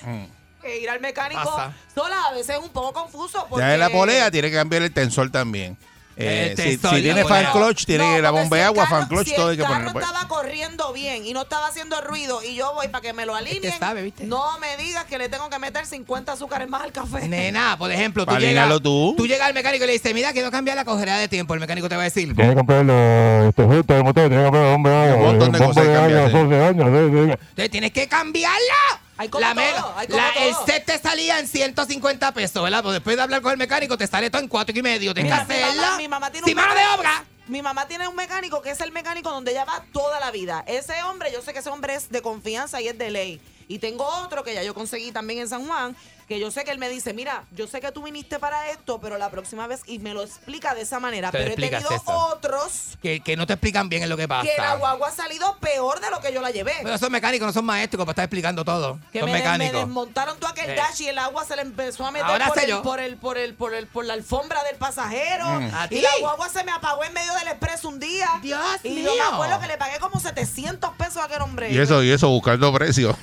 Mm. 0.05 0.25
que 0.61 0.79
ir 0.79 0.89
al 0.89 0.99
mecánico 1.01 1.43
Pasa. 1.43 1.73
sola 1.93 2.15
a 2.29 2.33
veces 2.33 2.57
es 2.57 2.61
un 2.63 2.69
poco 2.69 2.93
confuso. 2.93 3.45
Porque... 3.49 3.65
Ya 3.65 3.73
en 3.73 3.79
la 3.79 3.89
polea 3.89 4.29
tiene 4.31 4.49
que 4.49 4.55
cambiar 4.57 4.81
el 4.83 4.93
tensor 4.93 5.29
también. 5.31 5.77
Eh, 6.15 6.53
El 6.55 6.57
si, 6.57 6.77
si 6.77 7.01
tiene 7.01 7.23
fan 7.25 7.45
clutch, 7.51 7.85
tiene 7.85 8.17
No, 8.17 8.21
la 8.21 8.29
bomba 8.31 8.55
de 8.57 8.61
el 8.63 8.67
agua, 8.67 8.83
carro- 8.85 8.99
fan 8.99 9.07
clutch, 9.09 9.27
si 9.29 9.35
todo 9.35 9.47
hay 9.47 9.51
el 9.53 9.57
que 9.57 9.63
carro 9.63 9.73
ponerlo. 9.75 9.93
pues. 9.93 10.05
estaba 10.05 10.27
corriendo 10.27 10.93
bien 10.93 11.25
y 11.25 11.33
no 11.33 11.41
estaba 11.41 11.67
haciendo 11.67 11.99
ruido 12.01 12.43
y 12.43 12.53
yo 12.55 12.71
voy 12.75 12.87
para 12.89 13.01
que 13.01 13.13
me 13.13 13.25
lo 13.25 13.35
alineen, 13.35 13.77
sabe, 13.79 14.03
¿viste? 14.03 14.25
no 14.25 14.57
me 14.59 14.77
digas 14.77 15.05
que 15.05 15.17
le 15.17 15.27
tengo 15.29 15.49
que 15.49 15.57
meter 15.59 15.85
50 15.85 16.33
azúcares 16.33 16.69
más 16.69 16.83
al 16.83 16.91
café. 16.91 17.27
Nena, 17.27 17.75
por 17.77 17.91
ejemplo, 17.91 18.25
tú 18.25 18.35
llegas, 18.37 18.69
tú. 18.81 19.15
tú 19.17 19.25
llegas 19.27 19.47
al 19.47 19.53
mecánico 19.53 19.83
y 19.85 19.87
le 19.87 19.93
dices, 19.93 20.13
mira, 20.13 20.33
quiero 20.33 20.51
cambiar 20.51 20.75
la 20.77 20.85
cogerera 20.85 21.17
de 21.17 21.27
tiempo. 21.27 21.53
El 21.55 21.59
mecánico 21.59 21.89
te 21.89 21.95
va 21.95 22.01
a 22.01 22.05
decir, 22.05 22.35
Tiene 22.35 22.51
que 22.51 22.55
comprar 22.57 22.85
los 22.85 23.49
este, 23.49 23.63
justo 23.63 23.93
de 23.93 24.03
motor, 24.03 24.27
tiene 24.29 24.43
que 24.43 24.49
comprar 24.49 24.71
bomba 24.71 24.89
de 24.91 24.95
agua, 25.11 25.15
Un 25.15 25.23
montón 25.37 25.51
de 25.51 25.57
cosas 25.59 25.85
de 25.87 25.97
años. 25.97 26.31
Entonces 26.33 27.69
tienes 27.71 27.91
que 27.91 28.07
cambiarla. 28.07 29.01
Hay 29.17 29.29
como 29.29 29.41
La 29.41 29.53
todo, 29.53 29.63
mega- 29.63 29.93
hay 29.99 30.07
como 30.07 30.19
la- 30.19 30.29
el 30.31 30.53
todo. 30.53 30.65
set 30.65 30.85
te 30.85 30.97
salía 30.99 31.39
en 31.39 31.47
150 31.47 32.33
pesos, 32.33 32.63
¿verdad? 32.63 32.81
Pues 32.81 32.93
después 32.93 33.15
de 33.15 33.21
hablar 33.21 33.41
con 33.41 33.51
el 33.51 33.57
mecánico 33.57 33.97
te 33.97 34.07
sale 34.07 34.29
todo 34.29 34.41
en 34.41 34.47
cuatro 34.47 34.77
y 34.77 34.81
medio. 34.81 35.13
Tienes 35.13 35.31
Mira, 35.31 35.45
que 35.45 35.53
mi 35.53 35.59
hacerla. 35.61 35.81
mamá, 35.83 35.97
mi 35.97 36.07
mamá 36.07 36.31
tiene 36.31 36.47
sin 36.47 36.57
un 36.57 36.63
mano 36.65 36.75
de 36.79 36.85
obra. 36.97 37.25
Mi 37.47 37.61
mamá 37.61 37.87
tiene 37.87 38.07
un 38.07 38.15
mecánico 38.15 38.61
que 38.61 38.71
es 38.71 38.79
el 38.81 38.91
mecánico 38.91 39.29
donde 39.29 39.51
ella 39.51 39.65
va 39.65 39.83
toda 39.91 40.19
la 40.19 40.31
vida. 40.31 40.63
Ese 40.65 41.03
hombre, 41.03 41.31
yo 41.31 41.41
sé 41.41 41.53
que 41.53 41.59
ese 41.59 41.69
hombre 41.69 41.93
es 41.95 42.09
de 42.09 42.21
confianza 42.21 42.81
y 42.81 42.87
es 42.87 42.97
de 42.97 43.11
ley. 43.11 43.41
Y 43.67 43.79
tengo 43.79 44.05
otro 44.05 44.43
que 44.43 44.53
ya 44.53 44.63
yo 44.63 44.73
conseguí 44.73 45.11
también 45.11 45.39
en 45.41 45.49
San 45.49 45.65
Juan, 45.67 45.95
que 46.33 46.39
yo 46.39 46.49
sé 46.51 46.63
que 46.63 46.71
él 46.71 46.79
me 46.79 46.89
dice, 46.89 47.13
mira, 47.13 47.43
yo 47.51 47.67
sé 47.67 47.79
que 47.79 47.91
tú 47.91 48.03
viniste 48.03 48.39
para 48.39 48.69
esto, 48.71 48.99
pero 48.99 49.17
la 49.17 49.29
próxima 49.29 49.67
vez, 49.67 49.81
y 49.85 49.99
me 49.99 50.13
lo 50.13 50.23
explica 50.23 50.73
de 50.73 50.81
esa 50.81 50.99
manera. 50.99 51.29
Te 51.31 51.37
pero 51.37 51.51
he 51.51 51.55
tenido 51.55 51.89
eso. 51.91 52.01
otros 52.05 52.97
Que, 53.01 53.19
que 53.19 53.35
no 53.37 53.45
te 53.45 53.53
explican 53.53 53.87
bien 53.89 54.03
en 54.03 54.09
lo 54.09 54.17
que 54.17 54.27
pasa. 54.27 54.49
que 54.49 54.59
la 54.61 54.75
guagua 54.75 55.09
ha 55.09 55.11
salido 55.11 55.57
peor 55.59 55.99
de 55.99 56.09
lo 56.09 56.19
que 56.21 56.33
yo 56.33 56.41
la 56.41 56.51
llevé. 56.51 56.73
Pero 56.81 56.95
esos 56.95 57.09
mecánicos 57.09 57.45
no 57.45 57.53
son 57.53 57.65
maestros 57.65 57.99
para 58.03 58.11
estar 58.11 58.25
explicando 58.25 58.65
todo. 58.65 58.99
que 59.11 59.19
son 59.19 59.27
me, 59.27 59.33
me 59.33 59.39
mecánicos. 59.39 59.79
desmontaron 59.81 60.39
todo 60.39 60.49
aquel 60.49 60.71
Eh. 60.71 60.75
dash 60.75 61.01
y 61.01 61.07
el 61.09 61.17
agua 61.19 61.45
se 61.45 61.55
le 61.55 61.61
empezó 61.61 62.05
a 62.05 62.11
meter 62.11 62.41
por 62.47 62.57
sé 62.57 62.63
el, 62.63 62.69
yo. 62.69 62.81
por, 62.81 62.99
el, 62.99 63.17
por, 63.17 63.37
el, 63.37 63.53
por, 63.53 63.73
el, 63.73 63.87
por 63.87 64.05
la 64.05 64.13
alfombra 64.13 64.63
del 64.63 64.77
pasajero. 64.77 65.45
Mm. 65.45 65.71
¿A 65.75 65.87
Y 65.91 66.01
la 66.01 66.09
guagua 66.19 66.49
se 66.49 66.63
me 66.63 66.71
apagó 66.71 67.03
en 67.03 67.13
medio 67.13 67.33
del 67.35 67.47
expreso 67.49 67.89
un 67.89 67.99
día. 67.99 68.27
Dios 68.41 68.59
y 68.83 68.89
mío. 68.89 69.11
yo 69.11 69.15
me 69.15 69.35
acuerdo 69.35 69.59
que 69.59 69.67
le 69.67 69.77
pagué 69.77 69.99
como 69.99 70.19
700 70.19 70.91
pesos 70.95 71.17
a 71.17 71.25
aquel 71.25 71.41
hombre. 71.41 71.71
Y 71.71 71.77
eso, 71.77 72.01
y 72.03 72.09
eso, 72.11 72.29
buscando 72.29 72.73
precios. 72.73 73.15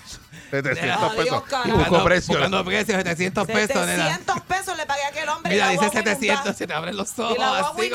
700 0.51 0.81
Adiós, 0.99 1.15
pesos. 1.17 1.43
carajo. 1.45 1.79
Busco 1.79 2.05
precios. 2.05 2.29
Buscando 2.29 2.65
precios, 2.65 2.97
700 2.99 3.47
pesos, 3.47 3.87
nena. 3.87 4.05
700 4.05 4.41
pesos 4.43 4.77
le 4.77 4.87
pagué 4.87 5.03
a 5.05 5.09
aquel 5.09 5.29
hombre. 5.29 5.51
y 5.53 5.55
Mira, 5.55 5.67
la 5.67 5.73
dice 5.73 5.85
guagua 5.87 6.01
700, 6.03 6.25
inundada. 6.29 6.55
se 6.55 6.67
te 6.67 6.73
abren 6.75 6.97
los 6.97 7.19
ojos. 7.19 7.37
Y 7.37 7.41
la 7.41 7.59
así. 7.59 7.91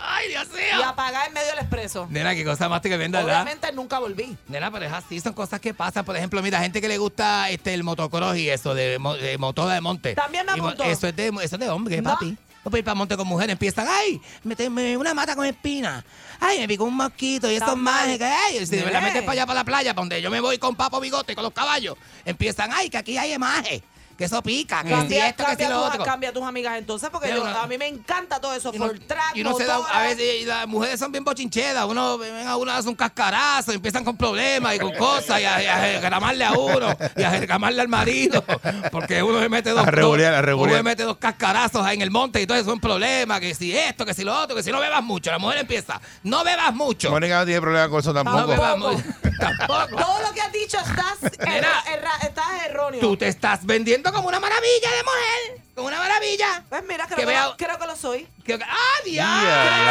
Ay, 0.00 0.28
Dios 0.28 0.48
Y 0.52 0.76
mío. 0.76 0.84
apagada 0.86 1.26
en 1.26 1.32
medio 1.34 1.46
del 1.48 1.58
expreso. 1.58 2.06
Nena, 2.10 2.34
qué 2.34 2.44
cosa 2.44 2.68
más 2.68 2.82
tremenda, 2.82 3.20
¿verdad? 3.22 3.42
Obviamente 3.42 3.72
nunca 3.72 3.98
volví. 3.98 4.36
Nena, 4.48 4.70
pero 4.70 4.84
es 4.86 4.92
así, 4.92 5.20
son 5.20 5.32
cosas 5.32 5.60
que 5.60 5.74
pasan. 5.74 6.04
Por 6.04 6.16
ejemplo, 6.16 6.42
mira, 6.42 6.60
gente 6.60 6.80
que 6.80 6.88
le 6.88 6.98
gusta 6.98 7.48
este 7.50 7.74
el 7.74 7.84
motocross 7.84 8.36
y 8.36 8.48
eso, 8.50 8.74
de, 8.74 8.98
de 9.20 9.38
motora 9.38 9.74
de 9.74 9.80
monte. 9.80 10.14
También 10.14 10.46
me 10.46 10.52
Y 10.56 10.60
apuntó. 10.60 10.84
Eso 10.84 11.06
es 11.08 11.16
de, 11.16 11.28
eso 11.28 11.56
es 11.56 11.58
de 11.58 11.68
hombre, 11.70 12.00
No. 12.00 12.10
papi. 12.10 12.36
No 12.64 12.70
puedes 12.70 12.80
ir 12.80 12.84
para 12.84 12.94
monte 12.94 13.16
con 13.16 13.28
mujeres, 13.28 13.52
empiezan, 13.52 13.86
ay, 13.88 14.20
meterme 14.42 14.96
una 14.96 15.12
mata 15.12 15.36
con 15.36 15.44
espina. 15.44 16.02
Ay, 16.40 16.60
me 16.60 16.68
picó 16.68 16.84
un 16.84 16.96
mosquito 16.96 17.50
y 17.50 17.56
eso 17.56 17.72
es 17.72 17.76
mágico. 17.76 18.24
Ay, 18.24 18.64
si 18.66 18.76
me 18.76 18.90
la 18.90 19.02
metes 19.02 19.22
para 19.22 19.32
allá, 19.32 19.46
para 19.46 19.60
la 19.60 19.64
playa, 19.64 19.94
para 19.94 20.02
donde 20.02 20.22
yo 20.22 20.30
me 20.30 20.40
voy 20.40 20.56
con 20.58 20.74
papo 20.74 20.98
bigote, 20.98 21.34
con 21.34 21.44
los 21.44 21.52
caballos, 21.52 21.96
empiezan, 22.24 22.70
ay, 22.72 22.88
que 22.88 22.96
aquí 22.96 23.18
hay 23.18 23.32
emaje. 23.32 23.82
Que 24.16 24.24
eso 24.24 24.42
pica, 24.42 24.82
que 24.82 24.88
si 24.90 24.94
Cambia, 24.94 25.28
esto, 25.28 25.44
que 25.46 25.56
si 25.64 25.68
lo 25.70 25.78
tus- 25.84 25.88
otro. 25.94 26.04
cambia 26.04 26.30
a 26.30 26.32
tus 26.32 26.42
amigas 26.44 26.78
entonces, 26.78 27.10
porque 27.10 27.28
yo- 27.30 27.44
no- 27.44 27.58
a 27.58 27.66
mí 27.66 27.76
me 27.78 27.86
encanta 27.88 28.40
todo 28.40 28.54
eso. 28.54 28.72
For 28.72 28.98
track, 28.98 29.34
Y 29.36 29.40
uno 29.40 29.56
se 29.56 29.64
da, 29.64 29.76
a 29.76 30.02
veces 30.02 30.42
y 30.42 30.44
las 30.44 30.66
mujeres 30.66 30.98
son 31.00 31.10
bien 31.12 31.24
bochincheras, 31.24 31.84
uno 31.86 32.16
ven 32.18 32.46
a 32.46 32.56
uno 32.56 32.72
hace 32.72 32.88
un 32.88 32.94
cascarazo, 32.94 33.72
y 33.72 33.76
empiezan 33.76 34.04
con 34.04 34.16
problemas 34.16 34.74
y 34.74 34.78
con 34.78 34.92
cosas, 34.94 35.40
y 35.40 35.44
a, 35.44 35.62
y 35.62 35.66
a 35.66 35.92
reclamarle 35.94 36.44
a 36.44 36.52
uno, 36.52 36.96
y 37.16 37.22
a 37.22 37.30
reclamarle 37.30 37.80
al 37.80 37.88
marido, 37.88 38.44
porque 38.92 39.22
uno 39.22 39.40
se 39.40 39.48
mete 39.48 39.70
dos, 39.70 39.86
A 39.86 39.90
revolear, 39.90 40.48
a 40.48 40.54
uno 40.56 40.72
se 40.74 40.82
mete 40.82 41.02
dos 41.02 41.16
cascarazos 41.18 41.84
ahí 41.84 41.96
en 41.96 42.02
el 42.02 42.10
monte 42.10 42.40
y 42.40 42.46
todo 42.46 42.56
eso 42.58 42.68
es 42.70 42.74
un 42.74 42.80
problema, 42.80 43.40
que 43.40 43.54
si 43.54 43.76
esto, 43.76 44.04
que 44.06 44.14
si 44.14 44.24
lo 44.24 44.36
otro, 44.38 44.54
que 44.56 44.62
si 44.62 44.70
no 44.70 44.80
bebas 44.80 45.02
mucho, 45.02 45.30
la 45.30 45.38
mujer 45.38 45.58
empieza, 45.58 46.00
no 46.22 46.44
bebas 46.44 46.74
mucho. 46.74 47.10
Mónica 47.10 47.38
no 47.40 47.44
tiene 47.44 47.60
problema 47.60 47.88
con 47.88 48.00
eso 48.00 48.12
No 48.12 48.22
tampoco. 48.22 48.46
bebas 48.48 48.78
mucho. 48.78 49.02
Tampoco. 49.34 49.96
Todo 49.96 50.22
lo 50.22 50.32
que 50.32 50.40
has 50.40 50.52
dicho 50.52 50.78
estás, 50.78 51.18
Mira. 51.40 51.82
estás 52.22 52.46
erróneo. 52.66 53.00
Tú 53.00 53.16
te 53.16 53.26
estás 53.26 53.66
vendiendo 53.66 54.03
como 54.12 54.28
una 54.28 54.40
maravilla 54.40 54.90
de 54.90 55.02
mujer, 55.02 55.62
como 55.74 55.88
una 55.88 55.98
maravilla. 55.98 56.64
Pues 56.68 56.82
mira, 56.88 57.06
creo 57.06 57.26
Que 57.28 57.34
lo, 57.34 57.56
creo 57.56 57.78
que 57.78 57.86
lo 57.86 57.96
soy. 57.96 58.26
Que- 58.44 58.54
¡Ah, 58.62 59.00
diablo! 59.04 59.84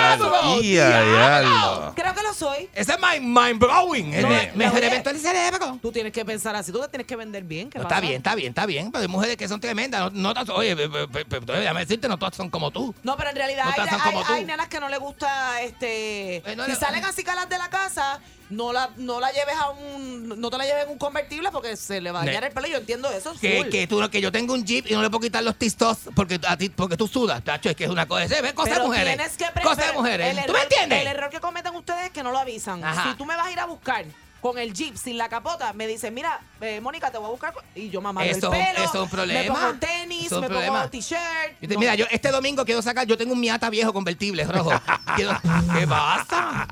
Creo 1.95 2.13
que 2.13 2.23
lo 2.23 2.33
soy. 2.33 2.69
Ese 2.73 2.93
es 2.93 2.99
mind, 2.99 3.37
mind 3.37 3.59
blowing. 3.59 4.21
No, 4.21 4.29
me 4.29 4.51
me 4.55 4.69
reventó 4.69 5.09
el 5.09 5.19
cerebro. 5.19 5.79
Tú 5.81 5.91
tienes 5.91 6.11
que 6.13 6.23
pensar 6.25 6.55
así, 6.55 6.71
tú 6.71 6.79
te 6.81 6.87
tienes 6.89 7.07
que 7.07 7.15
vender 7.15 7.43
bien. 7.43 7.69
está 7.73 7.99
bien, 7.99 8.13
está 8.15 8.35
bien, 8.35 8.49
está 8.49 8.65
bien. 8.65 8.91
Pero 8.91 9.01
hay 9.01 9.07
mujeres 9.07 9.37
que 9.37 9.47
son 9.47 9.59
tremendas. 9.59 10.11
No, 10.13 10.33
no 10.33 10.53
oye, 10.53 10.75
déjame 10.75 11.79
decirte, 11.81 12.07
no 12.07 12.17
todas 12.17 12.35
son 12.35 12.49
como 12.49 12.71
tú. 12.71 12.93
No, 13.03 13.17
pero 13.17 13.29
en 13.31 13.35
realidad 13.35 13.65
No 13.65 13.71
hay, 13.83 13.89
hay- 13.89 14.23
hay 14.35 14.45
nenas 14.45 14.67
que 14.67 14.79
no 14.79 14.89
le 14.89 14.97
gusta, 14.97 15.61
este, 15.61 16.37
Eh, 16.37 16.55
no 16.55 16.65
si 16.65 16.71
le- 16.71 16.77
salen 16.77 17.03
así 17.05 17.23
calas 17.23 17.49
de 17.49 17.57
la 17.57 17.69
casa, 17.69 18.19
no 18.49 18.73
la, 18.73 18.89
no 18.97 19.19
la 19.19 19.31
lleves 19.31 19.55
a 19.55 19.69
un, 19.71 20.39
no 20.39 20.49
te 20.49 20.57
la 20.57 20.65
lleves 20.65 20.85
en 20.85 20.91
un 20.91 20.97
convertible 20.97 21.49
porque 21.51 21.75
se 21.77 22.01
le 22.01 22.11
va 22.11 22.21
a 22.21 22.25
dañar 22.25 22.43
el 22.43 22.51
pelo. 22.51 22.67
Yo 22.67 22.77
entiendo 22.77 23.09
eso. 23.09 23.33
Que, 23.39 23.69
que, 23.69 23.87
tú, 23.87 24.01
que 24.09 24.21
yo 24.21 24.31
tengo 24.31 24.53
un 24.53 24.65
jeep 24.65 24.87
y 24.87 24.93
no 24.93 25.01
le 25.01 25.09
puedo 25.09 25.21
quitar 25.21 25.43
los 25.43 25.55
tistos 25.55 25.99
porque, 26.15 26.39
a 26.47 26.57
ti, 26.57 26.69
porque 26.69 26.97
tú 26.97 27.07
sudas. 27.07 27.43
Tacho, 27.43 27.69
es 27.69 27.75
que 27.75 27.85
es 27.85 27.89
una 27.89 28.07
cosa. 28.07 28.41
¿Ves? 28.41 28.53
Cosas 28.53 28.77
de 28.77 28.83
mujeres. 28.83 29.15
tienes 29.15 29.37
que 29.37 29.61
Cosas 29.61 29.87
de 29.87 29.93
mujeres. 29.93 30.45
¿Tú 30.45 30.53
me 30.53 30.61
entiendes? 30.61 31.01
El 31.01 31.07
error 31.07 31.29
que 31.29 31.39
cometen 31.39 31.75
ustedes 31.75 32.05
es 32.05 32.11
que 32.11 32.23
no 32.23 32.31
lo 32.31 32.39
avisan. 32.39 32.83
Ajá. 32.83 33.11
Si 33.11 33.17
tú 33.17 33.25
me 33.25 33.35
vas 33.35 33.47
a 33.47 33.51
ir 33.51 33.59
a 33.59 33.65
buscar 33.65 34.05
con 34.43 34.57
el 34.57 34.73
jeep 34.73 34.97
sin 34.97 35.17
la 35.17 35.29
capota, 35.29 35.71
me 35.71 35.87
dicen, 35.87 36.13
mira, 36.13 36.37
eh, 36.59 36.81
Mónica, 36.81 37.09
te 37.09 37.17
voy 37.17 37.27
a 37.27 37.29
buscar. 37.31 37.53
Y 37.75 37.89
yo 37.89 38.01
mamá 38.01 38.25
el 38.25 38.37
pelo. 38.41 38.53
eso 38.53 38.83
es 38.83 38.93
un 38.95 39.09
problema. 39.09 39.39
Me 39.39 39.47
pongo 39.47 39.79
tenis, 39.79 40.25
Eso 40.25 40.25
es 40.25 40.31
un 40.33 40.41
me 40.41 40.47
problema. 40.49 40.77
pongo 40.79 40.89
t-shirt. 40.89 41.61
No. 41.61 41.79
Mira, 41.79 41.95
yo 41.95 42.05
este 42.11 42.29
domingo 42.29 42.65
quiero 42.65 42.81
sacar, 42.81 43.07
yo 43.07 43.17
tengo 43.17 43.31
un 43.31 43.39
Miata 43.39 43.69
viejo 43.69 43.93
convertible 43.93 44.43
rojo. 44.43 44.71
Quiero- 45.15 45.39
¿Qué 45.79 45.87
pasa? 45.87 46.67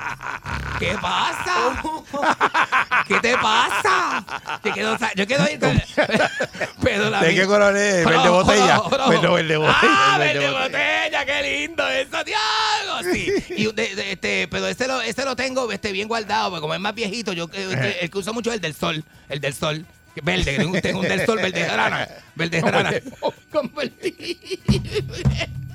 ¿Qué 0.79 0.97
pasa? 1.01 1.81
¿Qué 3.07 3.19
te 3.21 3.37
pasa? 3.37 4.23
Yo 4.65 4.71
quiero, 4.73 4.97
yo 5.15 5.27
quiero 5.27 5.49
ir 5.49 5.59
con... 5.59 5.77
¿De 7.21 7.35
qué 7.35 7.45
color 7.45 7.77
es? 7.77 8.05
¿Verde 8.05 8.29
botella? 8.29 8.75
rojo, 8.77 8.89
rojo. 8.97 9.09
Verde, 9.09 9.27
verde 9.29 9.57
botella. 9.57 9.77
Ah, 9.83 10.17
verde 10.17 10.39
verde 10.39 10.51
botella. 10.51 10.63
botella, 10.63 11.25
qué 11.25 11.57
lindo 11.59 11.87
eso, 11.87 12.23
diablo. 12.23 13.13
Sí. 13.13 13.31
Y 13.49 13.65
de- 13.71 13.95
de- 13.95 14.11
este, 14.11 14.47
pero 14.49 14.67
ese 14.67 14.87
lo, 14.87 15.01
ese 15.01 15.23
lo 15.25 15.35
tengo 15.35 15.71
este, 15.71 15.91
bien 15.91 16.07
guardado, 16.07 16.49
porque 16.49 16.61
como 16.61 16.73
es 16.73 16.79
más 16.79 16.93
viejito, 16.95 17.31
yo 17.33 17.47
eh, 17.61 17.97
el, 18.01 18.09
que 18.09 18.17
uso 18.17 18.33
mucho 18.33 18.49
es 18.49 18.55
el 18.55 18.61
del 18.61 18.73
sol, 18.73 19.03
el 19.29 19.39
del 19.39 19.53
sol. 19.53 19.85
Verde, 20.23 20.43
que 20.43 20.57
tengo, 20.57 20.81
tengo 20.81 20.99
un 20.99 21.07
del 21.07 21.25
sol 21.25 21.37
verde 21.37 21.63
grana. 21.63 22.07
Verde 22.35 22.61
grana. 22.61 22.91
Convertible. 23.51 24.37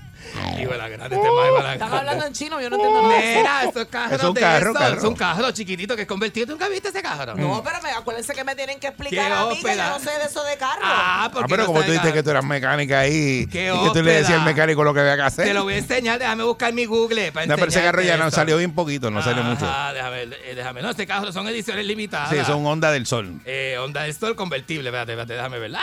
Hijo 0.61 0.73
de 0.73 0.79
la 0.79 0.89
grande, 0.89 1.17
este 1.17 1.31
más 1.31 1.47
hijo 1.47 1.57
de 1.57 1.63
la 1.63 1.73
Están 1.75 1.89
grande. 1.91 1.97
hablando 1.99 2.27
en 2.27 2.33
chino, 2.33 2.61
yo 2.61 2.71
no 2.71 2.77
entiendo 2.77 3.03
nada. 3.03 3.21
Mira, 3.21 3.65
esos 3.65 3.85
carros 3.87 4.19
Es 4.21 4.25
un 4.27 4.35
de 4.35 4.41
carro, 4.41 4.71
esos, 4.71 4.79
carro. 4.79 4.97
Es 4.99 5.05
un 5.05 5.15
carro 5.15 5.51
chiquitito 5.53 5.97
que 5.97 6.03
es 6.03 6.09
convertido. 6.09 6.47
¿Tú 6.47 6.53
nunca 6.53 6.69
viste 6.69 6.89
ese 6.89 7.03
carro? 7.03 7.35
No, 7.35 7.63
pero 7.63 7.83
me, 7.83 7.91
acuérdense 7.91 8.33
que 8.35 8.45
me 8.45 8.55
tienen 8.55 8.79
que 8.81 8.89
explicar 8.89 9.27
Qué 9.29 9.33
a 9.33 9.47
mí 9.47 9.63
que 9.63 9.77
yo 9.77 9.89
no 9.89 9.99
sé 9.99 10.11
de 10.19 10.25
eso 10.25 10.43
de 10.45 10.57
carro. 10.57 10.81
Ah, 10.83 11.25
Ah, 11.25 11.31
porque 11.33 11.49
pero 11.49 11.63
no 11.63 11.67
como 11.67 11.83
tú 11.83 11.91
dijiste 11.91 12.13
que 12.13 12.23
tú 12.23 12.31
eras 12.31 12.45
mecánica 12.45 13.01
ahí 13.01 13.47
Qué 13.51 13.73
y 13.75 13.85
que 13.85 13.91
tú 13.93 14.03
le 14.03 14.13
decías 14.13 14.39
al 14.39 14.45
mecánico 14.45 14.85
lo 14.85 14.93
que 14.95 15.01
había 15.01 15.17
que 15.17 15.23
hacer. 15.23 15.47
Te 15.47 15.55
lo 15.55 15.65
voy 15.65 15.75
a 15.75 15.79
enseñar, 15.79 16.19
déjame 16.19 16.45
buscar 16.45 16.73
mi 16.73 16.85
Google 16.85 17.33
para 17.33 17.47
No, 17.47 17.55
pero 17.57 17.69
ese 17.69 17.83
carro 17.83 18.03
ya 18.03 18.17
no 18.17 18.31
salió 18.31 18.57
bien 18.59 18.75
poquito, 18.75 19.11
no 19.11 19.23
salió 19.23 19.43
mucho. 19.43 19.67
Ah, 19.69 19.93
déjame, 19.95 20.23
eh, 20.23 20.53
déjame. 20.55 20.83
No, 20.83 20.91
este 20.91 21.07
carro 21.07 21.33
son 21.33 21.47
ediciones 21.49 21.87
limitadas. 21.87 22.31
Sí, 22.31 22.37
son 22.47 22.65
Honda 22.67 22.91
del 22.91 23.07
Sol. 23.07 23.41
Eh, 23.45 23.77
Honda 23.79 24.03
del 24.03 24.15
Sol 24.15 24.35
convertible. 24.37 24.89
Espérate, 24.91 25.13
espérate, 25.13 25.35
déjame 25.35 25.59
ver. 25.59 25.73
¡Ay! 25.77 25.83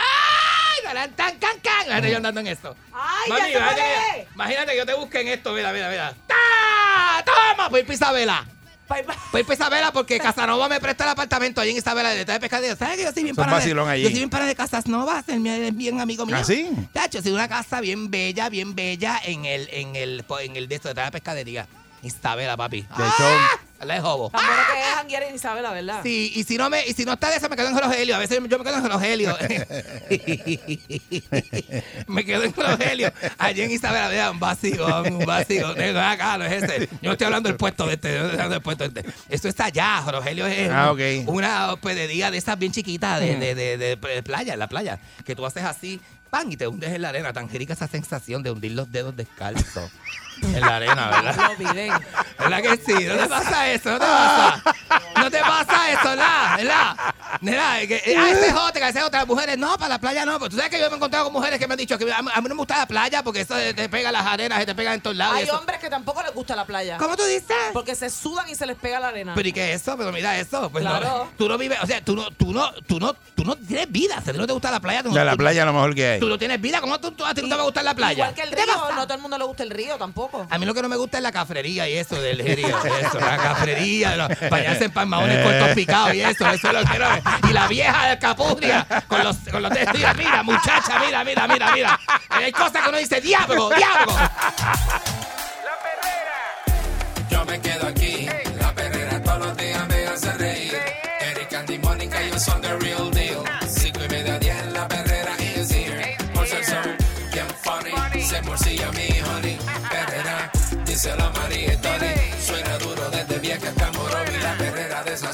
Tan, 1.16 1.38
can, 1.38 1.58
can. 1.62 1.86
Imagínate 1.86 2.10
yo 2.10 2.16
andando 2.18 2.40
en 2.40 2.46
esto. 2.48 2.76
¡Ay, 2.92 3.30
Mami, 3.30 3.40
ya 3.40 3.46
se 3.46 3.52
imagínate, 3.52 3.82
puede! 3.82 4.28
imagínate 4.34 4.72
que 4.72 4.76
yo 4.78 4.86
te 4.86 4.94
busque 4.94 5.20
en 5.20 5.28
esto. 5.28 5.52
Mira, 5.52 5.72
mira, 5.72 5.88
mira. 5.88 6.14
¡Ta! 6.26 7.24
¡Toma! 7.24 7.68
Voy 7.68 7.82
para 7.82 7.94
Isabela. 7.94 8.46
Pa- 8.86 9.02
pa- 9.02 9.16
Voy 9.32 9.42
para 9.44 9.54
Isabela 9.54 9.92
porque 9.92 10.18
Casanova 10.20 10.68
me 10.68 10.78
presta 10.78 11.04
el 11.04 11.10
apartamento 11.10 11.60
allí 11.60 11.70
en 11.70 11.78
Isabela 11.78 12.10
de 12.10 12.24
de 12.26 12.40
pescadero. 12.40 12.76
¿Sabes 12.76 12.96
que 12.98 13.04
yo 13.04 13.12
soy 13.12 13.22
bien 13.22 13.34
Son 13.34 13.44
para 13.44 13.56
vacilón 13.56 13.88
allí. 13.88 14.02
Yo 14.02 14.08
soy 14.10 14.18
bien 14.18 14.30
para 14.30 14.44
de 14.44 14.54
Casas 14.54 14.86
Novas, 14.86 15.24
él 15.28 15.46
es 15.46 15.74
bien 15.74 16.00
amigo 16.00 16.26
mío. 16.26 16.36
¿Ah, 16.38 16.44
sí? 16.44 16.68
Tacho, 16.92 17.22
soy 17.22 17.32
una 17.32 17.48
casa 17.48 17.80
bien 17.80 18.10
bella, 18.10 18.50
bien 18.50 18.74
bella 18.74 19.18
en 19.24 19.46
el, 19.46 19.68
en 19.72 19.96
el, 19.96 20.24
en 20.42 20.56
el 20.56 20.68
de 20.68 20.74
esto, 20.74 20.92
de 20.92 21.10
pescadería. 21.10 21.66
Isabela, 22.02 22.56
papi. 22.58 22.82
De 22.82 23.04
hecho, 23.08 23.38
de 23.92 24.00
Jobo. 24.00 24.30
Tan 24.30 24.46
bueno 24.46 24.62
que 24.72 24.80
es 24.80 24.86
janguear 24.94 25.22
en 25.24 25.34
Isabela, 25.34 25.70
¿verdad? 25.72 26.00
Sí, 26.02 26.32
y 26.34 26.44
si 26.44 26.56
no 26.56 26.70
me, 26.70 26.86
y 26.86 26.94
si 26.94 27.04
no 27.04 27.12
está 27.12 27.28
de 27.30 27.36
eso, 27.36 27.48
me 27.50 27.56
quedo 27.56 27.68
en 27.68 27.78
Rogelio. 27.78 28.16
A 28.16 28.18
veces 28.18 28.38
yo 28.48 28.58
me 28.58 28.64
quedo 28.64 28.78
en 28.78 28.88
Rogelio. 28.90 29.36
me 32.06 32.24
quedo 32.24 32.44
en 32.44 32.54
Rogelio. 32.54 33.12
Allí 33.38 33.62
en 33.62 33.70
Isabela, 33.70 34.08
mira, 34.08 34.30
un 34.30 34.40
vacío, 34.40 34.86
un 35.02 35.24
vacío. 35.26 35.74
No 35.74 36.00
acá, 36.00 36.38
no 36.38 36.44
es 36.44 36.62
ese. 36.62 36.86
Yo 36.86 36.98
no 37.02 37.12
estoy 37.12 37.24
hablando 37.26 37.48
del 37.48 37.56
puesto 37.56 37.86
de 37.86 37.94
este, 37.94 38.12
yo 38.14 38.18
no 38.20 38.24
estoy 38.26 38.40
hablando 38.40 38.54
del 38.54 38.62
puesto 38.62 38.88
de 38.88 39.00
este. 39.00 39.12
Esto 39.28 39.48
está 39.48 39.66
allá, 39.66 40.04
Rogelio 40.10 40.46
es 40.46 40.70
Ah, 40.70 40.90
ok. 40.92 41.00
una 41.26 41.72
hospedería 41.72 42.30
de 42.30 42.38
esas 42.38 42.58
bien 42.58 42.72
chiquitas 42.72 43.20
de, 43.20 43.36
de, 43.36 43.54
de, 43.54 43.76
de- 43.76 43.96
de 43.96 44.22
playa, 44.22 44.54
en 44.54 44.58
la 44.58 44.68
playa. 44.68 44.98
Que 45.24 45.34
tú 45.34 45.44
haces 45.46 45.64
así, 45.64 46.00
pan, 46.30 46.50
y 46.50 46.56
te 46.56 46.66
hundes 46.66 46.90
en 46.92 47.02
la 47.02 47.10
arena. 47.10 47.32
Tan 47.32 47.48
rica 47.48 47.72
esa 47.74 47.88
sensación 47.88 48.42
de 48.42 48.50
hundir 48.50 48.72
los 48.72 48.90
dedos 48.90 49.16
descalzos. 49.16 49.90
En 50.42 50.60
la 50.60 50.76
arena, 50.76 51.08
¿verdad? 51.22 51.50
Lo 51.50 51.56
piden. 51.56 51.92
¿Verdad 52.38 52.62
que 52.62 52.76
sí? 52.76 53.04
¿No 53.04 53.16
te 53.16 53.26
pasa 53.28 53.70
eso? 53.70 53.90
¿No 53.90 53.98
te 53.98 54.06
pasa? 54.06 54.62
¿No 55.16 55.30
te 55.30 55.38
pasa 55.40 55.90
eso, 55.92 56.08
¿verdad? 56.10 56.56
¿Verdad? 56.56 56.96
¿Verdad? 57.40 57.78
Que, 57.88 58.14
ah, 58.18 58.30
ese 58.30 58.46
es 58.48 58.54
otra, 58.54 58.88
es 59.22 59.26
mujeres, 59.26 59.58
no, 59.58 59.76
para 59.78 59.88
la 59.94 59.98
playa 59.98 60.24
no. 60.26 60.38
Pero 60.38 60.50
tú 60.50 60.56
sabes 60.56 60.70
que 60.70 60.78
yo 60.78 60.86
me 60.86 60.92
he 60.92 60.96
encontrado 60.96 61.24
con 61.24 61.32
mujeres 61.32 61.58
que 61.58 61.66
me 61.66 61.74
han 61.74 61.78
dicho 61.78 61.96
que 61.98 62.12
a 62.12 62.22
mí, 62.22 62.30
a 62.32 62.40
no 62.40 62.48
me 62.48 62.54
gusta 62.54 62.78
la 62.78 62.86
playa 62.86 63.22
porque 63.22 63.40
eso 63.40 63.54
te 63.54 63.88
pega 63.88 64.12
las 64.12 64.26
arenas, 64.26 64.58
se 64.58 64.66
te 64.66 64.74
pega 64.74 64.92
en 64.94 65.00
todos 65.00 65.16
lados. 65.16 65.36
y 65.36 65.38
Hay 65.40 65.44
eso. 65.44 65.58
hombres 65.58 65.78
que 65.80 65.88
tampoco 65.88 66.22
les 66.22 66.32
gusta 66.34 66.54
la 66.56 66.64
playa. 66.64 66.98
¿Cómo 66.98 67.16
tú 67.16 67.24
dices? 67.24 67.56
Porque 67.72 67.94
se 67.94 68.10
sudan 68.10 68.48
y 68.48 68.54
se 68.54 68.66
les 68.66 68.76
pega 68.76 69.00
la 69.00 69.08
arena. 69.08 69.32
Pero 69.34 69.48
¿y 69.48 69.52
qué 69.52 69.72
es 69.72 69.82
eso? 69.82 69.96
Pero 69.96 70.12
mira 70.12 70.38
eso. 70.38 70.70
Pues 70.70 70.84
no, 70.84 70.90
Claro. 70.98 71.28
tú 71.38 71.48
no 71.48 71.56
vives, 71.58 71.78
o 71.82 71.86
sea, 71.86 72.02
tú 72.04 72.14
no, 72.14 72.30
tú 72.32 72.52
no, 72.52 72.72
tú 72.86 73.00
no, 73.00 73.14
tú 73.34 73.44
no 73.44 73.56
tienes 73.56 73.90
vida. 73.90 74.20
Si 74.22 74.30
a 74.30 74.32
no 74.34 74.46
te 74.46 74.52
gusta 74.52 74.70
la 74.70 74.80
playa, 74.80 75.02
tú 75.02 75.08
no, 75.10 75.14
ya 75.14 75.24
la 75.24 75.36
playa 75.36 75.60
es 75.62 75.66
lo 75.66 75.72
mejor 75.72 75.94
que 75.94 76.06
hay. 76.12 76.20
Tú 76.20 76.28
no 76.28 76.38
tienes 76.38 76.60
vida. 76.60 76.80
¿Cómo 76.80 76.98
tú, 77.00 77.10
tú- 77.12 77.24
a 77.24 77.34
ti 77.34 77.42
no 77.42 77.48
te 77.48 77.54
va 77.54 77.62
a 77.62 77.64
gustar 77.64 77.84
la 77.84 77.94
playa? 77.94 78.12
Igual 78.12 78.34
que 78.34 78.42
el 78.42 78.50
¿Qué 78.50 78.56
te 78.56 78.64
río, 78.64 78.74
no 78.94 79.00
a 79.02 79.04
todo 79.06 79.14
el 79.14 79.20
mundo 79.22 79.38
le 79.38 79.44
gusta 79.44 79.62
el 79.62 79.70
río 79.70 79.96
tampoco. 79.96 80.23
A 80.50 80.58
mí 80.58 80.66
lo 80.66 80.74
que 80.74 80.82
no 80.82 80.88
me 80.88 80.96
gusta 80.96 81.18
es 81.18 81.22
la 81.22 81.32
cafrería 81.32 81.88
y 81.88 81.94
eso 81.94 82.20
del 82.20 82.38
río, 82.38 82.76
eso, 83.00 83.20
la 83.20 83.36
cafrería, 83.36 84.16
los, 84.16 84.28
bañarse 84.50 84.84
en 84.84 84.92
palmaones 84.92 85.44
cortos 85.44 85.70
picados 85.74 86.14
y 86.14 86.20
eso, 86.20 86.48
eso 86.50 86.68
es 86.68 86.74
lo 86.74 86.84
que 86.90 86.98
no 86.98 87.06
Y 87.48 87.52
la 87.52 87.68
vieja 87.68 88.08
de 88.08 88.18
Capurria 88.18 88.86
con 89.08 89.24
los, 89.24 89.36
con 89.50 89.62
los 89.62 89.72
dedos, 89.72 89.94
mira, 89.94 90.14
mira, 90.14 90.42
muchacha, 90.42 90.98
mira, 91.04 91.24
mira, 91.24 91.48
mira, 91.48 91.72
mira. 91.72 92.00
Hay 92.30 92.52
cosas 92.52 92.82
que 92.82 92.88
uno 92.88 92.98
dice, 92.98 93.20
diablo, 93.20 93.70
diablo. 93.70 94.14
Yo 97.30 97.44
me 97.44 97.60
quedo 97.60 97.86
aquí, 97.88 98.23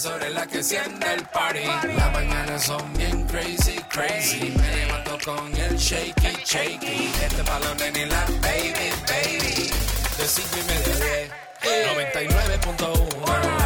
de 0.03 0.09
horas 0.09 0.29
es 0.29 0.35
la 0.35 0.47
que 0.47 0.59
enciende 0.59 1.15
el 1.15 1.25
party. 1.27 1.65
Las 1.97 2.13
mañanas 2.13 2.65
son 2.65 2.93
bien 2.95 3.27
crazy, 3.27 3.79
crazy. 3.91 4.55
Me 4.57 4.77
levanto 4.77 5.19
con 5.25 5.55
el 5.55 5.77
shaky, 5.77 6.43
shaky. 6.45 7.11
Este 7.23 7.43
balón 7.43 7.81
en 7.81 8.09
la 8.09 8.25
baby, 8.41 8.91
baby. 9.09 9.71
De 10.17 10.27
cinco 10.27 10.57
y 10.57 10.63
media 10.65 10.97
diez. 10.97 11.31
99.1 11.63 13.60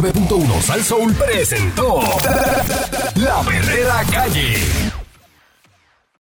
99.1 0.00 0.62
Sal 0.62 0.82
Soul 0.82 1.14
presentó 1.14 2.00
La 3.16 3.42
Verdadera 3.42 4.02
Calle. 4.10 4.89